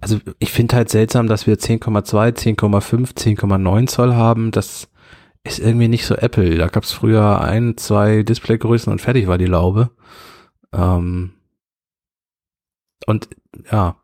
Also 0.00 0.20
ich 0.38 0.52
finde 0.52 0.76
halt 0.76 0.90
seltsam, 0.90 1.28
dass 1.28 1.46
wir 1.46 1.56
10,2, 1.56 2.58
10,5, 2.58 3.14
10,9 3.16 3.86
Zoll 3.86 4.14
haben. 4.14 4.50
Das 4.50 4.88
ist 5.44 5.58
irgendwie 5.58 5.88
nicht 5.88 6.06
so 6.06 6.14
Apple. 6.14 6.56
Da 6.56 6.68
gab 6.68 6.84
es 6.84 6.92
früher 6.92 7.40
ein, 7.40 7.76
zwei 7.76 8.22
Displaygrößen 8.22 8.92
und 8.92 9.00
fertig 9.00 9.26
war 9.26 9.38
die 9.38 9.46
Laube. 9.46 9.90
Ähm 10.72 11.32
und 13.06 13.28
ja, 13.70 13.96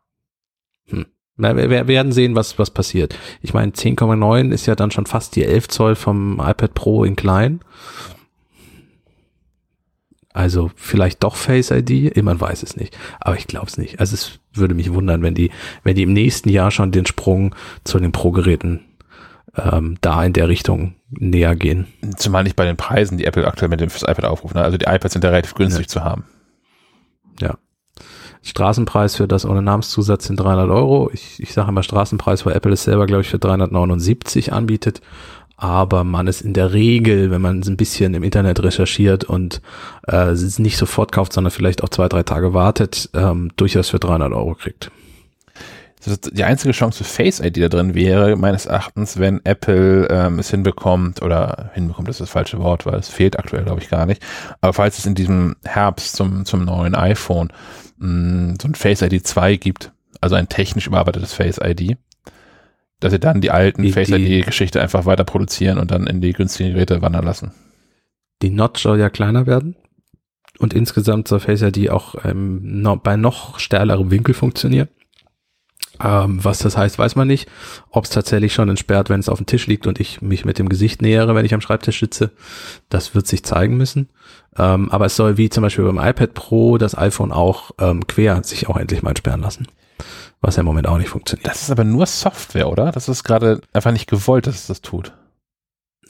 hm. 0.87 1.05
Wir, 1.37 1.69
wir 1.69 1.87
werden 1.87 2.11
sehen, 2.11 2.35
was, 2.35 2.59
was 2.59 2.69
passiert. 2.69 3.17
Ich 3.41 3.53
meine, 3.53 3.71
10,9 3.71 4.51
ist 4.51 4.65
ja 4.65 4.75
dann 4.75 4.91
schon 4.91 5.05
fast 5.05 5.35
die 5.35 5.43
11 5.43 5.67
Zoll 5.69 5.95
vom 5.95 6.39
iPad 6.39 6.73
Pro 6.73 7.03
in 7.03 7.15
klein. 7.15 7.61
Also 10.33 10.71
vielleicht 10.75 11.23
doch 11.23 11.35
Face 11.35 11.71
ID, 11.71 12.15
man 12.23 12.39
weiß 12.39 12.63
es 12.63 12.75
nicht. 12.75 12.97
Aber 13.19 13.37
ich 13.37 13.47
glaube 13.47 13.67
es 13.67 13.77
nicht. 13.77 13.99
Also 13.99 14.13
es 14.13 14.39
würde 14.53 14.73
mich 14.73 14.93
wundern, 14.93 15.21
wenn 15.21 15.33
die, 15.33 15.51
wenn 15.83 15.95
die 15.95 16.03
im 16.03 16.13
nächsten 16.13 16.49
Jahr 16.49 16.71
schon 16.71 16.91
den 16.91 17.05
Sprung 17.05 17.55
zu 17.83 17.99
den 17.99 18.11
Pro-Geräten 18.11 18.81
ähm, 19.55 19.97
da 20.01 20.23
in 20.23 20.33
der 20.33 20.47
Richtung 20.47 20.95
näher 21.09 21.55
gehen. 21.55 21.87
Zumal 22.17 22.43
nicht 22.43 22.55
bei 22.55 22.65
den 22.65 22.77
Preisen, 22.77 23.17
die 23.17 23.25
Apple 23.25 23.47
aktuell 23.47 23.69
mit 23.69 23.81
dem 23.81 23.89
fürs 23.89 24.03
iPad 24.03 24.25
aufruft. 24.25 24.55
Ne? 24.55 24.61
Also 24.61 24.77
die 24.77 24.85
iPads 24.85 25.13
sind 25.13 25.23
ja 25.23 25.29
relativ 25.29 25.55
günstig 25.55 25.85
ja. 25.85 25.87
zu 25.87 26.03
haben. 26.03 26.25
Ja. 27.39 27.57
Straßenpreis 28.43 29.17
für 29.17 29.27
das 29.27 29.45
ohne 29.45 29.61
Namenszusatz 29.61 30.25
sind 30.25 30.39
300 30.39 30.69
Euro. 30.69 31.11
Ich, 31.13 31.39
ich 31.39 31.53
sage 31.53 31.69
immer 31.69 31.83
Straßenpreis, 31.83 32.45
weil 32.45 32.55
Apple 32.55 32.73
es 32.73 32.83
selber, 32.83 33.05
glaube 33.05 33.21
ich, 33.21 33.29
für 33.29 33.37
379 33.37 34.51
anbietet 34.51 35.01
aber 35.61 36.03
man 36.03 36.25
ist 36.25 36.41
in 36.41 36.53
der 36.53 36.73
Regel, 36.73 37.29
wenn 37.29 37.41
man 37.41 37.61
ein 37.61 37.77
bisschen 37.77 38.15
im 38.15 38.23
Internet 38.23 38.63
recherchiert 38.63 39.23
und 39.23 39.61
äh, 40.07 40.29
es 40.29 40.57
nicht 40.57 40.75
sofort 40.75 41.11
kauft, 41.11 41.33
sondern 41.33 41.51
vielleicht 41.51 41.83
auch 41.83 41.89
zwei, 41.89 42.09
drei 42.09 42.23
Tage 42.23 42.55
wartet, 42.55 43.11
ähm, 43.13 43.51
durchaus 43.57 43.89
für 43.89 43.99
300 43.99 44.33
Euro 44.33 44.55
kriegt. 44.55 44.89
Die 46.33 46.43
einzige 46.43 46.73
Chance 46.73 47.03
für 47.03 47.03
Face 47.03 47.39
ID 47.39 47.57
da 47.57 47.69
drin 47.69 47.93
wäre, 47.93 48.35
meines 48.37 48.65
Erachtens, 48.65 49.19
wenn 49.19 49.39
Apple 49.43 50.07
ähm, 50.09 50.39
es 50.39 50.49
hinbekommt, 50.49 51.21
oder 51.21 51.69
hinbekommt 51.75 52.09
ist 52.09 52.19
das 52.19 52.31
falsche 52.31 52.57
Wort, 52.57 52.87
weil 52.87 52.95
es 52.95 53.09
fehlt 53.09 53.37
aktuell, 53.37 53.63
glaube 53.63 53.81
ich, 53.81 53.89
gar 53.89 54.07
nicht. 54.07 54.23
Aber 54.61 54.73
falls 54.73 54.97
es 54.97 55.05
in 55.05 55.13
diesem 55.13 55.57
Herbst 55.63 56.15
zum, 56.15 56.43
zum 56.45 56.65
neuen 56.65 56.95
iPhone 56.95 57.49
mh, 57.99 58.07
mm, 58.07 58.57
so 58.59 58.67
ein 58.67 58.73
Face 58.73 59.03
ID 59.03 59.27
2 59.27 59.57
gibt, 59.57 59.91
also 60.21 60.33
ein 60.33 60.49
technisch 60.49 60.87
überarbeitetes 60.87 61.33
Face 61.33 61.59
ID, 61.63 61.97
dass 63.01 63.11
sie 63.11 63.19
dann 63.19 63.41
die 63.41 63.51
alten 63.51 63.81
die, 63.81 63.91
Face 63.91 64.09
ID-Geschichte 64.09 64.79
einfach 64.81 65.05
weiter 65.05 65.25
produzieren 65.25 65.77
und 65.77 65.91
dann 65.91 66.07
in 66.07 66.21
die 66.21 66.31
günstigen 66.31 66.73
Geräte 66.73 67.01
wandern 67.01 67.25
lassen. 67.25 67.51
Die 68.41 68.51
Notch 68.51 68.81
soll 68.81 68.99
ja 68.99 69.09
kleiner 69.09 69.45
werden. 69.45 69.75
Und 70.59 70.73
insgesamt 70.73 71.27
soll 71.27 71.39
Face 71.39 71.63
ID 71.63 71.89
auch 71.89 72.15
ähm, 72.23 72.81
noch, 72.81 72.97
bei 72.97 73.17
noch 73.17 73.59
stärkerem 73.59 74.11
Winkel 74.11 74.35
funktionieren. 74.35 74.87
Ähm, 76.03 76.43
was 76.43 76.59
das 76.59 76.77
heißt, 76.77 76.99
weiß 76.99 77.15
man 77.15 77.27
nicht. 77.27 77.49
Ob 77.89 78.05
es 78.05 78.11
tatsächlich 78.11 78.53
schon 78.53 78.69
entsperrt, 78.69 79.09
wenn 79.09 79.19
es 79.19 79.29
auf 79.29 79.39
dem 79.39 79.47
Tisch 79.47 79.65
liegt 79.65 79.87
und 79.87 79.99
ich 79.99 80.21
mich 80.21 80.45
mit 80.45 80.59
dem 80.59 80.69
Gesicht 80.69 81.01
nähere, 81.01 81.33
wenn 81.33 81.45
ich 81.45 81.55
am 81.55 81.61
Schreibtisch 81.61 81.99
sitze, 81.99 82.31
das 82.89 83.15
wird 83.15 83.25
sich 83.25 83.43
zeigen 83.43 83.77
müssen. 83.77 84.09
Ähm, 84.57 84.91
aber 84.91 85.07
es 85.07 85.15
soll 85.15 85.37
wie 85.37 85.49
zum 85.49 85.63
Beispiel 85.63 85.85
beim 85.85 85.97
iPad 85.97 86.35
Pro 86.35 86.77
das 86.77 86.95
iPhone 86.95 87.31
auch 87.31 87.71
ähm, 87.79 88.05
quer 88.05 88.43
sich 88.43 88.69
auch 88.69 88.77
endlich 88.77 89.01
mal 89.01 89.11
entsperren 89.11 89.41
lassen. 89.41 89.67
Was 90.41 90.55
ja 90.55 90.61
im 90.61 90.65
Moment 90.65 90.87
auch 90.87 90.97
nicht 90.97 91.09
funktioniert. 91.09 91.47
Das 91.47 91.61
ist 91.61 91.71
aber 91.71 91.83
nur 91.83 92.05
Software, 92.07 92.69
oder? 92.69 92.91
Das 92.91 93.07
ist 93.07 93.23
gerade 93.23 93.61
einfach 93.73 93.91
nicht 93.91 94.09
gewollt, 94.09 94.47
dass 94.47 94.55
es 94.55 94.67
das 94.67 94.81
tut. 94.81 95.13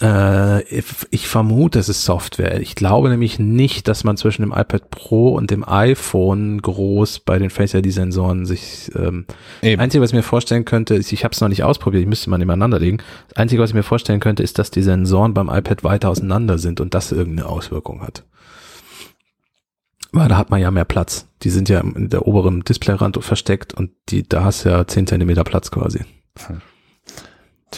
Äh, 0.02 0.64
ich 1.12 1.28
vermute, 1.28 1.78
es 1.78 1.90
ist 1.90 2.04
Software. 2.06 2.60
Ich 2.60 2.76
glaube 2.76 3.10
nämlich 3.10 3.38
nicht, 3.38 3.88
dass 3.88 4.04
man 4.04 4.18
zwischen 4.18 4.42
dem 4.42 4.52
iPad 4.52 4.90
Pro 4.90 5.30
und 5.30 5.52
dem 5.52 5.68
iPhone 5.68 6.62
groß 6.62 7.20
bei 7.20 7.38
den 7.38 7.50
Face 7.50 7.76
ID-Sensoren 7.76 8.46
sich. 8.46 8.90
Ähm, 8.96 9.26
Einzige, 9.62 10.02
was 10.02 10.10
ich 10.10 10.16
mir 10.16 10.24
vorstellen 10.24 10.66
könnte, 10.66 10.96
ist, 10.96 11.12
ich 11.12 11.24
habe 11.24 11.34
es 11.34 11.42
noch 11.42 11.50
nicht 11.50 11.64
ausprobiert, 11.64 12.02
ich 12.02 12.10
müsste 12.10 12.30
mal 12.30 12.40
nebeneinander 12.40 12.80
legen. 12.80 12.98
Das 13.28 13.38
Einzige, 13.38 13.62
was 13.62 13.72
ich 13.72 13.76
mir 13.76 13.84
vorstellen 13.84 14.22
könnte, 14.22 14.42
ist, 14.42 14.58
dass 14.58 14.72
die 14.72 14.82
Sensoren 14.82 15.34
beim 15.34 15.50
iPad 15.50 15.84
weiter 15.84 16.10
auseinander 16.10 16.58
sind 16.58 16.82
und 16.82 16.96
das 16.96 17.12
irgendeine 17.12 17.50
Auswirkung 17.50 18.02
hat. 18.02 18.24
Weil 20.12 20.28
da 20.28 20.38
hat 20.38 20.50
man 20.50 20.60
ja 20.60 20.72
mehr 20.72 20.86
Platz. 20.86 21.28
Die 21.44 21.50
sind 21.50 21.70
ja 21.70 21.80
in 21.80 22.10
der 22.10 22.28
oberen 22.28 22.62
Displayrand 22.62 23.24
versteckt 23.24 23.74
und 23.74 23.92
die, 24.10 24.28
da 24.28 24.44
hast 24.44 24.66
du 24.66 24.70
ja 24.70 24.86
10 24.86 25.08
Zentimeter 25.08 25.44
Platz 25.44 25.72
quasi. 25.72 26.02
Hm. 26.48 26.62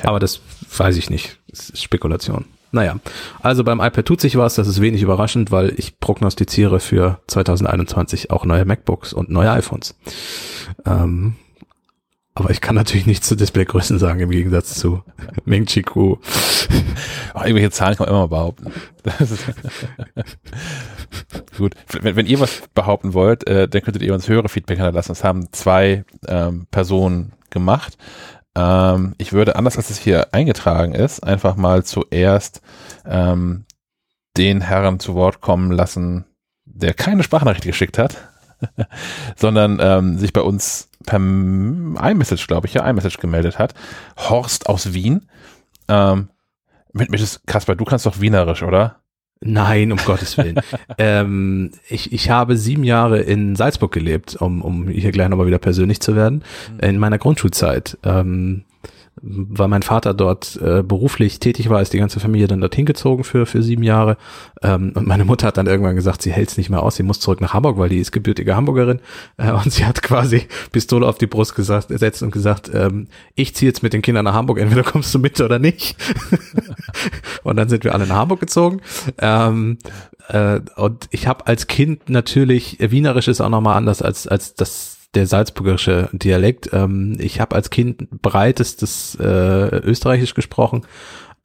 Aber 0.03 0.19
das 0.19 0.41
weiß 0.75 0.97
ich 0.97 1.09
nicht. 1.09 1.39
Das 1.47 1.69
ist 1.69 1.83
Spekulation. 1.83 2.45
Naja, 2.71 2.97
also 3.41 3.63
beim 3.63 3.79
iPad 3.79 4.03
tut 4.03 4.19
sich 4.19 4.35
was, 4.35 4.55
das 4.55 4.67
ist 4.67 4.81
wenig 4.81 5.03
überraschend, 5.03 5.51
weil 5.51 5.73
ich 5.77 5.99
prognostiziere 5.99 6.79
für 6.79 7.19
2021 7.27 8.31
auch 8.31 8.45
neue 8.45 8.65
MacBooks 8.65 9.13
und 9.13 9.29
neue 9.29 9.51
iPhones. 9.51 9.95
Ähm, 10.83 11.35
aber 12.35 12.49
ich 12.49 12.61
kann 12.61 12.75
natürlich 12.75 13.05
nichts 13.05 13.27
zu 13.27 13.35
Displaygrößen 13.35 13.99
sagen, 13.99 14.19
im 14.19 14.31
Gegensatz 14.31 14.73
zu 14.75 15.03
Ming 15.45 15.65
Chi 15.65 15.83
Kuo. 15.83 16.19
irgendwelche 17.35 17.71
Zahlen 17.71 17.95
kann 17.95 18.07
man 18.07 18.15
immer 18.15 18.27
behaupten. 18.27 18.71
Gut, 21.57 21.75
wenn, 22.01 22.15
wenn, 22.15 22.25
ihr 22.25 22.39
was 22.39 22.63
behaupten 22.73 23.13
wollt, 23.13 23.47
äh, 23.47 23.67
dann 23.67 23.81
könntet 23.83 24.01
ihr 24.01 24.13
uns 24.13 24.27
höhere 24.27 24.49
Feedback 24.49 24.77
hinterlassen. 24.77 25.09
Das 25.09 25.23
haben 25.23 25.51
zwei 25.51 26.05
ähm, 26.27 26.65
Personen 26.71 27.33
gemacht. 27.51 27.97
Ähm, 28.55 29.13
ich 29.17 29.33
würde, 29.33 29.55
anders 29.55 29.77
als 29.77 29.89
es 29.89 29.99
hier 29.99 30.33
eingetragen 30.33 30.95
ist, 30.95 31.23
einfach 31.23 31.55
mal 31.55 31.83
zuerst 31.83 32.61
ähm, 33.05 33.65
den 34.37 34.61
Herrn 34.61 34.99
zu 34.99 35.15
Wort 35.15 35.41
kommen 35.41 35.71
lassen, 35.71 36.25
der 36.65 36.93
keine 36.93 37.23
Sprachnachricht 37.23 37.65
geschickt 37.65 37.97
hat, 37.97 38.17
sondern 39.35 39.77
ähm, 39.79 40.17
sich 40.17 40.33
bei 40.33 40.41
uns 40.41 40.89
per 41.05 41.19
iMessage, 41.19 42.47
glaube 42.47 42.67
ich, 42.67 42.73
ja, 42.73 42.87
iMessage 42.89 43.17
gemeldet 43.17 43.59
hat. 43.59 43.73
Horst 44.17 44.67
aus 44.67 44.93
Wien. 44.93 45.27
Ähm, 45.87 46.29
mit, 46.93 47.09
mit 47.09 47.41
Kasper, 47.45 47.75
du 47.75 47.85
kannst 47.85 48.05
doch 48.05 48.21
Wienerisch, 48.21 48.63
oder? 48.63 49.03
Nein, 49.45 49.91
um 49.91 49.97
Gottes 49.97 50.37
Willen. 50.37 50.61
ähm, 50.97 51.71
ich, 51.89 52.13
ich 52.13 52.29
habe 52.29 52.55
sieben 52.55 52.83
Jahre 52.83 53.19
in 53.19 53.55
Salzburg 53.55 53.91
gelebt, 53.91 54.35
um, 54.37 54.61
um 54.61 54.87
hier 54.87 55.11
gleich 55.11 55.27
nochmal 55.27 55.47
wieder 55.47 55.57
persönlich 55.57 55.99
zu 55.99 56.15
werden, 56.15 56.43
mhm. 56.71 56.79
in 56.79 56.97
meiner 56.97 57.17
Grundschulzeit. 57.17 57.97
Ähm, 58.03 58.63
weil 59.25 59.69
mein 59.69 59.83
Vater 59.83 60.13
dort 60.13 60.57
äh, 60.57 60.83
beruflich 60.83 61.39
tätig 61.39 61.69
war, 61.69 61.81
ist 61.81 61.93
die 61.93 61.97
ganze 61.97 62.19
Familie 62.19 62.47
dann 62.47 62.59
dorthin 62.59 62.85
gezogen 62.85 63.23
für, 63.23 63.45
für 63.45 63.63
sieben 63.63 63.83
Jahre. 63.83 64.17
Ähm, 64.61 64.91
und 64.95 65.07
meine 65.07 65.23
Mutter 65.23 65.47
hat 65.47 65.55
dann 65.55 65.65
irgendwann 65.65 65.95
gesagt, 65.95 66.21
sie 66.21 66.31
hält 66.33 66.49
es 66.49 66.57
nicht 66.57 66.69
mehr 66.69 66.83
aus, 66.83 66.97
sie 66.97 67.03
muss 67.03 67.21
zurück 67.21 67.39
nach 67.39 67.53
Hamburg, 67.53 67.77
weil 67.77 67.87
die 67.87 67.99
ist 67.99 68.11
gebürtige 68.11 68.57
Hamburgerin. 68.57 68.99
Äh, 69.37 69.51
und 69.53 69.71
sie 69.71 69.85
hat 69.85 70.03
quasi 70.03 70.47
Pistole 70.73 71.07
auf 71.07 71.17
die 71.17 71.27
Brust 71.27 71.55
gesagt, 71.55 71.87
gesetzt 71.87 72.21
und 72.21 72.31
gesagt, 72.31 72.69
ähm, 72.73 73.07
ich 73.33 73.55
ziehe 73.55 73.69
jetzt 73.69 73.81
mit 73.81 73.93
den 73.93 74.01
Kindern 74.01 74.25
nach 74.25 74.33
Hamburg, 74.33 74.59
entweder 74.59 74.83
kommst 74.83 75.15
du 75.15 75.19
mit 75.19 75.39
oder 75.39 75.57
nicht. 75.57 75.95
und 77.43 77.55
dann 77.55 77.69
sind 77.69 77.85
wir 77.85 77.93
alle 77.93 78.05
nach 78.05 78.17
Hamburg 78.17 78.41
gezogen. 78.41 78.81
Ähm, 79.19 79.77
äh, 80.27 80.59
und 80.75 81.07
ich 81.11 81.27
habe 81.27 81.47
als 81.47 81.67
Kind 81.67 82.09
natürlich, 82.09 82.77
Wienerisch 82.79 83.29
ist 83.29 83.39
auch 83.39 83.49
nochmal 83.49 83.77
anders 83.77 84.01
als, 84.01 84.27
als 84.27 84.53
das 84.53 84.92
der 85.13 85.27
salzburgische 85.27 86.09
Dialekt. 86.11 86.69
Ähm, 86.73 87.17
ich 87.19 87.39
habe 87.39 87.55
als 87.55 87.69
Kind 87.69 88.09
breitestes 88.21 89.15
äh, 89.19 89.23
Österreichisch 89.77 90.33
gesprochen 90.33 90.85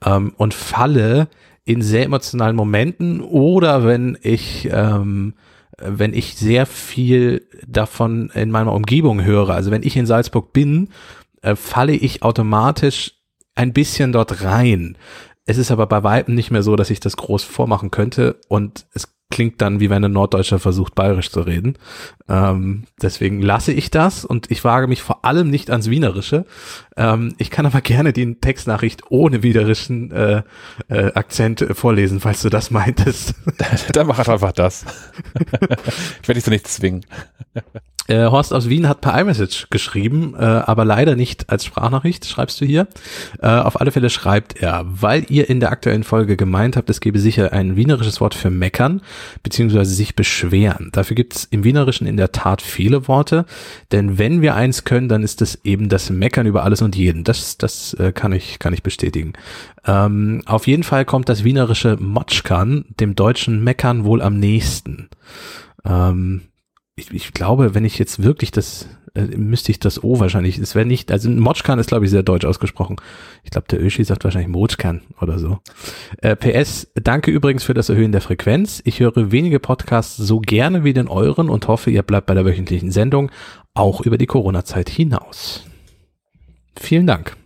ähm, 0.04 0.32
und 0.36 0.54
falle 0.54 1.28
in 1.64 1.82
sehr 1.82 2.04
emotionalen 2.04 2.56
Momenten 2.56 3.20
oder 3.20 3.84
wenn 3.84 4.18
ich 4.22 4.68
ähm, 4.72 5.34
wenn 5.80 6.12
ich 6.12 6.34
sehr 6.34 6.66
viel 6.66 7.46
davon 7.66 8.30
in 8.34 8.50
meiner 8.50 8.72
Umgebung 8.72 9.22
höre, 9.22 9.50
also 9.50 9.70
wenn 9.70 9.84
ich 9.84 9.96
in 9.96 10.06
Salzburg 10.06 10.52
bin, 10.52 10.88
äh, 11.42 11.54
falle 11.54 11.92
ich 11.92 12.22
automatisch 12.22 13.14
ein 13.54 13.72
bisschen 13.72 14.12
dort 14.12 14.42
rein. 14.42 14.96
Es 15.46 15.56
ist 15.56 15.70
aber 15.70 15.86
bei 15.86 16.02
Weitem 16.02 16.34
nicht 16.34 16.50
mehr 16.50 16.62
so, 16.62 16.76
dass 16.76 16.90
ich 16.90 17.00
das 17.00 17.16
groß 17.16 17.44
vormachen 17.44 17.90
könnte 17.90 18.40
und 18.48 18.86
es 18.92 19.17
klingt 19.30 19.60
dann, 19.60 19.80
wie 19.80 19.90
wenn 19.90 20.04
ein 20.04 20.12
Norddeutscher 20.12 20.58
versucht, 20.58 20.94
bayerisch 20.94 21.30
zu 21.30 21.40
reden. 21.40 21.74
Ähm, 22.28 22.84
deswegen 23.02 23.42
lasse 23.42 23.72
ich 23.72 23.90
das 23.90 24.24
und 24.24 24.50
ich 24.50 24.64
wage 24.64 24.86
mich 24.86 25.02
vor 25.02 25.24
allem 25.24 25.50
nicht 25.50 25.70
ans 25.70 25.90
Wienerische. 25.90 26.46
Ähm, 26.98 27.34
ich 27.38 27.50
kann 27.50 27.64
aber 27.64 27.80
gerne 27.80 28.12
die 28.12 28.34
Textnachricht 28.34 29.04
ohne 29.08 29.42
wienerischen 29.42 30.10
äh, 30.10 30.42
äh, 30.88 31.12
Akzent 31.14 31.64
vorlesen, 31.72 32.20
falls 32.20 32.42
du 32.42 32.50
das 32.50 32.70
meintest. 32.70 33.34
Dann 33.92 34.08
mach 34.08 34.18
einfach 34.18 34.52
das. 34.52 34.84
ich 35.40 36.28
werde 36.28 36.34
dich 36.34 36.44
so 36.44 36.50
nicht 36.50 36.66
zwingen. 36.66 37.06
Äh, 38.08 38.24
Horst 38.24 38.54
aus 38.54 38.70
Wien 38.70 38.88
hat 38.88 39.02
per 39.02 39.20
iMessage 39.20 39.66
geschrieben, 39.68 40.34
äh, 40.34 40.42
aber 40.42 40.86
leider 40.86 41.14
nicht 41.14 41.50
als 41.50 41.66
Sprachnachricht, 41.66 42.24
schreibst 42.24 42.58
du 42.58 42.64
hier. 42.64 42.88
Äh, 43.42 43.48
auf 43.48 43.78
alle 43.78 43.90
Fälle 43.92 44.08
schreibt 44.08 44.62
er, 44.62 44.86
weil 44.88 45.26
ihr 45.28 45.50
in 45.50 45.60
der 45.60 45.70
aktuellen 45.70 46.04
Folge 46.04 46.38
gemeint 46.38 46.78
habt, 46.78 46.88
es 46.88 47.00
gebe 47.00 47.18
sicher 47.18 47.52
ein 47.52 47.76
wienerisches 47.76 48.22
Wort 48.22 48.34
für 48.34 48.48
meckern, 48.48 49.02
beziehungsweise 49.42 49.92
sich 49.92 50.16
beschweren. 50.16 50.88
Dafür 50.92 51.16
gibt 51.16 51.36
es 51.36 51.44
im 51.44 51.64
Wienerischen 51.64 52.06
in 52.06 52.16
der 52.16 52.32
Tat 52.32 52.62
viele 52.62 53.08
Worte, 53.08 53.44
denn 53.92 54.16
wenn 54.16 54.40
wir 54.40 54.54
eins 54.54 54.84
können, 54.84 55.10
dann 55.10 55.22
ist 55.22 55.42
es 55.42 55.62
eben 55.66 55.90
das 55.90 56.08
Meckern 56.08 56.46
über 56.46 56.64
alles 56.64 56.80
und 56.80 56.87
jeden. 56.96 57.24
Das, 57.24 57.58
das 57.58 57.94
äh, 57.94 58.12
kann 58.12 58.32
ich, 58.32 58.58
kann 58.58 58.72
ich 58.72 58.82
bestätigen. 58.82 59.32
Ähm, 59.86 60.42
auf 60.46 60.66
jeden 60.66 60.82
Fall 60.82 61.04
kommt 61.04 61.28
das 61.28 61.44
wienerische 61.44 61.96
Motschkan 61.96 62.84
dem 63.00 63.14
deutschen 63.14 63.62
Meckern 63.64 64.04
wohl 64.04 64.22
am 64.22 64.38
nächsten. 64.38 65.08
Ähm, 65.84 66.42
ich, 66.98 67.12
ich 67.12 67.32
glaube, 67.32 67.74
wenn 67.74 67.84
ich 67.84 67.98
jetzt 67.98 68.22
wirklich 68.22 68.50
das, 68.50 68.88
äh, 69.14 69.22
müsste 69.22 69.70
ich 69.72 69.78
das 69.78 70.02
O 70.02 70.20
wahrscheinlich, 70.20 70.58
es 70.58 70.74
wäre 70.74 70.84
nicht, 70.84 71.10
also 71.12 71.30
Motschkan 71.30 71.78
ist 71.78 71.88
glaube 71.88 72.04
ich 72.04 72.10
sehr 72.10 72.22
deutsch 72.22 72.44
ausgesprochen. 72.44 72.96
Ich 73.44 73.50
glaube, 73.50 73.68
der 73.70 73.82
Öschi 73.82 74.04
sagt 74.04 74.24
wahrscheinlich 74.24 74.50
Motschkan 74.50 75.02
oder 75.20 75.38
so. 75.38 75.58
Äh, 76.18 76.36
PS, 76.36 76.88
danke 76.94 77.30
übrigens 77.30 77.64
für 77.64 77.74
das 77.74 77.88
Erhöhen 77.88 78.12
der 78.12 78.20
Frequenz. 78.20 78.82
Ich 78.84 79.00
höre 79.00 79.30
wenige 79.32 79.60
Podcasts 79.60 80.16
so 80.16 80.40
gerne 80.40 80.84
wie 80.84 80.92
den 80.92 81.08
euren 81.08 81.48
und 81.48 81.68
hoffe, 81.68 81.90
ihr 81.90 82.02
bleibt 82.02 82.26
bei 82.26 82.34
der 82.34 82.44
wöchentlichen 82.44 82.90
Sendung 82.90 83.30
auch 83.74 84.00
über 84.00 84.18
die 84.18 84.26
Corona-Zeit 84.26 84.88
hinaus. 84.90 85.64
Vielen 86.80 87.06
Dank. 87.06 87.36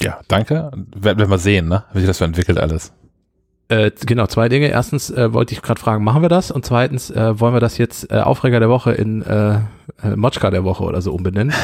Ja, 0.00 0.20
danke. 0.28 0.70
Werden 0.94 1.30
wir 1.30 1.38
sehen, 1.38 1.68
ne? 1.68 1.84
wie 1.92 2.00
sich 2.00 2.08
das 2.08 2.18
so 2.18 2.24
entwickelt 2.24 2.58
alles. 2.58 2.92
Äh, 3.68 3.90
genau, 4.04 4.26
zwei 4.26 4.48
Dinge. 4.48 4.68
Erstens 4.68 5.10
äh, 5.10 5.32
wollte 5.32 5.54
ich 5.54 5.62
gerade 5.62 5.80
fragen, 5.80 6.04
machen 6.04 6.20
wir 6.20 6.28
das? 6.28 6.50
Und 6.50 6.66
zweitens 6.66 7.10
äh, 7.10 7.40
wollen 7.40 7.54
wir 7.54 7.60
das 7.60 7.78
jetzt 7.78 8.12
äh, 8.12 8.18
Aufreger 8.18 8.60
der 8.60 8.68
Woche 8.68 8.92
in 8.92 9.22
äh, 9.22 9.60
äh 10.02 10.16
Motschka 10.16 10.50
der 10.50 10.64
Woche 10.64 10.84
oder 10.84 11.00
so 11.00 11.14
umbenennen? 11.14 11.54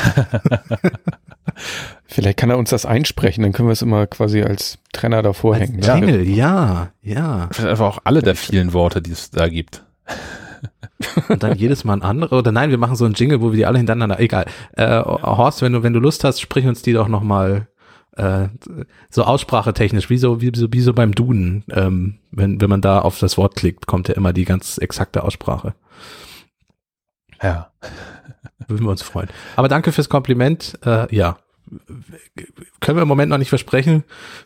Vielleicht 2.07 2.39
kann 2.39 2.51
er 2.51 2.59
uns 2.59 2.71
das 2.71 2.87
einsprechen, 2.87 3.43
dann 3.43 3.53
können 3.53 3.69
wir 3.69 3.73
es 3.73 3.83
immer 3.83 4.07
quasi 4.07 4.43
als 4.43 4.79
Trenner 4.93 5.23
davor 5.23 5.55
als 5.55 5.65
hängen. 5.65 5.83
Jingle, 5.83 6.25
ne? 6.25 6.31
ja, 6.31 6.89
ja. 7.03 7.49
Vielleicht 7.51 7.71
einfach 7.71 7.87
auch 7.87 7.99
alle 8.05 8.23
der 8.23 8.37
vielen 8.37 8.73
Worte, 8.73 9.03
die 9.03 9.13
es 9.13 9.31
da 9.31 9.49
gibt. 9.49 9.85
Und 11.29 11.43
dann 11.43 11.57
jedes 11.57 11.85
Mal 11.85 11.95
ein 11.95 12.03
andere. 12.03 12.37
Oder 12.37 12.53
nein, 12.53 12.71
wir 12.71 12.79
machen 12.79 12.97
so 12.97 13.05
ein 13.05 13.13
Jingle, 13.13 13.41
wo 13.41 13.53
wir 13.53 13.57
die 13.57 13.67
alle 13.67 13.79
hintereinander. 13.79 14.19
Egal. 14.21 14.47
Äh, 14.73 15.01
Horst, 15.01 15.63
wenn 15.63 15.73
du, 15.73 15.83
wenn 15.83 15.93
du 15.93 16.01
Lust 16.01 16.25
hast, 16.25 16.41
sprich 16.41 16.67
uns 16.67 16.83
die 16.83 16.93
doch 16.93 17.09
nochmal 17.09 17.69
äh, 18.17 18.49
so 19.09 19.23
aussprachetechnisch, 19.23 20.11
wie 20.11 20.19
so, 20.19 20.41
wie 20.41 20.51
so, 20.55 20.67
wie 20.73 20.81
so 20.81 20.93
beim 20.93 21.15
Duden. 21.15 21.65
Ähm, 21.71 22.19
wenn, 22.31 22.61
wenn 22.61 22.71
man 22.71 22.81
da 22.81 23.01
auf 23.01 23.19
das 23.19 23.39
Wort 23.39 23.55
klickt, 23.55 23.87
kommt 23.87 24.09
ja 24.09 24.15
immer 24.15 24.33
die 24.33 24.45
ganz 24.45 24.79
exakte 24.79 25.23
Aussprache. 25.23 25.75
Ja. 27.43 27.71
Würden 28.67 28.85
wir 28.85 28.91
uns 28.91 29.03
freuen. 29.03 29.29
Aber 29.57 29.69
danke 29.69 29.93
fürs 29.93 30.09
Kompliment. 30.09 30.79
Äh, 30.85 31.15
ja. 31.15 31.39
Können 32.81 32.99
wir 32.99 33.03
im 33.03 33.09
Moment 33.09 33.31
noch 33.31 33.39
nicht 33.39 33.51
versprechen. 33.51 34.05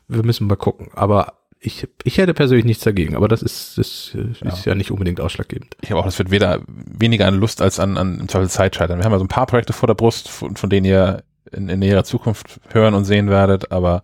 Wir 0.09 0.25
müssen 0.25 0.47
mal 0.47 0.57
gucken. 0.57 0.91
Aber 0.95 1.35
ich, 1.65 1.89
ich 2.03 2.19
hätte 2.19 2.35
persönlich 2.35 2.65
nichts 2.65 2.83
dagegen, 2.83 3.15
aber 3.15 3.29
das 3.29 3.41
ist, 3.41 3.79
das 3.79 4.11
ja. 4.15 4.49
ist 4.49 4.65
ja 4.65 4.75
nicht 4.75 4.91
unbedingt 4.91 5.21
ausschlaggebend. 5.21 5.77
Ich 5.81 5.91
habe 5.91 6.01
auch, 6.01 6.05
das 6.05 6.19
wird 6.19 6.33
weder 6.33 6.61
weniger 6.67 7.29
an 7.29 7.35
Lust 7.35 7.63
als 7.63 7.79
an, 7.79 7.97
an 7.97 8.19
im 8.19 8.29
Zweifel 8.29 8.51
Zeit 8.51 8.75
scheitern. 8.75 8.99
Wir 8.99 9.05
haben 9.05 9.13
ja 9.13 9.19
so 9.19 9.25
ein 9.25 9.29
paar 9.29 9.47
Projekte 9.47 9.73
vor 9.73 9.87
der 9.87 9.95
Brust, 9.95 10.29
von, 10.29 10.57
von 10.57 10.71
denen 10.71 10.87
ihr 10.87 11.23
in, 11.53 11.69
in 11.69 11.79
näherer 11.79 12.03
Zukunft 12.03 12.61
hören 12.73 12.95
und 12.95 13.05
sehen 13.05 13.31
werdet, 13.31 13.71
aber 13.71 14.03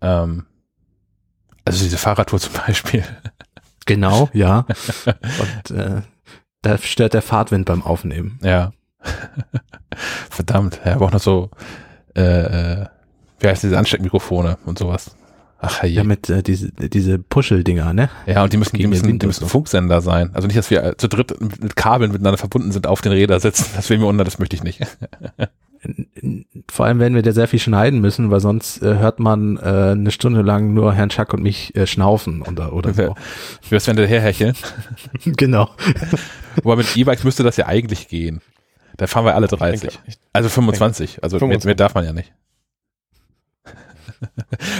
ähm, 0.00 0.46
also 1.64 1.84
diese 1.84 1.98
Fahrradtour 1.98 2.40
zum 2.40 2.54
Beispiel. 2.54 3.04
Genau, 3.86 4.28
ja. 4.34 4.66
und 5.06 5.76
äh, 5.76 6.02
da 6.62 6.78
stört 6.78 7.14
der 7.14 7.22
Fahrtwind 7.22 7.64
beim 7.64 7.82
Aufnehmen. 7.82 8.38
Ja. 8.40 8.72
Verdammt, 10.30 10.80
er 10.84 10.96
braucht 10.96 11.14
noch 11.14 11.20
so, 11.20 11.50
äh, 12.14 12.82
äh, 12.82 12.86
wie 13.40 13.48
heißt 13.48 13.64
diese 13.64 13.78
Ansteckmikrofone 13.78 14.58
und 14.64 14.78
sowas. 14.78 15.16
Ach 15.62 15.84
ja, 15.84 16.04
mit 16.04 16.30
äh, 16.30 16.42
diese, 16.42 16.70
diese 16.72 17.18
Puschel-Dinger, 17.18 17.92
ne? 17.92 18.08
Ja, 18.26 18.44
und 18.44 18.52
die 18.52 18.56
müssen, 18.56 18.76
die 18.76 18.86
müssen, 18.86 19.18
die 19.18 19.26
müssen 19.26 19.46
Funksender 19.46 20.00
sein. 20.00 20.30
Also 20.32 20.46
nicht, 20.46 20.58
dass 20.58 20.70
wir 20.70 20.96
zu 20.96 21.06
dritt 21.06 21.38
mit 21.40 21.76
Kabeln 21.76 22.12
miteinander 22.12 22.38
verbunden 22.38 22.72
sind, 22.72 22.86
auf 22.86 23.02
den 23.02 23.12
Rädern 23.12 23.40
sitzen. 23.40 23.66
Das 23.76 23.90
will 23.90 23.98
mir 23.98 24.06
unter, 24.06 24.24
das 24.24 24.38
möchte 24.38 24.56
ich 24.56 24.62
nicht. 24.62 24.80
Vor 26.70 26.86
allem 26.86 26.98
werden 26.98 27.14
wir 27.14 27.22
da 27.22 27.32
sehr 27.32 27.48
viel 27.48 27.58
schneiden 27.58 28.00
müssen, 28.00 28.30
weil 28.30 28.40
sonst 28.40 28.82
äh, 28.82 28.98
hört 28.98 29.18
man 29.18 29.58
äh, 29.58 29.92
eine 29.92 30.10
Stunde 30.10 30.42
lang 30.42 30.72
nur 30.72 30.94
Herrn 30.94 31.10
Schack 31.10 31.34
und 31.34 31.42
mich 31.42 31.74
äh, 31.76 31.86
schnaufen 31.86 32.42
oder, 32.42 32.72
oder 32.72 32.94
so. 32.94 33.14
Wie 33.62 33.70
wär's, 33.70 33.86
wenn 33.86 33.96
der 33.96 34.06
herhecheln? 34.06 34.54
genau. 35.24 35.70
Aber 36.64 36.76
mit 36.76 36.96
E-Bikes 36.96 37.24
müsste 37.24 37.42
das 37.42 37.56
ja 37.56 37.66
eigentlich 37.66 38.08
gehen. 38.08 38.40
Da 38.96 39.06
fahren 39.06 39.24
wir 39.24 39.34
alle 39.34 39.46
30. 39.46 39.98
Also 40.32 40.48
25. 40.48 41.22
Also 41.22 41.38
25. 41.38 41.64
Mehr, 41.64 41.70
mehr 41.70 41.74
darf 41.74 41.94
man 41.94 42.04
ja 42.04 42.12
nicht. 42.12 42.32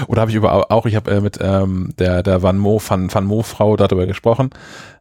Oder 0.07 0.21
habe 0.21 0.31
ich 0.31 0.37
über 0.37 0.71
auch, 0.71 0.87
ich 0.87 0.97
habe 0.97 1.11
äh, 1.11 1.21
mit 1.21 1.39
ähm, 1.41 1.95
der 1.99 2.23
der 2.23 2.43
Van 2.43 2.59
Mo 2.59 2.81
Van, 2.87 3.13
Van 3.13 3.25
Mo 3.25 3.43
Frau 3.43 3.77
darüber 3.77 4.07
gesprochen. 4.07 4.51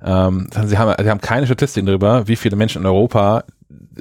Ähm, 0.04 0.48
sie 0.66 0.78
haben 0.78 1.04
sie 1.04 1.10
haben 1.10 1.22
keine 1.22 1.46
Statistiken 1.46 1.88
darüber, 1.88 2.28
wie 2.28 2.36
viele 2.36 2.56
Menschen 2.56 2.82
in 2.82 2.86
Europa 2.86 3.44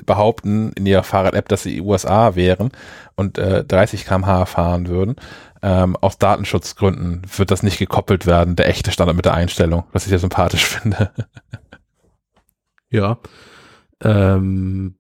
behaupten 0.07 0.73
in 0.73 0.87
ihrer 0.87 1.03
Fahrrad-App, 1.03 1.49
dass 1.49 1.63
sie 1.63 1.81
USA 1.81 2.35
wären 2.35 2.71
und 3.17 3.39
äh, 3.39 3.65
30 3.65 4.05
km/h 4.05 4.47
fahren 4.47 4.89
würden. 4.89 5.17
Ähm, 5.61 5.97
aus 5.97 6.19
Datenschutzgründen 6.19 7.23
wird 7.37 7.51
das 7.51 7.65
nicht 7.65 7.79
gekoppelt 7.79 8.27
werden, 8.27 8.55
der 8.55 8.69
echte 8.69 8.93
Standard 8.93 9.17
mit 9.17 9.25
der 9.25 9.35
Einstellung, 9.35 9.85
was 9.93 10.07
ich 10.07 10.13
ja 10.13 10.19
sympathisch 10.19 10.65
finde. 10.67 11.11
ja. 12.91 13.19
Ähm, 14.03 14.98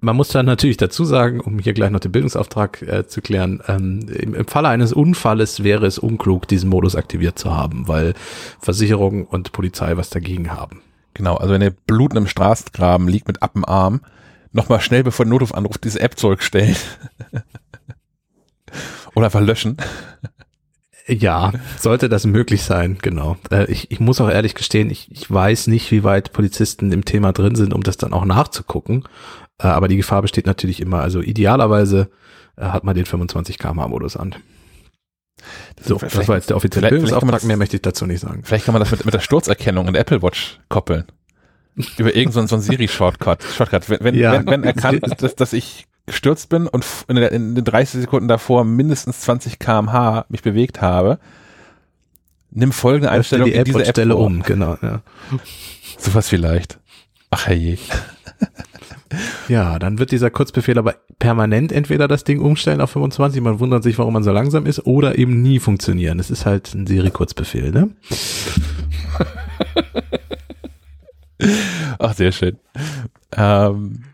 man 0.00 0.16
muss 0.16 0.28
dann 0.28 0.46
natürlich 0.46 0.78
dazu 0.78 1.04
sagen, 1.04 1.40
um 1.40 1.58
hier 1.58 1.74
gleich 1.74 1.90
noch 1.90 2.00
den 2.00 2.12
Bildungsauftrag 2.12 2.82
äh, 2.82 3.06
zu 3.06 3.20
klären, 3.20 3.62
ähm, 3.68 4.00
im, 4.08 4.34
im 4.34 4.46
Falle 4.46 4.68
eines 4.68 4.92
Unfalles 4.92 5.62
wäre 5.62 5.86
es 5.86 5.98
unklug, 5.98 6.48
diesen 6.48 6.70
Modus 6.70 6.96
aktiviert 6.96 7.38
zu 7.38 7.54
haben, 7.54 7.86
weil 7.86 8.14
Versicherung 8.60 9.26
und 9.26 9.52
Polizei 9.52 9.96
was 9.96 10.10
dagegen 10.10 10.50
haben. 10.50 10.82
Genau, 11.14 11.36
also 11.36 11.52
wenn 11.52 11.62
ihr 11.62 11.74
blutend 11.86 12.18
im 12.18 12.26
Straßengraben 12.26 13.08
liegt 13.08 13.28
mit 13.28 13.42
Appenarm, 13.42 14.00
nochmal 14.52 14.80
schnell 14.80 15.02
bevor 15.02 15.26
der 15.26 15.30
Notruf 15.30 15.54
anruft, 15.54 15.84
diese 15.84 16.00
App 16.00 16.18
zurückstellen. 16.18 16.76
Oder 19.14 19.26
einfach 19.26 19.40
löschen. 19.40 19.76
Ja, 21.06 21.52
sollte 21.76 22.08
das 22.08 22.24
möglich 22.24 22.62
sein, 22.62 22.98
genau. 23.02 23.36
Äh, 23.50 23.70
ich, 23.70 23.90
ich 23.90 23.98
muss 23.98 24.20
auch 24.20 24.30
ehrlich 24.30 24.54
gestehen, 24.54 24.90
ich, 24.90 25.10
ich 25.10 25.28
weiß 25.28 25.66
nicht, 25.66 25.90
wie 25.90 26.04
weit 26.04 26.32
Polizisten 26.32 26.92
im 26.92 27.04
Thema 27.04 27.32
drin 27.32 27.56
sind, 27.56 27.74
um 27.74 27.82
das 27.82 27.96
dann 27.96 28.12
auch 28.12 28.24
nachzugucken. 28.24 29.04
Äh, 29.60 29.66
aber 29.66 29.88
die 29.88 29.96
Gefahr 29.96 30.22
besteht 30.22 30.46
natürlich 30.46 30.80
immer. 30.80 31.00
Also 31.00 31.20
idealerweise 31.20 32.10
äh, 32.56 32.64
hat 32.64 32.84
man 32.84 32.94
den 32.94 33.06
25 33.06 33.58
km/h-Modus 33.58 34.16
an. 34.16 34.34
So, 35.82 35.96
das 35.96 36.28
war 36.28 36.36
jetzt 36.36 36.50
der 36.50 36.56
offizielle 36.56 36.90
Bildungsauftrag, 36.90 37.44
mehr 37.44 37.56
möchte 37.56 37.76
ich 37.76 37.82
dazu 37.82 38.06
nicht 38.06 38.20
sagen. 38.20 38.42
Vielleicht 38.44 38.66
kann 38.66 38.74
man 38.74 38.80
das 38.80 38.90
mit, 38.90 39.04
mit 39.04 39.14
der 39.14 39.20
Sturzerkennung 39.20 39.86
in 39.86 39.94
der 39.94 40.02
Apple 40.02 40.22
Watch 40.22 40.58
koppeln. 40.68 41.04
Über 41.96 42.14
irgendeinen 42.14 42.46
so, 42.46 42.56
so 42.56 42.62
Siri-Shortcut. 42.62 43.42
Shortcut. 43.42 43.88
Wenn, 43.88 44.00
wenn, 44.00 44.14
ja. 44.14 44.32
wenn, 44.32 44.46
wenn 44.46 44.64
erkannt 44.64 45.02
ist, 45.06 45.22
dass, 45.22 45.34
dass 45.34 45.52
ich 45.54 45.86
gestürzt 46.04 46.48
bin 46.48 46.66
und 46.66 46.84
in, 47.08 47.16
in 47.16 47.54
den 47.54 47.64
30 47.64 48.02
Sekunden 48.02 48.28
davor 48.28 48.64
mindestens 48.64 49.20
20 49.20 49.58
kmh 49.58 50.26
mich 50.28 50.42
bewegt 50.42 50.82
habe, 50.82 51.18
nimm 52.50 52.72
folgende 52.72 53.10
Einstellung 53.10 53.46
die 53.46 53.54
App 53.54 53.60
in 53.60 53.74
diese 53.74 53.84
App 53.84 53.90
Stelle 53.90 54.16
um, 54.16 54.42
genau, 54.42 54.76
ja. 54.82 55.02
Sowas 55.96 56.28
vielleicht. 56.28 56.78
Ach 57.30 57.46
herrje. 57.46 57.78
Ja, 59.48 59.78
dann 59.78 59.98
wird 59.98 60.12
dieser 60.12 60.30
Kurzbefehl 60.30 60.78
aber 60.78 60.94
permanent 61.18 61.72
entweder 61.72 62.06
das 62.08 62.24
Ding 62.24 62.40
umstellen 62.40 62.80
auf 62.80 62.90
25, 62.90 63.40
man 63.40 63.58
wundert 63.60 63.82
sich, 63.82 63.98
warum 63.98 64.14
man 64.14 64.22
so 64.22 64.30
langsam 64.32 64.66
ist, 64.66 64.86
oder 64.86 65.18
eben 65.18 65.42
nie 65.42 65.58
funktionieren. 65.58 66.18
Das 66.18 66.30
ist 66.30 66.46
halt 66.46 66.74
ein 66.74 66.86
Siri-Kurzbefehl, 66.86 67.72
ne? 67.72 67.90
Ach, 71.98 72.14
sehr 72.14 72.32
schön. 72.32 72.58
Ähm, 73.36 74.04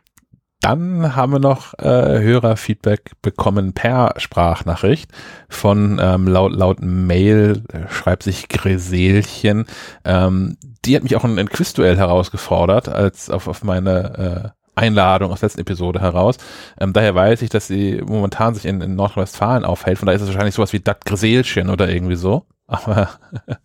dann 0.60 1.14
haben 1.14 1.32
wir 1.32 1.38
noch 1.38 1.74
äh, 1.78 2.20
Hörerfeedback 2.20 3.12
bekommen 3.22 3.72
per 3.72 4.14
Sprachnachricht 4.16 5.12
von 5.48 6.00
ähm, 6.02 6.26
laut, 6.26 6.52
laut 6.52 6.80
Mail, 6.80 7.62
äh, 7.72 7.88
schreibt 7.88 8.22
sich 8.24 8.48
Greselchen. 8.48 9.66
Ähm, 10.04 10.56
die 10.84 10.96
hat 10.96 11.02
mich 11.02 11.14
auch 11.14 11.24
in 11.24 11.38
ein 11.38 11.48
Quizduell 11.48 11.96
herausgefordert, 11.96 12.88
als 12.88 13.30
auf, 13.30 13.46
auf 13.48 13.62
meine 13.62 14.54
äh, 14.54 14.65
Einladung 14.76 15.32
aus 15.32 15.40
der 15.40 15.48
letzten 15.48 15.62
Episode 15.62 16.00
heraus. 16.00 16.36
Ähm, 16.78 16.92
daher 16.92 17.14
weiß 17.14 17.42
ich, 17.42 17.50
dass 17.50 17.66
sie 17.66 18.00
momentan 18.06 18.54
sich 18.54 18.66
in, 18.66 18.80
in 18.80 18.94
Nordrhein-Westfalen 18.94 19.64
aufhält. 19.64 19.98
Von 19.98 20.06
daher 20.06 20.16
ist 20.16 20.22
es 20.22 20.28
wahrscheinlich 20.28 20.54
sowas 20.54 20.72
wie 20.72 20.80
Dat 20.80 21.04
Greselchen 21.04 21.70
oder 21.70 21.88
irgendwie 21.88 22.16
so. 22.16 22.44
Aber 22.66 23.08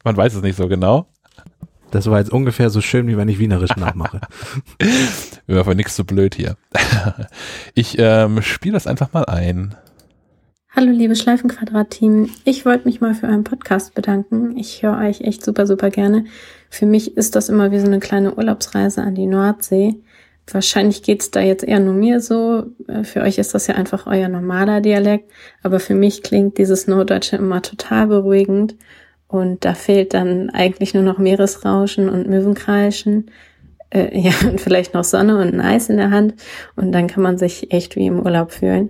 man 0.03 0.17
weiß 0.17 0.33
es 0.33 0.41
nicht 0.41 0.55
so 0.55 0.67
genau. 0.67 1.07
Das 1.91 2.09
war 2.09 2.19
jetzt 2.19 2.31
ungefähr 2.31 2.69
so 2.69 2.79
schön, 2.79 3.07
wie 3.07 3.17
wenn 3.17 3.27
ich 3.27 3.37
Wienerisch 3.37 3.75
nachmache. 3.75 4.21
Wir 5.47 5.59
einfach 5.59 5.73
nichts 5.73 5.95
so 5.95 6.03
blöd 6.05 6.35
hier. 6.35 6.55
Ich 7.73 7.97
ähm, 7.99 8.41
spiele 8.41 8.73
das 8.73 8.87
einfach 8.87 9.13
mal 9.13 9.25
ein. 9.25 9.75
Hallo 10.73 10.91
liebe 10.91 11.15
Schleifenquadrat-Team. 11.15 12.29
Ich 12.45 12.65
wollte 12.65 12.85
mich 12.85 13.01
mal 13.01 13.13
für 13.13 13.27
euren 13.27 13.43
Podcast 13.43 13.93
bedanken. 13.93 14.57
Ich 14.57 14.83
höre 14.83 14.97
euch 14.97 15.21
echt 15.21 15.43
super, 15.43 15.67
super 15.67 15.89
gerne. 15.89 16.25
Für 16.69 16.85
mich 16.85 17.17
ist 17.17 17.35
das 17.35 17.49
immer 17.49 17.71
wie 17.71 17.79
so 17.79 17.87
eine 17.87 17.99
kleine 17.99 18.35
Urlaubsreise 18.35 19.01
an 19.01 19.15
die 19.15 19.25
Nordsee. 19.25 19.95
Wahrscheinlich 20.53 21.03
geht's 21.03 21.31
da 21.31 21.39
jetzt 21.39 21.63
eher 21.63 21.79
nur 21.79 21.93
mir 21.93 22.19
so. 22.19 22.65
Äh, 22.87 23.03
für 23.03 23.21
euch 23.21 23.37
ist 23.37 23.53
das 23.53 23.67
ja 23.67 23.75
einfach 23.75 24.07
euer 24.07 24.27
normaler 24.27 24.81
Dialekt. 24.81 25.31
Aber 25.63 25.79
für 25.79 25.95
mich 25.95 26.23
klingt 26.23 26.57
dieses 26.57 26.87
Norddeutsche 26.87 27.37
immer 27.37 27.61
total 27.61 28.07
beruhigend. 28.07 28.75
Und 29.27 29.63
da 29.63 29.73
fehlt 29.73 30.13
dann 30.13 30.49
eigentlich 30.49 30.93
nur 30.93 31.03
noch 31.03 31.17
Meeresrauschen 31.17 32.09
und 32.09 32.27
Möwenkreischen. 32.27 33.31
Äh, 33.89 34.17
ja, 34.19 34.33
und 34.47 34.59
vielleicht 34.59 34.93
noch 34.93 35.03
Sonne 35.03 35.37
und 35.37 35.53
ein 35.53 35.61
Eis 35.61 35.89
in 35.89 35.97
der 35.97 36.11
Hand. 36.11 36.35
Und 36.75 36.91
dann 36.91 37.07
kann 37.07 37.23
man 37.23 37.37
sich 37.37 37.71
echt 37.71 37.95
wie 37.95 38.07
im 38.07 38.19
Urlaub 38.19 38.51
fühlen. 38.51 38.89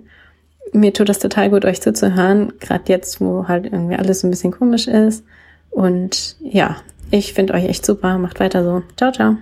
Mir 0.72 0.92
tut 0.92 1.08
das 1.08 1.18
total 1.18 1.50
gut, 1.50 1.64
euch 1.64 1.82
zuzuhören. 1.82 2.54
Gerade 2.60 2.84
jetzt, 2.86 3.20
wo 3.20 3.46
halt 3.46 3.66
irgendwie 3.66 3.96
alles 3.96 4.24
ein 4.24 4.30
bisschen 4.30 4.52
komisch 4.52 4.88
ist. 4.88 5.24
Und 5.70 6.36
ja, 6.40 6.76
ich 7.10 7.34
finde 7.34 7.54
euch 7.54 7.64
echt 7.64 7.84
super. 7.84 8.18
Macht 8.18 8.40
weiter 8.40 8.64
so. 8.64 8.82
Ciao, 8.96 9.12
ciao. 9.12 9.36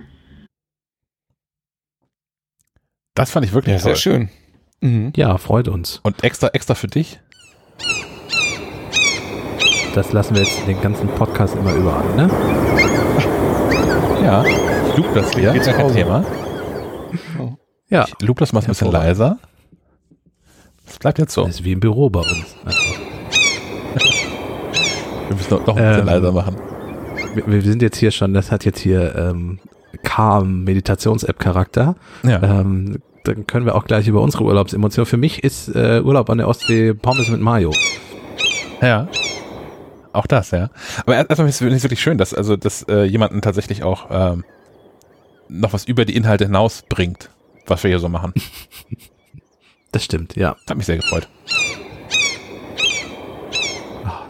Das 3.13 3.29
fand 3.31 3.45
ich 3.45 3.53
wirklich 3.53 3.75
ja, 3.75 3.81
toll. 3.81 3.95
sehr 3.95 4.01
schön. 4.01 4.29
Mhm. 4.79 5.11
Ja, 5.15 5.37
freut 5.37 5.67
uns. 5.67 5.99
Und 6.03 6.23
extra, 6.23 6.47
extra 6.49 6.75
für 6.75 6.87
dich? 6.87 7.19
Das 9.93 10.13
lassen 10.13 10.35
wir 10.35 10.43
jetzt 10.43 10.65
den 10.65 10.81
ganzen 10.81 11.09
Podcast 11.09 11.55
immer 11.55 11.73
überall, 11.73 12.15
ne? 12.15 12.29
Ja, 14.23 14.45
ich 14.45 14.97
loop 14.97 15.13
das 15.13 15.33
hier. 15.33 15.51
Geht's 15.51 15.67
kein 15.67 15.91
Thema. 15.91 16.23
Oh. 17.37 17.51
Ja. 17.89 18.05
Ich 18.05 18.25
loop 18.25 18.39
das 18.39 18.53
mal 18.53 18.61
ein 18.61 18.67
bisschen 18.67 18.91
leiser. 18.91 19.37
Das 20.85 20.97
bleibt 20.97 21.19
jetzt 21.19 21.33
so. 21.33 21.43
Das 21.45 21.55
ist 21.55 21.63
wie 21.65 21.73
im 21.73 21.81
Büro 21.81 22.09
bei 22.09 22.21
uns. 22.21 22.55
wir 25.27 25.35
müssen 25.35 25.53
noch, 25.53 25.67
noch 25.67 25.75
ein 25.75 25.83
bisschen 25.83 25.99
ähm, 25.99 26.05
leiser 26.05 26.31
machen. 26.31 26.55
Wir, 27.33 27.47
wir, 27.47 27.61
sind 27.61 27.81
jetzt 27.81 27.97
hier 27.97 28.11
schon, 28.11 28.33
das 28.33 28.51
hat 28.51 28.63
jetzt 28.63 28.79
hier 28.79 29.13
ähm, 29.15 29.59
Calm 30.03 30.63
Meditations-App-Charakter. 30.63 31.95
Ja. 32.23 32.41
Ähm, 32.41 32.99
dann 33.23 33.45
können 33.45 33.65
wir 33.65 33.75
auch 33.75 33.85
gleich 33.85 34.07
über 34.07 34.21
unsere 34.21 34.43
Urlaubsemotion. 34.43 35.05
Für 35.05 35.17
mich 35.17 35.43
ist 35.43 35.67
äh, 35.75 36.01
Urlaub 36.03 36.29
an 36.29 36.39
der 36.39 36.47
Ostsee 36.47 36.93
Pommes 36.93 37.29
mit 37.29 37.39
Mayo. 37.39 37.71
Ja. 38.81 39.07
Auch 40.13 40.25
das, 40.27 40.51
ja. 40.51 40.69
Aber 41.05 41.15
erstmal 41.15 41.51
finde 41.51 41.75
ich 41.75 41.77
es 41.77 41.83
wirklich 41.83 42.01
schön, 42.01 42.17
dass 42.17 42.33
also 42.33 42.57
dass 42.57 42.83
äh, 42.89 43.03
jemanden 43.03 43.41
tatsächlich 43.41 43.83
auch 43.83 44.07
ähm, 44.09 44.43
noch 45.47 45.73
was 45.73 45.85
über 45.85 46.05
die 46.05 46.15
Inhalte 46.15 46.45
hinaus 46.45 46.83
bringt, 46.87 47.29
was 47.67 47.83
wir 47.83 47.89
hier 47.89 47.99
so 47.99 48.09
machen. 48.09 48.33
Das 49.93 50.05
stimmt, 50.05 50.37
ja. 50.37 50.55
Hat 50.69 50.77
mich 50.77 50.85
sehr 50.85 50.95
gefreut. 50.95 51.27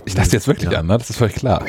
Ich 0.05 0.17
lasse 0.17 0.31
jetzt 0.33 0.47
wirklich 0.47 0.71
ja. 0.71 0.79
an, 0.79 0.87
ne? 0.87 0.97
Das 0.97 1.11
ist 1.11 1.17
völlig 1.17 1.35
klar. 1.35 1.63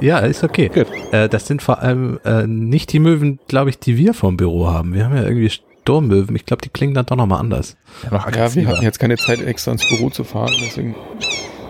Ja, 0.00 0.18
ist 0.18 0.42
okay. 0.44 0.70
Äh, 1.12 1.28
das 1.28 1.46
sind 1.46 1.62
vor 1.62 1.80
allem 1.80 2.18
äh, 2.24 2.46
nicht 2.46 2.92
die 2.92 2.98
Möwen, 2.98 3.38
glaube 3.48 3.70
ich, 3.70 3.78
die 3.78 3.96
wir 3.96 4.14
vom 4.14 4.36
Büro 4.36 4.68
haben. 4.68 4.94
Wir 4.94 5.04
haben 5.04 5.16
ja 5.16 5.22
irgendwie 5.22 5.50
Sturmmöwen. 5.50 6.36
Ich 6.36 6.46
glaube, 6.46 6.62
die 6.62 6.68
klingen 6.68 6.94
dann 6.94 7.06
doch 7.06 7.16
nochmal 7.16 7.40
anders. 7.40 7.76
Ja, 8.04 8.12
noch 8.12 8.34
ja, 8.34 8.54
wir 8.54 8.66
hatten 8.68 8.82
jetzt 8.82 8.98
keine 8.98 9.16
Zeit, 9.16 9.42
extra 9.42 9.72
ins 9.72 9.86
Büro 9.88 10.10
zu 10.10 10.24
fahren. 10.24 10.52
Deswegen, 10.60 10.94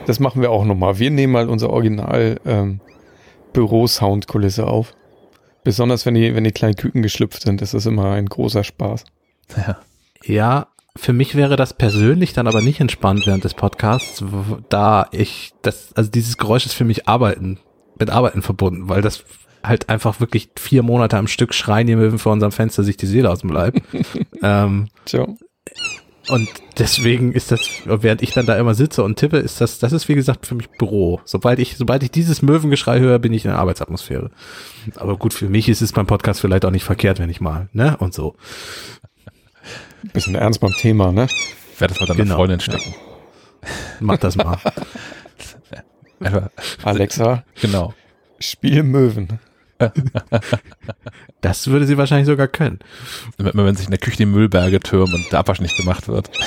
das 0.07 0.21
machen 0.21 0.43
wir 0.43 0.51
auch 0.51 0.65
nochmal. 0.65 0.99
Wir 0.99 1.11
nehmen 1.11 1.33
mal 1.33 1.49
unser 1.49 1.71
Original 1.71 2.41
ähm, 2.45 2.81
Büro-Soundkulisse 3.53 4.67
auf. 4.67 4.95
Besonders 5.65 6.07
wenn 6.07 6.15
die, 6.15 6.35
wenn 6.35 6.45
die 6.45 6.53
kleinen 6.53 6.77
Küken 6.77 7.03
geschlüpft 7.03 7.43
sind, 7.43 7.61
das 7.61 7.75
ist 7.75 7.87
immer 7.87 8.13
ein 8.13 8.27
großer 8.27 8.65
Spaß. 8.65 9.05
Ja. 9.57 9.79
Ja, 10.25 10.67
für 10.97 11.13
mich 11.13 11.35
wäre 11.35 11.57
das 11.57 11.75
persönlich 11.75 12.33
dann 12.33 12.47
aber 12.47 12.61
nicht 12.61 12.81
entspannt 12.81 13.27
während 13.27 13.45
des 13.45 13.55
Podcasts, 13.55 14.23
da 14.69 15.07
ich 15.13 15.53
das, 15.63 15.93
also 15.95 16.11
dieses 16.11 16.37
Geräusch 16.37 16.67
ist 16.67 16.75
für 16.75 16.85
mich 16.85 17.09
Arbeiten 17.09 17.59
mit 18.01 18.11
Arbeiten 18.11 18.43
verbunden, 18.43 18.89
weil 18.89 19.03
das 19.03 19.25
halt 19.63 19.89
einfach 19.89 20.21
wirklich 20.21 20.51
vier 20.59 20.83
Monate 20.83 21.19
am 21.19 21.27
Stück 21.27 21.55
schreien 21.55 21.87
die 21.87 21.97
Möwen 21.97 22.19
vor 22.19 22.33
unserem 22.33 22.53
Fenster 22.53 22.83
sich 22.83 22.97
die 22.97 23.07
Seele 23.07 23.31
aus 23.31 23.41
dem 23.41 23.51
Leib. 23.51 23.81
ähm, 24.43 24.89
Tja. 25.05 25.27
und 26.29 26.49
deswegen 26.79 27.33
ist 27.33 27.53
das, 27.53 27.61
während 27.85 28.23
ich 28.23 28.33
dann 28.33 28.47
da 28.47 28.57
immer 28.57 28.75
sitze 28.75 29.03
und 29.05 29.17
tippe, 29.17 29.37
ist 29.37 29.61
das, 29.61 29.79
das 29.79 29.93
ist 29.93 30.09
wie 30.09 30.15
gesagt 30.15 30.47
für 30.47 30.55
mich 30.55 30.71
Büro. 30.71 31.21
Sobald 31.25 31.59
ich, 31.59 31.77
sobald 31.77 32.03
ich 32.03 32.11
dieses 32.11 32.43
Möwengeschrei 32.43 33.01
höre, 33.01 33.19
bin 33.19 33.35
ich 33.35 33.45
in 33.45 33.51
der 33.51 33.61
Arbeitsatmosphäre. 33.61 34.31
Aber 34.97 35.17
gut, 35.19 35.35
für 35.35 35.49
mich 35.49 35.69
ist 35.69 35.83
es 35.83 35.93
beim 35.93 36.07
Podcast 36.07 36.41
vielleicht 36.41 36.65
auch 36.65 36.71
nicht 36.71 36.85
verkehrt, 36.85 37.19
wenn 37.19 37.31
ich 37.31 37.41
mal, 37.41 37.69
ne? 37.73 37.97
Und 37.99 38.15
so. 38.15 38.37
Bisschen 40.15 40.35
ernst 40.35 40.61
beim 40.61 40.73
Thema, 40.73 41.13
ne? 41.13 41.27
Ich 41.75 41.81
werde 41.81 41.93
das 41.93 42.01
mal 42.01 42.07
deiner 42.07 42.25
Genau, 42.25 42.37
Freundin 42.37 42.61
stecken. 42.61 42.95
Mach 44.01 44.17
das 44.17 44.37
mal. 44.37 44.59
Alexa, 46.83 47.45
genau. 47.61 47.95
Spiel 48.39 48.83
Möwen. 48.83 49.39
Das 51.41 51.69
würde 51.69 51.87
sie 51.87 51.97
wahrscheinlich 51.97 52.27
sogar 52.27 52.49
können. 52.49 52.81
Immer 53.39 53.65
wenn 53.65 53.77
sich 53.77 53.87
in 53.87 53.93
der 53.93 53.99
Küche 53.99 54.19
die 54.19 54.27
Müllberge 54.27 54.79
türmen 54.81 55.15
und 55.15 55.33
der 55.33 55.39
Abwasch 55.39 55.61
nicht 55.61 55.75
gemacht 55.79 56.07
wird. 56.07 56.31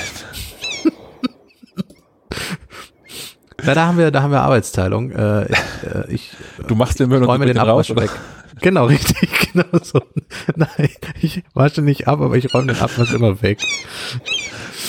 Na, 3.64 3.74
da 3.74 3.88
haben 3.88 3.98
wir, 3.98 4.12
da 4.12 4.22
haben 4.22 4.32
wir 4.32 4.42
Arbeitsteilung. 4.42 5.12
Äh, 5.12 5.46
ich, 5.46 5.58
äh, 5.84 6.14
ich 6.14 6.32
Du 6.68 6.76
machst 6.76 7.00
den 7.00 7.10
Müll 7.10 7.20
und 7.20 7.24
räume 7.26 7.46
du 7.46 7.54
den 7.54 7.60
den 7.60 7.68
raus, 7.68 7.90
Abwasch 7.90 7.92
oder? 7.92 8.04
weg. 8.04 8.12
Genau, 8.62 8.86
richtig, 8.88 9.52
genau 9.54 9.80
so. 9.82 10.02
Nein, 10.56 10.90
ich 11.22 11.44
wasche 11.54 11.82
nicht 11.82 12.08
ab, 12.08 12.22
aber 12.22 12.36
ich 12.36 12.54
räume 12.54 12.74
den 12.74 12.82
Abwasch 12.82 13.14
immer 13.14 13.42
weg. 13.42 13.60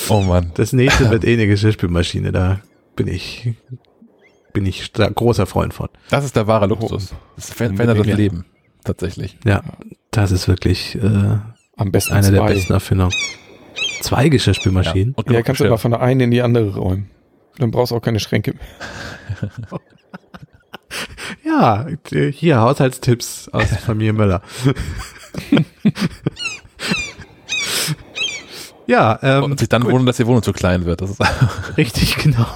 Oh 0.09 0.21
Mann. 0.21 0.51
Das 0.55 0.73
nächste 0.73 1.11
wird 1.11 1.25
eh 1.25 1.33
eine 1.35 1.47
Geschirrspülmaschine, 1.47 2.31
da 2.33 2.61
bin 2.97 3.09
ich, 3.09 3.55
bin 4.55 4.65
ich 4.65 4.91
großer 4.95 5.45
Freund 5.45 5.75
von. 5.75 5.89
Das 6.09 6.25
ist 6.25 6.35
der 6.37 6.47
wahre 6.47 6.67
Luxus. 6.67 7.13
Das 7.37 7.49
ver- 7.51 7.75
verändert 7.75 7.99
das 7.99 8.07
Ja. 8.07 8.17
Leben. 8.17 8.47
Tatsächlich. 8.85 9.37
Ja, 9.45 9.63
das 10.11 10.31
ist 10.33 10.49
wirklich 10.49 10.95
äh, 10.97 11.37
Am 11.77 11.93
besten 11.93 12.15
eine 12.15 12.31
der 12.31 12.41
zwei. 12.41 12.55
besten 12.55 12.73
Erfindungen. 12.73 13.13
Zwei 14.01 14.29
Geschirrspülmaschinen? 14.31 15.13
Und 15.15 15.31
Ja, 15.31 15.43
kannst 15.43 15.61
du 15.61 15.67
aber 15.67 15.77
von 15.79 15.91
der 15.91 16.01
einen 16.01 16.21
in 16.21 16.31
die 16.31 16.41
andere 16.43 16.75
räumen. 16.77 17.11
Dann 17.59 17.71
brauchst 17.71 17.93
du 17.93 17.97
auch 17.97 18.03
keine 18.03 18.21
Schränke 18.21 18.55
mehr. 18.55 19.51
Ja, 21.45 21.87
hier 22.33 22.61
Haushaltstipps 22.61 23.49
aus 23.49 23.67
Familie 23.85 24.13
Möller. 24.13 24.43
ja, 28.87 29.19
ähm, 29.23 29.45
und 29.45 29.59
sich 29.59 29.69
dann 29.69 29.85
wundern, 29.85 30.07
dass 30.07 30.17
die 30.19 30.27
Wohnung 30.27 30.43
zu 30.43 30.53
klein 30.53 30.85
wird. 30.85 31.01
Das 31.01 31.11
ist, 31.11 31.21
richtig, 31.77 32.17
genau. 32.17 32.47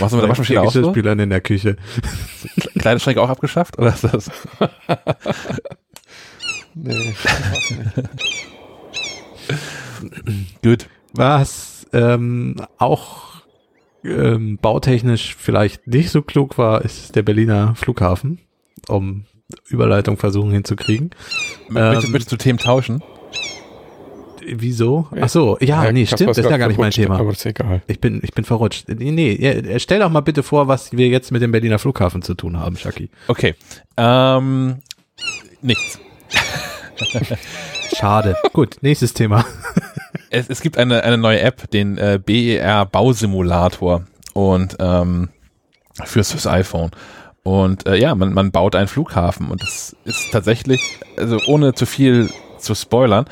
Machst 0.00 0.12
du 0.12 0.16
mit 0.16 0.22
der 0.22 0.28
Waschmaschine 0.28 0.60
auch 0.60 0.72
so? 0.72 0.80
Geschirrspülern 0.80 1.18
in 1.18 1.30
der 1.30 1.40
Küche. 1.40 1.76
Kleiderschränke 2.78 3.20
auch 3.20 3.28
abgeschafft? 3.30 3.78
Oder 3.78 3.94
ist 3.94 4.04
das? 4.04 4.30
Nee. 6.80 7.12
Gut. 10.62 10.86
Was 11.12 11.86
ähm, 11.92 12.56
auch 12.78 13.42
ähm, 14.04 14.58
bautechnisch 14.58 15.34
vielleicht 15.36 15.86
nicht 15.88 16.10
so 16.10 16.22
klug 16.22 16.56
war, 16.58 16.82
ist 16.84 17.16
der 17.16 17.22
Berliner 17.22 17.74
Flughafen, 17.74 18.38
um 18.86 19.24
Überleitung 19.66 20.18
versuchen 20.18 20.52
hinzukriegen. 20.52 21.10
Möchtest, 21.68 22.06
Ähm, 22.06 22.12
möchtest 22.12 22.32
du 22.32 22.36
Themen 22.36 22.58
tauschen? 22.58 23.02
Wieso? 24.50 25.08
Ach 25.20 25.28
so, 25.28 25.58
ja, 25.60 25.90
nee, 25.92 26.02
Kasper 26.02 26.16
stimmt, 26.16 26.30
das 26.30 26.38
ist 26.38 26.50
ja 26.50 26.56
gar 26.56 26.68
nicht 26.68 26.78
mein 26.78 26.90
Thema. 26.90 27.18
Aber 27.18 27.30
das 27.30 27.38
ist 27.38 27.46
egal. 27.46 27.82
Ich 27.86 28.00
bin, 28.00 28.20
ich 28.22 28.32
bin 28.32 28.44
verrutscht. 28.44 28.88
Nee, 28.88 29.10
nee, 29.10 29.36
ja, 29.38 29.78
stell 29.78 30.00
doch 30.00 30.10
mal 30.10 30.20
bitte 30.20 30.42
vor, 30.42 30.68
was 30.68 30.92
wir 30.92 31.08
jetzt 31.08 31.32
mit 31.32 31.42
dem 31.42 31.52
Berliner 31.52 31.78
Flughafen 31.78 32.22
zu 32.22 32.34
tun 32.34 32.58
haben, 32.58 32.76
Shaki. 32.76 33.10
Okay. 33.28 33.54
Ähm, 33.96 34.76
nichts. 35.62 35.98
Schade. 37.96 38.36
Gut, 38.52 38.78
nächstes 38.80 39.14
Thema. 39.14 39.44
Es, 40.30 40.50
es 40.50 40.60
gibt 40.60 40.76
eine, 40.76 41.04
eine 41.04 41.16
neue 41.16 41.40
App, 41.40 41.70
den 41.70 41.96
äh, 41.96 42.20
BER 42.22 42.84
Bausimulator 42.84 44.04
und 44.34 44.76
ähm, 44.78 45.30
fürs, 46.04 46.32
fürs 46.32 46.46
iPhone. 46.46 46.90
Und 47.42 47.86
äh, 47.86 47.96
ja, 47.96 48.14
man, 48.14 48.34
man 48.34 48.50
baut 48.50 48.74
einen 48.74 48.88
Flughafen 48.88 49.48
und 49.48 49.62
es 49.62 49.96
ist 50.04 50.30
tatsächlich, 50.30 51.00
also 51.16 51.38
ohne 51.46 51.72
zu 51.72 51.86
viel 51.86 52.28
zu 52.58 52.74
spoilern, 52.74 53.24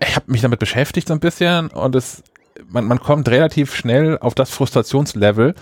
ich 0.00 0.16
habe 0.16 0.30
mich 0.30 0.40
damit 0.42 0.58
beschäftigt 0.58 1.08
so 1.08 1.14
ein 1.14 1.20
bisschen 1.20 1.68
und 1.68 1.94
es, 1.94 2.22
man, 2.68 2.84
man 2.86 3.00
kommt 3.00 3.28
relativ 3.28 3.74
schnell 3.74 4.18
auf 4.18 4.34
das 4.34 4.50
Frustrationslevel, 4.50 5.54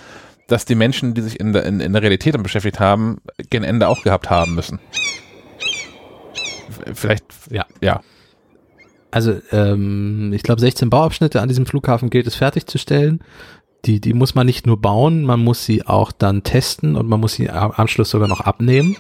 dass 0.49 0.65
die 0.65 0.75
Menschen, 0.75 1.15
die 1.15 1.21
sich 1.23 1.39
in 1.41 1.53
der, 1.53 1.65
in, 1.65 1.81
in 1.81 1.93
der 1.93 2.03
Realität 2.03 2.35
damit 2.35 2.45
beschäftigt 2.45 2.81
haben, 2.81 3.19
gen 3.51 3.65
Ende 3.65 3.89
auch 3.89 4.03
gehabt 4.03 4.29
haben 4.31 4.55
müssen. 4.55 4.81
Vielleicht, 6.95 7.25
Ja. 7.51 7.67
ja. 7.81 8.01
Also, 9.11 9.41
ähm, 9.51 10.33
ich 10.33 10.43
glaube, 10.43 10.61
16 10.63 10.89
Bauabschnitte 10.89 11.43
an 11.43 11.49
diesem 11.49 11.67
Flughafen 11.67 12.09
gilt 12.09 12.27
es 12.27 12.35
fertigzustellen. 12.35 13.21
Die, 13.85 14.01
die 14.01 14.15
muss 14.15 14.35
man 14.35 14.47
nicht 14.47 14.67
nur 14.67 14.81
bauen, 14.81 15.25
man 15.25 15.41
muss 15.41 15.67
sie 15.67 15.87
auch 15.87 16.13
dann 16.13 16.45
testen 16.45 16.97
und 16.97 17.09
man 17.09 17.21
muss 17.21 17.35
sie 17.35 17.51
am 17.51 17.73
Anschluss 17.73 18.11
sogar 18.11 18.29
noch 18.29 18.41
abnehmen. 18.41 18.97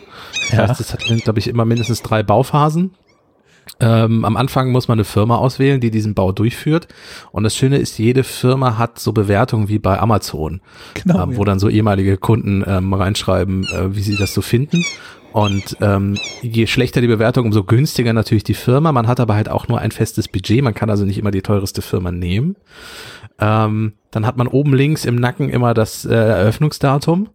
Das 0.50 0.59
Ja. 0.59 0.68
heißt, 0.68 0.80
es 0.80 0.92
hat, 0.92 1.00
glaube 1.22 1.38
ich, 1.38 1.48
immer 1.48 1.64
mindestens 1.64 2.02
drei 2.02 2.22
Bauphasen. 2.22 2.94
Ähm, 3.80 4.24
am 4.24 4.36
Anfang 4.36 4.70
muss 4.70 4.89
man 4.89 4.97
eine 4.97 5.05
Firma 5.05 5.36
auswählen, 5.36 5.80
die 5.80 5.90
diesen 5.90 6.14
Bau 6.14 6.32
durchführt. 6.32 6.89
Und 7.32 7.43
das 7.44 7.56
Schöne 7.56 7.78
ist, 7.78 7.98
jede 7.98 8.22
Firma 8.22 8.78
hat 8.78 8.98
so 8.98 9.12
Bewertungen 9.12 9.68
wie 9.68 9.78
bei 9.78 9.98
Amazon, 9.98 10.60
Genau. 10.94 11.24
ähm, 11.24 11.36
wo 11.36 11.44
dann 11.44 11.59
so 11.59 11.68
ehemalige 11.68 12.16
Kunden 12.16 12.62
ähm, 12.66 12.93
reinschreiben, 12.94 13.64
äh, 13.64 13.94
wie 13.97 14.02
sie 14.02 14.16
das 14.16 14.34
so 14.34 14.43
finden. 14.43 14.84
Und 15.32 15.78
ähm, 15.80 16.18
je 16.43 16.66
schlechter 16.66 17.01
die 17.01 17.06
Bewertung, 17.06 17.47
umso 17.47 17.64
günstiger 17.64 18.12
natürlich 18.12 18.44
die 18.44 18.55
Firma. 18.55 18.93
Man 18.93 19.09
hat 19.09 19.18
aber 19.18 19.34
halt 19.34 19.48
auch 19.48 19.66
nur 19.66 19.80
ein 19.80 19.90
festes 19.90 20.28
Budget. 20.28 20.62
Man 20.62 20.74
kann 20.74 20.90
also 20.90 21.06
nicht 21.06 21.18
immer 21.18 21.30
die 21.30 21.40
teureste 21.40 21.80
Firma 21.80 22.12
nehmen. 22.12 22.56
Ähm, 23.40 23.94
dann 24.10 24.26
hat 24.26 24.36
man 24.36 24.46
oben 24.46 24.74
links 24.74 25.04
im 25.04 25.16
Nacken 25.16 25.48
immer 25.48 25.72
das 25.74 26.04
äh, 26.04 26.14
Eröffnungsdatum, 26.14 27.30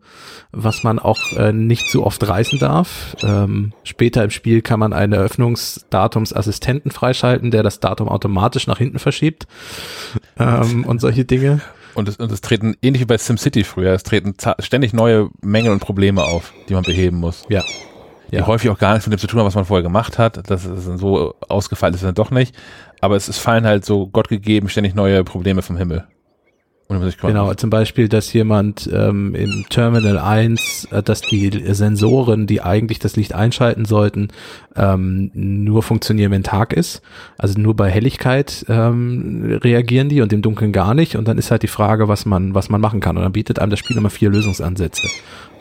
was 0.52 0.84
man 0.84 1.00
auch 1.00 1.34
äh, 1.36 1.52
nicht 1.52 1.90
so 1.90 2.06
oft 2.06 2.26
reißen 2.28 2.60
darf. 2.60 3.16
Ähm, 3.24 3.74
später 3.84 4.24
im 4.24 4.30
Spiel 4.30 4.62
kann 4.62 4.80
man 4.80 4.94
einen 4.94 5.14
Eröffnungsdatumsassistenten 5.14 6.92
freischalten, 6.92 7.52
der 7.52 7.64
das 7.64 7.80
Datum 7.80 8.08
automatisch 8.10 8.68
nach 8.68 8.78
hinten 8.78 9.00
verschiebt 9.00 9.48
ähm, 10.38 10.86
und 10.86 11.02
solche 11.02 11.26
Dinge. 11.26 11.62
Und 11.96 12.08
es, 12.08 12.18
und 12.18 12.32
es 12.32 12.42
treten, 12.42 12.76
ähnlich 12.84 13.02
wie 13.02 13.08
bei 13.08 13.18
SimCity 13.18 13.64
früher, 13.64 13.94
es 13.94 14.04
treten 14.04 14.36
ständig 14.60 14.94
neue 14.94 15.30
Mängel 15.42 15.72
und 15.72 15.80
Probleme 15.80 16.24
auf, 16.24 16.54
die 16.70 16.76
man 16.76 16.84
beheben 16.84 17.18
muss. 17.18 17.44
Ja. 17.50 17.64
Die 18.32 18.36
Ja. 18.36 18.48
häufig 18.48 18.70
auch 18.70 18.78
gar 18.78 18.94
nichts 18.94 19.08
mit 19.08 19.18
dem 19.18 19.22
zu 19.22 19.28
tun 19.28 19.40
haben, 19.40 19.48
was 19.48 19.56
man 19.56 19.66
vorher 19.66 19.84
gemacht 19.84 20.18
hat. 20.18 20.50
Das 20.50 20.66
ist 20.66 20.88
dann 20.88 20.98
so 20.98 21.36
ausgefallen 21.48 21.94
ist 21.94 22.04
dann 22.04 22.16
doch 22.16 22.32
nicht. 22.32 22.56
Aber 23.02 23.16
es, 23.16 23.28
es 23.28 23.38
fallen 23.38 23.66
halt 23.66 23.86
so 23.86 24.08
Gott 24.08 24.28
gegeben 24.28 24.70
ständig 24.70 24.96
neue 24.96 25.24
Probleme 25.24 25.62
vom 25.62 25.78
Himmel. 25.78 26.06
Genau, 27.34 27.54
zum 27.54 27.70
Beispiel, 27.70 28.08
dass 28.08 28.32
jemand 28.32 28.90
ähm, 28.94 29.36
im 29.36 29.66
Terminal 29.70 30.18
1, 30.18 30.88
äh, 30.92 31.04
dass 31.04 31.20
die 31.20 31.50
Sensoren, 31.74 32.48
die 32.48 32.62
eigentlich 32.62 33.00
das 33.00 33.18
Licht 33.18 33.36
einschalten 33.36 33.84
sollten, 33.84 34.30
ähm, 34.78 35.30
nur 35.34 35.84
funktionieren, 35.84 36.32
wenn 36.32 36.44
Tag 36.44 36.72
ist. 36.72 37.02
Also 37.38 37.60
nur 37.60 37.76
bei 37.76 37.90
Helligkeit 37.90 38.66
ähm, 38.70 39.60
reagieren 39.62 40.08
die 40.08 40.22
und 40.22 40.32
im 40.32 40.42
Dunkeln 40.42 40.72
gar 40.72 40.94
nicht. 40.94 41.18
Und 41.18 41.28
dann 41.28 41.38
ist 41.38 41.52
halt 41.52 41.64
die 41.64 41.68
Frage, 41.68 42.08
was 42.08 42.26
man, 42.26 42.56
was 42.56 42.70
man 42.70 42.80
machen 42.80 43.02
kann. 43.02 43.18
Und 43.18 43.24
dann 43.24 43.34
bietet 43.34 43.60
einem 43.60 43.72
das 43.72 43.80
Spiel 43.80 43.98
immer 43.98 44.10
vier 44.10 44.30
Lösungsansätze. 44.30 45.10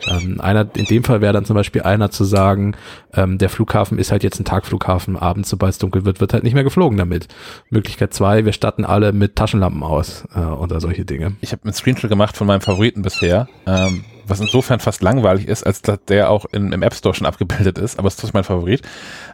Ähm, 0.07 0.39
einer, 0.39 0.67
in 0.75 0.85
dem 0.85 1.03
Fall 1.03 1.21
wäre 1.21 1.33
dann 1.33 1.45
zum 1.45 1.55
Beispiel 1.55 1.81
einer 1.81 2.11
zu 2.11 2.23
sagen, 2.23 2.75
ähm, 3.13 3.37
der 3.37 3.49
Flughafen 3.49 3.97
ist 3.97 4.11
halt 4.11 4.23
jetzt 4.23 4.39
ein 4.39 4.45
Tagflughafen, 4.45 5.17
abends, 5.17 5.49
sobald 5.49 5.73
es 5.73 5.79
dunkel 5.79 6.05
wird, 6.05 6.21
wird 6.21 6.33
halt 6.33 6.43
nicht 6.43 6.53
mehr 6.53 6.63
geflogen 6.63 6.97
damit. 6.97 7.27
Möglichkeit 7.69 8.13
zwei, 8.13 8.45
wir 8.45 8.53
statten 8.53 8.85
alle 8.85 9.11
mit 9.11 9.35
Taschenlampen 9.35 9.83
aus 9.83 10.25
äh, 10.35 10.39
oder 10.39 10.79
solche 10.79 11.05
Dinge. 11.05 11.16
Ich 11.41 11.51
habe 11.51 11.63
einen 11.63 11.73
Screenshot 11.73 12.09
gemacht 12.09 12.37
von 12.37 12.47
meinem 12.47 12.61
Favoriten 12.61 13.01
bisher, 13.01 13.47
ähm, 13.65 14.03
was 14.25 14.39
insofern 14.39 14.79
fast 14.79 15.01
langweilig 15.01 15.47
ist, 15.47 15.65
als 15.65 15.81
dass 15.81 15.99
der 16.05 16.29
auch 16.29 16.45
in, 16.51 16.71
im 16.71 16.83
App 16.83 16.93
Store 16.93 17.15
schon 17.15 17.27
abgebildet 17.27 17.77
ist, 17.77 17.97
aber 17.97 18.07
es 18.07 18.21
ist 18.21 18.33
mein 18.33 18.43
Favorit. 18.43 18.81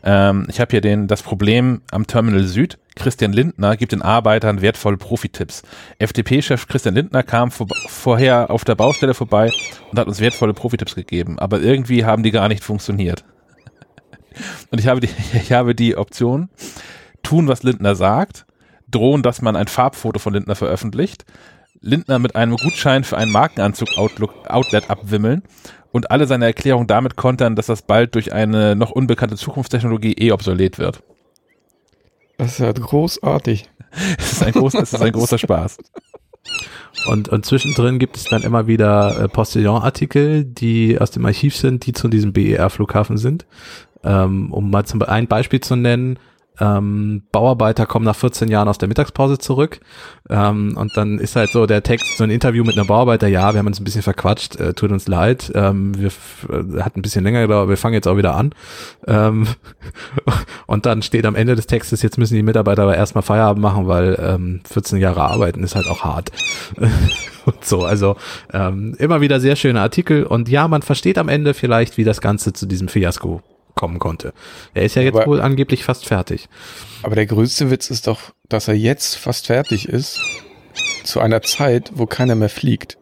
Ähm, 0.03 0.45
ich 0.49 0.59
habe 0.59 0.71
hier 0.71 0.81
den, 0.81 1.07
das 1.07 1.23
Problem 1.23 1.81
am 1.91 2.07
Terminal 2.07 2.43
Süd. 2.43 2.77
Christian 2.95 3.33
Lindner 3.33 3.75
gibt 3.75 3.91
den 3.91 4.01
Arbeitern 4.01 4.61
wertvolle 4.61 4.97
Profitipps. 4.97 5.63
FDP-Chef 5.99 6.67
Christian 6.67 6.95
Lindner 6.95 7.23
kam 7.23 7.49
vor, 7.51 7.67
vorher 7.87 8.51
auf 8.51 8.65
der 8.65 8.75
Baustelle 8.75 9.13
vorbei 9.13 9.51
und 9.91 9.99
hat 9.99 10.07
uns 10.07 10.19
wertvolle 10.19 10.53
Profitipps 10.53 10.95
gegeben, 10.95 11.39
aber 11.39 11.59
irgendwie 11.59 12.05
haben 12.05 12.23
die 12.23 12.31
gar 12.31 12.47
nicht 12.47 12.63
funktioniert. 12.63 13.25
Und 14.71 14.79
ich 14.79 14.87
habe 14.87 14.99
die, 14.99 15.09
ich 15.33 15.51
habe 15.51 15.75
die 15.75 15.95
Option, 15.95 16.49
tun, 17.21 17.47
was 17.47 17.63
Lindner 17.63 17.95
sagt, 17.95 18.45
drohen, 18.89 19.23
dass 19.23 19.41
man 19.41 19.55
ein 19.55 19.67
Farbfoto 19.67 20.19
von 20.19 20.33
Lindner 20.33 20.55
veröffentlicht, 20.55 21.25
Lindner 21.83 22.17
mit 22.17 22.35
einem 22.35 22.55
Gutschein 22.55 23.03
für 23.03 23.17
einen 23.17 23.31
Markenanzug 23.31 23.97
Outlook, 23.97 24.49
Outlet 24.49 24.89
abwimmeln 24.89 25.43
und 25.91 26.09
alle 26.09 26.25
seine 26.25 26.45
Erklärungen 26.45 26.87
damit 26.87 27.17
kontern, 27.17 27.55
dass 27.55 27.67
das 27.67 27.83
bald 27.83 28.15
durch 28.15 28.33
eine 28.33 28.75
noch 28.75 28.91
unbekannte 28.91 29.35
Zukunftstechnologie 29.35 30.13
eh 30.13 30.31
obsolet 30.31 30.79
wird. 30.79 31.03
Das 32.37 32.53
ist 32.53 32.59
ja 32.59 32.71
großartig. 32.71 33.69
Es 34.17 34.31
ist 34.31 34.43
ein, 34.43 34.53
groß, 34.53 34.73
es 34.73 34.91
ist 34.91 35.01
ein 35.03 35.11
großer 35.11 35.37
Spaß. 35.37 35.77
Und, 37.05 37.29
und 37.29 37.45
zwischendrin 37.45 37.99
gibt 37.99 38.17
es 38.17 38.23
dann 38.23 38.41
immer 38.41 38.65
wieder 38.65 39.19
äh, 39.19 39.27
Postillon-Artikel, 39.27 40.45
die 40.45 40.99
aus 40.99 41.11
dem 41.11 41.27
Archiv 41.27 41.55
sind, 41.55 41.85
die 41.85 41.93
zu 41.93 42.07
diesem 42.07 42.33
BER-Flughafen 42.33 43.17
sind. 43.17 43.45
Ähm, 44.03 44.51
um 44.51 44.71
mal 44.71 44.83
zum, 44.85 45.03
ein 45.03 45.27
Beispiel 45.27 45.59
zu 45.59 45.75
nennen, 45.75 46.17
ähm, 46.59 47.23
Bauarbeiter 47.31 47.85
kommen 47.85 48.05
nach 48.05 48.15
14 48.15 48.49
Jahren 48.49 48.67
aus 48.67 48.77
der 48.77 48.87
Mittagspause 48.87 49.37
zurück. 49.37 49.79
Ähm, 50.29 50.77
und 50.77 50.95
dann 50.95 51.19
ist 51.19 51.35
halt 51.35 51.49
so 51.51 51.65
der 51.65 51.83
Text, 51.83 52.17
so 52.17 52.23
ein 52.23 52.29
Interview 52.29 52.63
mit 52.63 52.77
einem 52.77 52.87
Bauarbeiter, 52.87 53.27
ja, 53.27 53.53
wir 53.53 53.59
haben 53.59 53.67
uns 53.67 53.79
ein 53.79 53.83
bisschen 53.83 54.03
verquatscht, 54.03 54.59
äh, 54.59 54.73
tut 54.73 54.91
uns 54.91 55.07
leid, 55.07 55.51
ähm, 55.55 55.97
wir 55.97 56.07
äh, 56.07 56.81
hat 56.81 56.95
ein 56.95 57.01
bisschen 57.01 57.23
länger 57.23 57.41
gedauert, 57.41 57.69
wir 57.69 57.77
fangen 57.77 57.95
jetzt 57.95 58.07
auch 58.07 58.17
wieder 58.17 58.35
an. 58.35 58.53
Ähm, 59.07 59.47
und 60.67 60.85
dann 60.85 61.01
steht 61.01 61.25
am 61.25 61.35
Ende 61.35 61.55
des 61.55 61.67
Textes, 61.67 62.01
jetzt 62.01 62.17
müssen 62.17 62.35
die 62.35 62.43
Mitarbeiter 62.43 62.83
aber 62.83 62.95
erstmal 62.95 63.23
Feierabend 63.23 63.61
machen, 63.61 63.87
weil 63.87 64.17
ähm, 64.21 64.61
14 64.65 64.99
Jahre 64.99 65.23
arbeiten 65.23 65.63
ist 65.63 65.75
halt 65.75 65.87
auch 65.87 66.03
hart. 66.03 66.31
Und 67.45 67.65
so, 67.65 67.83
also 67.83 68.15
ähm, 68.53 68.95
immer 68.99 69.19
wieder 69.19 69.41
sehr 69.41 69.57
schöne 69.57 69.81
Artikel. 69.81 70.23
Und 70.23 70.47
ja, 70.47 70.69
man 70.69 70.81
versteht 70.81 71.17
am 71.17 71.27
Ende 71.27 71.53
vielleicht, 71.53 71.97
wie 71.97 72.05
das 72.05 72.21
Ganze 72.21 72.53
zu 72.53 72.65
diesem 72.65 72.87
Fiasko 72.87 73.41
kommen 73.83 73.99
konnte. 73.99 74.31
Er 74.73 74.83
ist 74.83 74.95
ja 74.95 75.01
jetzt 75.01 75.15
aber, 75.17 75.27
wohl 75.27 75.41
angeblich 75.41 75.83
fast 75.83 76.05
fertig. 76.05 76.47
Aber 77.01 77.15
der 77.15 77.25
größte 77.25 77.69
Witz 77.69 77.89
ist 77.89 78.07
doch, 78.07 78.31
dass 78.47 78.69
er 78.69 78.75
jetzt 78.75 79.15
fast 79.15 79.47
fertig 79.47 79.89
ist, 79.89 80.21
zu 81.03 81.19
einer 81.19 81.41
Zeit, 81.41 81.91
wo 81.95 82.05
keiner 82.05 82.35
mehr 82.35 82.47
fliegt. 82.47 82.97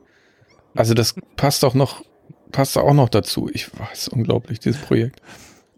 Also 0.74 0.96
das 0.96 1.14
passt 1.36 1.62
doch 1.62 1.76
noch, 1.76 2.04
passt 2.52 2.80
auch 2.80 2.96
noch 2.96 3.10
dazu. 3.10 3.48
Ich 3.54 3.70
weiß, 3.80 4.08
unglaublich, 4.08 4.60
dieses 4.60 4.82
Projekt. 4.82 5.22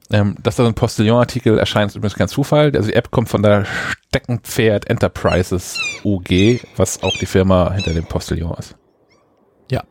Ähm, 0.09 0.37
dass 0.41 0.55
da 0.55 0.63
so 0.63 0.69
ein 0.69 0.73
Postillon-Artikel 0.73 1.59
erscheint, 1.59 1.91
ist 1.91 1.97
übrigens 1.97 2.15
kein 2.15 2.29
Zufall. 2.29 2.71
Also 2.73 2.87
die 2.87 2.95
App 2.95 3.11
kommt 3.11 3.27
von 3.27 3.43
der 3.43 3.65
Steckenpferd 4.07 4.89
Enterprises 4.89 5.77
UG, 6.05 6.61
was 6.77 7.03
auch 7.03 7.17
die 7.19 7.25
Firma 7.25 7.73
hinter 7.73 7.93
dem 7.93 8.05
Postillon 8.05 8.55
ist. 8.57 8.77
Ja. 9.69 9.83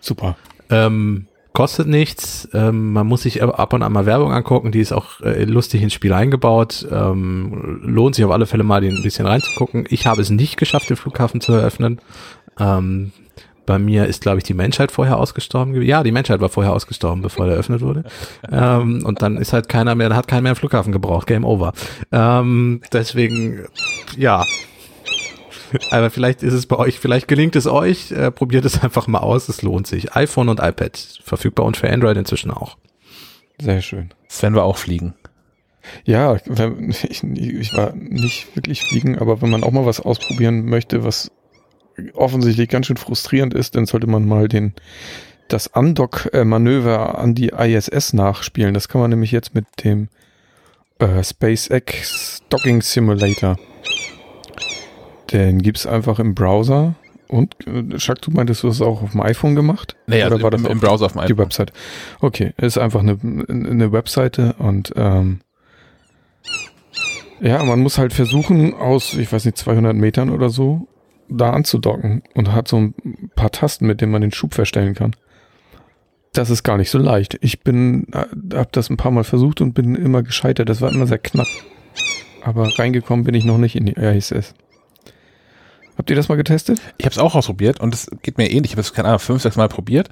Super. 0.00 0.36
Ähm, 0.68 1.28
kostet 1.58 1.88
nichts. 1.88 2.48
Ähm, 2.54 2.92
man 2.92 3.08
muss 3.08 3.22
sich 3.22 3.42
ab 3.42 3.72
und 3.72 3.82
an 3.82 3.92
mal 3.92 4.06
Werbung 4.06 4.30
angucken, 4.30 4.70
die 4.70 4.78
ist 4.78 4.92
auch 4.92 5.20
äh, 5.22 5.42
lustig 5.42 5.82
ins 5.82 5.92
Spiel 5.92 6.12
eingebaut. 6.12 6.86
Ähm, 6.88 7.80
lohnt 7.82 8.14
sich 8.14 8.24
auf 8.24 8.30
alle 8.30 8.46
Fälle 8.46 8.62
mal 8.62 8.80
ein 8.80 9.02
bisschen 9.02 9.26
reinzugucken. 9.26 9.84
Ich 9.88 10.06
habe 10.06 10.20
es 10.20 10.30
nicht 10.30 10.56
geschafft, 10.56 10.88
den 10.88 10.96
Flughafen 10.96 11.40
zu 11.40 11.52
eröffnen. 11.52 12.00
Ähm, 12.60 13.10
bei 13.66 13.80
mir 13.80 14.06
ist, 14.06 14.22
glaube 14.22 14.38
ich, 14.38 14.44
die 14.44 14.54
Menschheit 14.54 14.92
vorher 14.92 15.16
ausgestorben. 15.18 15.82
Ja, 15.82 16.04
die 16.04 16.12
Menschheit 16.12 16.40
war 16.40 16.48
vorher 16.48 16.72
ausgestorben, 16.72 17.22
bevor 17.22 17.46
der 17.46 17.54
eröffnet 17.54 17.80
wurde. 17.80 18.04
ähm, 18.52 19.04
und 19.04 19.20
dann 19.20 19.36
ist 19.36 19.52
halt 19.52 19.68
keiner 19.68 19.96
mehr, 19.96 20.14
hat 20.14 20.28
keiner 20.28 20.42
mehr 20.42 20.50
einen 20.50 20.56
Flughafen 20.56 20.92
gebraucht. 20.92 21.26
Game 21.26 21.44
over. 21.44 21.72
Ähm, 22.12 22.82
deswegen, 22.92 23.66
ja, 24.16 24.44
aber 25.90 26.10
vielleicht 26.10 26.42
ist 26.42 26.54
es 26.54 26.66
bei 26.66 26.76
euch, 26.76 26.98
vielleicht 26.98 27.28
gelingt 27.28 27.56
es 27.56 27.66
euch. 27.66 28.12
Äh, 28.12 28.30
probiert 28.30 28.64
es 28.64 28.82
einfach 28.82 29.06
mal 29.06 29.18
aus. 29.18 29.48
Es 29.48 29.62
lohnt 29.62 29.86
sich. 29.86 30.14
iPhone 30.14 30.48
und 30.48 30.60
iPad 30.60 30.96
verfügbar 31.22 31.66
und 31.66 31.76
für 31.76 31.90
Android 31.90 32.16
inzwischen 32.16 32.50
auch. 32.50 32.76
Sehr 33.60 33.82
schön. 33.82 34.10
Sven 34.28 34.54
wir 34.54 34.64
auch 34.64 34.76
fliegen. 34.76 35.14
Ja, 36.04 36.36
ich, 37.08 37.22
ich 37.22 37.74
war 37.74 37.94
nicht 37.94 38.54
wirklich 38.54 38.82
fliegen, 38.82 39.18
aber 39.18 39.40
wenn 39.42 39.50
man 39.50 39.64
auch 39.64 39.72
mal 39.72 39.86
was 39.86 40.00
ausprobieren 40.00 40.66
möchte, 40.66 41.04
was 41.04 41.30
offensichtlich 42.14 42.68
ganz 42.68 42.86
schön 42.86 42.96
frustrierend 42.96 43.54
ist, 43.54 43.74
dann 43.74 43.86
sollte 43.86 44.06
man 44.06 44.26
mal 44.26 44.48
den 44.48 44.74
das 45.48 45.66
Undock-Manöver 45.66 47.18
an 47.18 47.34
die 47.34 47.48
ISS 47.48 48.12
nachspielen. 48.12 48.74
Das 48.74 48.88
kann 48.88 49.00
man 49.00 49.10
nämlich 49.10 49.32
jetzt 49.32 49.54
mit 49.54 49.64
dem 49.82 50.08
äh, 50.98 51.24
SpaceX 51.24 52.42
Docking 52.50 52.82
Simulator. 52.82 53.58
Den 55.32 55.60
gibt's 55.60 55.86
einfach 55.86 56.18
im 56.18 56.34
Browser. 56.34 56.94
Und, 57.28 57.54
äh, 57.66 57.98
Schack, 57.98 58.22
du 58.22 58.30
meintest, 58.30 58.62
du 58.62 58.68
hast 58.68 58.76
es 58.76 58.82
auch 58.82 59.02
auf 59.02 59.12
dem 59.12 59.20
iPhone 59.20 59.54
gemacht? 59.54 59.96
Nee, 60.06 60.22
Oder 60.22 60.32
also 60.32 60.42
war 60.42 60.50
das 60.50 60.62
im, 60.62 60.66
im 60.66 60.80
Browser 60.80 61.06
auf 61.06 61.12
dem 61.12 61.20
iPhone? 61.20 61.36
Die 61.36 61.38
Website. 61.38 61.72
Okay, 62.20 62.52
ist 62.56 62.78
einfach 62.78 63.00
eine, 63.00 63.18
eine 63.48 63.92
Webseite 63.92 64.54
und 64.58 64.92
ähm, 64.96 65.40
ja, 67.40 67.62
man 67.62 67.80
muss 67.80 67.98
halt 67.98 68.12
versuchen, 68.12 68.74
aus, 68.74 69.14
ich 69.14 69.32
weiß 69.32 69.44
nicht, 69.44 69.58
200 69.58 69.94
Metern 69.94 70.30
oder 70.30 70.48
so, 70.48 70.88
da 71.28 71.50
anzudocken 71.50 72.22
und 72.34 72.52
hat 72.52 72.68
so 72.68 72.78
ein 72.78 72.94
paar 73.36 73.52
Tasten, 73.52 73.86
mit 73.86 74.00
denen 74.00 74.12
man 74.12 74.22
den 74.22 74.32
Schub 74.32 74.54
verstellen 74.54 74.94
kann. 74.94 75.14
Das 76.32 76.50
ist 76.50 76.62
gar 76.62 76.76
nicht 76.78 76.90
so 76.90 76.98
leicht. 76.98 77.38
Ich 77.40 77.60
bin, 77.60 78.06
äh, 78.12 78.56
hab 78.56 78.72
das 78.72 78.90
ein 78.90 78.96
paar 78.96 79.12
Mal 79.12 79.24
versucht 79.24 79.60
und 79.60 79.74
bin 79.74 79.94
immer 79.94 80.22
gescheitert. 80.22 80.68
Das 80.68 80.80
war 80.80 80.90
immer 80.90 81.06
sehr 81.06 81.18
knapp. 81.18 81.46
Aber 82.42 82.78
reingekommen 82.78 83.24
bin 83.24 83.34
ich 83.34 83.44
noch 83.44 83.58
nicht 83.58 83.76
in 83.76 83.86
die 83.86 83.98
RSS. 83.98 84.54
Habt 85.98 86.10
ihr 86.10 86.16
das 86.16 86.28
mal 86.28 86.36
getestet? 86.36 86.80
Ich 86.96 87.04
habe 87.04 87.12
es 87.12 87.18
auch 87.18 87.34
ausprobiert 87.34 87.80
und 87.80 87.92
es 87.92 88.08
geht 88.22 88.38
mir 88.38 88.48
ähnlich. 88.48 88.70
Ich 88.70 88.72
habe 88.72 88.82
es, 88.82 88.92
keine 88.92 89.08
Ahnung, 89.08 89.18
fünf, 89.18 89.42
sechs 89.42 89.56
Mal 89.56 89.68
probiert. 89.68 90.08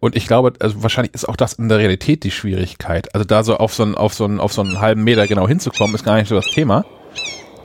Und 0.00 0.16
ich 0.16 0.26
glaube, 0.26 0.54
also 0.60 0.82
wahrscheinlich 0.82 1.14
ist 1.14 1.28
auch 1.28 1.36
das 1.36 1.52
in 1.54 1.68
der 1.68 1.78
Realität 1.78 2.24
die 2.24 2.30
Schwierigkeit. 2.30 3.14
Also 3.14 3.26
da 3.26 3.44
so 3.44 3.58
auf 3.58 3.74
so 3.74 3.82
einen, 3.82 3.94
auf 3.94 4.14
so 4.14 4.24
einen, 4.24 4.40
auf 4.40 4.54
so 4.54 4.62
einen 4.62 4.80
halben 4.80 5.04
Meter 5.04 5.26
genau 5.26 5.46
hinzukommen, 5.46 5.94
ist 5.94 6.04
gar 6.04 6.16
nicht 6.16 6.28
so 6.28 6.34
das 6.34 6.46
Thema. 6.46 6.86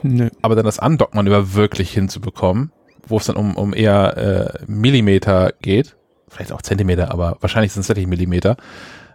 Nö. 0.02 0.28
Aber 0.42 0.54
dann 0.54 0.66
das 0.66 0.78
Andockmanöver 0.78 1.54
wirklich 1.54 1.92
hinzubekommen, 1.92 2.72
wo 3.06 3.16
es 3.16 3.24
dann 3.24 3.36
um, 3.36 3.56
um 3.56 3.72
eher 3.72 4.16
äh, 4.16 4.64
Millimeter 4.66 5.52
geht, 5.62 5.96
vielleicht 6.28 6.52
auch 6.52 6.62
Zentimeter, 6.62 7.10
aber 7.10 7.38
wahrscheinlich 7.40 7.72
sind 7.72 7.80
es 7.80 7.86
tatsächlich 7.86 8.08
Millimeter, 8.08 8.56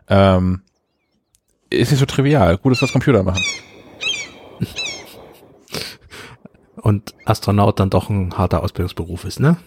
ähm, 0.10 0.62
ist 1.70 1.92
nicht 1.92 2.00
so 2.00 2.06
trivial. 2.06 2.58
Gut, 2.58 2.72
dass 2.72 2.80
das 2.80 2.92
Computer 2.92 3.24
machen 3.24 3.44
und 6.88 7.14
Astronaut 7.26 7.82
dann 7.82 7.90
doch 7.90 8.10
ein 8.10 8.38
harter 8.38 8.64
Ausbildungsberuf 8.64 9.26
ist, 9.26 9.42
ne? 9.42 9.58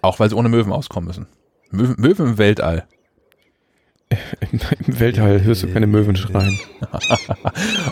Auch 0.00 0.20
weil 0.20 0.30
sie 0.30 0.36
ohne 0.36 0.48
Möwen 0.48 0.72
auskommen 0.72 1.08
müssen. 1.08 1.26
Möwen, 1.72 1.96
Möwen 1.98 2.26
im 2.28 2.38
Weltall. 2.38 2.86
Im, 4.52 4.60
Im 4.86 5.00
Weltall 5.00 5.42
hörst 5.42 5.64
du 5.64 5.72
keine 5.72 5.88
Möwen 5.88 6.14
schreien. 6.14 6.56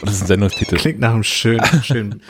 das 0.02 0.14
ist 0.14 0.22
ein 0.22 0.26
Sendungstitel. 0.28 0.76
Klingt 0.76 1.00
nach 1.00 1.14
einem 1.14 1.24
schönen, 1.24 1.64
schönen. 1.82 2.22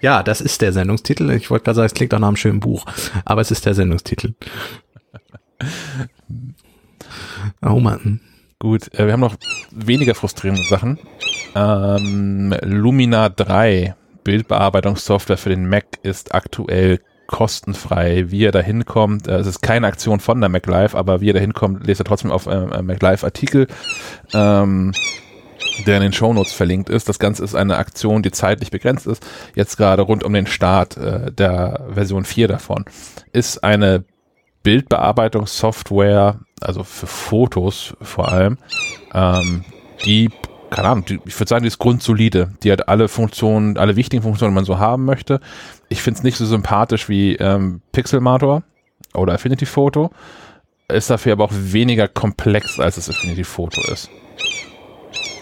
ja, 0.00 0.22
das 0.22 0.40
ist 0.40 0.62
der 0.62 0.72
Sendungstitel. 0.72 1.28
Ich 1.32 1.50
wollte 1.50 1.64
gerade 1.64 1.76
sagen, 1.76 1.86
es 1.86 1.94
klingt 1.94 2.14
auch 2.14 2.20
nach 2.20 2.28
einem 2.28 2.36
schönen 2.36 2.60
Buch. 2.60 2.86
Aber 3.26 3.42
es 3.42 3.50
ist 3.50 3.66
der 3.66 3.74
Sendungstitel. 3.74 4.32
Oh 7.60 7.80
Mann. 7.80 8.20
Gut, 8.58 8.94
äh, 8.94 9.04
wir 9.04 9.12
haben 9.12 9.20
noch 9.20 9.36
weniger 9.72 10.14
frustrierende 10.14 10.64
Sachen. 10.70 10.98
Ähm, 11.54 12.54
Lumina 12.62 13.28
3 13.28 13.94
Bildbearbeitungssoftware 14.28 15.38
für 15.38 15.48
den 15.48 15.70
Mac 15.70 15.86
ist 16.02 16.34
aktuell 16.34 17.00
kostenfrei. 17.28 18.30
Wie 18.30 18.40
ihr 18.40 18.52
da 18.52 18.60
hinkommt, 18.60 19.26
äh, 19.26 19.38
es 19.38 19.46
ist 19.46 19.62
keine 19.62 19.86
Aktion 19.86 20.20
von 20.20 20.38
der 20.38 20.50
MacLive, 20.50 20.94
aber 20.94 21.22
wie 21.22 21.28
ihr 21.28 21.32
da 21.32 21.40
hinkommt, 21.40 21.86
lest 21.86 22.02
ihr 22.02 22.04
trotzdem 22.04 22.30
auf 22.30 22.46
äh, 22.46 22.82
MacLive 22.82 23.24
Artikel, 23.24 23.68
ähm, 24.34 24.92
der 25.86 25.96
in 25.96 26.02
den 26.02 26.12
Shownotes 26.12 26.52
verlinkt 26.52 26.90
ist. 26.90 27.08
Das 27.08 27.18
Ganze 27.18 27.42
ist 27.42 27.54
eine 27.54 27.78
Aktion, 27.78 28.22
die 28.22 28.30
zeitlich 28.30 28.70
begrenzt 28.70 29.06
ist. 29.06 29.26
Jetzt 29.54 29.78
gerade 29.78 30.02
rund 30.02 30.22
um 30.24 30.34
den 30.34 30.46
Start 30.46 30.98
äh, 30.98 31.32
der 31.32 31.86
Version 31.94 32.26
4 32.26 32.48
davon. 32.48 32.84
Ist 33.32 33.64
eine 33.64 34.04
Bildbearbeitungssoftware, 34.62 36.40
also 36.60 36.84
für 36.84 37.06
Fotos 37.06 37.94
vor 38.02 38.28
allem, 38.28 38.58
ähm, 39.14 39.64
die 40.04 40.28
keine 40.70 40.88
Ahnung, 40.88 41.04
die, 41.04 41.20
ich 41.24 41.38
würde 41.38 41.48
sagen, 41.48 41.62
die 41.62 41.68
ist 41.68 41.78
grundsolide. 41.78 42.52
Die 42.62 42.70
hat 42.70 42.88
alle 42.88 43.08
Funktionen, 43.08 43.78
alle 43.78 43.96
wichtigen 43.96 44.22
Funktionen, 44.22 44.52
die 44.52 44.56
man 44.56 44.64
so 44.64 44.78
haben 44.78 45.04
möchte. 45.04 45.40
Ich 45.88 46.02
finde 46.02 46.18
es 46.18 46.24
nicht 46.24 46.36
so 46.36 46.46
sympathisch 46.46 47.08
wie 47.08 47.36
ähm, 47.36 47.80
Pixelmator 47.92 48.62
oder 49.14 49.34
Affinity 49.34 49.66
Photo. 49.66 50.10
Ist 50.88 51.10
dafür 51.10 51.32
aber 51.32 51.44
auch 51.44 51.52
weniger 51.52 52.08
komplex, 52.08 52.78
als 52.78 52.96
es 52.96 53.08
Affinity 53.08 53.44
Photo 53.44 53.80
ist. 53.92 54.10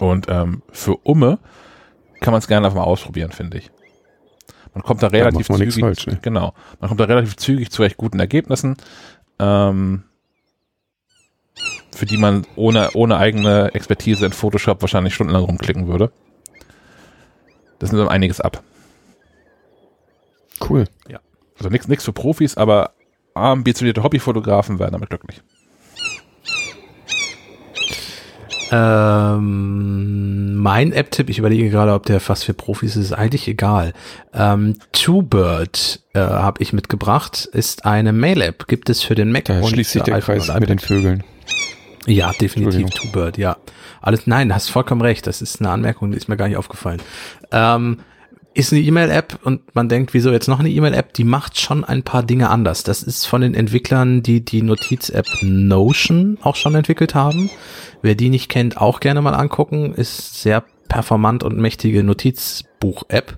Und 0.01 0.27
ähm, 0.29 0.63
für 0.71 0.97
Umme 0.99 1.39
kann 2.21 2.33
man 2.33 2.39
es 2.39 2.49
gerne 2.49 2.67
einfach 2.67 2.79
mal 2.79 2.85
ausprobieren, 2.85 3.33
finde 3.33 3.59
ich. 3.59 3.71
Man 4.75 4.83
kommt 4.83 5.03
da 5.03 5.07
relativ 5.07 5.47
zügig, 5.47 5.81
falsch, 5.81 6.07
ne? 6.07 6.19
genau, 6.21 6.53
man 6.81 6.89
kommt 6.89 7.01
da 7.01 7.05
relativ 7.05 7.37
zügig 7.37 7.71
zu 7.71 7.83
recht 7.83 7.97
guten 7.97 8.21
Ergebnissen. 8.21 8.77
Ähm, 9.39 10.03
für 11.97 12.07
die 12.07 12.19
man 12.19 12.47
ohne, 12.57 12.91
ohne 12.95 13.17
eigene 13.17 13.75
Expertise 13.75 14.27
in 14.27 14.33
Photoshop 14.33 14.83
wahrscheinlich 14.83 15.15
stundenlang 15.15 15.45
rumklicken 15.45 15.89
würde. 15.89 16.13
Das 17.79 17.91
nimmt 17.93 18.11
einiges 18.11 18.41
ab. 18.41 18.63
Cool. 20.69 20.85
Ja. 21.09 21.21
Also 21.59 21.71
nichts 21.71 21.89
nichts 21.89 22.05
für 22.05 22.13
Profis, 22.13 22.57
aber 22.57 22.93
ambitionierte 23.35 24.03
Hobbyfotografen 24.03 24.79
werden 24.79 24.93
damit 24.93 25.11
glücklich. 25.11 25.43
Ähm, 28.73 30.57
mein 30.57 30.93
App-Tipp, 30.93 31.31
ich 31.31 31.39
überlege 31.39 31.71
gerade, 31.71 31.93
ob 31.93 32.05
der 32.05 32.21
fast 32.21 32.45
für 32.45 32.53
Profis 32.53 32.97
ist, 32.97 33.07
ist 33.07 33.13
eigentlich 33.13 33.47
egal. 33.47 33.93
Ähm, 34.35 34.79
TwoBird 34.93 36.01
äh, 36.15 36.19
habe 36.19 36.63
ich 36.63 36.73
mitgebracht, 36.73 37.49
ist 37.53 37.87
eine 37.87 38.13
Mail-App, 38.13 38.67
gibt 38.67 38.91
es 38.91 39.03
für 39.03 39.15
den 39.15 39.31
Mac 39.31 39.45
da 39.45 39.61
und 39.61 39.69
schließt 39.69 39.93
sich 39.93 40.03
der 40.03 40.21
Kreis 40.21 40.53
mit 40.59 40.69
den 40.69 40.81
Vögeln. 40.81 41.23
Ja, 42.07 42.33
definitiv 42.33 42.91
Two 42.91 43.11
Bird, 43.13 43.39
ja. 43.39 43.57
Alles, 44.01 44.27
nein, 44.27 44.55
hast 44.55 44.71
vollkommen 44.71 45.01
recht. 45.01 45.27
Das 45.27 45.43
ist 45.43 45.61
eine 45.61 45.71
Anmerkung, 45.71 46.13
die 46.13 46.17
ist 46.17 46.29
mir 46.29 46.37
gar 46.37 46.49
nicht 46.49 46.57
aufgefallen. 46.57 47.03
Ähm, 47.51 47.99
ist 48.55 48.73
eine 48.73 48.81
E-Mail-App 48.81 49.41
und 49.43 49.75
man 49.75 49.91
denkt, 49.91 50.15
wieso 50.15 50.31
jetzt 50.31 50.49
noch 50.49 50.61
eine 50.61 50.71
E-Mail-App? 50.71 51.13
Die 51.13 51.25
macht 51.25 51.61
schon 51.61 51.85
ein 51.85 52.03
paar 52.03 52.23
Dinge 52.23 52.49
anders. 52.49 52.85
Das 52.85 53.03
ist 53.03 53.27
von 53.27 53.43
den 53.43 53.55
Entwicklern, 53.55 54.23
die 54.23 54.43
die 54.43 54.63
Notiz-App 54.63 55.27
Notion 55.43 56.39
auch 56.41 56.57
schon 56.57 56.75
entwickelt 56.75 57.15
haben. 57.15 57.51
Wer 58.01 58.15
die 58.15 58.31
nicht 58.31 58.49
kennt, 58.49 58.79
auch 58.79 59.01
gerne 59.01 59.21
mal 59.21 59.35
angucken. 59.35 59.93
Ist 59.93 60.41
sehr 60.41 60.65
performant 60.89 61.43
und 61.45 61.59
mächtige 61.59 62.03
Notizbuch-App. 62.03 63.37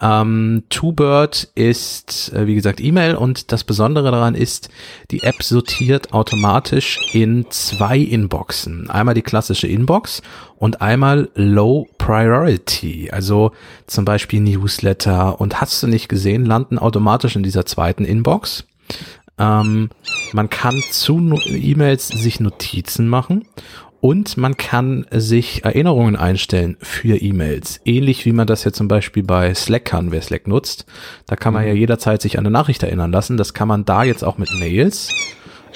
Ähm, 0.00 0.62
TwoBird 0.70 1.48
ist, 1.54 2.32
äh, 2.32 2.46
wie 2.46 2.54
gesagt, 2.54 2.80
E-Mail 2.80 3.16
und 3.16 3.50
das 3.50 3.64
Besondere 3.64 4.10
daran 4.10 4.34
ist, 4.34 4.68
die 5.10 5.22
App 5.22 5.42
sortiert 5.42 6.12
automatisch 6.12 6.98
in 7.12 7.46
zwei 7.50 7.98
Inboxen. 7.98 8.90
Einmal 8.90 9.14
die 9.14 9.22
klassische 9.22 9.66
Inbox 9.66 10.22
und 10.56 10.80
einmal 10.80 11.30
Low 11.34 11.88
Priority. 11.98 13.10
Also 13.10 13.50
zum 13.86 14.04
Beispiel 14.04 14.40
Newsletter 14.40 15.40
und 15.40 15.60
hast 15.60 15.82
du 15.82 15.88
nicht 15.88 16.08
gesehen, 16.08 16.44
landen 16.44 16.78
automatisch 16.78 17.34
in 17.34 17.42
dieser 17.42 17.66
zweiten 17.66 18.04
Inbox. 18.04 18.64
Ähm, 19.38 19.90
man 20.32 20.50
kann 20.50 20.82
zu 20.90 21.18
E-Mails 21.46 22.08
sich 22.08 22.40
Notizen 22.40 23.08
machen 23.08 23.46
und 24.00 24.36
man 24.36 24.56
kann 24.56 25.06
sich 25.10 25.64
Erinnerungen 25.64 26.14
einstellen 26.14 26.76
für 26.80 27.16
E-Mails. 27.16 27.80
Ähnlich 27.84 28.24
wie 28.24 28.32
man 28.32 28.46
das 28.46 28.64
ja 28.64 28.72
zum 28.72 28.86
Beispiel 28.86 29.24
bei 29.24 29.52
Slack 29.54 29.86
kann, 29.86 30.12
wer 30.12 30.22
Slack 30.22 30.46
nutzt. 30.46 30.86
Da 31.26 31.34
kann 31.34 31.52
man 31.52 31.66
ja 31.66 31.72
mhm. 31.72 31.80
jederzeit 31.80 32.22
sich 32.22 32.38
an 32.38 32.46
eine 32.46 32.52
Nachricht 32.52 32.82
erinnern 32.82 33.10
lassen. 33.10 33.36
Das 33.36 33.54
kann 33.54 33.68
man 33.68 33.84
da 33.84 34.04
jetzt 34.04 34.22
auch 34.22 34.38
mit 34.38 34.50
Mails. 34.52 35.12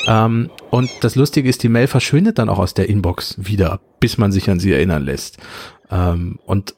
Ähm, 0.07 0.51
und 0.71 0.91
das 1.01 1.17
Lustige 1.17 1.49
ist, 1.49 1.63
die 1.63 1.69
Mail 1.69 1.89
verschwindet 1.89 2.39
dann 2.39 2.49
auch 2.49 2.59
aus 2.59 2.75
der 2.75 2.89
Inbox 2.89 3.37
wieder, 3.39 3.81
bis 3.99 4.19
man 4.19 4.31
sich 4.31 4.49
an 4.49 4.61
sie 4.61 4.73
erinnern 4.73 5.05
lässt. 5.05 5.39
Ähm, 5.91 6.39
und 6.47 6.77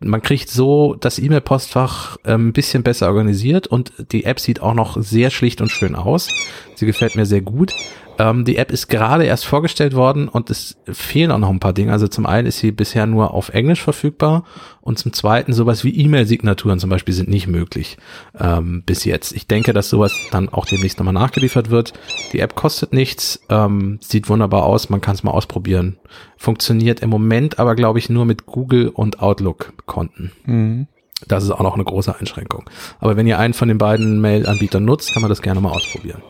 man 0.00 0.22
kriegt 0.22 0.48
so 0.48 0.94
das 0.94 1.18
E-Mail-Postfach 1.18 2.18
ähm, 2.24 2.48
ein 2.48 2.52
bisschen 2.52 2.84
besser 2.84 3.08
organisiert 3.08 3.66
und 3.66 3.92
die 4.12 4.24
App 4.24 4.38
sieht 4.38 4.60
auch 4.60 4.74
noch 4.74 4.96
sehr 5.00 5.30
schlicht 5.30 5.60
und 5.60 5.70
schön 5.70 5.96
aus. 5.96 6.28
Sie 6.76 6.86
gefällt 6.86 7.16
mir 7.16 7.26
sehr 7.26 7.40
gut. 7.40 7.74
Ähm, 8.18 8.44
die 8.44 8.56
App 8.56 8.72
ist 8.72 8.88
gerade 8.88 9.24
erst 9.24 9.46
vorgestellt 9.46 9.94
worden 9.94 10.28
und 10.28 10.50
es 10.50 10.76
fehlen 10.86 11.30
auch 11.30 11.38
noch 11.38 11.50
ein 11.50 11.60
paar 11.60 11.72
Dinge. 11.72 11.92
Also 11.92 12.08
zum 12.08 12.26
einen 12.26 12.46
ist 12.46 12.58
sie 12.58 12.72
bisher 12.72 13.06
nur 13.06 13.32
auf 13.32 13.50
Englisch 13.50 13.80
verfügbar 13.80 14.44
und 14.80 14.98
zum 14.98 15.12
zweiten 15.12 15.52
sowas 15.52 15.84
wie 15.84 15.96
E-Mail-Signaturen 15.96 16.80
zum 16.80 16.90
Beispiel 16.90 17.14
sind 17.14 17.28
nicht 17.28 17.46
möglich 17.46 17.96
ähm, 18.38 18.82
bis 18.84 19.04
jetzt. 19.04 19.32
Ich 19.32 19.46
denke, 19.46 19.72
dass 19.72 19.88
sowas 19.88 20.12
dann 20.32 20.48
auch 20.48 20.66
demnächst 20.66 20.98
nochmal 20.98 21.14
nachgeliefert 21.14 21.70
wird. 21.70 21.92
Die 22.32 22.40
App 22.40 22.56
kostet 22.56 22.92
nichts, 22.92 23.40
ähm, 23.48 23.98
sieht 24.02 24.28
wunderbar 24.28 24.64
aus, 24.64 24.90
man 24.90 25.00
kann 25.00 25.14
es 25.14 25.22
mal 25.22 25.30
ausprobieren. 25.30 25.98
Funktioniert 26.36 27.00
im 27.00 27.10
Moment 27.10 27.58
aber, 27.58 27.76
glaube 27.76 28.00
ich, 28.00 28.10
nur 28.10 28.24
mit 28.24 28.46
Google 28.46 28.88
und 28.88 29.20
Outlook-Konten. 29.20 30.32
Mhm. 30.44 30.88
Das 31.26 31.42
ist 31.42 31.50
auch 31.50 31.62
noch 31.62 31.74
eine 31.74 31.84
große 31.84 32.14
Einschränkung. 32.16 32.70
Aber 33.00 33.16
wenn 33.16 33.26
ihr 33.26 33.38
einen 33.38 33.54
von 33.54 33.68
den 33.68 33.78
beiden 33.78 34.20
Mail-Anbietern 34.20 34.84
nutzt, 34.84 35.12
kann 35.12 35.22
man 35.22 35.28
das 35.28 35.42
gerne 35.42 35.60
mal 35.60 35.70
ausprobieren. 35.70 36.22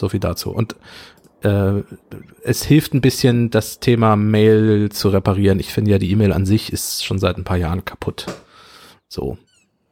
So 0.00 0.08
viel 0.08 0.20
dazu. 0.20 0.50
Und 0.50 0.76
äh, 1.42 1.82
es 2.42 2.64
hilft 2.64 2.94
ein 2.94 3.02
bisschen, 3.02 3.50
das 3.50 3.80
Thema 3.80 4.16
Mail 4.16 4.88
zu 4.90 5.10
reparieren. 5.10 5.60
Ich 5.60 5.74
finde 5.74 5.90
ja, 5.90 5.98
die 5.98 6.10
E-Mail 6.10 6.32
an 6.32 6.46
sich 6.46 6.72
ist 6.72 7.04
schon 7.04 7.18
seit 7.18 7.36
ein 7.36 7.44
paar 7.44 7.58
Jahren 7.58 7.84
kaputt. 7.84 8.26
So. 9.08 9.36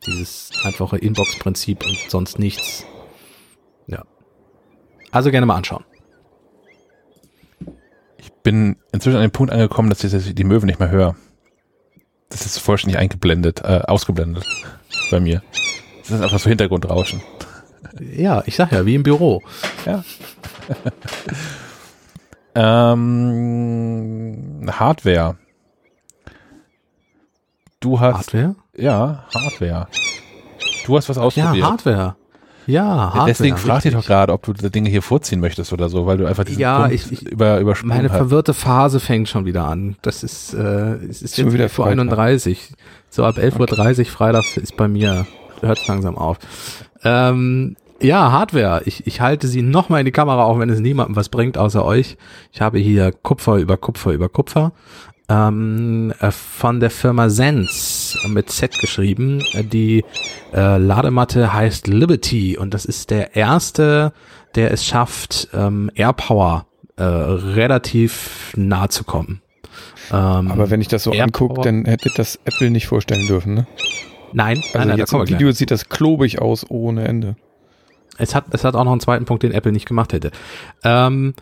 Dieses 0.07 0.51
einfache 0.65 0.97
Inbox-Prinzip 0.97 1.85
und 1.85 1.99
sonst 2.09 2.39
nichts. 2.39 2.87
Ja. 3.87 4.05
Also 5.11 5.31
gerne 5.31 5.45
mal 5.45 5.57
anschauen. 5.57 5.85
Ich 8.17 8.33
bin 8.33 8.77
inzwischen 8.93 9.17
an 9.17 9.23
dem 9.23 9.31
Punkt 9.31 9.53
angekommen, 9.53 9.91
dass 9.91 10.03
ich 10.03 10.35
die 10.35 10.45
Möwen 10.45 10.67
nicht 10.67 10.81
mehr 10.81 10.91
höre. 10.91 11.17
Das 12.31 12.47
ist 12.47 12.57
vollständig 12.59 12.99
eingeblendet, 12.99 13.61
äh, 13.63 13.83
ausgeblendet 13.87 14.47
bei 15.11 15.21
mir. 15.21 15.43
Das 15.99 16.13
ist 16.13 16.23
einfach 16.23 16.39
so 16.39 16.49
Hintergrundrauschen. 16.49 17.21
Ja, 18.01 18.43
ich 18.47 18.57
sag 18.57 18.73
ja, 18.73 18.85
wie 18.87 18.95
im 18.95 19.03
Büro. 19.03 19.43
Ja. 19.87 20.05
ähm, 22.93 24.71
Hardware. 24.71 25.37
Du 27.81 28.01
hast. 28.01 28.33
Hardware? 28.33 28.55
Ja, 28.77 29.25
Hardware. 29.35 29.89
Du 30.87 30.97
hast 30.97 31.09
was 31.09 31.19
ausprobiert. 31.19 31.57
Ja, 31.57 31.71
Hardware. 31.71 32.17
Ja, 32.67 32.85
Hardware. 32.85 33.27
Deswegen 33.27 33.57
frag 33.57 33.83
dich 33.83 33.95
doch 33.95 34.05
gerade, 34.05 34.33
ob 34.33 34.43
du 34.43 34.53
Dinge 34.53 34.91
hier 34.91 35.01
vorziehen 35.01 35.41
möchtest 35.41 35.73
oder 35.73 35.89
so, 35.89 36.05
weil 36.07 36.19
du 36.19 36.27
einfach 36.27 36.45
diesen 36.45 36.61
ja, 36.61 36.81
Punkt 36.81 36.95
ich, 36.95 37.11
ich, 37.13 37.23
über, 37.27 37.61
übersprungen 37.61 37.97
Meine 37.97 38.11
verwirrte 38.11 38.53
Phase 38.53 39.01
fängt 39.01 39.29
schon 39.29 39.47
wieder 39.47 39.65
an. 39.65 39.97
Das 40.03 40.23
ist, 40.23 40.53
äh, 40.53 40.97
es 40.97 41.23
ist 41.23 41.39
jetzt 41.39 41.53
wieder 41.53 41.71
vor 41.71 41.87
31. 41.87 42.75
So 43.09 43.25
ab 43.25 43.39
11.30 43.39 43.99
Uhr 44.01 44.05
Freitag 44.05 44.45
ist 44.59 44.77
bei 44.77 44.87
mir, 44.87 45.27
hört 45.61 45.87
langsam 45.87 46.19
auf. 46.19 46.39
Ähm, 47.05 47.77
ja, 48.01 48.31
Hardware. 48.31 48.83
Ich, 48.85 49.07
ich 49.07 49.21
halte 49.21 49.49
sie 49.49 49.63
nochmal 49.63 50.01
in 50.01 50.07
die 50.07 50.13
Kamera, 50.13 50.45
auch 50.45 50.59
wenn 50.59 50.71
es 50.71 50.81
niemandem 50.81 51.17
was 51.17 51.29
bringt, 51.29 51.59
außer 51.59 51.85
euch. 51.85 52.17
Ich 52.53 52.61
habe 52.61 52.79
hier 52.79 53.13
Kupfer 53.13 53.57
über 53.57 53.77
Kupfer 53.77 54.13
über 54.13 54.29
Kupfer. 54.29 54.73
Ähm, 55.31 56.15
äh, 56.21 56.31
von 56.31 56.81
der 56.81 56.91
Firma 56.91 57.29
Sense 57.29 58.17
mit 58.29 58.51
Z 58.51 58.79
geschrieben. 58.79 59.43
Die 59.73 60.05
äh, 60.55 60.79
Ladematte 60.79 61.53
heißt 61.53 61.87
Liberty 61.87 62.57
und 62.57 62.73
das 62.73 62.87
ist 62.87 63.11
der 63.11 63.37
erste, 63.37 64.13
der 64.55 64.71
es 64.71 64.87
schafft, 64.87 65.49
ähm, 65.53 65.91
AirPower 65.95 66.67
äh, 66.97 67.03
relativ 67.03 68.53
nah 68.57 68.89
zu 68.89 69.05
kommen. 69.05 69.43
Ähm, 70.11 70.51
Aber 70.51 70.71
wenn 70.71 70.81
ich 70.81 70.89
das 70.89 71.03
so 71.03 71.13
angucke, 71.13 71.61
dann 71.61 71.85
hätte 71.85 72.11
das 72.17 72.39
Apple 72.45 72.71
nicht 72.71 72.87
vorstellen 72.87 73.27
dürfen, 73.27 73.55
ne? 73.55 73.67
Nein, 74.33 74.59
also 74.59 74.79
nein, 74.79 74.89
nein, 74.89 74.99
jetzt 74.99 75.13
im 75.13 75.29
Video 75.29 75.49
gleich. 75.49 75.57
sieht 75.57 75.71
das 75.71 75.89
klobig 75.89 76.41
aus 76.41 76.67
ohne 76.69 77.07
Ende. 77.07 77.37
Es 78.19 78.35
hat, 78.35 78.47
es 78.51 78.65
hat 78.65 78.75
auch 78.75 78.85
noch 78.85 78.93
einen 78.93 79.01
zweiten 79.01 79.25
Punkt, 79.25 79.43
den 79.43 79.53
Apple 79.53 79.73
nicht 79.73 79.87
gemacht 79.87 80.13
hätte. 80.13 80.31
Ähm, 80.83 81.35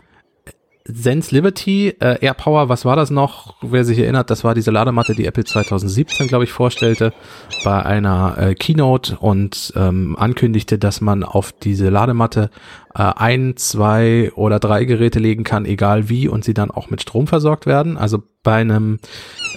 Sense 0.89 1.35
Liberty, 1.35 1.89
äh, 1.99 2.25
AirPower, 2.25 2.69
was 2.69 2.85
war 2.85 2.95
das 2.95 3.11
noch? 3.11 3.57
Wer 3.61 3.85
sich 3.85 3.99
erinnert, 3.99 4.31
das 4.31 4.45
war 4.45 4.55
diese 4.55 4.71
Ladematte, 4.71 5.15
die 5.15 5.27
Apple 5.27 5.45
2017, 5.45 6.29
glaube 6.29 6.45
ich, 6.45 6.53
vorstellte 6.53 7.13
bei 7.65 7.85
einer 7.85 8.39
äh, 8.39 8.55
Keynote 8.55 9.17
und 9.19 9.73
ähm, 9.75 10.17
ankündigte, 10.17 10.79
dass 10.79 11.01
man 11.01 11.25
auf 11.25 11.51
diese 11.53 11.89
Ladematte 11.89 12.51
ein, 13.03 13.57
zwei 13.57 14.33
oder 14.35 14.59
drei 14.59 14.85
Geräte 14.85 15.19
legen 15.19 15.45
kann, 15.45 15.67
egal 15.67 16.09
wie, 16.09 16.29
und 16.29 16.45
sie 16.45 16.55
dann 16.55 16.71
auch 16.71 16.89
mit 16.89 17.03
Strom 17.03 17.27
versorgt 17.27 17.67
werden. 17.67 17.99
Also 17.99 18.23
bei 18.43 18.55
einem 18.55 18.99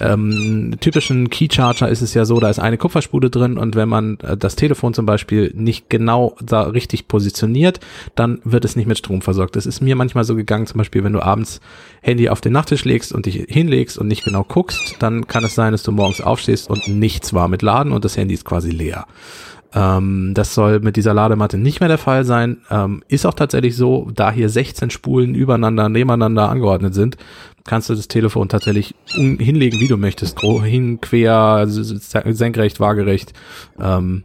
ähm, 0.00 0.74
typischen 0.80 1.30
Key 1.30 1.48
Charger 1.50 1.88
ist 1.88 2.02
es 2.02 2.12
ja 2.12 2.24
so, 2.24 2.40
da 2.40 2.50
ist 2.50 2.58
eine 2.58 2.76
Kupferspule 2.76 3.30
drin 3.30 3.56
und 3.56 3.76
wenn 3.76 3.88
man 3.88 4.18
äh, 4.20 4.36
das 4.36 4.56
Telefon 4.56 4.94
zum 4.94 5.06
Beispiel 5.06 5.52
nicht 5.54 5.88
genau 5.88 6.36
da 6.42 6.62
richtig 6.62 7.06
positioniert, 7.08 7.80
dann 8.14 8.40
wird 8.44 8.64
es 8.64 8.76
nicht 8.76 8.86
mit 8.86 8.98
Strom 8.98 9.22
versorgt. 9.22 9.56
Das 9.56 9.64
ist 9.64 9.80
mir 9.80 9.96
manchmal 9.96 10.24
so 10.24 10.34
gegangen, 10.34 10.66
zum 10.66 10.78
Beispiel, 10.78 11.04
wenn 11.04 11.12
du 11.12 11.22
abends 11.22 11.60
Handy 12.02 12.28
auf 12.28 12.40
den 12.40 12.52
Nachttisch 12.52 12.84
legst 12.84 13.12
und 13.12 13.26
dich 13.26 13.46
hinlegst 13.48 13.96
und 13.96 14.08
nicht 14.08 14.24
genau 14.24 14.44
guckst, 14.44 14.96
dann 14.98 15.28
kann 15.28 15.44
es 15.44 15.54
sein, 15.54 15.72
dass 15.72 15.82
du 15.82 15.92
morgens 15.92 16.20
aufstehst 16.20 16.68
und 16.68 16.88
nichts 16.88 17.32
war 17.32 17.48
mit 17.48 17.62
Laden 17.62 17.92
und 17.92 18.04
das 18.04 18.16
Handy 18.16 18.34
ist 18.34 18.44
quasi 18.44 18.70
leer. 18.70 19.06
Ähm, 19.72 20.32
das 20.34 20.54
soll 20.54 20.80
mit 20.80 20.96
dieser 20.96 21.14
Ladematte 21.14 21.56
nicht 21.56 21.80
mehr 21.80 21.88
der 21.88 21.98
Fall 21.98 22.24
sein. 22.24 22.58
Ähm, 22.70 23.02
ist 23.08 23.26
auch 23.26 23.34
tatsächlich 23.34 23.76
so, 23.76 24.10
da 24.14 24.32
hier 24.32 24.48
16 24.48 24.90
Spulen 24.90 25.34
übereinander, 25.34 25.88
nebeneinander 25.88 26.48
angeordnet 26.48 26.94
sind, 26.94 27.16
kannst 27.64 27.88
du 27.88 27.94
das 27.94 28.08
Telefon 28.08 28.48
tatsächlich 28.48 28.94
hinlegen, 29.06 29.80
wie 29.80 29.88
du 29.88 29.96
möchtest. 29.96 30.40
Hin, 30.40 31.00
quer, 31.00 31.66
senkrecht, 31.68 32.80
waagerecht, 32.80 33.32
ähm, 33.80 34.24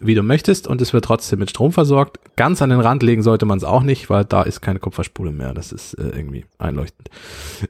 wie 0.00 0.14
du 0.14 0.22
möchtest 0.22 0.66
und 0.66 0.80
es 0.80 0.92
wird 0.92 1.04
trotzdem 1.04 1.40
mit 1.40 1.50
Strom 1.50 1.72
versorgt. 1.72 2.18
Ganz 2.36 2.62
an 2.62 2.70
den 2.70 2.80
Rand 2.80 3.02
legen 3.02 3.22
sollte 3.22 3.44
man 3.44 3.58
es 3.58 3.64
auch 3.64 3.82
nicht, 3.82 4.08
weil 4.08 4.24
da 4.24 4.42
ist 4.42 4.62
keine 4.62 4.78
Kupferspule 4.78 5.30
mehr. 5.30 5.52
Das 5.52 5.72
ist 5.72 5.94
äh, 5.94 6.10
irgendwie 6.16 6.46
einleuchtend. 6.58 7.10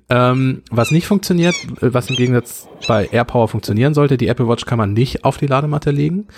Ähm, 0.08 0.62
was 0.70 0.92
nicht 0.92 1.06
funktioniert, 1.06 1.56
äh, 1.80 1.92
was 1.92 2.08
im 2.08 2.16
Gegensatz 2.16 2.68
bei 2.86 3.06
AirPower 3.06 3.48
funktionieren 3.48 3.94
sollte, 3.94 4.16
die 4.16 4.28
Apple 4.28 4.48
Watch 4.48 4.64
kann 4.64 4.78
man 4.78 4.92
nicht 4.92 5.24
auf 5.24 5.38
die 5.38 5.46
Ladematte 5.46 5.90
legen. 5.90 6.28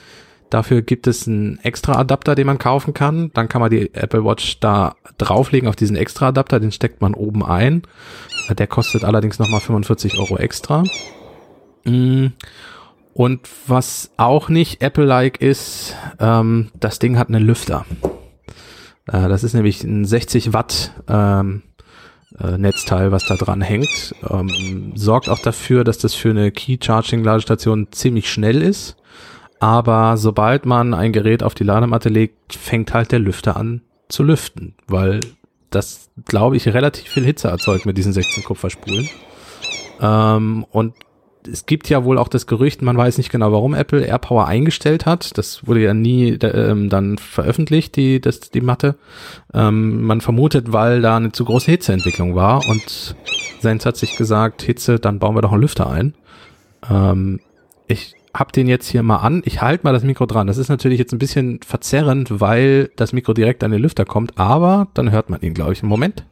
Dafür 0.53 0.83
gibt 0.83 1.07
es 1.07 1.27
einen 1.27 1.59
extra 1.61 1.95
Adapter, 1.95 2.35
den 2.35 2.47
man 2.47 2.59
kaufen 2.59 2.93
kann. 2.93 3.31
Dann 3.33 3.49
kann 3.49 3.63
man 3.63 3.71
die 3.71 3.95
Apple 3.95 4.23
Watch 4.23 4.61
da 4.61 4.97
drauflegen 5.17 5.67
auf 5.67 5.77
diesen 5.77 5.97
extra 5.97 6.29
Adapter, 6.29 6.61
den 6.61 6.73
steckt 6.73 7.01
man 7.01 7.15
oben 7.15 7.43
ein. 7.43 7.85
Der 8.51 8.67
kostet 8.67 9.03
allerdings 9.03 9.39
nochmal 9.39 9.61
45 9.61 10.19
Euro 10.19 10.37
extra. 10.37 10.85
Mm. 11.85 12.27
Und 13.15 13.49
was 13.67 14.11
auch 14.19 14.51
nicht 14.51 14.83
Apple-like 14.83 15.41
ist, 15.41 15.97
ähm, 16.21 16.71
das 16.79 16.99
Ding 16.99 17.17
hat 17.17 17.29
einen 17.29 17.47
Lüfter. 17.47 17.87
Äh, 19.07 19.31
das 19.31 19.45
ist 19.45 19.55
nämlich 19.55 19.83
ein 19.85 20.05
60 20.05 20.53
Watt 20.53 20.93
ähm, 21.09 21.63
äh, 22.39 22.59
Netzteil, 22.59 23.11
was 23.11 23.25
da 23.27 23.37
dran 23.37 23.63
hängt. 23.63 24.15
Ähm, 24.29 24.93
sorgt 24.97 25.31
auch 25.31 25.39
dafür, 25.39 25.83
dass 25.83 25.97
das 25.97 26.13
für 26.13 26.29
eine 26.29 26.53
Key-Charging-Ladestation 26.53 27.89
ziemlich 27.91 28.31
schnell 28.31 28.61
ist 28.61 28.99
aber 29.63 30.17
sobald 30.17 30.67
man 30.67 30.93
ein 30.93 31.13
Gerät 31.13 31.45
auf 31.45 31.55
die 31.55 31.63
Ladematte 31.63 32.09
legt, 32.09 32.53
fängt 32.53 32.93
halt 32.93 33.13
der 33.13 33.21
Lüfter 33.21 33.57
an 33.57 33.83
zu 34.09 34.25
lüften, 34.25 34.75
weil 34.89 35.21
das, 35.71 36.11
glaube 36.25 36.57
ich, 36.57 36.67
relativ 36.67 37.09
viel 37.09 37.25
Hitze 37.25 37.47
erzeugt 37.47 37.87
mit 37.87 37.97
diesen 37.97 38.13
16 38.13 38.43
Kupferspulen. 38.43 39.09
Ähm, 40.01 40.67
und 40.73 40.95
es 41.49 41.65
gibt 41.65 41.89
ja 41.89 42.03
wohl 42.03 42.19
auch 42.19 42.27
das 42.27 42.49
Gerücht, 42.49 42.83
man 42.83 42.97
weiß 42.97 43.19
nicht 43.19 43.31
genau, 43.31 43.53
warum 43.53 43.75
Apple 43.75 44.05
AirPower 44.05 44.49
eingestellt 44.49 45.07
hat. 45.07 45.39
Das 45.39 45.65
wurde 45.65 45.81
ja 45.81 45.95
nie 45.95 46.31
ähm, 46.31 46.89
dann 46.89 47.17
veröffentlicht, 47.17 47.95
die, 47.95 48.21
das, 48.21 48.41
die 48.41 48.63
Matte. 48.63 48.97
Ähm, 49.55 50.03
man 50.03 50.21
vermutet, 50.21 50.73
weil 50.73 51.03
da 51.03 51.19
eine 51.19 51.31
zu 51.31 51.45
große 51.45 51.71
Hitzeentwicklung 51.71 52.35
war 52.35 52.69
und 52.69 53.15
Sens 53.61 53.87
hat 53.87 53.97
sich 53.97 54.17
gesagt, 54.17 54.63
Hitze, 54.63 54.99
dann 54.99 55.21
bauen 55.21 55.37
wir 55.37 55.43
doch 55.43 55.53
einen 55.53 55.63
Lüfter 55.63 55.89
ein. 55.89 56.17
Ähm, 56.91 57.39
ich 57.87 58.17
hab 58.35 58.53
den 58.53 58.67
jetzt 58.67 58.89
hier 58.89 59.03
mal 59.03 59.19
an. 59.19 59.43
Ich 59.45 59.61
halte 59.61 59.85
mal 59.85 59.93
das 59.93 60.05
Mikro 60.05 60.27
dran. 60.27 60.47
Das 60.47 60.57
ist 60.57 60.69
natürlich 60.69 60.99
jetzt 60.99 61.13
ein 61.13 61.19
bisschen 61.19 61.61
verzerrend, 61.65 62.41
weil 62.41 62.91
das 62.97 63.13
Mikro 63.13 63.35
direkt 63.35 63.63
an 63.63 63.71
den 63.71 63.83
Lüfter 63.83 64.05
kommt, 64.05 64.39
aber 64.39 64.89
dann 64.95 65.11
hört 65.11 65.29
man 65.29 65.41
ihn, 65.43 65.55
glaube 65.55 65.73
ich. 65.73 65.83
Im 65.83 65.89
Moment. 65.89 66.25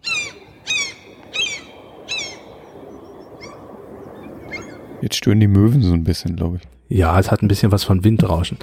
Jetzt 5.02 5.16
stören 5.16 5.40
die 5.40 5.48
Möwen 5.48 5.82
so 5.82 5.92
ein 5.92 6.04
bisschen, 6.04 6.36
glaube 6.36 6.58
ich. 6.58 6.96
Ja, 6.98 7.18
es 7.18 7.30
hat 7.30 7.42
ein 7.42 7.48
bisschen 7.48 7.72
was 7.72 7.84
von 7.84 8.02
Windrauschen. 8.04 8.58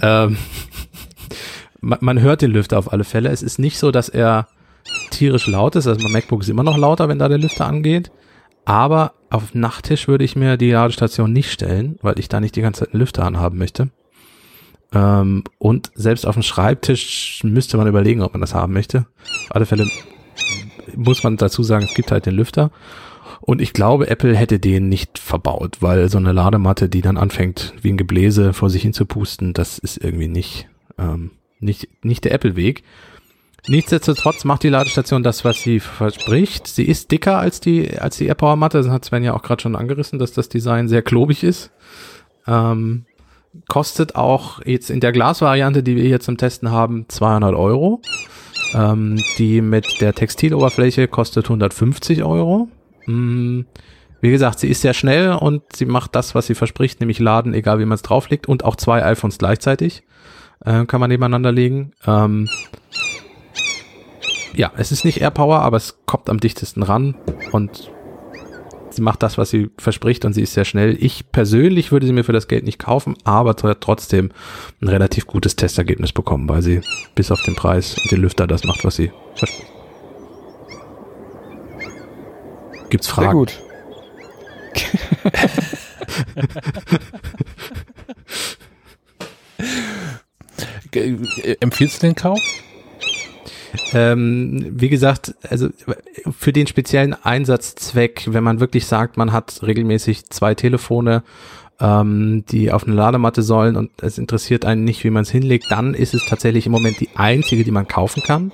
ähm, 0.00 0.36
man, 1.80 1.98
man 2.00 2.20
hört 2.20 2.42
den 2.42 2.50
Lüfter 2.50 2.78
auf 2.78 2.92
alle 2.92 3.04
Fälle. 3.04 3.30
Es 3.30 3.42
ist 3.42 3.58
nicht 3.58 3.78
so, 3.78 3.90
dass 3.90 4.08
er 4.08 4.48
tierisch 5.10 5.46
laut 5.46 5.76
ist. 5.76 5.86
Also 5.86 6.02
mein 6.02 6.12
MacBook 6.12 6.42
ist 6.42 6.48
immer 6.48 6.62
noch 6.62 6.78
lauter, 6.78 7.08
wenn 7.08 7.18
da 7.18 7.28
der 7.28 7.38
Lüfter 7.38 7.66
angeht. 7.66 8.10
Aber 8.64 9.14
auf 9.30 9.54
Nachttisch 9.54 10.08
würde 10.08 10.24
ich 10.24 10.36
mir 10.36 10.56
die 10.56 10.70
Ladestation 10.70 11.32
nicht 11.32 11.50
stellen, 11.50 11.98
weil 12.02 12.18
ich 12.18 12.28
da 12.28 12.40
nicht 12.40 12.56
die 12.56 12.62
ganze 12.62 12.80
Zeit 12.80 12.94
einen 12.94 13.00
Lüfter 13.00 13.24
anhaben 13.24 13.58
möchte. 13.58 13.90
Ähm, 14.92 15.44
und 15.58 15.90
selbst 15.94 16.26
auf 16.26 16.34
dem 16.34 16.42
Schreibtisch 16.42 17.40
müsste 17.44 17.76
man 17.76 17.86
überlegen, 17.86 18.22
ob 18.22 18.34
man 18.34 18.40
das 18.40 18.54
haben 18.54 18.72
möchte. 18.72 19.06
Auf 19.48 19.56
alle 19.56 19.66
Fälle 19.66 19.88
muss 20.94 21.24
man 21.24 21.36
dazu 21.36 21.62
sagen, 21.62 21.84
es 21.84 21.94
gibt 21.94 22.12
halt 22.12 22.26
den 22.26 22.34
Lüfter. 22.34 22.70
Und 23.40 23.60
ich 23.60 23.72
glaube, 23.72 24.08
Apple 24.08 24.36
hätte 24.36 24.60
den 24.60 24.88
nicht 24.88 25.18
verbaut, 25.18 25.78
weil 25.80 26.08
so 26.08 26.18
eine 26.18 26.32
Ladematte, 26.32 26.88
die 26.88 27.00
dann 27.00 27.16
anfängt, 27.16 27.74
wie 27.82 27.90
ein 27.90 27.96
Gebläse 27.96 28.52
vor 28.52 28.70
sich 28.70 28.82
hin 28.82 28.92
zu 28.92 29.04
pusten, 29.04 29.52
das 29.52 29.78
ist 29.78 29.96
irgendwie 29.96 30.28
nicht, 30.28 30.68
ähm, 30.98 31.32
nicht, 31.58 31.88
nicht 32.04 32.24
der 32.24 32.32
Apple-Weg. 32.32 32.84
Nichtsdestotrotz 33.68 34.44
macht 34.44 34.64
die 34.64 34.68
Ladestation 34.68 35.22
das, 35.22 35.44
was 35.44 35.62
sie 35.62 35.78
verspricht. 35.78 36.66
Sie 36.66 36.84
ist 36.84 37.12
dicker 37.12 37.38
als 37.38 37.60
die, 37.60 37.96
als 37.98 38.16
die 38.16 38.26
AirPower 38.26 38.56
Matte. 38.56 38.78
Das 38.78 38.88
hat 38.88 39.04
Sven 39.04 39.22
ja 39.22 39.34
auch 39.34 39.42
gerade 39.42 39.62
schon 39.62 39.76
angerissen, 39.76 40.18
dass 40.18 40.32
das 40.32 40.48
Design 40.48 40.88
sehr 40.88 41.02
klobig 41.02 41.44
ist. 41.44 41.70
Ähm, 42.46 43.04
kostet 43.68 44.16
auch 44.16 44.64
jetzt 44.64 44.90
in 44.90 44.98
der 44.98 45.12
Glasvariante, 45.12 45.84
die 45.84 45.94
wir 45.94 46.02
hier 46.02 46.18
zum 46.18 46.38
Testen 46.38 46.72
haben, 46.72 47.06
200 47.08 47.54
Euro. 47.54 48.00
Ähm, 48.74 49.22
die 49.38 49.60
mit 49.60 50.00
der 50.00 50.14
Textiloberfläche 50.14 51.06
kostet 51.06 51.44
150 51.44 52.24
Euro. 52.24 52.68
Mm, 53.06 53.60
wie 54.20 54.30
gesagt, 54.30 54.58
sie 54.58 54.68
ist 54.68 54.80
sehr 54.80 54.94
schnell 54.94 55.32
und 55.32 55.62
sie 55.76 55.84
macht 55.84 56.16
das, 56.16 56.34
was 56.34 56.46
sie 56.46 56.54
verspricht, 56.54 57.00
nämlich 57.00 57.18
laden, 57.18 57.54
egal 57.54 57.78
wie 57.78 57.84
man 57.84 57.96
es 57.96 58.02
drauflegt 58.02 58.48
und 58.48 58.64
auch 58.64 58.76
zwei 58.76 59.04
iPhones 59.04 59.38
gleichzeitig 59.38 60.02
äh, 60.64 60.84
kann 60.86 61.00
man 61.00 61.10
nebeneinander 61.10 61.52
legen. 61.52 61.92
Ähm, 62.06 62.48
ja, 64.54 64.72
es 64.76 64.92
ist 64.92 65.04
nicht 65.04 65.20
AirPower, 65.20 65.60
aber 65.60 65.76
es 65.76 65.98
kommt 66.06 66.28
am 66.28 66.40
dichtesten 66.40 66.82
ran 66.82 67.14
und 67.52 67.90
sie 68.90 69.02
macht 69.02 69.22
das, 69.22 69.38
was 69.38 69.50
sie 69.50 69.70
verspricht 69.78 70.24
und 70.24 70.32
sie 70.32 70.42
ist 70.42 70.54
sehr 70.54 70.64
schnell. 70.64 70.96
Ich 71.00 71.30
persönlich 71.32 71.92
würde 71.92 72.06
sie 72.06 72.12
mir 72.12 72.24
für 72.24 72.32
das 72.32 72.48
Geld 72.48 72.64
nicht 72.64 72.78
kaufen, 72.78 73.16
aber 73.24 73.56
trotzdem 73.56 74.30
ein 74.80 74.88
relativ 74.88 75.26
gutes 75.26 75.56
Testergebnis 75.56 76.12
bekommen, 76.12 76.48
weil 76.48 76.62
sie 76.62 76.80
bis 77.14 77.30
auf 77.30 77.42
den 77.42 77.54
Preis 77.54 77.96
und 77.96 78.10
den 78.10 78.20
Lüfter 78.20 78.46
das 78.46 78.64
macht, 78.64 78.84
was 78.84 78.96
sie 78.96 79.12
verspricht. 79.34 79.70
Gibt's 82.90 83.08
Fragen? 83.08 83.28
Sehr 83.28 83.34
gut. 83.34 83.58
Empfiehlst 91.60 92.02
du 92.02 92.06
den 92.06 92.14
Kauf? 92.14 92.38
Ähm, 93.92 94.66
wie 94.70 94.88
gesagt, 94.88 95.34
also 95.48 95.68
für 96.38 96.52
den 96.52 96.66
speziellen 96.66 97.14
Einsatzzweck, 97.14 98.24
wenn 98.26 98.44
man 98.44 98.60
wirklich 98.60 98.86
sagt, 98.86 99.16
man 99.16 99.32
hat 99.32 99.60
regelmäßig 99.62 100.30
zwei 100.30 100.54
Telefone, 100.54 101.22
ähm, 101.80 102.44
die 102.50 102.70
auf 102.70 102.84
eine 102.84 102.94
Ladematte 102.94 103.42
sollen 103.42 103.76
und 103.76 103.90
es 104.02 104.18
interessiert 104.18 104.64
einen 104.64 104.84
nicht, 104.84 105.02
wie 105.04 105.10
man 105.10 105.22
es 105.22 105.30
hinlegt, 105.30 105.66
dann 105.70 105.94
ist 105.94 106.14
es 106.14 106.24
tatsächlich 106.26 106.66
im 106.66 106.72
Moment 106.72 107.00
die 107.00 107.10
einzige, 107.16 107.64
die 107.64 107.70
man 107.70 107.88
kaufen 107.88 108.22
kann. 108.22 108.52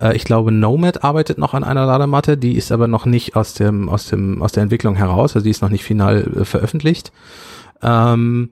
Äh, 0.00 0.16
ich 0.16 0.24
glaube, 0.24 0.52
Nomad 0.52 1.04
arbeitet 1.04 1.38
noch 1.38 1.54
an 1.54 1.64
einer 1.64 1.86
Ladematte, 1.86 2.36
die 2.36 2.56
ist 2.56 2.72
aber 2.72 2.88
noch 2.88 3.06
nicht 3.06 3.36
aus 3.36 3.54
dem, 3.54 3.88
aus 3.88 4.06
dem, 4.06 4.42
aus 4.42 4.52
der 4.52 4.64
Entwicklung 4.64 4.94
heraus, 4.96 5.34
also 5.34 5.44
die 5.44 5.50
ist 5.50 5.62
noch 5.62 5.70
nicht 5.70 5.84
final 5.84 6.40
äh, 6.40 6.44
veröffentlicht. 6.44 7.12
Ähm, 7.82 8.50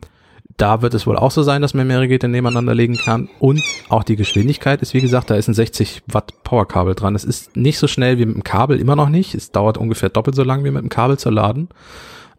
da 0.57 0.83
wird 0.83 0.95
es 0.95 1.07
wohl 1.07 1.17
auch 1.17 1.31
so 1.31 1.43
sein, 1.43 1.63
dass 1.63 1.75
man 1.75 1.87
mehrere 1.87 2.07
Geräte 2.07 2.29
nebeneinander 2.29 2.75
legen 2.75 2.97
kann. 2.97 3.29
Und 3.41 3.63
auch 3.89 4.05
die 4.05 4.17
Geschwindigkeit 4.17 4.83
ist, 4.83 4.95
wie 4.95 5.01
gesagt, 5.01 5.31
da 5.31 5.35
ist 5.35 5.49
ein 5.49 5.55
60 5.55 6.03
Watt 6.07 6.45
Powerkabel 6.45 6.95
dran. 6.95 7.15
Es 7.15 7.25
ist 7.25 7.57
nicht 7.57 7.79
so 7.79 7.89
schnell 7.89 8.19
wie 8.19 8.27
mit 8.27 8.37
dem 8.37 8.45
Kabel, 8.45 8.79
immer 8.79 8.97
noch 8.97 9.09
nicht. 9.09 9.35
Es 9.35 9.51
dauert 9.51 9.79
ungefähr 9.79 10.11
doppelt 10.11 10.37
so 10.37 10.45
lang 10.45 10.65
wie 10.65 10.71
mit 10.71 10.83
dem 10.83 10.91
Kabel 10.91 11.19
zu 11.19 11.31
laden. 11.31 11.69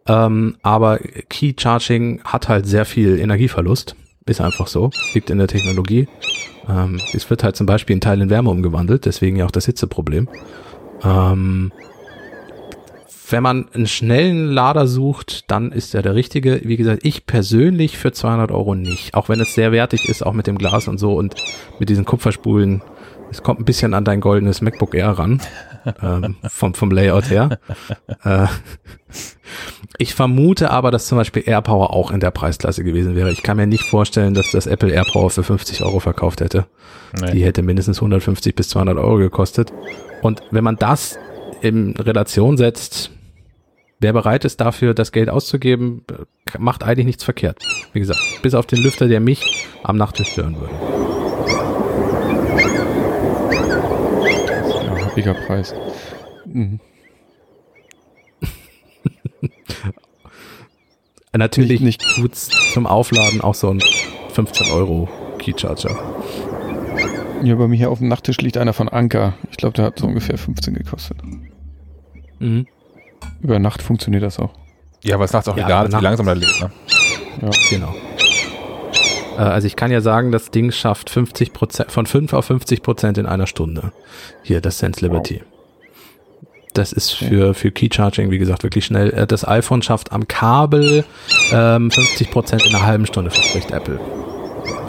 Ähm, 0.07 0.55
aber 0.61 0.99
Key 1.29 1.53
Charging 1.57 2.21
hat 2.23 2.47
halt 2.47 2.67
sehr 2.67 2.85
viel 2.85 3.19
Energieverlust. 3.19 3.95
Ist 4.27 4.41
einfach 4.41 4.67
so. 4.67 4.91
Liegt 5.13 5.29
in 5.29 5.37
der 5.37 5.47
Technologie. 5.47 6.07
Ähm, 6.67 6.99
es 7.13 7.29
wird 7.29 7.43
halt 7.43 7.55
zum 7.55 7.67
Beispiel 7.67 7.95
in 7.95 8.01
Teil 8.01 8.21
in 8.21 8.29
Wärme 8.29 8.49
umgewandelt, 8.49 9.05
deswegen 9.05 9.35
ja 9.35 9.45
auch 9.45 9.51
das 9.51 9.65
Hitzeproblem. 9.65 10.29
Ähm, 11.03 11.71
wenn 13.29 13.43
man 13.43 13.69
einen 13.73 13.87
schnellen 13.87 14.47
Lader 14.47 14.87
sucht, 14.87 15.49
dann 15.49 15.71
ist 15.71 15.95
er 15.95 16.01
der 16.01 16.15
richtige. 16.15 16.61
Wie 16.63 16.77
gesagt, 16.77 17.01
ich 17.03 17.25
persönlich 17.25 17.97
für 17.97 18.11
200 18.11 18.51
Euro 18.51 18.75
nicht. 18.75 19.13
Auch 19.13 19.29
wenn 19.29 19.39
es 19.39 19.53
sehr 19.53 19.71
wertig 19.71 20.07
ist, 20.09 20.25
auch 20.25 20.33
mit 20.33 20.47
dem 20.47 20.57
Glas 20.57 20.87
und 20.87 20.97
so 20.97 21.15
und 21.15 21.35
mit 21.79 21.89
diesen 21.89 22.05
Kupferspulen. 22.05 22.81
Es 23.31 23.41
kommt 23.41 23.59
ein 23.59 23.65
bisschen 23.65 23.93
an 23.93 24.05
dein 24.05 24.21
goldenes 24.21 24.61
MacBook 24.61 24.93
Air 24.93 25.11
ran. 25.11 25.41
ähm, 26.01 26.35
vom, 26.49 26.73
vom 26.73 26.91
Layout 26.91 27.29
her. 27.29 27.59
Äh, 28.23 28.47
ich 29.97 30.15
vermute 30.15 30.71
aber, 30.71 30.91
dass 30.91 31.07
zum 31.07 31.17
Beispiel 31.17 31.43
AirPower 31.45 31.93
auch 31.93 32.11
in 32.11 32.19
der 32.19 32.31
Preisklasse 32.31 32.83
gewesen 32.83 33.15
wäre. 33.15 33.31
Ich 33.31 33.43
kann 33.43 33.57
mir 33.57 33.67
nicht 33.67 33.83
vorstellen, 33.83 34.33
dass 34.33 34.51
das 34.51 34.67
Apple 34.67 34.91
AirPower 34.91 35.29
für 35.29 35.43
50 35.43 35.83
Euro 35.83 35.99
verkauft 35.99 36.41
hätte. 36.41 36.65
Nee. 37.19 37.31
Die 37.31 37.45
hätte 37.45 37.61
mindestens 37.61 37.97
150 37.97 38.55
bis 38.55 38.69
200 38.69 38.97
Euro 38.97 39.17
gekostet. 39.17 39.71
Und 40.21 40.41
wenn 40.51 40.63
man 40.63 40.75
das 40.75 41.17
in 41.61 41.95
Relation 41.97 42.57
setzt, 42.57 43.11
wer 44.05 44.13
bereit 44.13 44.45
ist 44.45 44.61
dafür, 44.61 44.93
das 44.93 45.11
Geld 45.11 45.31
auszugeben, 45.31 46.03
macht 46.59 46.83
eigentlich 46.83 47.07
nichts 47.07 47.23
verkehrt. 47.23 47.57
Wie 47.91 47.99
gesagt, 47.99 48.19
bis 48.43 48.53
auf 48.53 48.67
den 48.67 48.83
Lüfter, 48.83 49.07
der 49.07 49.19
mich 49.19 49.67
am 49.81 49.97
Nachttisch 49.97 50.27
stören 50.27 50.55
würde. 50.59 50.75
Ja, 54.85 55.05
happiger 55.05 55.33
Preis. 55.33 55.73
Mhm. 56.45 56.79
Natürlich 61.35 61.81
nicht, 61.81 62.03
nicht 62.03 62.15
gut 62.15 62.35
zum 62.35 62.85
Aufladen 62.85 63.41
auch 63.41 63.55
so 63.55 63.71
ein 63.71 63.81
15 64.33 64.69
Euro 64.69 65.09
Keycharger. 65.39 65.97
Ja, 67.41 67.55
bei 67.55 67.67
mir 67.67 67.75
hier 67.75 67.89
auf 67.89 67.97
dem 67.97 68.09
Nachttisch 68.09 68.37
liegt 68.37 68.57
einer 68.57 68.73
von 68.73 68.87
Anker. 68.87 69.33
Ich 69.49 69.57
glaube, 69.57 69.73
der 69.73 69.85
hat 69.85 69.97
so 69.97 70.05
ungefähr 70.05 70.37
15 70.37 70.75
gekostet. 70.75 71.17
Mhm. 72.37 72.67
Über 73.41 73.59
Nacht 73.59 73.81
funktioniert 73.81 74.23
das 74.23 74.39
auch. 74.39 74.51
Ja, 75.03 75.15
aber 75.15 75.25
es 75.25 75.33
nachts 75.33 75.47
auch 75.47 75.57
ja, 75.57 75.65
egal, 75.65 75.91
wie 75.91 76.03
langsam 76.03 76.27
er 76.27 76.35
lebt. 76.35 76.59
Ne? 76.61 76.71
Ja. 77.41 77.49
Genau. 77.69 77.95
Äh, 79.37 79.41
also 79.41 79.67
ich 79.67 79.75
kann 79.75 79.91
ja 79.91 80.01
sagen, 80.01 80.31
das 80.31 80.51
Ding 80.51 80.71
schafft 80.71 81.09
50 81.09 81.53
Prozent, 81.53 81.91
von 81.91 82.05
5 82.05 82.33
auf 82.33 82.45
50 82.45 82.81
Prozent 82.81 83.17
in 83.17 83.25
einer 83.25 83.47
Stunde. 83.47 83.91
Hier, 84.43 84.61
das 84.61 84.79
Sense 84.79 85.01
Liberty. 85.01 85.41
Wow. 85.41 85.51
Das 86.73 86.91
ist 86.91 87.11
für, 87.11 87.53
für 87.53 87.71
Key 87.71 87.87
Charging, 87.93 88.31
wie 88.31 88.37
gesagt, 88.37 88.63
wirklich 88.63 88.85
schnell. 88.85 89.11
Äh, 89.11 89.27
das 89.27 89.47
iPhone 89.47 89.81
schafft 89.81 90.11
am 90.11 90.27
Kabel 90.27 91.05
ähm, 91.51 91.89
50 91.91 92.31
Prozent 92.31 92.65
in 92.65 92.75
einer 92.75 92.85
halben 92.85 93.05
Stunde, 93.05 93.31
verspricht 93.31 93.71
Apple. 93.71 93.99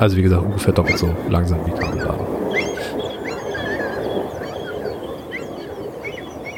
Also 0.01 0.17
wie 0.17 0.23
gesagt, 0.23 0.43
ungefähr 0.43 0.73
doppelt 0.73 0.99
so 0.99 1.15
langsam 1.29 1.65
wie 1.67 1.71
Kabelladen. 1.71 2.27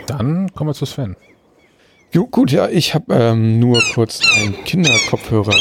Dann 0.07 0.53
kommen 0.55 0.71
wir 0.71 0.75
zu 0.75 0.87
Sven. 0.87 1.17
Jo, 2.11 2.27
gut, 2.27 2.51
ja, 2.53 2.69
ich 2.69 2.95
habe 2.95 3.15
ähm, 3.15 3.61
nur 3.61 3.83
kurz 3.93 4.23
einen 4.35 4.65
Kinderkopfhörer 4.65 5.55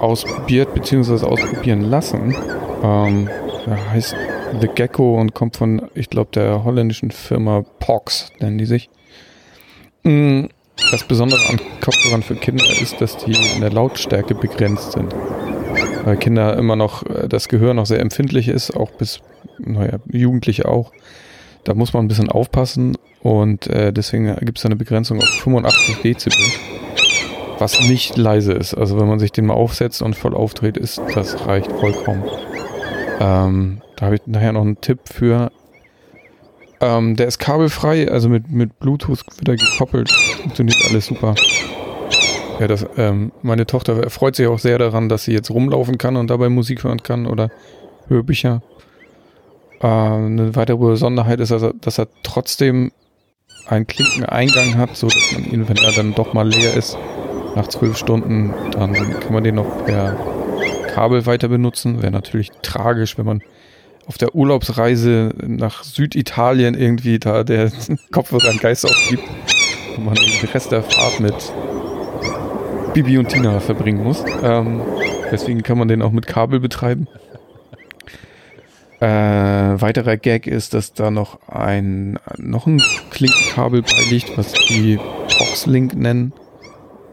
ausprobiert 0.00 0.74
bzw. 0.74 1.24
ausprobieren 1.24 1.80
lassen. 1.80 2.36
Ähm, 2.82 3.30
der 3.66 3.90
heißt 3.90 4.14
The 4.60 4.68
Gecko 4.68 5.18
und 5.18 5.32
kommt 5.32 5.56
von, 5.56 5.88
ich 5.94 6.10
glaube, 6.10 6.28
der 6.34 6.62
holländischen 6.62 7.10
Firma 7.10 7.64
Pox, 7.78 8.30
nennen 8.38 8.58
die 8.58 8.66
sich. 8.66 8.90
Mm, 10.02 10.44
das 10.90 11.04
Besondere 11.04 11.40
an 11.48 11.58
Kopfhörern 11.80 12.22
für 12.22 12.36
Kinder 12.36 12.66
ist, 12.78 13.00
dass 13.00 13.16
die 13.16 13.32
in 13.54 13.62
der 13.62 13.72
Lautstärke 13.72 14.34
begrenzt 14.34 14.92
sind. 14.92 15.14
Weil 16.04 16.18
Kinder 16.18 16.54
immer 16.58 16.76
noch, 16.76 17.02
äh, 17.06 17.28
das 17.28 17.48
Gehör 17.48 17.72
noch 17.72 17.86
sehr 17.86 18.00
empfindlich 18.00 18.48
ist, 18.48 18.76
auch 18.76 18.90
bis, 18.90 19.20
naja, 19.56 20.00
Jugendliche 20.12 20.68
auch. 20.68 20.92
Da 21.64 21.72
muss 21.72 21.94
man 21.94 22.04
ein 22.04 22.08
bisschen 22.08 22.28
aufpassen 22.28 22.98
und 23.26 23.66
äh, 23.66 23.92
deswegen 23.92 24.36
gibt 24.36 24.58
es 24.58 24.64
eine 24.64 24.76
Begrenzung 24.76 25.18
auf 25.18 25.28
85 25.28 25.96
Dezibel. 25.96 26.38
was 27.58 27.80
nicht 27.80 28.16
leise 28.16 28.52
ist. 28.52 28.72
Also 28.72 29.00
wenn 29.00 29.08
man 29.08 29.18
sich 29.18 29.32
den 29.32 29.46
mal 29.46 29.54
aufsetzt 29.54 30.00
und 30.00 30.14
voll 30.14 30.32
aufdreht, 30.32 30.76
ist 30.76 31.02
das 31.12 31.44
reicht 31.44 31.72
vollkommen. 31.72 32.22
Ähm, 33.18 33.82
da 33.96 34.06
habe 34.06 34.14
ich 34.14 34.20
nachher 34.26 34.52
noch 34.52 34.60
einen 34.60 34.80
Tipp 34.80 35.00
für. 35.12 35.50
Ähm, 36.80 37.16
der 37.16 37.26
ist 37.26 37.40
kabelfrei, 37.40 38.08
also 38.08 38.28
mit, 38.28 38.48
mit 38.48 38.78
Bluetooth 38.78 39.24
wird 39.38 39.48
er 39.48 39.56
gekoppelt. 39.56 40.08
Funktioniert 40.42 40.78
alles 40.88 41.06
super. 41.06 41.34
Ja, 42.60 42.68
das, 42.68 42.86
ähm, 42.96 43.32
meine 43.42 43.66
Tochter 43.66 44.08
freut 44.08 44.36
sich 44.36 44.46
auch 44.46 44.60
sehr 44.60 44.78
daran, 44.78 45.08
dass 45.08 45.24
sie 45.24 45.32
jetzt 45.32 45.50
rumlaufen 45.50 45.98
kann 45.98 46.14
und 46.14 46.30
dabei 46.30 46.48
Musik 46.48 46.84
hören 46.84 47.02
kann 47.02 47.26
oder 47.26 47.50
Hörbücher. 48.06 48.62
Äh, 49.80 49.86
eine 49.88 50.54
weitere 50.54 50.76
Besonderheit 50.76 51.40
ist, 51.40 51.50
also, 51.50 51.72
dass 51.72 51.98
er 51.98 52.06
trotzdem 52.22 52.92
einen 53.66 53.86
Klinkeneingang 53.86 54.76
hat, 54.76 54.96
so 54.96 55.08
dass 55.08 55.32
man 55.32 55.44
ihn, 55.44 55.68
wenn 55.68 55.76
er 55.76 55.92
dann 55.92 56.14
doch 56.14 56.32
mal 56.32 56.48
leer 56.48 56.74
ist, 56.74 56.96
nach 57.54 57.68
zwölf 57.68 57.96
Stunden, 57.96 58.54
dann 58.72 58.92
kann 59.20 59.32
man 59.32 59.42
den 59.42 59.56
noch 59.56 59.84
per 59.84 60.16
Kabel 60.92 61.26
weiter 61.26 61.48
benutzen. 61.48 62.02
Wäre 62.02 62.12
natürlich 62.12 62.50
tragisch, 62.62 63.18
wenn 63.18 63.26
man 63.26 63.42
auf 64.06 64.18
der 64.18 64.34
Urlaubsreise 64.34 65.34
nach 65.46 65.82
Süditalien 65.82 66.74
irgendwie 66.74 67.18
da 67.18 67.44
der 67.44 67.72
Kopfhörer 68.12 68.50
einen 68.50 68.60
Geist 68.60 68.84
aufgibt 68.84 69.24
und 69.96 70.04
man 70.04 70.14
den 70.14 70.48
Rest 70.48 70.70
der 70.70 70.82
Fahrt 70.82 71.20
mit 71.20 71.34
Bibi 72.94 73.18
und 73.18 73.28
Tina 73.28 73.60
verbringen 73.60 74.04
muss. 74.04 74.24
Ähm, 74.42 74.80
deswegen 75.30 75.62
kann 75.62 75.76
man 75.76 75.88
den 75.88 76.02
auch 76.02 76.12
mit 76.12 76.26
Kabel 76.26 76.60
betreiben. 76.60 77.08
Äh, 79.00 79.06
weiterer 79.06 80.16
Gag 80.16 80.46
ist, 80.46 80.72
dass 80.72 80.94
da 80.94 81.10
noch 81.10 81.46
ein 81.48 82.18
noch 82.38 82.66
ein 82.66 82.80
Klinkenkabel 83.10 83.82
beiliegt, 83.82 84.38
was 84.38 84.52
die 84.52 84.98
Boxlink 85.38 85.94
nennen. 85.94 86.32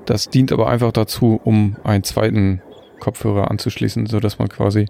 Das 0.05 0.29
dient 0.29 0.51
aber 0.53 0.69
einfach 0.69 0.93
dazu, 0.93 1.41
um 1.43 1.75
einen 1.83 2.03
zweiten 2.03 2.61
Kopfhörer 2.99 3.51
anzuschließen, 3.51 4.05
so 4.05 4.21
dass 4.21 4.39
man 4.39 4.47
quasi, 4.47 4.85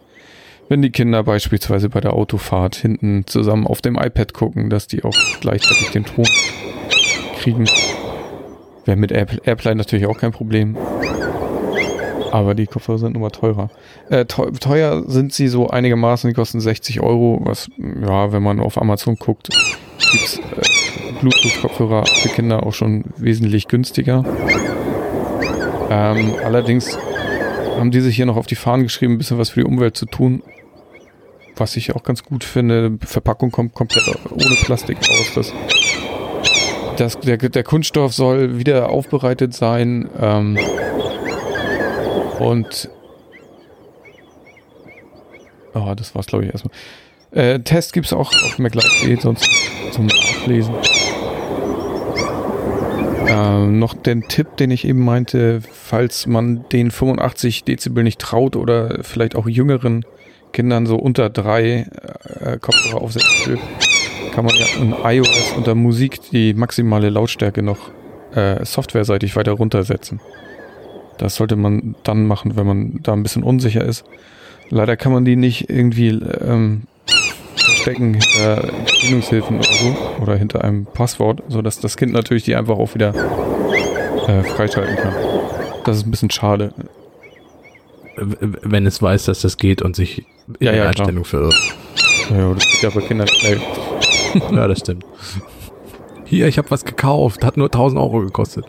wenn 0.70 0.84
die 0.84 0.91
Kinder 0.91 1.24
beispielsweise 1.24 1.90
bei 1.90 1.99
der 1.99 2.14
Autofahrt 2.14 2.76
hinten 2.76 3.26
zusammen 3.26 3.65
auf 3.65 3.82
dem 3.82 3.95
iPad 3.95 4.34
gucken, 4.34 4.70
dass 4.70 4.88
die 4.88 5.03
auch 5.03 5.15
gleichzeitig 5.41 5.90
den 5.90 6.06
Ton 6.06 6.28
kriegen. 7.40 7.65
Wäre 8.86 8.98
mit 8.98 9.11
Airplay 9.11 9.76
natürlich 9.76 10.06
auch 10.06 10.18
kein 10.18 10.32
Problem. 10.32 10.78
Aber 12.34 12.55
die 12.55 12.65
Kopfhörer 12.65 12.97
sind 12.97 13.15
immer 13.15 13.30
teurer. 13.30 13.69
Äh, 14.10 14.26
teuer 14.26 15.03
sind 15.05 15.34
sie 15.34 15.47
so 15.47 15.69
einigermaßen, 15.69 16.27
die 16.27 16.34
kosten 16.34 16.60
60 16.61 16.99
Euro, 16.99 17.39
was, 17.43 17.69
ja, 17.77 18.31
wenn 18.31 18.41
man 18.41 18.60
auf 18.60 18.81
Amazon 18.81 19.18
guckt, 19.18 19.49
gibt's 20.11 20.39
äh, 20.39 21.11
Bluetooth-Kopfhörer 21.22 22.03
für 22.07 22.30
Kinder 22.30 22.65
auch 22.65 22.73
schon 22.73 23.03
wesentlich 23.18 23.68
günstiger. 23.68 24.26
Ähm, 25.91 26.34
allerdings 26.43 26.97
haben 27.77 27.91
die 27.91 28.01
sich 28.01 28.15
hier 28.15 28.26
noch 28.26 28.38
auf 28.38 28.47
die 28.47 28.55
Fahnen 28.55 28.81
geschrieben, 28.81 29.14
ein 29.14 29.18
bisschen 29.19 29.38
was 29.38 29.51
für 29.51 29.60
die 29.60 29.68
Umwelt 29.68 29.95
zu 29.95 30.07
tun. 30.07 30.41
Was 31.55 31.76
ich 31.76 31.95
auch 31.95 32.01
ganz 32.01 32.23
gut 32.23 32.43
finde. 32.43 32.97
Verpackung 33.05 33.51
kommt 33.51 33.76
komplett 33.76 34.07
ohne 34.07 34.55
Plastik 34.64 34.97
aus. 34.97 35.34
Das, 35.35 35.53
das, 36.97 37.19
der, 37.19 37.38
der 37.38 37.64
Kunststoff 37.64 38.11
soll 38.11 38.57
wieder 38.57 38.89
aufbereitet 38.89 39.53
sein. 39.53 40.10
Ähm, 40.19 40.57
und 42.39 42.89
oh, 45.73 45.93
das 45.95 46.15
war's, 46.15 46.27
glaube 46.27 46.45
ich, 46.45 46.51
erstmal. 46.51 46.73
Äh, 47.31 47.60
Test 47.60 47.93
gibt's 47.93 48.14
auch 48.14 48.31
auf 48.31 48.60
MacLive.de, 48.60 49.19
sonst 49.19 49.49
zum 49.91 50.05
Nachlesen. 50.05 50.76
Ähm, 53.27 53.80
noch 53.80 53.95
den 53.95 54.27
Tipp, 54.27 54.57
den 54.57 54.69
ich 54.69 54.85
eben 54.85 55.03
meinte, 55.03 55.61
falls 55.72 56.27
man 56.27 56.65
den 56.72 56.91
85 56.91 57.64
Dezibel 57.64 58.03
nicht 58.03 58.19
traut 58.19 58.55
oder 58.55 58.99
vielleicht 59.01 59.35
auch 59.35 59.47
jüngeren 59.47 60.05
Kindern 60.51 60.85
so 60.85 60.97
unter 60.97 61.30
drei 61.30 61.88
äh, 62.39 62.57
Kopfhörer 62.60 63.01
aufsetzen 63.01 63.53
will, 63.53 63.60
kann 64.34 64.45
man 64.45 64.55
ja 64.55 64.65
in 64.80 64.93
iOS 65.03 65.53
unter 65.57 65.73
Musik 65.73 66.19
die 66.31 66.53
maximale 66.53 67.10
Lautstärke 67.10 67.64
noch 67.64 67.89
äh, 68.35 68.64
softwareseitig 68.64 69.35
weiter 69.35 69.53
runtersetzen. 69.53 70.19
Das 71.24 71.36
sollte 71.36 71.56
man 71.56 71.95
dann 72.04 72.28
machen, 72.28 72.58
wenn 72.58 72.68
man 72.68 73.00
da 73.02 73.14
ein 73.14 73.24
bisschen 73.24 73.44
unsicher 73.44 73.82
ist. 73.82 74.04
Leider 74.70 74.98
kann 74.98 75.14
man 75.14 75.24
die 75.24 75.38
nicht 75.38 75.70
irgendwie 75.70 76.10
ähm, 76.10 76.82
verstecken 77.56 78.16
hinter 78.16 78.68
Bedienungshilfen 78.84 79.56
oder 79.56 79.72
so 79.72 80.22
oder 80.22 80.36
hinter 80.36 80.66
einem 80.66 80.86
Passwort, 80.86 81.41
sodass 81.48 81.80
das 81.80 81.95
Kind 81.95 82.12
natürlich 82.12 82.44
die 82.44 82.58
einfach 82.58 82.76
auch 82.76 82.94
wieder 82.94 83.16
äh, 84.28 84.44
freischalten 84.44 84.98
kann. 84.98 85.14
Das 85.86 85.95
ist 85.95 86.06
ein 86.06 86.12
bisschen 86.12 86.30
schade. 86.30 86.74
Wenn 88.18 88.86
es 88.86 89.02
weiß, 89.02 89.24
dass 89.24 89.44
das 89.44 89.56
geht 89.56 89.82
und 89.82 89.95
sich 89.95 90.20
in 90.20 90.26
ja, 90.60 90.74
ja, 90.74 90.88
Einstellung 90.90 91.24
verirrt. 91.24 91.56
Ja, 92.32 92.54
das 92.54 92.66
geht 92.66 92.82
ja 92.82 92.90
bei 92.90 93.00
Kindern 93.00 93.30
schnell. 93.30 93.62
ja, 94.52 94.68
das 94.68 94.80
stimmt. 94.80 95.06
Hier, 96.26 96.48
ich 96.48 96.58
habe 96.58 96.70
was 96.70 96.84
gekauft, 96.84 97.45
hat 97.45 97.56
nur 97.56 97.68
1000 97.68 98.02
Euro 98.02 98.20
gekostet. 98.20 98.66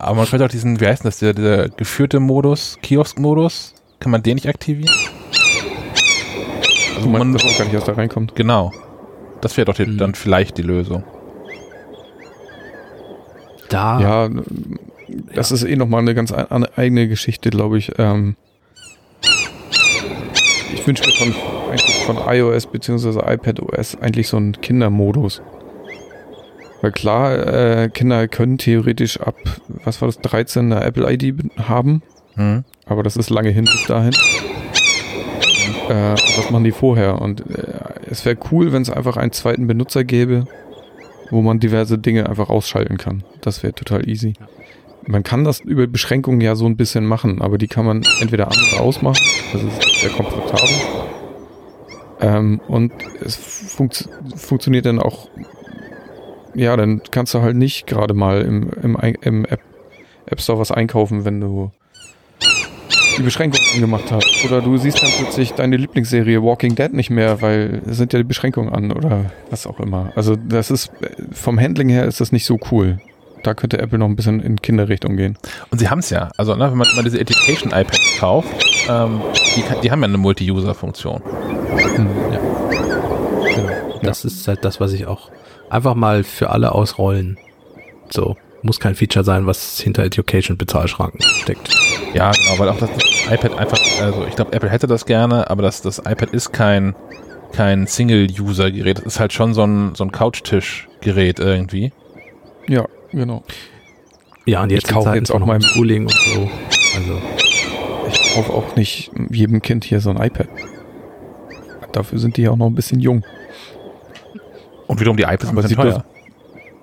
Aber 0.00 0.16
man 0.16 0.26
könnte 0.26 0.46
auch 0.46 0.50
diesen, 0.50 0.80
wie 0.80 0.86
heißt 0.86 1.04
das, 1.04 1.18
der, 1.18 1.34
der 1.34 1.68
geführte 1.68 2.20
Modus, 2.20 2.78
Kiosk-Modus, 2.82 3.74
kann 4.00 4.10
man 4.10 4.22
den 4.22 4.36
nicht 4.36 4.48
aktivieren? 4.48 4.94
Also 6.96 7.08
man 7.08 7.34
dass 7.34 7.44
man 7.44 7.54
gar 7.58 7.64
nicht 7.66 7.74
erst 7.74 7.86
da 7.88 7.92
reinkommt. 7.92 8.34
Genau. 8.34 8.72
Das 9.42 9.58
wäre 9.58 9.66
doch 9.66 9.74
die, 9.74 9.84
Hm. 9.84 9.98
dann 9.98 10.14
vielleicht 10.14 10.56
die 10.56 10.62
Lösung. 10.62 11.04
Da. 13.68 14.00
Ja, 14.00 14.30
das 15.34 15.52
ist 15.52 15.64
eh 15.64 15.76
nochmal 15.76 16.00
eine 16.00 16.14
ganz 16.14 16.32
eigene 16.32 17.06
Geschichte, 17.06 17.50
glaube 17.50 17.76
ich. 17.76 17.92
Ähm, 17.98 18.36
ich 20.72 20.86
wünsche 20.86 21.04
mir 21.04 21.12
von, 21.12 21.34
von 22.16 22.34
iOS 22.34 22.66
bzw. 22.66 23.20
iPadOS 23.34 23.98
eigentlich 24.00 24.28
so 24.28 24.38
einen 24.38 24.60
Kindermodus. 24.60 25.42
Weil 26.82 26.92
klar, 26.92 27.46
äh, 27.46 27.88
Kinder 27.90 28.26
können 28.28 28.58
theoretisch 28.58 29.20
ab, 29.20 29.36
was 29.84 30.00
war 30.00 30.08
das, 30.08 30.18
13 30.20 30.72
eine 30.72 30.84
Apple-ID 30.84 31.50
haben, 31.68 32.02
Hm? 32.34 32.64
aber 32.86 33.02
das 33.02 33.16
ist 33.16 33.28
lange 33.30 33.50
hin 33.50 33.64
bis 33.64 33.86
dahin. 33.86 34.12
Äh, 35.88 36.12
was 36.36 36.50
machen 36.50 36.64
die 36.64 36.72
vorher? 36.72 37.20
Und 37.20 37.40
äh, 37.50 37.64
es 38.08 38.24
wäre 38.24 38.36
cool, 38.50 38.72
wenn 38.72 38.82
es 38.82 38.90
einfach 38.90 39.16
einen 39.16 39.32
zweiten 39.32 39.66
Benutzer 39.66 40.04
gäbe, 40.04 40.46
wo 41.30 41.42
man 41.42 41.60
diverse 41.60 41.98
Dinge 41.98 42.28
einfach 42.28 42.48
ausschalten 42.48 42.96
kann. 42.96 43.24
Das 43.40 43.62
wäre 43.62 43.72
total 43.72 44.08
easy. 44.08 44.34
Man 45.06 45.22
kann 45.22 45.44
das 45.44 45.60
über 45.60 45.86
Beschränkungen 45.86 46.40
ja 46.40 46.54
so 46.54 46.66
ein 46.66 46.76
bisschen 46.76 47.04
machen, 47.06 47.40
aber 47.42 47.58
die 47.58 47.68
kann 47.68 47.84
man 47.84 48.02
entweder 48.20 48.46
an 48.48 48.56
oder 48.72 48.82
ausmachen. 48.82 49.22
Das 49.52 49.62
ist 49.62 50.00
sehr 50.00 50.10
komfortabel. 50.10 50.68
Ähm, 52.20 52.60
und 52.68 52.92
es 53.24 53.36
funkt, 53.36 54.08
funktioniert 54.36 54.86
dann 54.86 54.98
auch, 55.00 55.28
ja, 56.54 56.76
dann 56.76 57.02
kannst 57.10 57.34
du 57.34 57.42
halt 57.42 57.56
nicht 57.56 57.86
gerade 57.86 58.14
mal 58.14 58.42
im, 58.42 58.70
im, 58.82 58.96
im 59.20 59.44
App, 59.44 59.60
App 60.26 60.40
Store 60.40 60.58
was 60.58 60.70
einkaufen, 60.70 61.24
wenn 61.24 61.40
du 61.40 61.70
die 63.18 63.22
Beschränkung 63.22 63.60
angemacht 63.74 64.10
hast. 64.10 64.44
Oder 64.44 64.62
du 64.62 64.76
siehst 64.76 65.02
dann 65.02 65.10
plötzlich 65.18 65.52
deine 65.52 65.76
Lieblingsserie 65.76 66.42
Walking 66.42 66.74
Dead 66.74 66.92
nicht 66.92 67.10
mehr, 67.10 67.42
weil 67.42 67.82
es 67.88 67.96
sind 67.96 68.12
ja 68.12 68.18
die 68.18 68.24
Beschränkungen 68.24 68.72
an 68.72 68.92
oder 68.92 69.30
was 69.50 69.66
auch 69.66 69.80
immer. 69.80 70.12
Also 70.14 70.36
das 70.36 70.70
ist, 70.70 70.90
vom 71.32 71.60
Handling 71.60 71.88
her 71.88 72.04
ist 72.04 72.20
das 72.20 72.32
nicht 72.32 72.46
so 72.46 72.58
cool. 72.70 72.98
Da 73.42 73.54
könnte 73.54 73.78
Apple 73.78 73.98
noch 73.98 74.06
ein 74.06 74.16
bisschen 74.16 74.40
in 74.40 74.60
Kinderrichtung 74.60 75.16
gehen. 75.16 75.38
Und 75.70 75.78
sie 75.78 75.88
haben 75.88 76.00
es 76.00 76.10
ja. 76.10 76.30
Also, 76.36 76.54
ne, 76.54 76.70
wenn 76.70 76.76
man, 76.76 76.86
man 76.94 77.04
diese 77.04 77.18
Education 77.18 77.72
iPads 77.72 78.18
kauft, 78.18 78.48
ähm, 78.88 79.22
die, 79.56 79.64
die 79.82 79.90
haben 79.90 80.00
ja 80.00 80.08
eine 80.08 80.18
Multi-User-Funktion. 80.18 81.22
Genau. 81.96 83.70
Das 84.02 84.24
ist 84.26 84.46
halt 84.46 84.64
das, 84.64 84.78
was 84.80 84.92
ich 84.92 85.06
auch 85.06 85.30
einfach 85.70 85.94
mal 85.94 86.24
für 86.24 86.50
alle 86.50 86.72
ausrollen. 86.72 87.38
So. 88.10 88.36
Muss 88.62 88.78
kein 88.78 88.94
Feature 88.94 89.24
sein, 89.24 89.46
was 89.46 89.80
hinter 89.80 90.04
Education 90.04 90.58
Bezahlschranken 90.58 91.22
steckt. 91.22 91.70
Ja, 92.12 92.30
genau, 92.32 92.58
weil 92.58 92.68
auch 92.68 92.76
das, 92.76 92.90
iPad 93.30 93.56
einfach, 93.58 93.78
also 94.02 94.26
ich 94.28 94.36
glaube, 94.36 94.52
Apple 94.52 94.68
hätte 94.68 94.86
das 94.86 95.06
gerne, 95.06 95.48
aber 95.48 95.62
das, 95.62 95.80
das 95.80 95.98
iPad 95.98 96.30
ist 96.34 96.52
kein, 96.52 96.94
kein 97.52 97.86
Single-User-Gerät. 97.86 98.98
Das 98.98 99.06
ist 99.06 99.18
halt 99.20 99.32
schon 99.32 99.54
so 99.54 99.64
ein, 99.64 99.94
so 99.94 100.04
ein 100.04 100.12
Couchtisch-Gerät 100.12 101.38
irgendwie. 101.38 101.90
Ja, 102.68 102.84
genau. 103.12 103.44
Ja, 104.44 104.62
und 104.62 104.70
Ich 104.72 104.76
jetzt 104.82 104.88
in 104.90 104.94
kaufe 104.94 105.14
jetzt 105.14 105.30
auch 105.30 105.38
von 105.38 105.48
meinem- 105.48 105.62
Cooling 105.72 106.02
und 106.02 106.12
so. 106.34 106.50
Also, 106.98 107.18
Ich 108.08 108.34
kaufe 108.34 108.52
auch 108.52 108.76
nicht 108.76 109.10
jedem 109.30 109.62
Kind 109.62 109.84
hier 109.84 110.00
so 110.00 110.10
ein 110.10 110.20
iPad. 110.20 110.48
Dafür 111.92 112.18
sind 112.18 112.36
die 112.36 112.42
ja 112.42 112.50
auch 112.50 112.56
noch 112.56 112.66
ein 112.66 112.74
bisschen 112.74 113.00
jung. 113.00 113.24
Und 114.90 114.98
wiederum 114.98 115.16
die 115.16 115.22
iPads 115.22 115.42
sind 115.42 115.50
Aber 115.50 115.60
ein 115.60 115.68
sie 115.68 115.76
bisschen 115.76 115.92
teuer. 115.92 116.04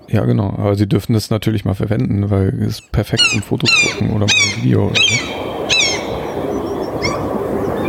Ja, 0.08 0.24
genau. 0.24 0.46
Aber 0.58 0.76
sie 0.76 0.88
dürfen 0.88 1.12
das 1.12 1.30
natürlich 1.30 1.66
mal 1.66 1.76
verwenden, 1.76 2.30
weil 2.30 2.48
es 2.62 2.80
ist 2.80 2.92
perfekt 2.94 3.22
zum 3.34 3.42
Fotos 3.42 3.70
gucken 3.70 4.12
oder 4.12 4.20
mal 4.20 4.32
ein 4.32 4.64
Video 4.64 4.86
oder 4.86 4.96
so. 4.96 5.02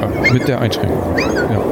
Ja, 0.00 0.32
mit 0.32 0.48
der 0.48 0.60
Einschränkung. 0.60 1.16
Ja. 1.16 1.62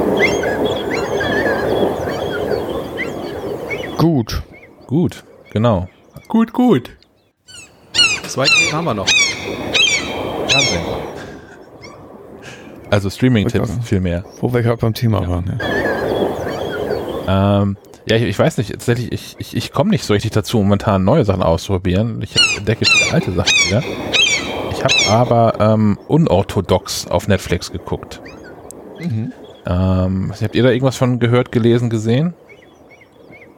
Gut. 3.97 4.43
Gut, 4.85 5.25
genau. 5.51 5.89
gut, 6.29 6.53
gut. 6.53 6.91
Zwei 8.27 8.45
Themen 8.45 8.71
haben 8.71 8.85
wir 8.85 8.93
noch. 8.93 9.09
Fernsehen. 10.47 10.85
Also 12.89 13.09
Streaming-Tipps 13.09 13.71
Okay. 13.71 13.81
viel 13.83 13.99
mehr. 13.99 14.23
Wo 14.39 14.53
wir 14.53 14.61
gerade 14.61 14.77
beim 14.77 14.93
Thema 14.93 15.27
waren. 15.27 15.59
Ja. 17.27 17.61
Ähm, 17.61 17.75
ja, 18.09 18.15
ich, 18.15 18.23
ich 18.23 18.39
weiß 18.39 18.57
nicht, 18.57 18.71
tatsächlich, 18.71 19.11
ich, 19.11 19.35
ich, 19.39 19.55
ich 19.55 19.71
komme 19.71 19.89
nicht 19.91 20.03
so 20.05 20.13
richtig 20.13 20.31
dazu, 20.31 20.57
momentan 20.57 21.03
neue 21.03 21.25
Sachen 21.25 21.43
auszuprobieren. 21.43 22.21
Ich 22.21 22.35
entdecke 22.57 22.85
alte 23.11 23.31
Sachen 23.31 23.53
wieder. 23.67 23.83
Ich 24.71 24.83
habe 24.83 24.95
aber 25.09 25.73
ähm, 25.73 25.97
unorthodox 26.07 27.07
auf 27.07 27.27
Netflix 27.27 27.71
geguckt. 27.71 28.21
Mhm. 28.99 29.33
Ähm, 29.65 30.33
habt 30.41 30.55
ihr 30.55 30.63
da 30.63 30.69
irgendwas 30.69 30.95
von 30.97 31.19
gehört, 31.19 31.51
gelesen, 31.51 31.89
gesehen? 31.89 32.33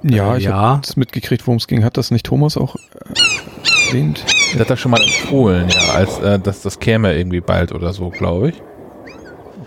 Ja, 0.02 0.34
Äh, 0.36 0.38
ich 0.40 0.44
ja. 0.46 0.54
habe 0.54 0.82
es 0.84 0.96
mitgekriegt, 0.96 1.46
worum 1.46 1.58
es 1.58 1.68
ging. 1.68 1.84
Hat 1.84 1.98
das 1.98 2.10
nicht 2.10 2.26
Thomas 2.26 2.58
auch 2.58 2.76
äh, 2.76 3.90
erwähnt? 3.90 4.24
Das 4.54 4.62
hat 4.62 4.70
er 4.70 4.78
schon 4.78 4.92
mal 4.92 5.02
empfohlen, 5.02 5.68
ja, 5.70 5.94
als 5.94 6.20
äh, 6.20 6.40
dass 6.40 6.62
das 6.62 6.80
käme 6.80 7.16
irgendwie 7.16 7.42
bald 7.42 7.72
oder 7.72 7.94
so, 7.94 8.10
glaube 8.10 8.50
ich. 8.50 8.56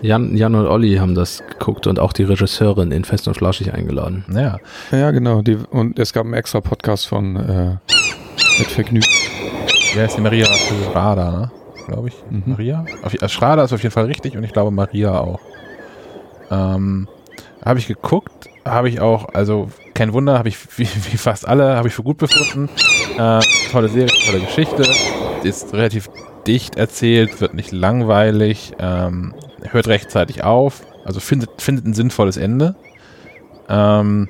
Jan, 0.03 0.35
Jan 0.35 0.53
und 0.53 0.67
Olli 0.67 0.95
haben 0.97 1.15
das 1.15 1.41
geguckt 1.47 1.87
und 1.87 1.97
auch 1.97 2.11
die 2.11 2.23
Regisseurin 2.23 2.91
in 2.91 3.05
Fest 3.05 3.25
und 3.29 3.35
Flauschig 3.35 3.73
eingeladen. 3.73 4.25
Ja, 4.29 4.57
Ja, 4.91 5.11
genau. 5.11 5.41
Die, 5.41 5.55
und 5.55 5.97
es 5.97 6.11
gab 6.11 6.25
einen 6.25 6.33
extra 6.33 6.59
Podcast 6.59 7.07
von 7.07 7.37
äh, 7.37 7.77
mit 8.59 8.67
Vergnügen. 8.67 9.07
wie 9.93 9.99
heißt 10.01 10.17
die 10.17 10.21
Maria 10.21 10.45
Schrader, 10.91 11.31
ne? 11.31 11.51
Glaube 11.87 12.09
ich. 12.09 12.15
Mhm. 12.29 12.43
Maria? 12.47 12.85
Auf, 13.01 13.13
äh, 13.13 13.29
Schrader 13.29 13.63
ist 13.63 13.71
auf 13.71 13.81
jeden 13.81 13.93
Fall 13.93 14.05
richtig 14.05 14.35
und 14.35 14.43
ich 14.43 14.51
glaube 14.51 14.71
Maria 14.71 15.17
auch. 15.17 15.39
Ähm, 16.51 17.07
habe 17.63 17.79
ich 17.79 17.87
geguckt, 17.87 18.49
habe 18.65 18.89
ich 18.89 18.99
auch, 18.99 19.33
also 19.33 19.69
kein 19.93 20.11
Wunder, 20.11 20.37
habe 20.37 20.49
ich 20.49 20.57
wie, 20.77 20.83
wie 20.83 21.17
fast 21.17 21.47
alle, 21.47 21.77
habe 21.77 21.87
ich 21.87 21.93
für 21.93 22.03
gut 22.03 22.17
befunden. 22.17 22.69
Äh, 23.17 23.39
tolle 23.71 23.87
Serie, 23.87 24.11
tolle 24.25 24.41
Geschichte, 24.41 24.83
ist 25.43 25.73
relativ 25.73 26.09
dicht 26.45 26.75
erzählt, 26.75 27.39
wird 27.39 27.53
nicht 27.53 27.71
langweilig, 27.71 28.73
ähm, 28.79 29.33
hört 29.71 29.87
rechtzeitig 29.87 30.43
auf, 30.43 30.81
also 31.05 31.19
findet, 31.19 31.61
findet 31.61 31.85
ein 31.85 31.93
sinnvolles 31.93 32.37
Ende. 32.37 32.75
Ähm, 33.69 34.29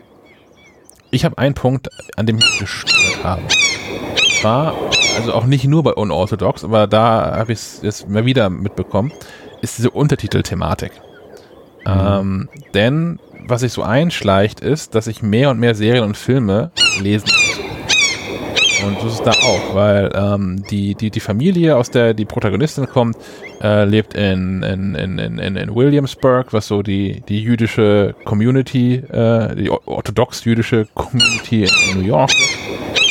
ich 1.12 1.26
habe 1.26 1.38
einen 1.38 1.56
Punkt, 1.56 1.90
an 2.16 2.26
dem 2.26 2.38
ich 2.38 2.60
gestört 2.60 3.24
habe. 3.24 3.44
War, 4.42 4.76
also 5.16 5.34
auch 5.34 5.46
nicht 5.46 5.66
nur 5.66 5.84
bei 5.84 5.94
Unorthodox, 5.94 6.64
aber 6.64 6.88
da 6.88 7.38
habe 7.38 7.54
ich 7.54 7.60
es 7.60 7.80
jetzt 7.82 8.10
mal 8.10 8.26
wieder 8.26 8.50
mitbekommen, 8.50 9.12
ist 9.62 9.78
diese 9.78 9.92
Untertitelthematik. 9.92 10.92
Ähm, 11.86 12.50
denn 12.74 13.20
was 13.48 13.62
sich 13.62 13.74
so 13.74 13.84
einschleicht, 13.84 14.60
ist, 14.60 14.96
dass 14.96 15.08
ich 15.08 15.22
mehr 15.22 15.50
und 15.50 15.60
mehr 15.60 15.76
Serien 15.76 16.04
und 16.04 16.18
Filme 16.18 16.72
lesen 17.00 17.28
muss. 17.28 17.60
Und 18.86 18.98
das 18.98 19.14
ist 19.14 19.24
da 19.24 19.32
auch, 19.32 19.76
weil 19.76 20.12
ähm, 20.14 20.64
die, 20.70 20.96
die, 20.96 21.10
die 21.10 21.20
Familie, 21.20 21.78
aus 21.78 21.90
der 21.90 22.14
die 22.14 22.26
Protagonistin 22.26 22.88
kommt, 22.88 23.18
äh, 23.64 23.86
lebt 23.86 24.14
in, 24.14 24.62
in, 24.62 24.94
in, 24.94 25.18
in, 25.18 25.56
in 25.56 25.76
Williamsburg, 25.76 26.52
was 26.52 26.68
so 26.68 26.84
die, 26.84 27.22
die 27.30 27.42
jüdische 27.42 28.14
Community, 28.26 28.96
äh, 28.96 29.56
die 29.56 29.70
orthodox-jüdische 29.70 30.88
Community 30.94 31.64
in 31.64 32.00
New 32.00 32.06
York. 32.06 32.32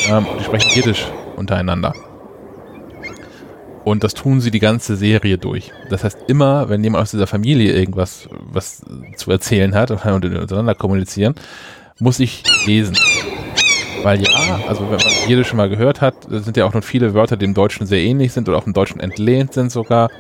Ähm, 0.08 0.26
die 0.38 0.44
sprechen 0.44 0.70
Jiddisch 0.74 1.06
untereinander. 1.36 1.94
Und 3.84 4.04
das 4.04 4.14
tun 4.14 4.40
sie 4.40 4.50
die 4.50 4.60
ganze 4.60 4.94
Serie 4.94 5.38
durch. 5.38 5.72
Das 5.90 6.04
heißt, 6.04 6.18
immer, 6.28 6.68
wenn 6.68 6.84
jemand 6.84 7.02
aus 7.02 7.10
dieser 7.10 7.26
Familie 7.26 7.72
irgendwas 7.72 8.28
was 8.30 8.84
zu 9.16 9.30
erzählen 9.30 9.74
hat 9.74 9.90
und 9.90 10.04
untereinander 10.04 10.74
kommunizieren, 10.74 11.34
muss 11.98 12.20
ich 12.20 12.44
lesen. 12.66 12.96
Weil 14.02 14.20
ja, 14.22 14.60
also 14.68 14.82
wenn 14.90 14.98
man 14.98 15.28
jede 15.28 15.44
schon 15.44 15.56
mal 15.56 15.68
gehört 15.68 16.00
hat, 16.00 16.14
sind 16.28 16.56
ja 16.56 16.64
auch 16.64 16.74
noch 16.74 16.82
viele 16.82 17.14
Wörter, 17.14 17.36
die 17.36 17.44
im 17.44 17.54
Deutschen 17.54 17.86
sehr 17.86 18.00
ähnlich 18.00 18.32
sind 18.32 18.48
oder 18.48 18.58
auch 18.58 18.66
im 18.66 18.72
Deutschen 18.72 19.00
entlehnt 19.00 19.52
sind 19.52 19.70
sogar, 19.70 20.10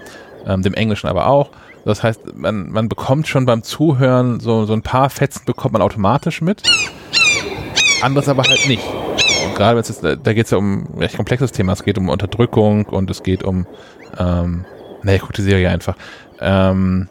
ähm, 0.46 0.62
dem 0.62 0.74
Englischen 0.74 1.08
aber 1.08 1.26
auch. 1.26 1.50
Das 1.84 2.02
heißt, 2.02 2.36
man, 2.36 2.70
man 2.70 2.88
bekommt 2.88 3.26
schon 3.26 3.44
beim 3.44 3.64
Zuhören 3.64 4.38
so, 4.38 4.66
so 4.66 4.72
ein 4.72 4.82
paar 4.82 5.10
Fetzen 5.10 5.44
bekommt 5.44 5.72
man 5.72 5.82
automatisch 5.82 6.40
mit, 6.40 6.62
anderes 8.02 8.28
aber 8.28 8.44
halt 8.44 8.68
nicht. 8.68 8.84
Und 9.44 9.56
gerade 9.56 9.76
wenn 9.76 9.82
es 9.82 10.00
da 10.00 10.32
geht 10.32 10.44
es 10.44 10.52
ja 10.52 10.58
um 10.58 10.84
ein 10.94 10.98
recht 10.98 11.16
komplexes 11.16 11.50
Thema, 11.50 11.72
es 11.72 11.82
geht 11.82 11.98
um 11.98 12.08
Unterdrückung 12.08 12.86
und 12.86 13.10
es 13.10 13.24
geht 13.24 13.42
um, 13.42 13.66
ähm, 14.16 14.64
nee, 15.02 15.18
guck 15.18 15.32
die 15.32 15.42
Serie 15.42 15.70
einfach. 15.70 15.96
Ähm, 16.40 17.08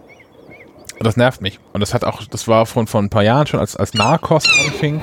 und 1.01 1.07
das 1.07 1.17
nervt 1.17 1.41
mich. 1.41 1.59
Und 1.73 1.79
das 1.79 1.95
hat 1.95 2.03
auch, 2.03 2.23
das 2.25 2.47
war 2.47 2.67
von, 2.67 2.85
von 2.85 3.05
ein 3.05 3.09
paar 3.09 3.23
Jahren 3.23 3.47
schon, 3.47 3.59
als, 3.59 3.75
als 3.75 3.95
Narcos 3.95 4.45
anfing, 4.67 5.01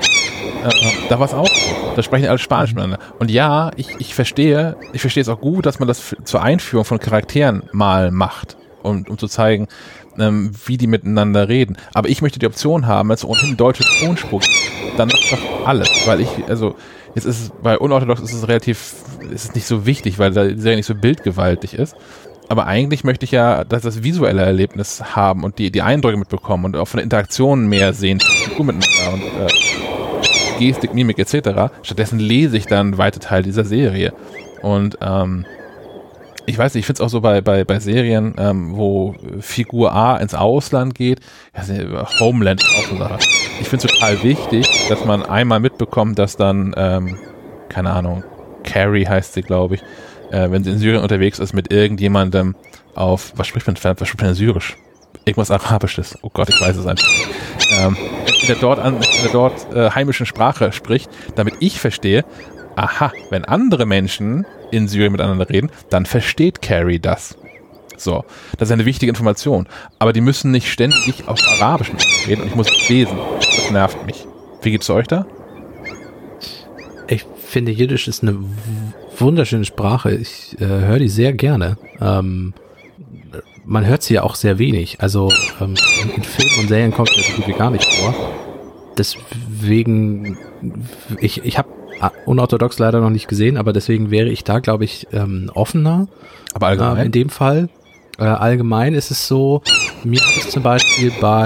äh, 0.63 0.69
da 1.09 1.19
war 1.19 1.25
es 1.25 1.33
auch. 1.33 1.49
Da 1.93 2.01
sprechen 2.01 2.29
alle 2.29 2.37
Spanisch 2.37 2.69
miteinander. 2.69 2.99
Und 3.19 3.29
ja, 3.29 3.71
ich, 3.75 3.89
ich 3.99 4.15
verstehe, 4.15 4.77
ich 4.93 5.01
verstehe 5.01 5.19
es 5.19 5.27
auch 5.27 5.41
gut, 5.41 5.65
dass 5.65 5.79
man 5.79 5.89
das 5.89 6.15
zur 6.23 6.41
Einführung 6.41 6.85
von 6.85 6.99
Charakteren 6.99 7.63
mal 7.73 8.11
macht, 8.11 8.55
um, 8.81 9.03
um 9.09 9.17
zu 9.17 9.27
zeigen, 9.27 9.67
ähm, 10.17 10.53
wie 10.65 10.77
die 10.77 10.87
miteinander 10.87 11.49
reden. 11.49 11.75
Aber 11.93 12.07
ich 12.07 12.21
möchte 12.21 12.39
die 12.39 12.47
Option 12.47 12.87
haben, 12.87 13.11
als 13.11 13.25
ohnehin 13.25 13.57
deutsche 13.57 13.83
Tonspur, 13.99 14.39
gibt, 14.39 14.55
dann 14.97 15.09
macht 15.09 15.33
doch 15.33 15.67
alles. 15.67 15.89
Weil 16.05 16.21
ich, 16.21 16.29
also, 16.47 16.75
jetzt 17.13 17.25
ist 17.25 17.41
es, 17.41 17.51
bei 17.61 17.77
unorthodox 17.77 18.21
ist 18.21 18.31
es 18.31 18.47
relativ, 18.47 18.93
ist 19.31 19.49
es 19.49 19.53
nicht 19.53 19.67
so 19.67 19.85
wichtig, 19.85 20.17
weil 20.17 20.31
da 20.31 20.45
die 20.45 20.61
Serie 20.61 20.77
nicht 20.77 20.85
so 20.85 20.95
bildgewaltig 20.95 21.73
ist. 21.73 21.97
Aber 22.49 22.65
eigentlich 22.65 23.03
möchte 23.03 23.25
ich 23.25 23.31
ja, 23.31 23.63
dass 23.63 23.83
das 23.83 24.03
visuelle 24.03 24.41
Erlebnis 24.41 25.15
haben 25.15 25.43
und 25.43 25.59
die, 25.59 25.71
die 25.71 25.83
Eindrücke 25.83 26.17
mitbekommen 26.17 26.65
und 26.65 26.75
auch 26.75 26.87
von 26.87 26.97
der 26.97 27.03
Interaktion 27.03 27.67
mehr 27.67 27.93
sehen, 27.93 28.19
Figur 28.19 28.65
miteinander 28.65 29.13
und 29.13 29.21
äh, 29.21 30.59
Gestik, 30.59 30.95
Mimik 30.95 31.19
etc. 31.19 31.71
Stattdessen 31.83 32.19
lese 32.19 32.57
ich 32.57 32.65
dann 32.65 32.97
weite 32.97 33.19
Teil 33.19 33.43
dieser 33.43 33.65
Serie. 33.65 34.13
Und 34.63 34.97
ähm, 34.99 35.45
ich 36.47 36.57
weiß 36.57 36.73
nicht, 36.73 36.81
ich 36.81 36.85
finde 36.87 37.03
es 37.03 37.05
auch 37.05 37.11
so 37.11 37.21
bei, 37.21 37.41
bei, 37.41 37.63
bei 37.63 37.79
Serien, 37.79 38.33
ähm, 38.39 38.75
wo 38.75 39.15
Figur 39.39 39.93
A 39.93 40.17
ins 40.17 40.33
Ausland 40.33 40.95
geht, 40.95 41.19
ja, 41.55 42.09
Homeland 42.19 42.63
ist 42.63 42.69
auch 42.69 42.89
so 42.89 42.95
eine 42.95 43.09
Sache. 43.09 43.19
Ich 43.61 43.69
finde 43.69 43.85
es 43.85 43.93
total 43.93 44.23
wichtig, 44.23 44.67
dass 44.89 45.05
man 45.05 45.23
einmal 45.23 45.59
mitbekommt, 45.59 46.17
dass 46.17 46.35
dann, 46.35 46.73
ähm, 46.75 47.19
keine 47.69 47.91
Ahnung, 47.91 48.23
Carrie 48.63 49.05
heißt 49.05 49.33
sie, 49.33 49.43
glaube 49.43 49.75
ich, 49.75 49.83
äh, 50.31 50.49
wenn 50.51 50.63
sie 50.63 50.71
in 50.71 50.79
Syrien 50.79 51.01
unterwegs 51.01 51.39
ist, 51.39 51.53
mit 51.53 51.71
irgendjemandem 51.71 52.55
auf, 52.95 53.33
was 53.35 53.47
spricht 53.47 53.67
man, 53.67 53.75
was 53.75 54.07
spricht 54.07 54.21
man 54.21 54.29
in 54.29 54.35
Syrisch? 54.35 54.77
Irgendwas 55.25 55.51
Arabisches. 55.51 56.17
Oh 56.21 56.29
Gott, 56.31 56.49
ich 56.49 56.59
weiß 56.59 56.77
es 56.77 56.85
nicht. 56.85 57.05
Ähm, 57.71 57.97
der 58.47 58.55
dort, 58.55 58.79
an, 58.79 58.97
der 59.23 59.31
dort 59.31 59.73
äh, 59.73 59.91
heimischen 59.91 60.25
Sprache 60.25 60.71
spricht, 60.71 61.09
damit 61.35 61.55
ich 61.59 61.79
verstehe, 61.79 62.25
aha, 62.75 63.11
wenn 63.29 63.45
andere 63.45 63.85
Menschen 63.85 64.45
in 64.71 64.87
Syrien 64.87 65.11
miteinander 65.11 65.49
reden, 65.49 65.71
dann 65.89 66.05
versteht 66.05 66.61
Carrie 66.61 66.99
das. 66.99 67.37
So, 67.97 68.23
das 68.57 68.69
ist 68.69 68.73
eine 68.73 68.85
wichtige 68.85 69.09
Information. 69.09 69.67
Aber 69.99 70.13
die 70.13 70.21
müssen 70.21 70.51
nicht 70.51 70.71
ständig 70.71 71.27
auf 71.27 71.39
Arabisch 71.59 71.91
reden 72.27 72.43
und 72.43 72.47
ich 72.47 72.55
muss 72.55 72.71
es 72.71 72.89
lesen. 72.89 73.17
Das 73.39 73.71
nervt 73.71 74.05
mich. 74.05 74.25
Wie 74.61 74.71
geht's 74.71 74.89
euch 74.89 75.07
da? 75.07 75.25
Ich 77.07 77.25
finde, 77.45 77.71
Jiddisch 77.71 78.07
ist 78.07 78.23
eine 78.23 78.37
wunderschöne 79.21 79.65
Sprache. 79.65 80.11
Ich 80.11 80.55
äh, 80.59 80.65
höre 80.65 80.99
die 80.99 81.09
sehr 81.09 81.33
gerne. 81.33 81.77
Ähm, 82.01 82.53
man 83.65 83.85
hört 83.85 84.01
sie 84.03 84.15
ja 84.15 84.23
auch 84.23 84.35
sehr 84.35 84.57
wenig. 84.59 84.97
Also 85.01 85.29
ähm, 85.61 85.75
in, 86.15 86.23
Filmen 86.23 86.59
und 86.61 86.67
Serien 86.69 86.91
kommt 86.91 87.09
sie 87.09 87.21
so 87.21 87.35
gut 87.37 87.47
wie 87.47 87.53
gar 87.53 87.69
nicht 87.69 87.85
vor. 87.85 88.13
Deswegen, 88.97 90.37
ich, 91.19 91.43
ich 91.45 91.57
habe 91.57 91.69
unorthodox 92.25 92.79
leider 92.79 93.01
noch 93.01 93.09
nicht 93.09 93.27
gesehen, 93.27 93.57
aber 93.57 93.73
deswegen 93.73 94.11
wäre 94.11 94.29
ich 94.29 94.43
da, 94.43 94.59
glaube 94.59 94.85
ich, 94.85 95.07
ähm, 95.13 95.49
offener. 95.53 96.07
Aber 96.53 96.67
Äh, 96.67 96.69
allgemein? 96.71 97.05
in 97.07 97.11
dem 97.11 97.29
Fall. 97.29 97.69
Äh, 98.17 98.23
allgemein 98.23 98.93
ist 98.93 99.11
es 99.11 99.27
so, 99.27 99.61
mir 100.03 100.19
es 100.37 100.49
zum 100.49 100.63
Beispiel 100.63 101.11
bei 101.21 101.45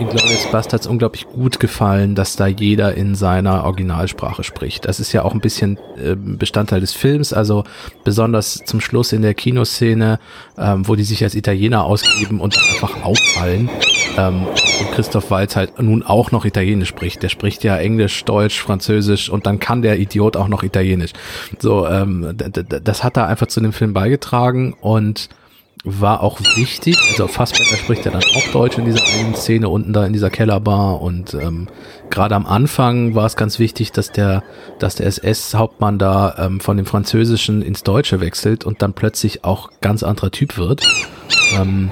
Inglourious 0.00 0.50
Bastards 0.50 0.86
unglaublich 0.86 1.26
gut 1.26 1.60
gefallen, 1.60 2.14
dass 2.14 2.36
da 2.36 2.46
jeder 2.46 2.94
in 2.94 3.14
seiner 3.14 3.64
Originalsprache 3.64 4.44
spricht. 4.44 4.86
Das 4.86 5.00
ist 5.00 5.12
ja 5.12 5.22
auch 5.22 5.32
ein 5.32 5.40
bisschen 5.40 5.78
äh, 5.96 6.14
Bestandteil 6.16 6.80
des 6.80 6.92
Films, 6.92 7.32
also 7.32 7.64
besonders 8.04 8.62
zum 8.64 8.80
Schluss 8.80 9.12
in 9.12 9.22
der 9.22 9.34
Kinoszene, 9.34 10.18
ähm, 10.58 10.86
wo 10.86 10.94
die 10.94 11.04
sich 11.04 11.22
als 11.22 11.34
Italiener 11.34 11.84
ausgeben 11.84 12.40
und 12.40 12.56
einfach 12.56 13.02
auffallen. 13.02 13.70
Ähm, 14.16 14.46
und 14.46 14.92
Christoph 14.92 15.30
Waltz 15.30 15.56
halt 15.56 15.80
nun 15.80 16.02
auch 16.02 16.32
noch 16.32 16.44
Italienisch 16.44 16.88
spricht. 16.88 17.22
Der 17.22 17.28
spricht 17.28 17.64
ja 17.64 17.76
Englisch, 17.76 18.24
Deutsch, 18.24 18.60
Französisch 18.60 19.30
und 19.30 19.46
dann 19.46 19.58
kann 19.58 19.82
der 19.82 19.98
Idiot 19.98 20.36
auch 20.36 20.48
noch 20.48 20.62
Italienisch. 20.62 21.12
So, 21.58 21.86
ähm, 21.86 22.36
das 22.36 23.04
hat 23.04 23.16
da 23.16 23.26
einfach 23.26 23.46
zu 23.46 23.60
dem 23.60 23.72
Film 23.72 23.92
beigetragen 23.92 24.74
und 24.80 25.28
war 25.86 26.22
auch 26.22 26.40
wichtig. 26.56 26.98
Also 27.10 27.28
Fassbender 27.28 27.76
spricht 27.76 28.04
ja 28.04 28.10
dann 28.10 28.22
auch 28.22 28.52
Deutsch 28.52 28.76
in 28.76 28.84
dieser 28.84 29.04
einen 29.04 29.34
Szene 29.36 29.68
unten 29.68 29.92
da 29.92 30.04
in 30.04 30.12
dieser 30.12 30.30
Kellerbar 30.30 31.00
und 31.00 31.32
ähm, 31.34 31.68
gerade 32.10 32.34
am 32.34 32.44
Anfang 32.44 33.14
war 33.14 33.24
es 33.24 33.36
ganz 33.36 33.60
wichtig, 33.60 33.92
dass 33.92 34.10
der, 34.10 34.42
dass 34.80 34.96
der 34.96 35.06
SS-Hauptmann 35.06 35.98
da 35.98 36.34
ähm, 36.38 36.60
von 36.60 36.76
dem 36.76 36.86
Französischen 36.86 37.62
ins 37.62 37.84
Deutsche 37.84 38.20
wechselt 38.20 38.64
und 38.64 38.82
dann 38.82 38.94
plötzlich 38.94 39.44
auch 39.44 39.70
ganz 39.80 40.02
anderer 40.02 40.32
Typ 40.32 40.58
wird. 40.58 40.82
Ähm, 41.56 41.90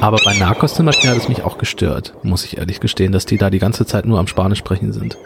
aber 0.00 0.18
bei 0.24 0.34
Narcos 0.34 0.74
zum 0.74 0.86
Beispiel 0.86 1.10
hat 1.10 1.16
es 1.16 1.28
mich 1.28 1.42
auch 1.42 1.58
gestört, 1.58 2.14
muss 2.22 2.44
ich 2.44 2.58
ehrlich 2.58 2.78
gestehen, 2.78 3.10
dass 3.10 3.26
die 3.26 3.38
da 3.38 3.50
die 3.50 3.58
ganze 3.58 3.86
Zeit 3.86 4.06
nur 4.06 4.20
am 4.20 4.28
Spanisch 4.28 4.60
sprechen 4.60 4.92
sind. 4.92 5.18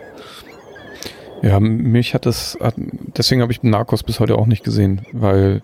Ja, 1.43 1.61
mich 1.61 2.15
hat 2.15 2.25
das, 2.25 2.57
hat, 2.63 2.75
deswegen 2.77 3.43
habe 3.43 3.53
ich 3.53 3.63
Narcos 3.63 4.03
bis 4.03 4.21
heute 4.21 4.37
auch 4.37 4.47
nicht 4.47 4.65
gesehen, 4.65 5.03
weil 5.13 5.61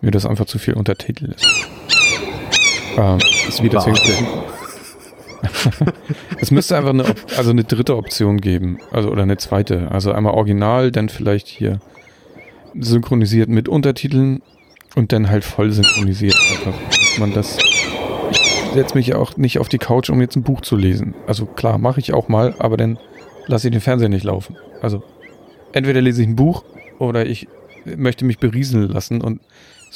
mir 0.00 0.12
das 0.12 0.24
einfach 0.24 0.46
zu 0.46 0.58
viel 0.58 0.74
Untertitel 0.74 1.32
ist. 1.32 1.46
Ähm, 2.96 3.18
ist 3.48 3.62
wie 3.62 3.68
deswegen, 3.68 3.96
es 6.40 6.50
müsste 6.50 6.76
einfach 6.76 6.90
eine, 6.90 7.04
also 7.36 7.50
eine 7.50 7.64
dritte 7.64 7.96
Option 7.96 8.40
geben, 8.40 8.78
also 8.90 9.10
oder 9.10 9.22
eine 9.22 9.36
zweite. 9.36 9.90
Also 9.90 10.12
einmal 10.12 10.34
original, 10.34 10.90
dann 10.90 11.08
vielleicht 11.08 11.46
hier 11.46 11.80
synchronisiert 12.78 13.48
mit 13.48 13.68
Untertiteln 13.68 14.42
und 14.94 15.12
dann 15.12 15.28
halt 15.28 15.44
voll 15.44 15.70
synchronisiert. 15.72 16.36
Einfach, 16.52 16.74
dass 16.90 17.18
man 17.18 17.32
das. 17.32 17.58
Ich 18.30 18.72
setze 18.74 18.94
mich 18.94 19.14
auch 19.14 19.36
nicht 19.36 19.58
auf 19.58 19.68
die 19.68 19.78
Couch, 19.78 20.10
um 20.10 20.20
jetzt 20.20 20.36
ein 20.36 20.42
Buch 20.42 20.60
zu 20.60 20.76
lesen. 20.76 21.14
Also 21.26 21.46
klar, 21.46 21.78
mache 21.78 22.00
ich 22.00 22.12
auch 22.12 22.28
mal, 22.28 22.54
aber 22.58 22.76
dann 22.76 22.98
lasse 23.46 23.68
ich 23.68 23.72
den 23.72 23.80
Fernseher 23.80 24.08
nicht 24.08 24.24
laufen. 24.24 24.56
Also 24.82 25.02
entweder 25.72 26.00
lese 26.00 26.22
ich 26.22 26.28
ein 26.28 26.36
Buch 26.36 26.64
oder 26.98 27.26
ich 27.26 27.48
möchte 27.84 28.24
mich 28.24 28.38
berieseln 28.38 28.88
lassen 28.88 29.20
und 29.20 29.40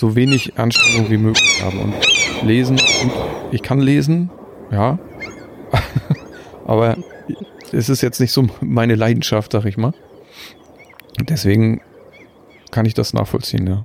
so 0.01 0.17
wenig 0.17 0.59
Anstrengung 0.59 1.11
wie 1.11 1.19
möglich 1.19 1.63
haben. 1.63 1.79
Und 1.79 1.95
lesen, 2.43 2.81
ich 3.53 3.63
kann 3.63 3.81
lesen, 3.81 4.31
ja, 4.73 4.99
aber 6.67 6.97
es 7.71 7.89
ist 7.91 8.01
jetzt 8.01 8.19
nicht 8.19 8.33
so 8.33 8.49
meine 8.61 8.95
Leidenschaft, 8.95 9.53
sag 9.53 9.67
ich 9.67 9.77
mal. 9.77 9.93
Deswegen 11.21 11.83
kann 12.71 12.87
ich 12.87 12.95
das 12.95 13.13
nachvollziehen, 13.13 13.67
ja. 13.67 13.85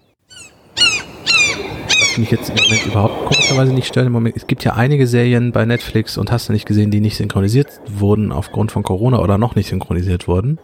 Was 2.00 2.18
mich 2.18 2.32
jetzt 2.32 2.50
im 2.50 2.56
Moment 2.56 2.86
überhaupt 2.86 3.26
komischerweise 3.26 3.74
nicht 3.74 3.88
stört, 3.88 4.08
im 4.08 4.14
Moment, 4.14 4.38
es 4.38 4.48
gibt 4.48 4.64
ja 4.64 4.74
einige 4.74 5.08
Serien 5.08 5.52
bei 5.52 5.66
Netflix 5.66 6.18
und 6.18 6.32
hast 6.32 6.48
du 6.48 6.54
nicht 6.54 6.66
gesehen, 6.66 6.92
die 6.92 7.02
nicht 7.02 7.18
synchronisiert 7.18 7.68
wurden 7.88 8.32
aufgrund 8.32 8.72
von 8.72 8.84
Corona 8.84 9.20
oder 9.20 9.38
noch 9.38 9.56
nicht 9.56 9.68
synchronisiert 9.68 10.30
wurden. 10.30 10.60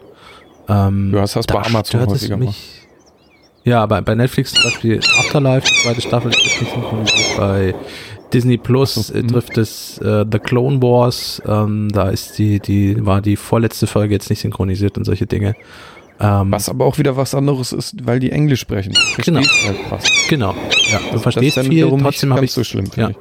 Ähm, 0.69 1.11
ja, 1.13 1.21
das 1.21 1.35
hast 1.35 1.49
du 1.49 1.55
bei 1.55 1.65
Amazon 1.65 2.07
häufiger 2.07 2.37
mich, 2.37 2.80
Ja, 3.63 3.85
bei, 3.85 4.01
bei 4.01 4.15
Netflix 4.15 4.53
zum 4.53 4.63
Beispiel 4.63 4.99
Afterlife, 5.19 5.67
die 5.67 5.83
zweite 5.83 6.01
Staffel 6.01 6.31
ist 6.31 6.61
nicht 6.61 6.73
synchronisiert. 6.73 7.37
Bei 7.37 7.75
Disney 8.33 8.57
Plus 8.57 9.09
äh, 9.09 9.23
trifft 9.23 9.57
es 9.57 9.99
äh, 9.99 10.25
The 10.29 10.39
Clone 10.39 10.81
Wars. 10.81 11.41
Ähm, 11.45 11.89
da 11.91 12.09
ist 12.09 12.37
die, 12.39 12.59
die, 12.59 13.05
war 13.05 13.21
die 13.21 13.35
vorletzte 13.35 13.87
Folge 13.87 14.13
jetzt 14.13 14.29
nicht 14.29 14.41
synchronisiert 14.41 14.97
und 14.97 15.03
solche 15.03 15.27
Dinge. 15.27 15.55
Ähm, 16.19 16.51
was 16.51 16.69
aber 16.69 16.85
auch 16.85 16.97
wieder 16.97 17.17
was 17.17 17.35
anderes 17.35 17.71
ist, 17.71 18.05
weil 18.05 18.19
die 18.19 18.31
Englisch 18.31 18.61
sprechen. 18.61 18.93
Genau. 19.17 19.41
Halt. 19.89 20.03
Genau. 20.29 20.53
Ja, 20.91 20.99
du 20.99 21.13
das, 21.13 21.21
verstehst 21.23 21.57
das 21.57 21.67
viel, 21.67 21.89
trotzdem 21.99 22.33
habe 22.33 22.45
ich 22.45 22.51
so 22.51 22.63
schlimm. 22.63 22.85
Ja. 22.95 23.09
Ich, 23.09 23.17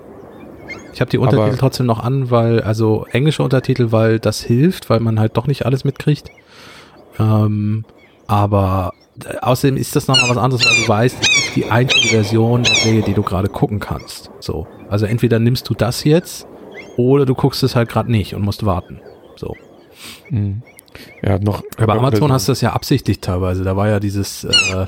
ich 0.94 1.00
habe 1.00 1.10
die 1.10 1.18
Untertitel 1.18 1.48
aber 1.48 1.56
trotzdem 1.56 1.86
noch 1.86 2.00
an, 2.00 2.30
weil 2.30 2.60
also 2.60 3.06
englische 3.10 3.42
Untertitel, 3.42 3.92
weil 3.92 4.18
das 4.18 4.42
hilft, 4.42 4.90
weil 4.90 5.00
man 5.00 5.18
halt 5.18 5.36
doch 5.36 5.46
nicht 5.46 5.64
alles 5.64 5.84
mitkriegt. 5.84 6.30
Ähm, 7.18 7.84
aber 8.26 8.92
außerdem 9.40 9.76
ist 9.76 9.96
das 9.96 10.08
nochmal 10.08 10.30
was 10.30 10.36
anderes, 10.36 10.64
weil 10.64 10.76
du 10.76 10.88
weißt, 10.88 11.16
es 11.20 11.28
ist 11.28 11.56
die 11.56 11.70
einzige 11.70 12.08
Version 12.08 12.62
der 12.62 12.74
Serie, 12.74 13.02
die 13.02 13.14
du 13.14 13.22
gerade 13.22 13.48
gucken 13.48 13.80
kannst. 13.80 14.30
So. 14.40 14.66
Also 14.88 15.06
entweder 15.06 15.38
nimmst 15.38 15.68
du 15.68 15.74
das 15.74 16.04
jetzt 16.04 16.46
oder 16.96 17.26
du 17.26 17.34
guckst 17.34 17.62
es 17.62 17.76
halt 17.76 17.88
gerade 17.88 18.10
nicht 18.10 18.34
und 18.34 18.42
musst 18.42 18.64
warten. 18.64 19.00
So. 19.36 19.54
Mhm. 20.28 20.62
Ja, 21.22 21.38
noch. 21.38 21.62
bei 21.76 21.86
Amazon 21.86 22.32
hast 22.32 22.48
du 22.48 22.52
das 22.52 22.60
ja 22.60 22.72
absichtlich 22.72 23.20
teilweise. 23.20 23.64
Da 23.64 23.76
war 23.76 23.88
ja 23.88 24.00
dieses 24.00 24.44
äh, 24.44 24.86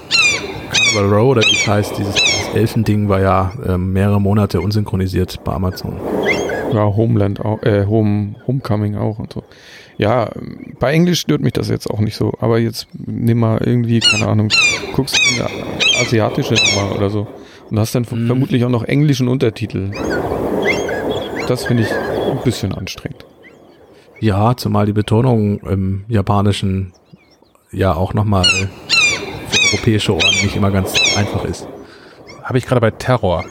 Carnival 0.71 1.15
Row 1.15 1.31
oder 1.31 1.43
wie 1.43 1.55
es 1.55 1.67
heißt, 1.67 1.99
dieses, 1.99 2.15
dieses 2.15 2.49
Elfending 2.55 3.09
war 3.09 3.21
ja 3.21 3.53
äh, 3.67 3.79
mehrere 3.79 4.21
Monate 4.21 4.61
unsynchronisiert 4.61 5.43
bei 5.45 5.53
Amazon. 5.53 5.97
Ja, 6.73 6.85
Homeland 6.85 7.41
auch, 7.41 7.63
äh, 7.63 7.87
Home, 7.87 8.35
Homecoming 8.47 8.97
auch 8.97 9.19
und 9.19 9.33
so. 9.33 9.43
Ja, 9.99 10.31
bei 10.79 10.93
Englisch 10.93 11.21
stört 11.21 11.43
mich 11.43 11.53
das 11.53 11.69
jetzt 11.69 11.89
auch 11.89 12.01
nicht 12.01 12.17
so, 12.17 12.33
aber 12.41 12.59
jetzt 12.59 12.89
nimm 12.95 13.41
mal 13.41 13.59
irgendwie, 13.65 14.01
keine 14.01 14.27
Ahnung, 14.27 14.49
guckst 14.95 15.21
eine 15.37 15.49
asiatische 16.01 16.55
Nummer 16.55 16.95
oder 16.97 17.11
so 17.11 17.27
und 17.71 17.79
hast 17.79 17.95
dann 17.95 18.03
mm. 18.03 18.27
vermutlich 18.27 18.65
auch 18.65 18.71
noch 18.71 18.85
englischen 18.85 19.29
Untertitel. 19.29 19.91
Das 21.47 21.65
finde 21.65 21.83
ich 21.85 21.93
ein 21.93 22.43
bisschen 22.45 22.73
anstrengend. 22.75 23.27
Ja, 24.21 24.57
zumal 24.57 24.87
die 24.87 24.93
Betonung 24.93 25.61
im 25.61 26.05
Japanischen 26.09 26.93
ja 27.73 27.95
auch 27.95 28.15
nochmal 28.15 28.45
für 28.45 29.77
europäische 29.77 30.15
Ohren 30.15 30.35
nicht 30.43 30.55
immer 30.57 30.71
ganz 30.71 30.95
einfach 31.17 31.45
ist. 31.45 31.67
Habe 32.43 32.59
ich 32.59 32.67
gerade 32.67 32.81
bei 32.81 32.91
Terror 32.91 33.45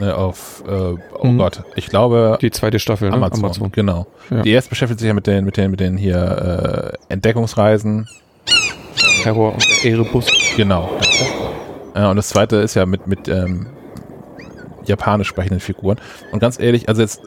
ne, 0.00 0.16
auf, 0.16 0.64
äh, 0.66 0.70
oh 0.72 1.26
mhm. 1.26 1.38
Gott, 1.38 1.62
ich 1.76 1.86
glaube. 1.86 2.38
Die 2.40 2.50
zweite 2.50 2.78
Staffel, 2.78 3.10
ne? 3.10 3.16
Amazon, 3.16 3.44
Amazon. 3.44 3.72
genau. 3.72 4.06
Ja. 4.30 4.42
Die 4.42 4.50
erste 4.50 4.70
beschäftigt 4.70 5.00
sich 5.00 5.08
ja 5.08 5.14
mit 5.14 5.26
den, 5.26 5.44
mit 5.44 5.56
den, 5.56 5.70
mit 5.70 5.80
den 5.80 5.96
hier 5.96 6.96
äh, 7.08 7.12
Entdeckungsreisen. 7.12 8.08
Terror 9.22 9.54
und 9.54 9.84
Erebus. 9.84 10.26
Genau. 10.56 10.90
Äh, 11.94 12.06
und 12.06 12.16
das 12.16 12.28
zweite 12.28 12.56
ist 12.56 12.74
ja 12.74 12.86
mit, 12.86 13.06
mit 13.06 13.28
ähm, 13.28 13.66
japanisch 14.84 15.28
sprechenden 15.28 15.60
Figuren. 15.60 15.98
Und 16.32 16.40
ganz 16.40 16.58
ehrlich, 16.58 16.88
also 16.88 17.02
jetzt, 17.02 17.20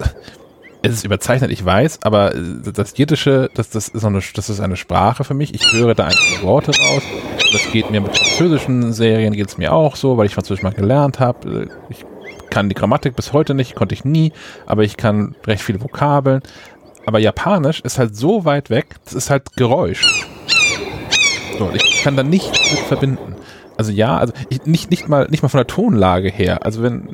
es 0.82 0.94
ist 0.94 1.06
überzeichnet, 1.06 1.52
ich 1.52 1.64
weiß, 1.64 2.00
aber 2.04 2.32
das 2.32 2.98
Jiddische, 2.98 3.50
das, 3.54 3.70
das, 3.70 3.88
ist 3.88 4.04
eine, 4.04 4.20
das 4.34 4.50
ist 4.50 4.60
eine 4.60 4.76
Sprache 4.76 5.24
für 5.24 5.34
mich. 5.34 5.54
Ich 5.54 5.72
höre 5.72 5.96
da 5.96 6.06
einzelne 6.06 6.44
Worte 6.44 6.72
raus. 6.78 7.04
Das 7.52 7.72
geht 7.72 7.92
mir 7.92 8.02
mit 8.02 8.18
französischen 8.18 8.92
Serien, 8.94 9.34
geht 9.34 9.48
es 9.48 9.58
mir 9.58 9.74
auch 9.74 9.96
so, 9.96 10.18
weil 10.18 10.26
ich 10.26 10.34
Französisch 10.34 10.64
mal 10.64 10.74
gelernt 10.74 11.20
habe. 11.20 11.70
Ich 11.90 12.06
kann 12.54 12.70
die 12.70 12.76
Grammatik 12.76 13.16
bis 13.16 13.34
heute 13.34 13.56
nicht, 13.56 13.74
konnte 13.74 13.96
ich 13.96 14.06
nie, 14.06 14.32
aber 14.68 14.84
ich 14.84 14.96
kann 14.96 15.34
recht 15.48 15.64
viele 15.64 15.82
Vokabeln. 15.82 16.44
Aber 17.08 17.18
Japanisch 17.18 17.82
ist 17.82 17.98
halt 17.98 18.16
so 18.16 18.46
weit 18.46 18.70
weg, 18.70 18.96
das 19.06 19.14
ist 19.14 19.32
halt 19.32 19.56
Geräusch. 19.56 20.06
So, 21.58 21.72
ich 21.74 22.04
kann 22.04 22.16
da 22.16 22.22
nichts 22.22 22.60
mit 22.72 22.80
verbinden. 22.82 23.36
Also 23.76 23.92
ja, 23.92 24.18
also 24.20 24.34
ich, 24.50 24.68
nicht 24.68 24.92
nicht 24.92 25.10
mal 25.10 25.28
nicht 25.32 25.42
mal 25.42 25.50
von 25.50 25.58
der 25.58 25.66
Tonlage 25.66 26.30
her. 26.30 26.64
Also 26.64 26.84
wenn 26.84 27.10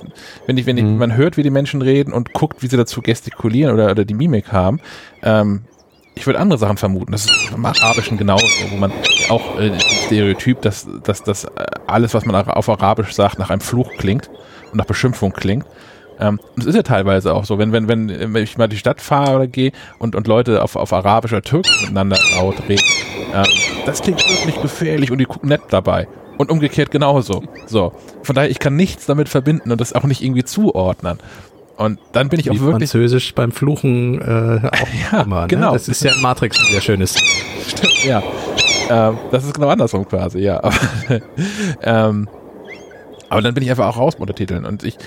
wenn 0.46 0.58
ich 0.58 0.66
wenn 0.66 0.78
ich, 0.78 0.84
mhm. 0.84 0.98
man 0.98 1.16
hört, 1.16 1.38
wie 1.38 1.44
die 1.44 1.50
Menschen 1.50 1.82
reden 1.82 2.12
und 2.12 2.34
guckt, 2.34 2.62
wie 2.62 2.68
sie 2.68 2.76
dazu 2.76 3.02
gestikulieren 3.02 3.74
oder 3.74 3.92
oder 3.92 4.04
die 4.04 4.14
Mimik 4.14 4.52
haben, 4.52 4.82
ähm, 5.24 5.62
ich 6.16 6.26
würde 6.28 6.40
andere 6.40 6.60
Sachen 6.60 6.76
vermuten. 6.76 7.14
Das 7.14 7.26
ist 7.26 7.52
im 7.56 7.66
Arabischen 7.66 8.18
genauso, 8.18 8.46
wo 8.72 8.76
man 8.76 8.92
auch 9.30 9.58
äh, 9.58 9.72
Stereotyp, 10.06 10.62
dass 10.62 10.86
dass 11.04 11.24
dass 11.24 11.46
äh, 11.46 11.66
alles, 11.88 12.14
was 12.14 12.26
man 12.26 12.36
auf 12.36 12.68
Arabisch 12.68 13.14
sagt, 13.14 13.40
nach 13.40 13.50
einem 13.50 13.62
Fluch 13.62 13.90
klingt 13.98 14.30
und 14.72 14.78
nach 14.78 14.86
Beschimpfung 14.86 15.34
klingt. 15.34 15.66
Ähm, 16.20 16.40
das 16.58 16.66
ist 16.66 16.76
ja 16.76 16.84
teilweise 16.84 17.34
auch 17.34 17.46
so, 17.46 17.58
wenn, 17.58 17.72
wenn, 17.72 17.88
wenn, 17.88 18.34
wenn 18.34 18.44
ich 18.44 18.58
mal 18.58 18.68
die 18.68 18.78
Stadt 18.78 19.00
fahre 19.00 19.38
oder 19.38 19.48
gehe 19.48 19.72
und, 20.00 20.16
und 20.16 20.28
Leute 20.28 20.62
auf, 20.64 20.76
auf 20.76 20.92
Arabisch 20.92 21.32
oder 21.32 21.42
Türkisch 21.42 21.82
miteinander 21.82 22.18
laut 22.36 22.56
reden, 22.68 22.84
ähm, 23.34 23.46
das 23.86 24.02
klingt 24.02 24.28
wirklich 24.30 24.62
gefährlich 24.62 25.12
und 25.12 25.20
die 25.20 25.26
gucken 25.26 25.50
nett 25.50 25.62
dabei. 25.70 26.08
Und 26.38 26.52
umgekehrt 26.52 26.90
genauso. 26.90 27.44
So. 27.68 27.92
Von 28.24 28.36
daher, 28.36 28.50
ich 28.50 28.60
kann 28.60 28.78
nichts 28.78 29.06
damit 29.06 29.28
verbinden 29.28 29.72
und 29.72 29.82
das 29.82 29.92
auch 29.92 30.04
nicht 30.04 30.22
irgendwie 30.22 30.46
zuordnen. 30.46 31.20
Und 31.76 32.00
dann 32.12 32.28
bin 32.28 32.40
ich 32.40 32.48
Wie 32.48 32.52
auch 32.52 32.60
wirklich. 32.60 32.90
Französisch 32.90 33.34
beim 33.36 33.52
Fluchen 33.54 34.22
äh, 34.22 34.68
auch 34.68 34.88
ja, 35.12 35.22
immer, 35.22 35.42
ne? 35.42 35.48
genau. 35.48 35.74
Das 35.74 35.88
ist 35.88 36.04
ja 36.04 36.14
in 36.14 36.22
Matrix 36.22 36.60
ein 36.60 36.66
sehr 36.72 36.82
schönes. 36.82 37.16
Stimmt, 37.68 38.06
ja. 38.06 38.22
Ähm, 38.90 39.18
das 39.32 39.46
ist 39.46 39.54
genau 39.54 39.70
andersrum 39.70 40.06
quasi, 40.06 40.40
ja. 40.40 40.62
Aber, 40.62 40.76
ähm, 41.84 42.28
aber 43.30 43.42
dann 43.42 43.54
bin 43.54 43.64
ich 43.64 43.70
einfach 43.70 43.88
auch 43.88 43.98
raus 43.98 44.16
mit 44.16 44.22
Untertiteln. 44.22 44.66
Und 44.66 44.84
ich 44.84 44.98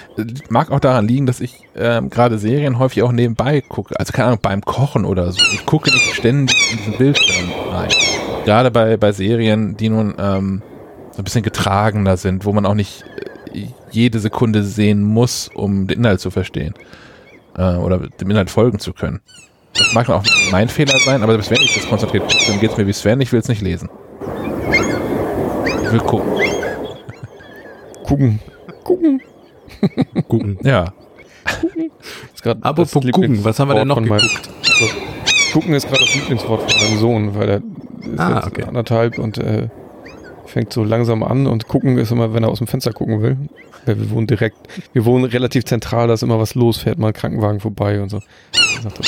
mag 0.48 0.70
auch 0.70 0.80
daran 0.80 1.06
liegen, 1.06 1.26
dass 1.26 1.40
ich 1.40 1.64
ähm, 1.76 2.08
gerade 2.08 2.38
Serien 2.38 2.78
häufig 2.78 3.02
auch 3.02 3.12
nebenbei 3.12 3.60
gucke. 3.60 3.98
Also 3.98 4.12
keine 4.12 4.28
Ahnung, 4.28 4.40
beim 4.42 4.62
Kochen 4.62 5.04
oder 5.04 5.32
so. 5.32 5.42
Ich 5.52 5.66
gucke 5.66 5.90
nicht 5.90 6.14
ständig 6.14 6.56
in 6.70 6.78
diesen 6.78 6.98
Bildschirm 6.98 7.50
rein. 7.70 7.90
Gerade 8.44 8.70
bei, 8.70 8.96
bei 8.96 9.12
Serien, 9.12 9.76
die 9.76 9.88
nun 9.88 10.14
ähm, 10.18 10.62
ein 11.18 11.24
bisschen 11.24 11.42
getragener 11.42 12.16
sind, 12.16 12.44
wo 12.44 12.52
man 12.52 12.64
auch 12.64 12.74
nicht 12.74 13.04
äh, 13.52 13.66
jede 13.90 14.20
Sekunde 14.20 14.62
sehen 14.62 15.02
muss, 15.02 15.50
um 15.52 15.86
den 15.86 15.98
Inhalt 15.98 16.20
zu 16.20 16.30
verstehen. 16.30 16.74
Äh, 17.56 17.74
oder 17.76 17.98
dem 17.98 18.30
Inhalt 18.30 18.50
folgen 18.50 18.78
zu 18.78 18.92
können. 18.92 19.20
Das 19.74 19.92
mag 19.94 20.08
auch 20.10 20.22
mein 20.50 20.68
Fehler 20.68 20.98
sein, 21.04 21.22
aber 21.22 21.32
selbst 21.32 21.50
wenn 21.50 21.60
ich 21.60 21.74
das 21.74 21.88
konzentriert 21.88 22.24
dann 22.46 22.60
geht 22.60 22.70
es 22.70 22.76
mir 22.76 22.86
wie 22.86 22.92
Sven, 22.92 23.20
ich 23.20 23.32
will 23.32 23.40
es 23.40 23.48
nicht 23.48 23.62
lesen. 23.62 23.88
Ich 25.82 25.92
will 25.92 26.00
gucken. 26.00 26.61
Gucken. 28.12 28.40
Gucken. 28.84 29.22
gucken. 30.28 30.58
Ja. 30.62 30.92
Aber 32.60 32.84
vor 32.84 33.00
gucken, 33.00 33.42
was 33.42 33.58
haben 33.58 33.68
wir 33.68 33.74
denn 33.76 33.88
noch 33.88 34.02
geguckt? 34.02 34.50
Also, 34.60 34.86
gucken 35.54 35.72
ist 35.72 35.88
gerade 35.88 36.00
das 36.00 36.14
Lieblingswort 36.14 36.70
von 36.70 36.80
meinem 36.82 36.98
Sohn, 36.98 37.34
weil 37.34 37.48
er 37.48 37.56
ist 37.56 38.20
ah, 38.20 38.34
jetzt 38.34 38.48
okay. 38.48 38.64
anderthalb 38.64 39.18
und 39.18 39.38
äh, 39.38 39.68
fängt 40.44 40.74
so 40.74 40.84
langsam 40.84 41.22
an 41.22 41.46
und 41.46 41.68
gucken 41.68 41.96
ist 41.96 42.12
immer, 42.12 42.34
wenn 42.34 42.42
er 42.42 42.50
aus 42.50 42.58
dem 42.58 42.66
Fenster 42.66 42.92
gucken 42.92 43.22
will. 43.22 43.38
Weil 43.86 43.98
wir 43.98 44.10
wohnen 44.10 44.26
direkt, 44.26 44.58
wir 44.92 45.06
wohnen 45.06 45.24
relativ 45.24 45.64
zentral, 45.64 46.08
da 46.08 46.12
ist 46.12 46.22
immer 46.22 46.38
was 46.38 46.54
los, 46.54 46.76
fährt 46.76 46.98
mal 46.98 47.08
ein 47.08 47.14
Krankenwagen 47.14 47.60
vorbei 47.60 48.02
und 48.02 48.10
so. 48.10 48.20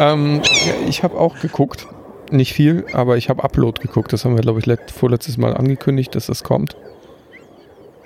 ähm, 0.00 0.42
ja, 0.66 0.74
ich 0.86 1.02
habe 1.02 1.18
auch 1.18 1.40
geguckt, 1.40 1.86
nicht 2.30 2.52
viel, 2.52 2.84
aber 2.92 3.16
ich 3.16 3.30
habe 3.30 3.42
Upload 3.42 3.80
geguckt. 3.80 4.12
Das 4.12 4.26
haben 4.26 4.34
wir, 4.36 4.42
glaube 4.42 4.60
ich, 4.60 4.66
vorletztes 4.92 5.38
Mal 5.38 5.56
angekündigt, 5.56 6.14
dass 6.14 6.26
das 6.26 6.44
kommt. 6.44 6.76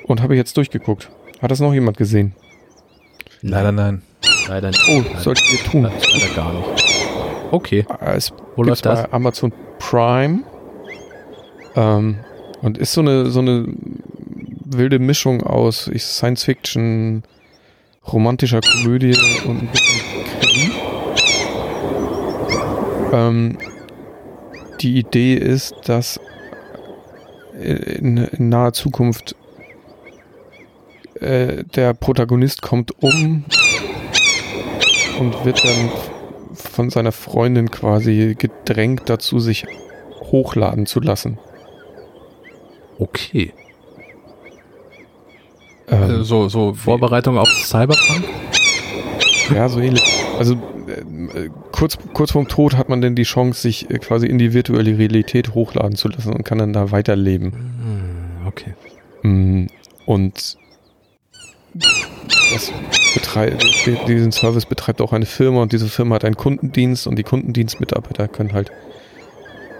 Und 0.04 0.22
habe 0.22 0.34
ich 0.34 0.38
jetzt 0.38 0.56
durchgeguckt. 0.56 1.10
Hat 1.40 1.50
das 1.50 1.60
noch 1.60 1.72
jemand 1.72 1.96
gesehen? 1.96 2.34
Leider 3.40 3.72
nein. 3.72 4.02
Leider 4.48 4.68
nicht. 4.68 4.82
Oh, 4.88 5.02
solltet 5.18 5.44
ihr 5.52 5.58
tun. 5.70 5.82
Leider 5.82 6.34
gar 6.34 6.52
nicht. 6.52 6.68
Okay. 7.50 7.84
Ah, 7.88 8.12
es 8.14 8.32
Wo 8.56 8.62
läuft 8.62 8.86
das? 8.86 9.12
Amazon 9.12 9.52
Crime. 9.78 10.44
Ähm, 11.74 12.18
und 12.60 12.78
ist 12.78 12.92
so 12.92 13.00
eine, 13.00 13.30
so 13.30 13.40
eine 13.40 13.66
wilde 14.64 14.98
Mischung 14.98 15.42
aus 15.42 15.90
Science 15.96 16.44
Fiction, 16.44 17.24
romantischer 18.10 18.60
Komödie 18.60 19.16
und 19.46 19.62
ein 19.62 19.68
bisschen 19.68 20.24
Krimi. 20.40 20.72
Ähm, 23.12 23.58
die 24.80 24.98
Idee 24.98 25.34
ist, 25.34 25.74
dass 25.84 26.20
in, 27.60 28.16
in 28.16 28.48
naher 28.48 28.72
Zukunft 28.72 29.36
äh, 31.22 31.64
der 31.64 31.94
Protagonist 31.94 32.62
kommt 32.62 33.02
um 33.02 33.44
und 35.18 35.44
wird 35.44 35.64
dann 35.64 35.90
von 36.54 36.90
seiner 36.90 37.12
Freundin 37.12 37.70
quasi 37.70 38.36
gedrängt 38.38 39.02
dazu, 39.06 39.38
sich 39.38 39.66
hochladen 40.30 40.86
zu 40.86 41.00
lassen. 41.00 41.38
Okay. 42.98 43.52
Ähm, 45.88 46.02
also 46.02 46.22
so, 46.22 46.48
so 46.48 46.74
Vorbereitung 46.74 47.38
auf 47.38 47.48
Cyberpunk? 47.48 48.24
Ja, 49.54 49.68
so 49.68 49.80
ähnlich. 49.80 50.02
Also 50.38 50.54
äh, 50.54 51.50
kurz, 51.72 51.98
kurz 52.12 52.32
vorm 52.32 52.48
Tod 52.48 52.76
hat 52.76 52.88
man 52.88 53.00
denn 53.00 53.14
die 53.14 53.24
Chance, 53.24 53.60
sich 53.60 53.90
äh, 53.90 53.98
quasi 53.98 54.26
in 54.26 54.38
die 54.38 54.52
virtuelle 54.52 54.96
Realität 54.98 55.54
hochladen 55.54 55.96
zu 55.96 56.08
lassen 56.08 56.32
und 56.32 56.44
kann 56.44 56.58
dann 56.58 56.72
da 56.72 56.90
weiterleben. 56.90 57.52
Hm, 57.52 58.46
okay. 58.46 58.74
Mm, 59.22 59.66
und 60.06 60.56
diesen 64.06 64.32
Service 64.32 64.66
betreibt 64.66 65.00
auch 65.00 65.12
eine 65.12 65.26
Firma 65.26 65.62
und 65.62 65.72
diese 65.72 65.88
Firma 65.88 66.16
hat 66.16 66.24
einen 66.24 66.36
Kundendienst 66.36 67.06
und 67.06 67.16
die 67.16 67.22
Kundendienstmitarbeiter 67.22 68.28
können 68.28 68.52
halt 68.52 68.70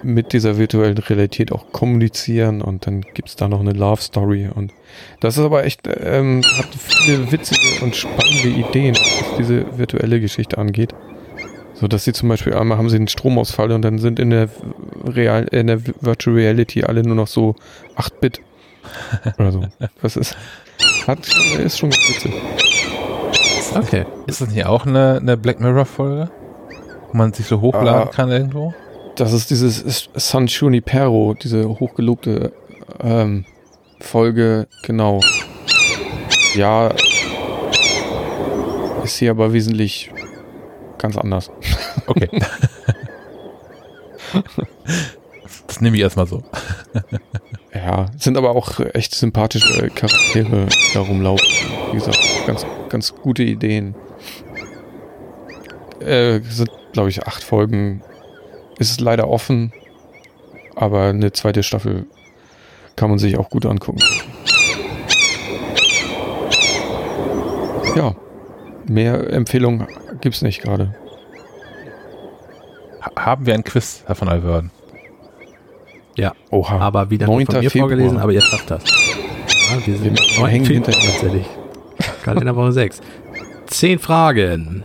mit 0.03 0.33
dieser 0.33 0.59
virtuellen 0.59 0.99
Realität 0.99 1.53
auch 1.53 1.71
kommunizieren 1.73 2.61
und 2.61 2.87
dann 2.87 3.03
gibt 3.03 3.29
es 3.29 3.37
da 3.37 3.49
noch 3.49 3.61
eine 3.61 3.73
Love 3.73 4.03
Story 4.03 4.49
und 4.53 4.73
das 5.21 5.39
ist 5.39 5.45
aber 5.45 5.65
echt, 5.65 5.83
ähm, 5.87 6.43
hat 6.57 6.69
viele 6.75 7.31
witzige 7.31 7.85
und 7.85 7.95
spannende 7.95 8.49
Ideen, 8.49 8.97
was 8.97 9.37
diese 9.39 9.79
virtuelle 9.79 10.21
Geschichte 10.21 10.59
angeht. 10.59 10.95
So 11.75 11.89
dass 11.89 12.05
sie 12.05 12.13
zum 12.13 12.29
Beispiel 12.29 12.55
einmal 12.55 12.79
haben 12.79 12.91
sie 12.91 12.97
einen 12.97 13.09
Stromausfall 13.09 13.73
und 13.73 13.83
dann 13.83 13.99
sind 13.99 14.21
in 14.21 14.31
der 14.31 14.49
Real, 15.05 15.45
in 15.51 15.67
der 15.69 15.81
Virtual 16.01 16.37
Reality 16.37 16.85
alle 16.85 17.03
nur 17.03 17.17
noch 17.17 17.27
so 17.29 17.57
8-Bit. 17.97 18.41
Oder 19.39 19.53
so. 19.53 19.65
Das 20.01 20.17
ist, 20.17 20.37
hat, 21.07 21.19
ist 21.59 21.79
schon 21.79 21.91
ganz 21.91 22.09
witzig. 22.09 22.33
Okay. 23.75 24.07
Ist 24.27 24.41
das 24.41 24.51
hier 24.51 24.71
auch 24.71 24.87
eine, 24.87 25.19
eine 25.21 25.37
Black 25.37 25.61
Mirror 25.61 25.87
Folge? 25.87 26.31
Wo 27.11 27.17
man 27.17 27.33
sich 27.33 27.47
so 27.47 27.61
hochladen 27.61 28.09
uh, 28.09 28.11
kann 28.11 28.31
irgendwo? 28.31 28.75
Das 29.17 29.33
ist 29.33 29.51
dieses 29.51 30.09
San 30.15 30.47
Junipero, 30.47 31.35
diese 31.35 31.69
hochgelobte 31.69 32.53
ähm, 33.03 33.45
Folge, 34.01 34.69
genau. 34.83 35.21
Ja, 36.55 36.91
ist 39.05 39.17
hier 39.17 39.31
aber 39.31 39.53
wesentlich 39.53 40.11
ganz 40.99 41.17
anders. 41.17 41.51
Okay. 42.07 42.29
das 45.67 45.81
nehme 45.81 45.97
ich 45.97 46.03
erstmal 46.03 46.27
so. 46.27 46.43
ja, 47.75 48.07
sind 48.19 48.37
aber 48.37 48.51
auch 48.51 48.81
echt 48.95 49.15
sympathische 49.15 49.89
Charaktere, 49.91 50.67
die 50.67 50.95
da 50.95 51.01
rumlaufen. 51.01 51.47
Wie 51.91 51.99
gesagt, 51.99 52.19
ganz, 52.47 52.67
ganz 52.89 53.15
gute 53.15 53.43
Ideen. 53.43 53.95
Äh, 56.01 56.41
sind, 56.49 56.71
glaube 56.93 57.11
ich, 57.11 57.27
acht 57.27 57.43
Folgen 57.43 58.03
ist 58.79 59.01
leider 59.01 59.29
offen, 59.29 59.73
aber 60.75 61.05
eine 61.05 61.33
zweite 61.33 61.63
Staffel 61.63 62.07
kann 62.97 63.11
man 63.11 63.19
sich 63.19 63.39
auch 63.39 63.51
gut 63.51 63.67
angucken. 63.67 64.01
Ja, 67.95 68.15
mehr 68.89 69.33
Empfehlungen 69.33 69.87
gibt 70.21 70.35
es 70.35 70.43
nicht 70.43 70.63
gerade. 70.63 70.95
Haben 73.17 73.47
wir 73.47 73.55
ein 73.55 73.65
Quiz, 73.65 74.03
Herr 74.07 74.15
von 74.15 74.29
Alverden? 74.29 74.71
Ja, 76.17 76.33
Oha. 76.51 76.79
aber 76.79 77.11
wieder 77.11 77.27
von 77.27 77.37
mir 77.39 77.47
Februar. 77.47 77.71
vorgelesen, 77.71 78.19
aber 78.19 78.33
ihr 78.33 78.41
schafft 78.43 78.71
das. 78.71 78.83
Ja, 78.85 79.87
wir 79.87 79.97
sind 79.97 80.21
wir 80.21 80.47
hängen 80.47 80.67
hinter 80.67 80.93
tatsächlich. 80.93 81.47
Kalenderwoche 82.23 82.73
6. 82.73 83.01
Zehn 83.67 83.99
Fragen. 83.99 84.85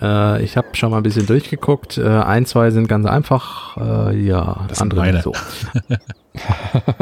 Äh, 0.00 0.42
ich 0.44 0.56
habe 0.56 0.68
schon 0.74 0.90
mal 0.90 0.98
ein 0.98 1.02
bisschen 1.02 1.26
durchgeguckt. 1.26 1.98
Äh, 1.98 2.06
ein, 2.06 2.46
zwei 2.46 2.70
sind 2.70 2.88
ganz 2.88 3.06
einfach. 3.06 3.76
Äh, 3.76 4.16
ja, 4.20 4.64
das 4.68 4.80
andere 4.80 5.00
meine. 5.00 5.22
so. 5.22 5.32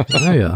naja. 0.08 0.54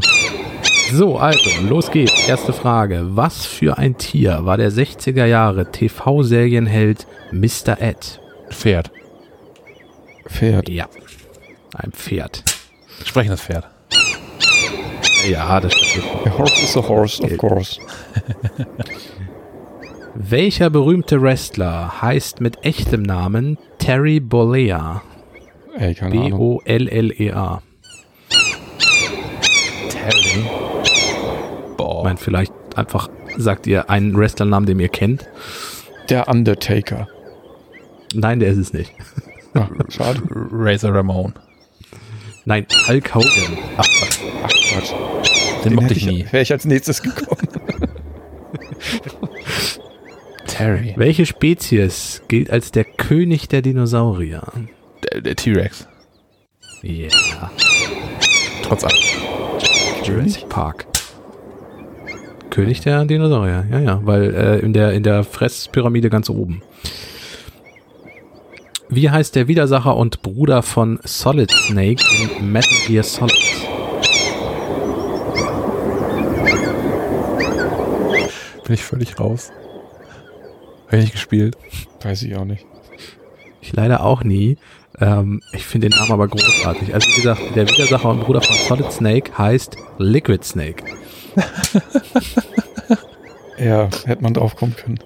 So, 0.92 1.18
also, 1.18 1.50
los 1.68 1.90
geht's. 1.90 2.26
Erste 2.26 2.52
Frage. 2.52 3.04
Was 3.10 3.44
für 3.44 3.76
ein 3.76 3.98
Tier 3.98 4.40
war 4.46 4.56
der 4.56 4.72
60er 4.72 5.26
Jahre 5.26 5.70
TV-Serienheld 5.70 7.06
Mr. 7.30 7.80
Ed? 7.80 8.20
Pferd. 8.50 8.90
Pferd. 10.26 10.68
Ja. 10.70 10.86
Ein 11.74 11.92
Pferd. 11.92 12.42
Sprechendes 13.04 13.42
Pferd. 13.42 13.66
Ja, 15.28 15.60
das 15.60 15.72
stimmt. 15.74 16.06
A 16.26 16.38
horse 16.38 16.62
is 16.62 16.76
a 16.76 16.88
horse, 16.88 17.22
of 17.22 17.36
course. 17.38 17.80
Welcher 20.14 20.70
berühmte 20.70 21.20
Wrestler 21.22 22.00
heißt 22.02 22.40
mit 22.40 22.64
echtem 22.64 23.02
Namen 23.02 23.58
Terry 23.78 24.20
Bollea? 24.20 25.02
Ey, 25.76 25.94
keine 25.94 26.30
B-O-L-L-E-A. 26.30 27.62
Terry? 29.90 30.44
Boah. 31.76 31.98
Ich 31.98 32.04
meine, 32.04 32.16
vielleicht 32.16 32.52
einfach 32.74 33.08
sagt 33.36 33.66
ihr 33.66 33.90
einen 33.90 34.16
Wrestlernamen, 34.16 34.66
den 34.66 34.80
ihr 34.80 34.88
kennt. 34.88 35.28
Der 36.08 36.28
Undertaker. 36.28 37.06
Nein, 38.14 38.40
der 38.40 38.50
ist 38.50 38.58
es 38.58 38.72
nicht. 38.72 38.92
Ach, 39.54 39.68
schade. 39.88 40.20
Razor 40.30 40.94
Ramon. 40.94 41.34
Nein, 42.48 42.66
Hulk 42.86 43.14
Hogan. 43.14 43.58
Ach, 43.76 43.86
Ach 44.42 44.48
Quatsch. 44.48 44.92
Den, 45.62 45.64
Den 45.64 45.74
mochte 45.74 45.92
ich 45.92 46.06
nie. 46.06 46.24
Wäre 46.30 46.42
ich 46.42 46.50
als 46.50 46.64
nächstes 46.64 47.02
gekommen. 47.02 47.46
Terry. 50.46 50.94
Welche 50.96 51.26
Spezies 51.26 52.22
gilt 52.28 52.50
als 52.50 52.72
der 52.72 52.84
König 52.84 53.48
der 53.48 53.60
Dinosaurier? 53.60 54.50
Der, 55.04 55.20
der 55.20 55.36
T-Rex. 55.36 55.86
Ja. 56.80 56.90
Yeah. 56.90 57.50
Trotz 58.62 58.82
allem. 58.82 58.96
Jurassic 60.02 60.48
Park. 60.48 60.86
König 62.48 62.80
der 62.80 63.04
Dinosaurier, 63.04 63.66
ja, 63.70 63.78
ja, 63.78 64.00
weil 64.04 64.34
äh, 64.34 64.58
in 64.60 64.72
der 64.72 64.92
in 64.92 65.02
der 65.02 65.22
Fresspyramide 65.22 66.08
ganz 66.08 66.30
oben. 66.30 66.62
Wie 68.90 69.10
heißt 69.10 69.36
der 69.36 69.48
Widersacher 69.48 69.96
und 69.96 70.22
Bruder 70.22 70.62
von 70.62 70.98
Solid 71.04 71.50
Snake 71.50 72.02
in 72.38 72.50
Metal 72.50 72.72
Gear 72.86 73.04
Solid? 73.04 73.34
Bin 78.64 78.74
ich 78.74 78.82
völlig 78.82 79.20
raus. 79.20 79.52
Habe 80.86 80.96
ich 80.96 81.04
nicht 81.04 81.12
gespielt. 81.12 81.58
Weiß 82.02 82.22
ich 82.22 82.34
auch 82.36 82.46
nicht. 82.46 82.64
Ich 83.60 83.74
leider 83.74 84.04
auch 84.04 84.24
nie. 84.24 84.56
Ähm, 84.98 85.42
ich 85.52 85.66
finde 85.66 85.90
den 85.90 85.98
Namen 85.98 86.12
aber 86.12 86.28
großartig. 86.28 86.94
Also 86.94 87.10
wie 87.10 87.16
gesagt, 87.16 87.42
der 87.54 87.68
Widersacher 87.68 88.08
und 88.08 88.20
Bruder 88.20 88.40
von 88.40 88.56
Solid 88.56 88.90
Snake 88.90 89.36
heißt 89.36 89.76
Liquid 89.98 90.44
Snake. 90.44 90.82
ja, 93.58 93.90
hätte 94.06 94.22
man 94.22 94.32
drauf 94.32 94.56
kommen 94.56 94.74
können. 94.74 94.98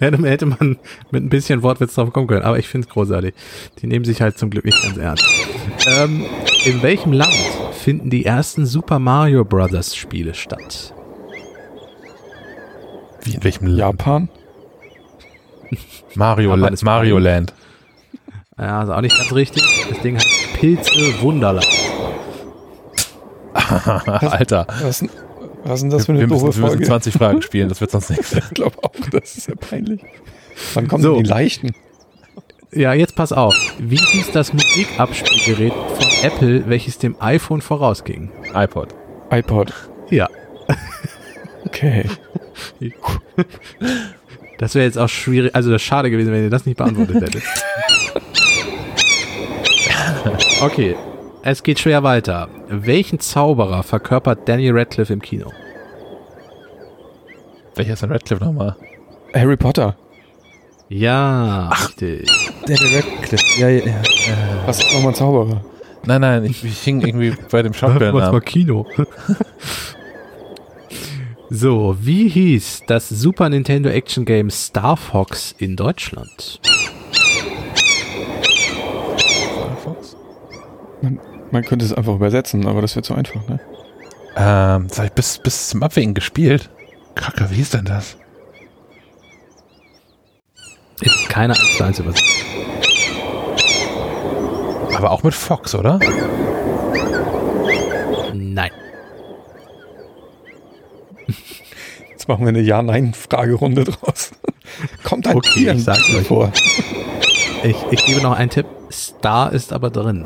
Ja, 0.00 0.10
dann 0.10 0.24
hätte 0.24 0.46
man 0.46 0.78
mit 1.10 1.24
ein 1.24 1.28
bisschen 1.28 1.62
Wortwitz 1.62 1.94
drauf 1.94 2.12
kommen 2.12 2.26
können. 2.26 2.42
Aber 2.42 2.58
ich 2.58 2.68
finde 2.68 2.86
es 2.86 2.92
großartig. 2.92 3.34
Die 3.80 3.86
nehmen 3.86 4.04
sich 4.04 4.22
halt 4.22 4.38
zum 4.38 4.50
Glück 4.50 4.64
nicht 4.64 4.80
ganz 4.82 4.96
ernst. 4.96 5.24
Ähm, 5.86 6.24
in 6.64 6.82
welchem 6.82 7.12
Land 7.12 7.34
finden 7.72 8.10
die 8.10 8.24
ersten 8.24 8.66
Super 8.66 8.98
Mario 8.98 9.44
Brothers 9.44 9.96
Spiele 9.96 10.34
statt? 10.34 10.94
Wie 13.24 13.34
in 13.34 13.44
welchem 13.44 13.66
Land? 13.66 13.78
Japan? 13.78 14.28
Mario, 16.14 16.54
La 16.54 16.70
Mario 16.82 17.18
Land. 17.18 17.52
Ja, 18.58 18.80
also 18.80 18.94
auch 18.94 19.00
nicht 19.00 19.16
ganz 19.16 19.32
richtig. 19.32 19.62
Das 19.88 20.00
Ding 20.00 20.16
heißt 20.16 20.26
Pilze 20.54 21.20
Wunderland. 21.20 21.66
Alter. 23.54 24.66
Was, 24.82 25.04
was 25.64 25.74
ist 25.74 25.82
denn 25.82 25.90
das 25.90 26.06
für 26.06 26.12
eine 26.12 26.20
wir 26.20 26.26
doofe 26.26 26.46
müssen, 26.46 26.60
Folge? 26.60 26.74
Wir 26.74 26.78
müssen 26.80 26.90
20 26.90 27.14
Fragen 27.14 27.42
spielen, 27.42 27.68
das 27.68 27.80
wird 27.80 27.90
sonst 27.90 28.10
nichts. 28.10 28.32
ich 28.32 28.50
glaube 28.50 28.76
auch, 28.82 28.92
das 29.10 29.36
ist 29.36 29.48
ja 29.48 29.54
peinlich. 29.54 30.00
Wann 30.74 30.88
kommen 30.88 31.02
so. 31.02 31.20
die 31.20 31.28
leichten? 31.28 31.72
Ja, 32.70 32.92
jetzt 32.92 33.16
pass 33.16 33.32
auf. 33.32 33.54
Wie 33.78 33.96
hieß 33.96 34.30
das 34.32 34.52
Musikabspielgerät 34.52 35.72
von 35.72 36.06
Apple, 36.22 36.68
welches 36.68 36.98
dem 36.98 37.16
iPhone 37.20 37.62
vorausging? 37.62 38.30
iPod. 38.54 38.94
iPod. 39.30 39.72
Ja. 40.10 40.28
Okay. 41.64 42.04
Das 44.58 44.74
wäre 44.74 44.84
jetzt 44.84 44.98
auch 44.98 45.08
schwierig, 45.08 45.54
also 45.54 45.70
das 45.70 45.82
schade 45.82 46.10
gewesen, 46.10 46.32
wenn 46.32 46.42
ihr 46.42 46.50
das 46.50 46.66
nicht 46.66 46.76
beantwortet 46.76 47.22
hättet. 47.22 47.42
okay, 50.60 50.96
Es 51.42 51.62
geht 51.62 51.78
schwer 51.78 52.02
weiter. 52.02 52.48
Welchen 52.68 53.20
Zauberer 53.20 53.82
verkörpert 53.82 54.48
Danny 54.48 54.70
Radcliffe 54.70 55.12
im 55.12 55.22
Kino? 55.22 55.52
Welcher 57.74 57.92
ist 57.92 58.02
denn 58.02 58.10
Radcliffe 58.10 58.44
nochmal? 58.44 58.76
Harry 59.34 59.56
Potter. 59.56 59.96
Ja, 60.88 61.68
richtig. 61.68 62.28
Danny 62.66 62.96
Radcliffe. 62.96 63.44
Ja, 63.58 63.68
ja, 63.68 63.86
ja. 63.86 64.02
Was 64.66 64.78
ist 64.78 64.92
nochmal 64.92 65.12
ein 65.12 65.14
Zauberer? 65.14 65.64
Nein, 66.04 66.20
nein, 66.20 66.44
ich, 66.44 66.64
ich 66.64 66.78
hing 66.80 67.02
irgendwie 67.02 67.34
bei 67.50 67.62
dem 67.62 67.74
Was 67.74 67.82
war 67.82 67.90
Schauspielnamen. 67.90 68.44
Kino? 68.44 68.86
so, 71.50 71.96
wie 72.00 72.28
hieß 72.28 72.82
das 72.86 73.08
Super 73.08 73.48
Nintendo 73.48 73.90
Action 73.90 74.24
Game 74.24 74.50
Star 74.50 74.96
Fox 74.96 75.54
in 75.58 75.76
Deutschland? 75.76 76.60
Fox? 79.84 80.16
Man 81.50 81.64
könnte 81.64 81.84
es 81.84 81.92
einfach 81.94 82.14
übersetzen, 82.14 82.66
aber 82.66 82.82
das 82.82 82.94
wird 82.94 83.06
zu 83.06 83.14
einfach, 83.14 83.46
ne? 83.48 83.58
Ähm, 84.36 84.86
das 84.88 84.98
hab 84.98 85.06
ich 85.06 85.12
bis, 85.12 85.38
bis 85.38 85.68
zum 85.70 85.82
Abwägen 85.82 86.14
gespielt. 86.14 86.70
Kacke, 87.14 87.50
wie 87.50 87.54
hieß 87.56 87.70
denn 87.70 87.84
das? 87.86 88.16
Ist 91.00 91.28
keine 91.28 91.54
1 91.54 91.76
zu 91.76 91.84
1 91.84 91.98
Übersetzung. 92.00 92.26
Aber 94.96 95.10
auch 95.12 95.22
mit 95.22 95.34
Fox, 95.34 95.74
oder? 95.74 95.98
Nein. 98.34 98.70
Jetzt 102.10 102.28
machen 102.28 102.42
wir 102.42 102.48
eine 102.48 102.60
Ja-Nein-Fragerunde 102.60 103.84
draus. 103.84 104.32
Kommt 105.04 105.26
ein 105.28 105.36
Okay, 105.36 105.48
Tier 105.54 105.74
ich 105.74 105.84
sag's 105.84 106.12
euch. 106.14 106.26
vor. 106.26 106.52
Ich, 107.62 107.76
ich 107.90 108.04
gebe 108.06 108.20
noch 108.20 108.32
einen 108.36 108.50
Tipp. 108.50 108.66
Star 108.90 109.52
ist 109.52 109.72
aber 109.72 109.90
drin. 109.90 110.24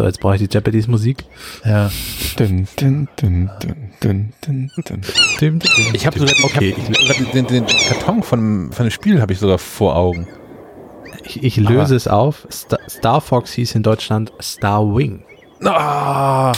So, 0.00 0.06
jetzt 0.06 0.20
brauche 0.20 0.36
ich 0.36 0.48
die 0.48 0.48
Japanese 0.50 0.90
Musik. 0.90 1.26
Ja. 1.62 1.90
Dun, 2.38 2.66
dun, 2.78 3.06
dun, 3.16 3.50
dun, 3.60 4.32
dun, 4.40 4.70
dun, 4.88 5.02
dun. 5.38 5.60
Ich 5.92 6.06
habe 6.06 6.18
sogar, 6.18 6.34
Okay, 6.42 6.74
ich 6.88 7.10
hab 7.10 7.32
den, 7.32 7.46
den 7.46 7.66
Karton 7.66 8.22
von, 8.22 8.72
von 8.72 8.86
dem 8.86 8.90
Spiel 8.90 9.20
habe 9.20 9.34
ich 9.34 9.38
sogar 9.38 9.58
vor 9.58 9.94
Augen. 9.96 10.26
Ich, 11.22 11.44
ich 11.44 11.56
löse 11.58 11.96
es 11.96 12.08
auf. 12.08 12.48
Star, 12.50 12.78
Star 12.88 13.20
Fox 13.20 13.52
hieß 13.52 13.74
in 13.74 13.82
Deutschland 13.82 14.32
Star 14.40 14.82
Wing. 14.96 15.22
Ah, 15.66 16.52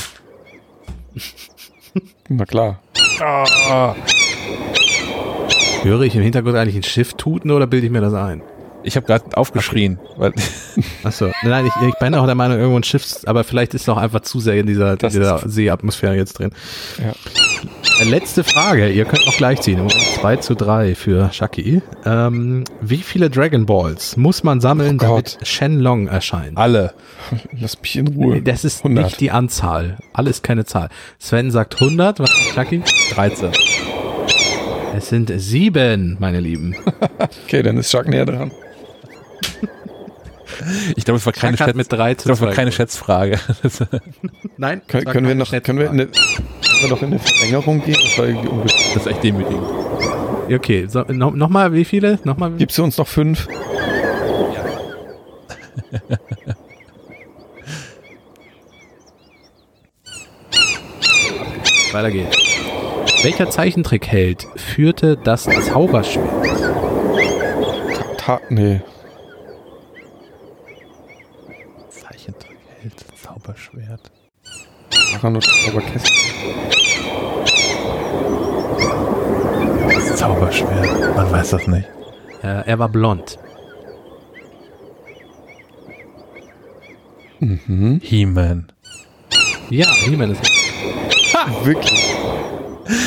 Na 2.28 2.44
klar. 2.44 2.78
ah. 3.20 3.96
Höre 5.82 6.02
ich 6.02 6.14
im 6.14 6.22
Hintergrund 6.22 6.54
eigentlich 6.54 6.76
ein 6.76 6.84
Schiff 6.84 7.14
tuten 7.14 7.50
oder 7.50 7.66
bilde 7.66 7.86
ich 7.88 7.92
mir 7.92 8.02
das 8.02 8.14
ein? 8.14 8.40
Ich 8.84 8.96
habe 8.96 9.06
gerade 9.06 9.36
aufgeschrien, 9.36 9.98
Achso, 11.04 11.30
nein, 11.44 11.66
ich, 11.66 11.88
ich 11.88 11.94
bin 12.00 12.14
auch 12.14 12.26
der 12.26 12.34
Meinung, 12.34 12.58
irgendwo 12.58 12.76
ein 12.78 12.82
Schiff, 12.82 13.06
aber 13.26 13.44
vielleicht 13.44 13.74
ist 13.74 13.86
noch 13.86 13.96
einfach 13.96 14.20
zu 14.20 14.40
sehr 14.40 14.54
in 14.54 14.66
dieser, 14.66 14.96
Das 14.96 15.12
dieser 15.12 15.38
Seeatmosphäre 15.48 16.16
jetzt 16.16 16.38
drin. 16.38 16.50
Ja. 16.98 17.12
Äh, 18.00 18.04
Letzte 18.04 18.42
Frage, 18.42 18.88
ihr 18.90 19.04
könnt 19.04 19.24
noch 19.26 19.36
gleich 19.36 19.60
ziehen. 19.60 19.86
2 20.20 20.36
zu 20.36 20.54
3 20.54 20.94
für 20.94 21.32
Shaki. 21.32 21.82
Ähm, 22.04 22.64
wie 22.80 22.98
viele 22.98 23.30
Dragon 23.30 23.66
Balls 23.66 24.16
muss 24.16 24.42
man 24.42 24.60
sammeln, 24.60 24.96
Oh 25.00 25.04
damit. 25.04 25.38
Shenlong 25.42 26.08
erscheint? 26.08 26.56
alle. 26.58 26.94
Lass 27.60 27.80
mich 27.80 27.96
in 27.96 28.08
Ruhe. 28.08 28.42
Das 28.42 28.64
ist 28.64 28.78
100. 28.84 29.04
nicht 29.04 29.20
die 29.20 29.30
Anzahl. 29.30 29.98
Alles 30.12 30.42
keine 30.42 30.64
Zahl. 30.64 30.88
Sven 31.18 31.50
sagt 31.50 31.80
100. 31.80 32.18
Was 32.18 32.30
sagt 32.30 32.54
Shaki? 32.54 32.82
13. 33.14 33.50
Es 34.96 35.08
sind 35.08 35.32
sieben, 35.36 36.16
meine 36.20 36.40
Lieben. 36.40 36.74
Okay, 37.46 37.62
dann 37.62 37.76
ist 37.76 37.90
Chuck 37.90 38.08
näher 38.08 38.26
dran. 38.26 38.50
Ich 40.96 41.04
glaube, 41.04 41.18
es 41.18 41.26
war 41.26 41.32
keine, 41.32 41.56
Schätz, 41.56 41.74
mit 41.74 41.92
3 41.92 42.12
ich 42.12 42.18
zu 42.18 42.24
glaube, 42.24 42.36
es 42.36 42.40
war 42.40 42.48
2. 42.48 42.54
keine 42.54 42.72
Schätzfrage. 42.72 43.38
Nein. 44.56 44.82
Können, 44.86 45.06
war 45.06 45.12
können 45.12 45.28
wir 45.28 45.34
noch, 45.34 45.50
können 45.50 45.78
wir, 45.78 45.86
in 45.86 45.92
eine, 45.92 46.06
können 46.06 46.82
wir 46.82 46.88
noch 46.88 47.02
in 47.02 47.08
eine 47.08 47.18
Verlängerung 47.18 47.84
gehen? 47.84 47.96
Das 48.02 48.18
war. 48.18 48.26
Das 48.94 48.96
ist 48.96 49.06
echt 49.06 49.22
demütigend. 49.24 49.62
Okay, 50.50 50.86
so, 50.88 51.02
no, 51.08 51.30
nochmal 51.30 51.72
wie 51.72 51.84
viele? 51.84 52.18
Nochmal. 52.24 52.52
Gibst 52.52 52.78
du 52.78 52.84
uns 52.84 52.98
noch 52.98 53.08
fünf? 53.08 53.48
Weiter 61.92 62.10
geht's. 62.10 62.36
Welcher 63.22 63.50
Zeichentrickheld 63.50 64.48
führte 64.56 65.16
das 65.16 65.44
Zauberschwert? 65.44 66.26
Ta 68.16 68.40
nee. 68.48 68.80
Zeichentrickheld, 71.88 73.04
Zauberschwert. 73.22 74.10
Und 75.22 75.44
Zauberkästchen. 75.44 76.16
Das 79.94 80.16
Zauberschwert. 80.16 81.16
Man 81.16 81.30
weiß 81.30 81.50
das 81.50 81.66
nicht. 81.68 81.88
Äh, 82.42 82.66
er 82.66 82.78
war 82.78 82.88
blond. 82.88 83.38
Mhm. 87.38 88.00
He-Man. 88.02 88.72
Ja, 89.70 89.86
He-Man 90.04 90.32
ist. 90.32 90.42
Wirklich? 91.64 92.14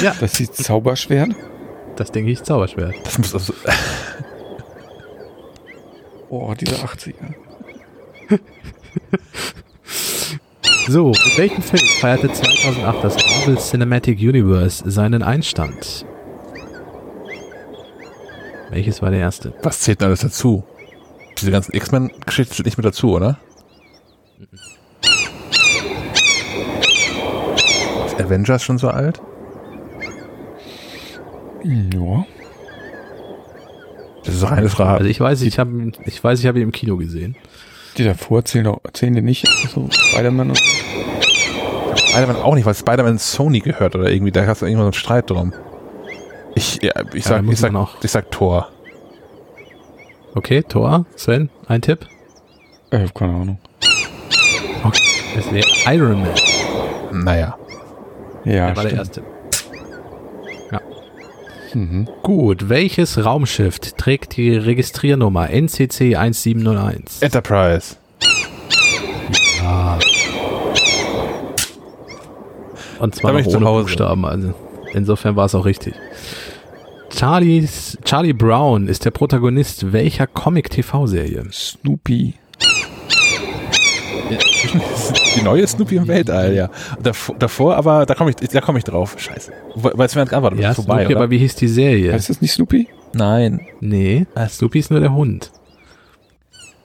Ja, 0.02 0.14
Das 0.20 0.40
ist 0.40 0.56
Zauberschwert? 0.64 1.30
das 1.96 2.12
denke 2.12 2.32
ich 2.32 2.44
Zauberschwert. 2.44 2.96
Das 3.06 3.18
muss 3.18 3.34
also. 3.34 3.54
Oh, 6.30 6.54
diese 6.60 6.76
80er. 6.76 7.34
So, 10.88 11.08
mit 11.10 11.38
welchem 11.38 11.64
Film 11.64 11.82
feierte 12.00 12.32
2008 12.32 13.04
das 13.04 13.16
Marvel 13.26 13.58
Cinematic 13.58 14.20
Universe 14.20 14.84
seinen 14.90 15.24
Einstand? 15.24 16.06
Welches 18.70 19.02
war 19.02 19.10
der 19.10 19.20
erste? 19.22 19.54
Was 19.64 19.80
zählt 19.80 20.02
denn 20.02 20.08
alles 20.08 20.20
dazu? 20.20 20.64
Diese 21.40 21.52
ganzen 21.52 21.74
X-Men-Geschichten 21.76 22.54
sind 22.54 22.66
nicht 22.66 22.78
mit 22.78 22.86
dazu, 22.86 23.14
oder? 23.14 23.40
Ist 28.06 28.22
Avengers 28.22 28.64
schon 28.64 28.78
so 28.78 28.90
alt? 28.90 29.22
Ja. 31.64 32.26
Das 34.24 34.36
ist 34.36 34.44
doch 34.44 34.52
eine 34.52 34.62
Also 34.64 34.76
Frage. 34.76 35.08
ich 35.08 35.20
weiß, 35.20 35.42
ich 35.42 35.58
habe, 35.58 35.92
ich 36.06 36.24
weiß, 36.24 36.40
ich 36.40 36.46
habe 36.46 36.60
ihn 36.60 36.64
im 36.64 36.72
Kino 36.72 36.96
gesehen. 36.98 37.36
Die 37.98 38.04
davor 38.04 38.44
zählen, 38.44 38.68
auch, 38.68 38.80
zählen 38.94 39.14
die 39.14 39.22
nicht. 39.22 39.48
So 39.74 39.88
Spider-Man 39.90 40.50
und. 40.50 40.60
Spider-Man 42.10 42.36
auch 42.38 42.56
nicht, 42.56 42.66
weil 42.66 42.74
Spider-Man 42.76 43.18
Sony 43.18 43.60
gehört 43.60 43.96
oder 43.96 44.10
irgendwie, 44.10 44.32
da 44.32 44.46
hast 44.46 44.62
du 44.62 44.66
irgendwann 44.66 44.84
so 44.86 44.88
einen 44.88 44.94
Streit 44.94 45.30
drum. 45.30 45.54
Ich, 46.56 46.82
ja, 46.82 46.92
ich 47.14 47.24
Ja, 47.26 47.30
sag, 47.32 47.44
muss 47.44 47.54
ich 47.56 47.60
sag, 47.60 47.76
auch. 47.76 47.92
ich 48.02 48.12
sag 48.12 48.32
Tor. 48.32 48.70
Okay, 50.34 50.64
Thor, 50.64 51.06
Sven, 51.16 51.50
ein 51.68 51.82
Tipp? 51.82 52.06
Äh, 52.92 53.08
keine 53.14 53.34
Ahnung. 53.34 53.60
Okay, 54.84 55.02
es 55.38 55.52
wäre 55.52 55.66
Iron 55.96 56.22
Man. 56.22 57.24
Naja. 57.24 57.58
Ja, 58.44 58.68
der 58.68 58.76
war 58.76 58.84
der 58.84 58.90
stimmt. 58.90 59.00
erste. 59.00 59.24
Mhm. 61.76 62.08
Gut, 62.24 62.70
welches 62.70 63.24
Raumschiff 63.24 63.80
trägt 63.80 64.38
die 64.38 64.56
Registriernummer 64.56 65.50
NCC 65.50 66.16
1701? 66.16 67.22
Enterprise. 67.22 67.98
Ah. 69.62 70.00
Und 73.00 73.14
zwar 73.16 73.34
noch 73.34 73.46
ohne. 73.46 73.82
Buchstaben, 73.82 74.26
also 74.26 74.54
insofern 74.94 75.36
war 75.36 75.46
es 75.46 75.56
auch 75.56 75.66
richtig. 75.66 75.94
Charlie's, 77.10 77.98
Charlie 78.06 78.34
Brown 78.34 78.88
ist 78.88 79.04
der 79.04 79.12
Protagonist 79.12 79.92
welcher 79.92 80.28
Comic-TV-Serie? 80.28 81.46
Snoopy. 81.52 82.36
Die 85.36 85.42
neue 85.42 85.68
Snoopy 85.68 85.98
im 85.98 86.08
Weltall, 86.08 86.56
ja. 86.56 86.70
Davor, 87.02 87.36
davor 87.38 87.76
aber, 87.76 88.06
da 88.06 88.16
komme 88.16 88.32
ich, 88.32 88.36
da 88.50 88.62
komme 88.62 88.78
ich 88.80 88.84
drauf. 88.86 89.16
Scheiße. 89.18 89.52
Weil 89.76 90.06
es 90.06 90.16
mir 90.16 90.26
geantwortet, 90.26 90.60
Ja, 90.60 90.70
ist 90.72 90.76
vorbei, 90.78 91.00
Snoopy, 91.00 91.14
oder? 91.16 91.24
aber 91.24 91.32
wie 91.32 91.38
hieß 91.40 91.56
die 91.56 91.68
Serie? 91.68 92.14
Heißt 92.14 92.30
das 92.30 92.42
nicht 92.42 92.54
Snoopy? 92.54 92.88
Nein. 93.14 93.62
nee, 93.82 94.26
Snoopy 94.50 94.80
ist 94.80 94.92
nur 94.92 95.00
der 95.00 95.14
Hund. 95.14 95.52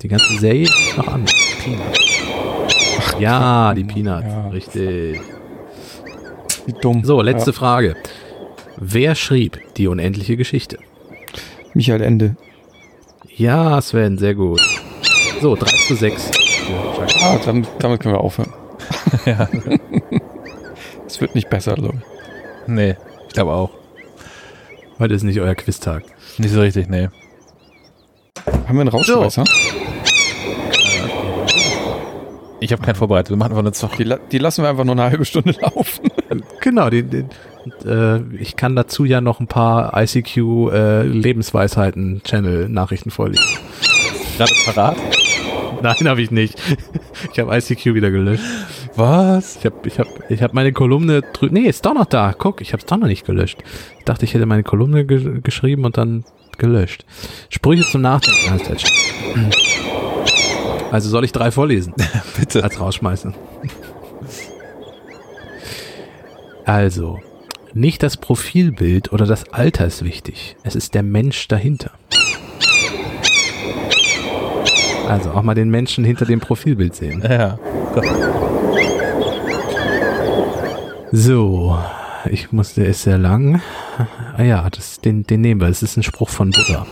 Die 0.02 0.08
ganze 0.08 0.38
Serie 0.38 0.62
ist 0.64 0.96
noch 0.96 1.08
an. 1.08 1.24
ja, 3.18 3.74
die 3.74 3.84
Peanuts, 3.84 4.26
Ja. 4.26 4.48
richtig. 4.48 5.20
Wie 6.66 6.72
dumm. 6.80 7.04
So, 7.04 7.20
letzte 7.22 7.50
Ja. 7.50 7.56
Frage. 7.56 7.96
Wer 8.76 9.14
schrieb 9.14 9.58
die 9.76 9.88
unendliche 9.88 10.36
Geschichte? 10.36 10.78
Michael 11.74 12.00
Ende. 12.02 12.36
Ja, 13.36 13.80
Sven, 13.80 14.18
sehr 14.18 14.34
gut. 14.34 14.60
So, 15.40 15.54
3 15.56 15.66
zu 15.86 15.94
6. 15.94 16.30
Chuck. 16.94 17.22
Ah, 17.22 17.38
damit, 17.44 17.68
damit 17.78 18.00
können 18.00 18.14
wir 18.14 18.20
aufhören. 18.20 18.52
Ja. 19.26 19.48
Es 21.06 21.20
wird 21.20 21.34
nicht 21.34 21.50
besser, 21.50 21.74
glaube 21.74 21.96
ich. 21.98 22.68
Nee, 22.68 22.94
ich 23.26 23.34
glaube 23.34 23.52
auch. 23.52 23.70
Heute 25.00 25.14
ist 25.14 25.24
nicht 25.24 25.40
euer 25.40 25.56
Quiztag. 25.56 26.04
Nicht 26.38 26.52
so 26.52 26.60
richtig, 26.60 26.88
nee. 26.88 27.08
Haben 28.46 28.74
wir 28.76 28.80
einen 28.82 28.88
Rausschmeißer? 28.88 29.42
Ich 32.60 32.72
habe 32.72 32.82
keinen 32.82 32.94
vorbereitet. 32.94 33.30
Wir 33.30 33.36
machen 33.36 33.52
einfach 33.52 33.62
eine 33.62 33.72
Zoch. 33.72 33.96
Die, 33.96 34.14
die 34.30 34.38
lassen 34.38 34.62
wir 34.62 34.68
einfach 34.68 34.84
nur 34.84 34.92
eine 34.94 35.02
halbe 35.02 35.24
Stunde 35.24 35.52
laufen. 35.60 36.10
Genau, 36.60 36.90
die, 36.90 37.02
die, 37.02 37.24
äh, 37.84 38.20
ich 38.38 38.54
kann 38.54 38.76
dazu 38.76 39.04
ja 39.04 39.20
noch 39.20 39.40
ein 39.40 39.48
paar 39.48 40.00
ICQ 40.00 40.36
äh, 40.36 41.02
Lebensweisheiten 41.02 42.22
Channel 42.22 42.68
Nachrichten 42.68 43.10
vorlesen. 43.10 43.44
Gerade 44.36 44.52
parat? 44.64 44.96
Nein, 45.82 46.08
habe 46.08 46.20
ich 46.20 46.30
nicht. 46.30 46.60
Ich 47.32 47.38
habe 47.38 47.56
ICQ 47.56 47.94
wieder 47.94 48.10
gelöscht. 48.10 48.44
Was? 48.96 49.56
Ich 49.56 49.64
habe 49.64 49.76
ich 49.84 49.98
hab, 49.98 50.06
ich 50.30 50.42
hab 50.42 50.52
meine 50.52 50.72
Kolumne 50.72 51.22
Nee, 51.50 51.60
ist 51.60 51.86
doch 51.86 51.94
noch 51.94 52.06
da. 52.06 52.34
Guck, 52.36 52.60
ich 52.60 52.72
habe 52.72 52.80
es 52.80 52.86
doch 52.86 52.98
noch 52.98 53.06
nicht 53.06 53.24
gelöscht. 53.24 53.58
Ich 53.98 54.04
dachte, 54.04 54.24
ich 54.24 54.34
hätte 54.34 54.46
meine 54.46 54.62
Kolumne 54.62 55.04
ge 55.04 55.40
geschrieben 55.42 55.84
und 55.84 55.96
dann 55.96 56.24
gelöscht. 56.58 57.04
Sprüche 57.48 57.84
zum 57.84 58.02
Nachdenken 58.02 58.58
Chat. 58.76 58.90
Also 60.90 61.08
soll 61.08 61.24
ich 61.24 61.32
drei 61.32 61.50
vorlesen? 61.50 61.94
Bitte. 62.38 62.62
Als 62.62 62.78
rausschmeißen. 62.78 63.34
Also, 66.64 67.20
nicht 67.72 68.02
das 68.02 68.16
Profilbild 68.16 69.12
oder 69.12 69.26
das 69.26 69.48
Alter 69.52 69.86
ist 69.86 70.04
wichtig. 70.04 70.56
Es 70.62 70.74
ist 70.74 70.94
der 70.94 71.02
Mensch 71.02 71.48
dahinter. 71.48 71.92
Also 75.10 75.30
auch 75.32 75.42
mal 75.42 75.54
den 75.54 75.70
Menschen 75.70 76.04
hinter 76.04 76.24
dem 76.24 76.40
Profilbild 76.40 76.94
sehen. 76.94 77.22
Ja. 77.28 77.58
So, 81.12 81.76
ich 82.30 82.52
muss, 82.52 82.74
der 82.74 82.86
ist 82.86 83.02
sehr 83.02 83.18
lang. 83.18 83.60
Ah 84.36 84.42
ja, 84.42 84.70
das, 84.70 85.00
den, 85.00 85.24
den 85.24 85.40
nehmen 85.40 85.60
wir. 85.60 85.68
Das 85.68 85.82
ist 85.82 85.96
ein 85.96 86.02
Spruch 86.02 86.28
von 86.28 86.50
Buddha. 86.50 86.86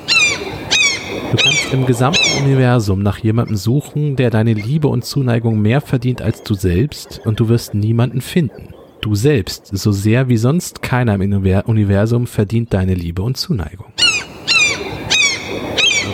Du 1.31 1.37
kannst 1.37 1.73
im 1.73 1.87
gesamten 1.87 2.43
Universum 2.43 3.03
nach 3.03 3.19
jemandem 3.19 3.57
suchen, 3.57 4.17
der 4.17 4.31
deine 4.31 4.55
Liebe 4.55 4.89
und 4.89 5.05
Zuneigung 5.05 5.61
mehr 5.61 5.81
verdient 5.81 6.23
als 6.23 6.43
du 6.43 6.55
selbst, 6.55 7.21
und 7.25 7.39
du 7.39 7.49
wirst 7.49 7.75
niemanden 7.75 8.23
finden. 8.23 8.75
Du 9.03 9.15
selbst, 9.15 9.69
so 9.77 9.93
sehr 9.93 10.29
wie 10.29 10.39
sonst 10.39 10.83
keiner 10.83 11.15
im 11.15 11.21
Univer- 11.21 11.67
Universum, 11.67 12.27
verdient 12.27 12.73
deine 12.73 12.95
Liebe 12.95 13.23
und 13.23 13.37
Zuneigung. 13.37 13.93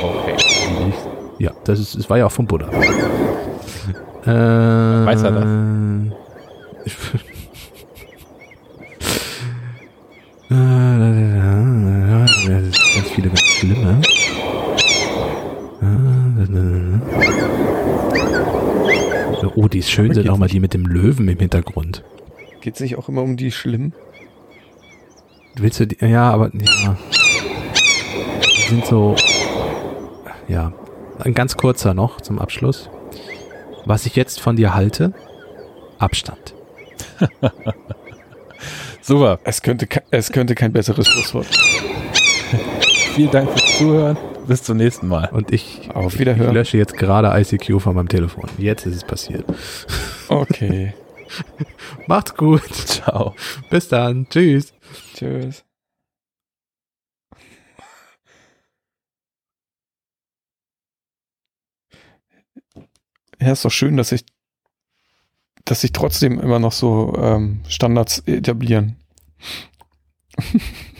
Okay. 0.02 0.34
Ja, 1.38 1.52
das, 1.64 1.80
ist, 1.80 1.98
das 1.98 2.08
war 2.08 2.18
ja 2.18 2.26
auch 2.26 2.32
vom 2.32 2.46
Buddha. 2.46 2.68
Äh, 4.26 5.06
Weiß 5.06 5.22
er 5.22 5.30
das? 5.32 5.44
Ganz 12.94 13.10
viele 13.14 13.28
ganz 13.28 13.40
schlimme. 13.40 14.00
Oh, 19.56 19.68
die 19.68 19.78
ist 19.78 19.90
schön, 19.90 20.12
sind 20.12 20.28
auch 20.28 20.36
mal 20.36 20.48
die 20.48 20.60
mit 20.60 20.74
dem 20.74 20.84
Löwen 20.84 21.28
im 21.28 21.38
Hintergrund. 21.38 22.02
Geht 22.60 22.74
es 22.74 22.80
nicht 22.80 22.96
auch 22.98 23.08
immer 23.08 23.22
um 23.22 23.36
die 23.36 23.50
schlimm? 23.50 23.92
Willst 25.56 25.80
du 25.80 25.86
die? 25.86 26.04
Ja, 26.04 26.30
aber 26.30 26.50
ja. 26.52 26.96
Die 28.42 28.68
sind 28.68 28.84
so. 28.86 29.14
Ja. 30.48 30.72
Ein 31.18 31.34
ganz 31.34 31.56
kurzer 31.56 31.94
noch 31.94 32.20
zum 32.20 32.38
Abschluss. 32.38 32.90
Was 33.84 34.06
ich 34.06 34.16
jetzt 34.16 34.40
von 34.40 34.56
dir 34.56 34.74
halte, 34.74 35.12
Abstand. 35.98 36.54
Super. 39.02 39.38
Es 39.44 39.62
könnte, 39.62 39.86
es 40.10 40.32
könnte 40.32 40.54
kein 40.54 40.72
besseres 40.72 41.06
Schlusswort. 41.06 41.46
Vielen 43.14 43.30
Dank 43.30 43.50
fürs 43.50 43.78
Zuhören. 43.78 44.16
Bis 44.46 44.62
zum 44.62 44.76
nächsten 44.76 45.08
Mal. 45.08 45.28
Und 45.32 45.52
ich, 45.52 45.90
Auf 45.94 46.14
ich 46.14 46.20
Wiederhören. 46.20 46.54
lösche 46.54 46.76
jetzt 46.78 46.96
gerade 46.96 47.28
ICQ 47.38 47.80
von 47.80 47.94
meinem 47.94 48.08
Telefon. 48.08 48.44
Jetzt 48.58 48.86
ist 48.86 48.96
es 48.96 49.04
passiert. 49.04 49.44
Okay. 50.30 50.94
Macht's 52.06 52.34
gut. 52.34 52.64
Ciao. 52.72 53.34
Bis 53.68 53.88
dann. 53.88 54.26
Tschüss. 54.30 54.72
Tschüss. 55.14 55.62
Ja, 63.44 63.52
ist 63.52 63.62
doch 63.66 63.70
schön, 63.70 63.98
dass 63.98 64.08
sich 64.08 64.24
dass 65.66 65.82
sich 65.82 65.92
trotzdem 65.92 66.40
immer 66.40 66.58
noch 66.58 66.72
so 66.72 67.14
ähm, 67.18 67.60
Standards 67.68 68.20
etablieren. 68.26 68.96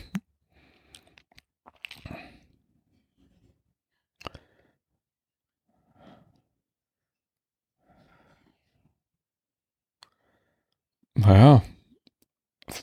Naja. 11.16 11.62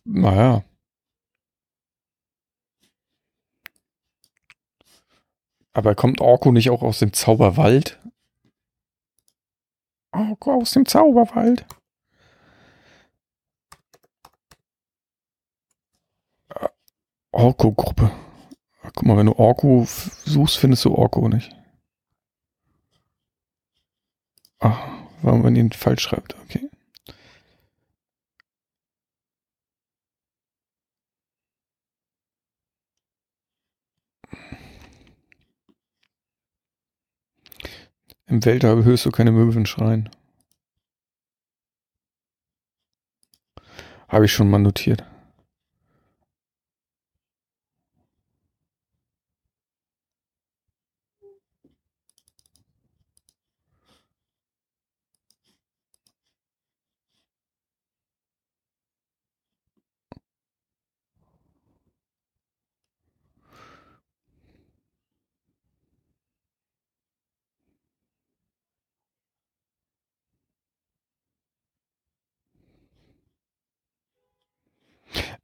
Naja. 0.05 0.63
Aber 5.73 5.95
kommt 5.95 6.21
Orko 6.21 6.51
nicht 6.53 6.69
auch 6.69 6.81
aus 6.81 6.99
dem 6.99 7.11
Zauberwald? 7.11 7.99
Aus 10.11 10.71
dem 10.71 10.85
Zauberwald. 10.85 11.65
Äh, 16.49 16.67
Orko-Gruppe. 17.31 18.11
Guck 18.81 19.05
mal, 19.05 19.17
wenn 19.17 19.27
du 19.27 19.33
Orko 19.37 19.85
suchst, 19.85 20.57
findest 20.57 20.85
du 20.85 20.95
Orko 20.95 21.29
nicht. 21.29 21.55
Ah, 24.59 24.77
warum 25.21 25.43
man 25.43 25.55
ihn 25.55 25.71
falsch 25.71 26.03
schreibt, 26.03 26.35
okay. 26.43 26.70
Im 38.31 38.45
Weltall 38.45 38.85
hörst 38.85 39.05
du 39.05 39.11
keine 39.11 39.33
Möwen 39.33 39.65
schreien. 39.65 40.09
Habe 44.07 44.23
ich 44.23 44.31
schon 44.31 44.49
mal 44.49 44.57
notiert. 44.57 45.03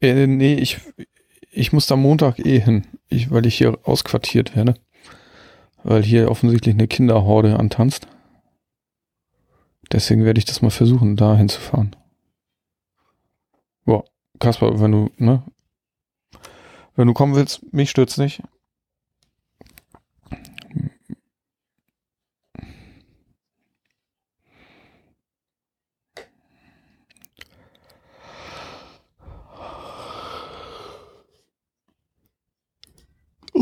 Äh, 0.02 0.28
nee, 0.28 0.56
ich, 0.56 0.80
ich 1.52 1.74
muss 1.74 1.88
da 1.88 1.95
Montag 1.95 2.40
eh 2.40 2.60
hin, 2.60 2.86
ich, 3.10 3.32
weil 3.32 3.45
ich 3.45 3.57
hier 3.57 3.80
ausquartiert 3.84 4.56
werde. 4.56 4.76
Weil 5.84 6.03
hier 6.03 6.30
offensichtlich 6.30 6.76
eine 6.76 6.88
Kinderhorde 6.88 7.57
antanzt. 7.60 8.07
Deswegen 9.91 10.26
werde 10.26 10.40
ich 10.40 10.45
das 10.45 10.61
mal 10.61 10.69
versuchen, 10.69 11.15
da 11.15 11.36
hinzufahren. 11.38 11.95
Boah, 13.86 14.03
Kaspar, 14.40 14.80
wenn 14.82 14.91
du, 14.91 15.10
ne? 15.18 15.44
Wenn 16.95 17.07
du 17.07 17.14
kommen 17.14 17.36
willst, 17.36 17.61
mich 17.74 17.90
stürzt 17.90 18.18
nicht. 18.18 18.41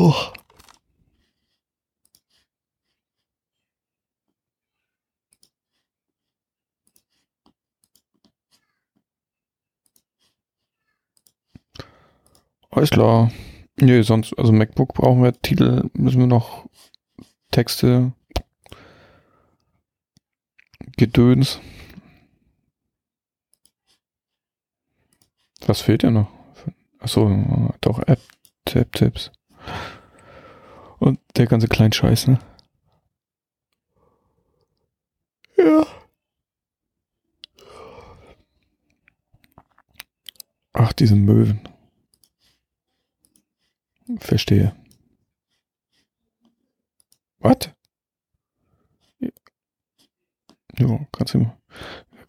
Oh. 0.08 0.14
Alles 12.70 12.92
klar. 12.92 13.32
Nee, 13.78 14.04
sonst, 14.04 14.38
also 14.38 14.52
MacBook 14.52 14.94
brauchen 14.94 15.24
wir 15.24 15.34
Titel, 15.42 15.90
müssen 15.94 16.20
wir 16.20 16.28
noch 16.28 16.68
Texte, 17.50 18.14
Gedöns. 20.98 21.60
Was 25.66 25.82
fehlt 25.82 26.04
ja 26.04 26.12
noch? 26.12 26.30
Achso, 27.00 27.74
doch, 27.82 28.00
App, 28.08 28.22
Tab-Tipps. 28.66 29.32
Und 31.00 31.20
der 31.36 31.48
ganze 31.48 31.68
Kleinscheiß, 31.68 32.28
ne? 32.28 32.40
Ja. 35.58 35.86
Ach, 40.74 40.94
diese 40.94 41.16
Möwen. 41.16 41.62
Verstehe. 44.20 44.76
Was? 47.40 47.70
Ja, 50.78 51.08
kannst 51.12 51.34
du, 51.34 51.52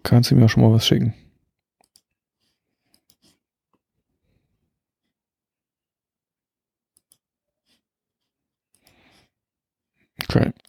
kannst 0.03 0.31
du 0.31 0.37
mir 0.37 0.49
schon 0.49 0.63
mal 0.63 0.73
was 0.73 0.87
schicken. 0.87 1.15
Correct 10.37 10.66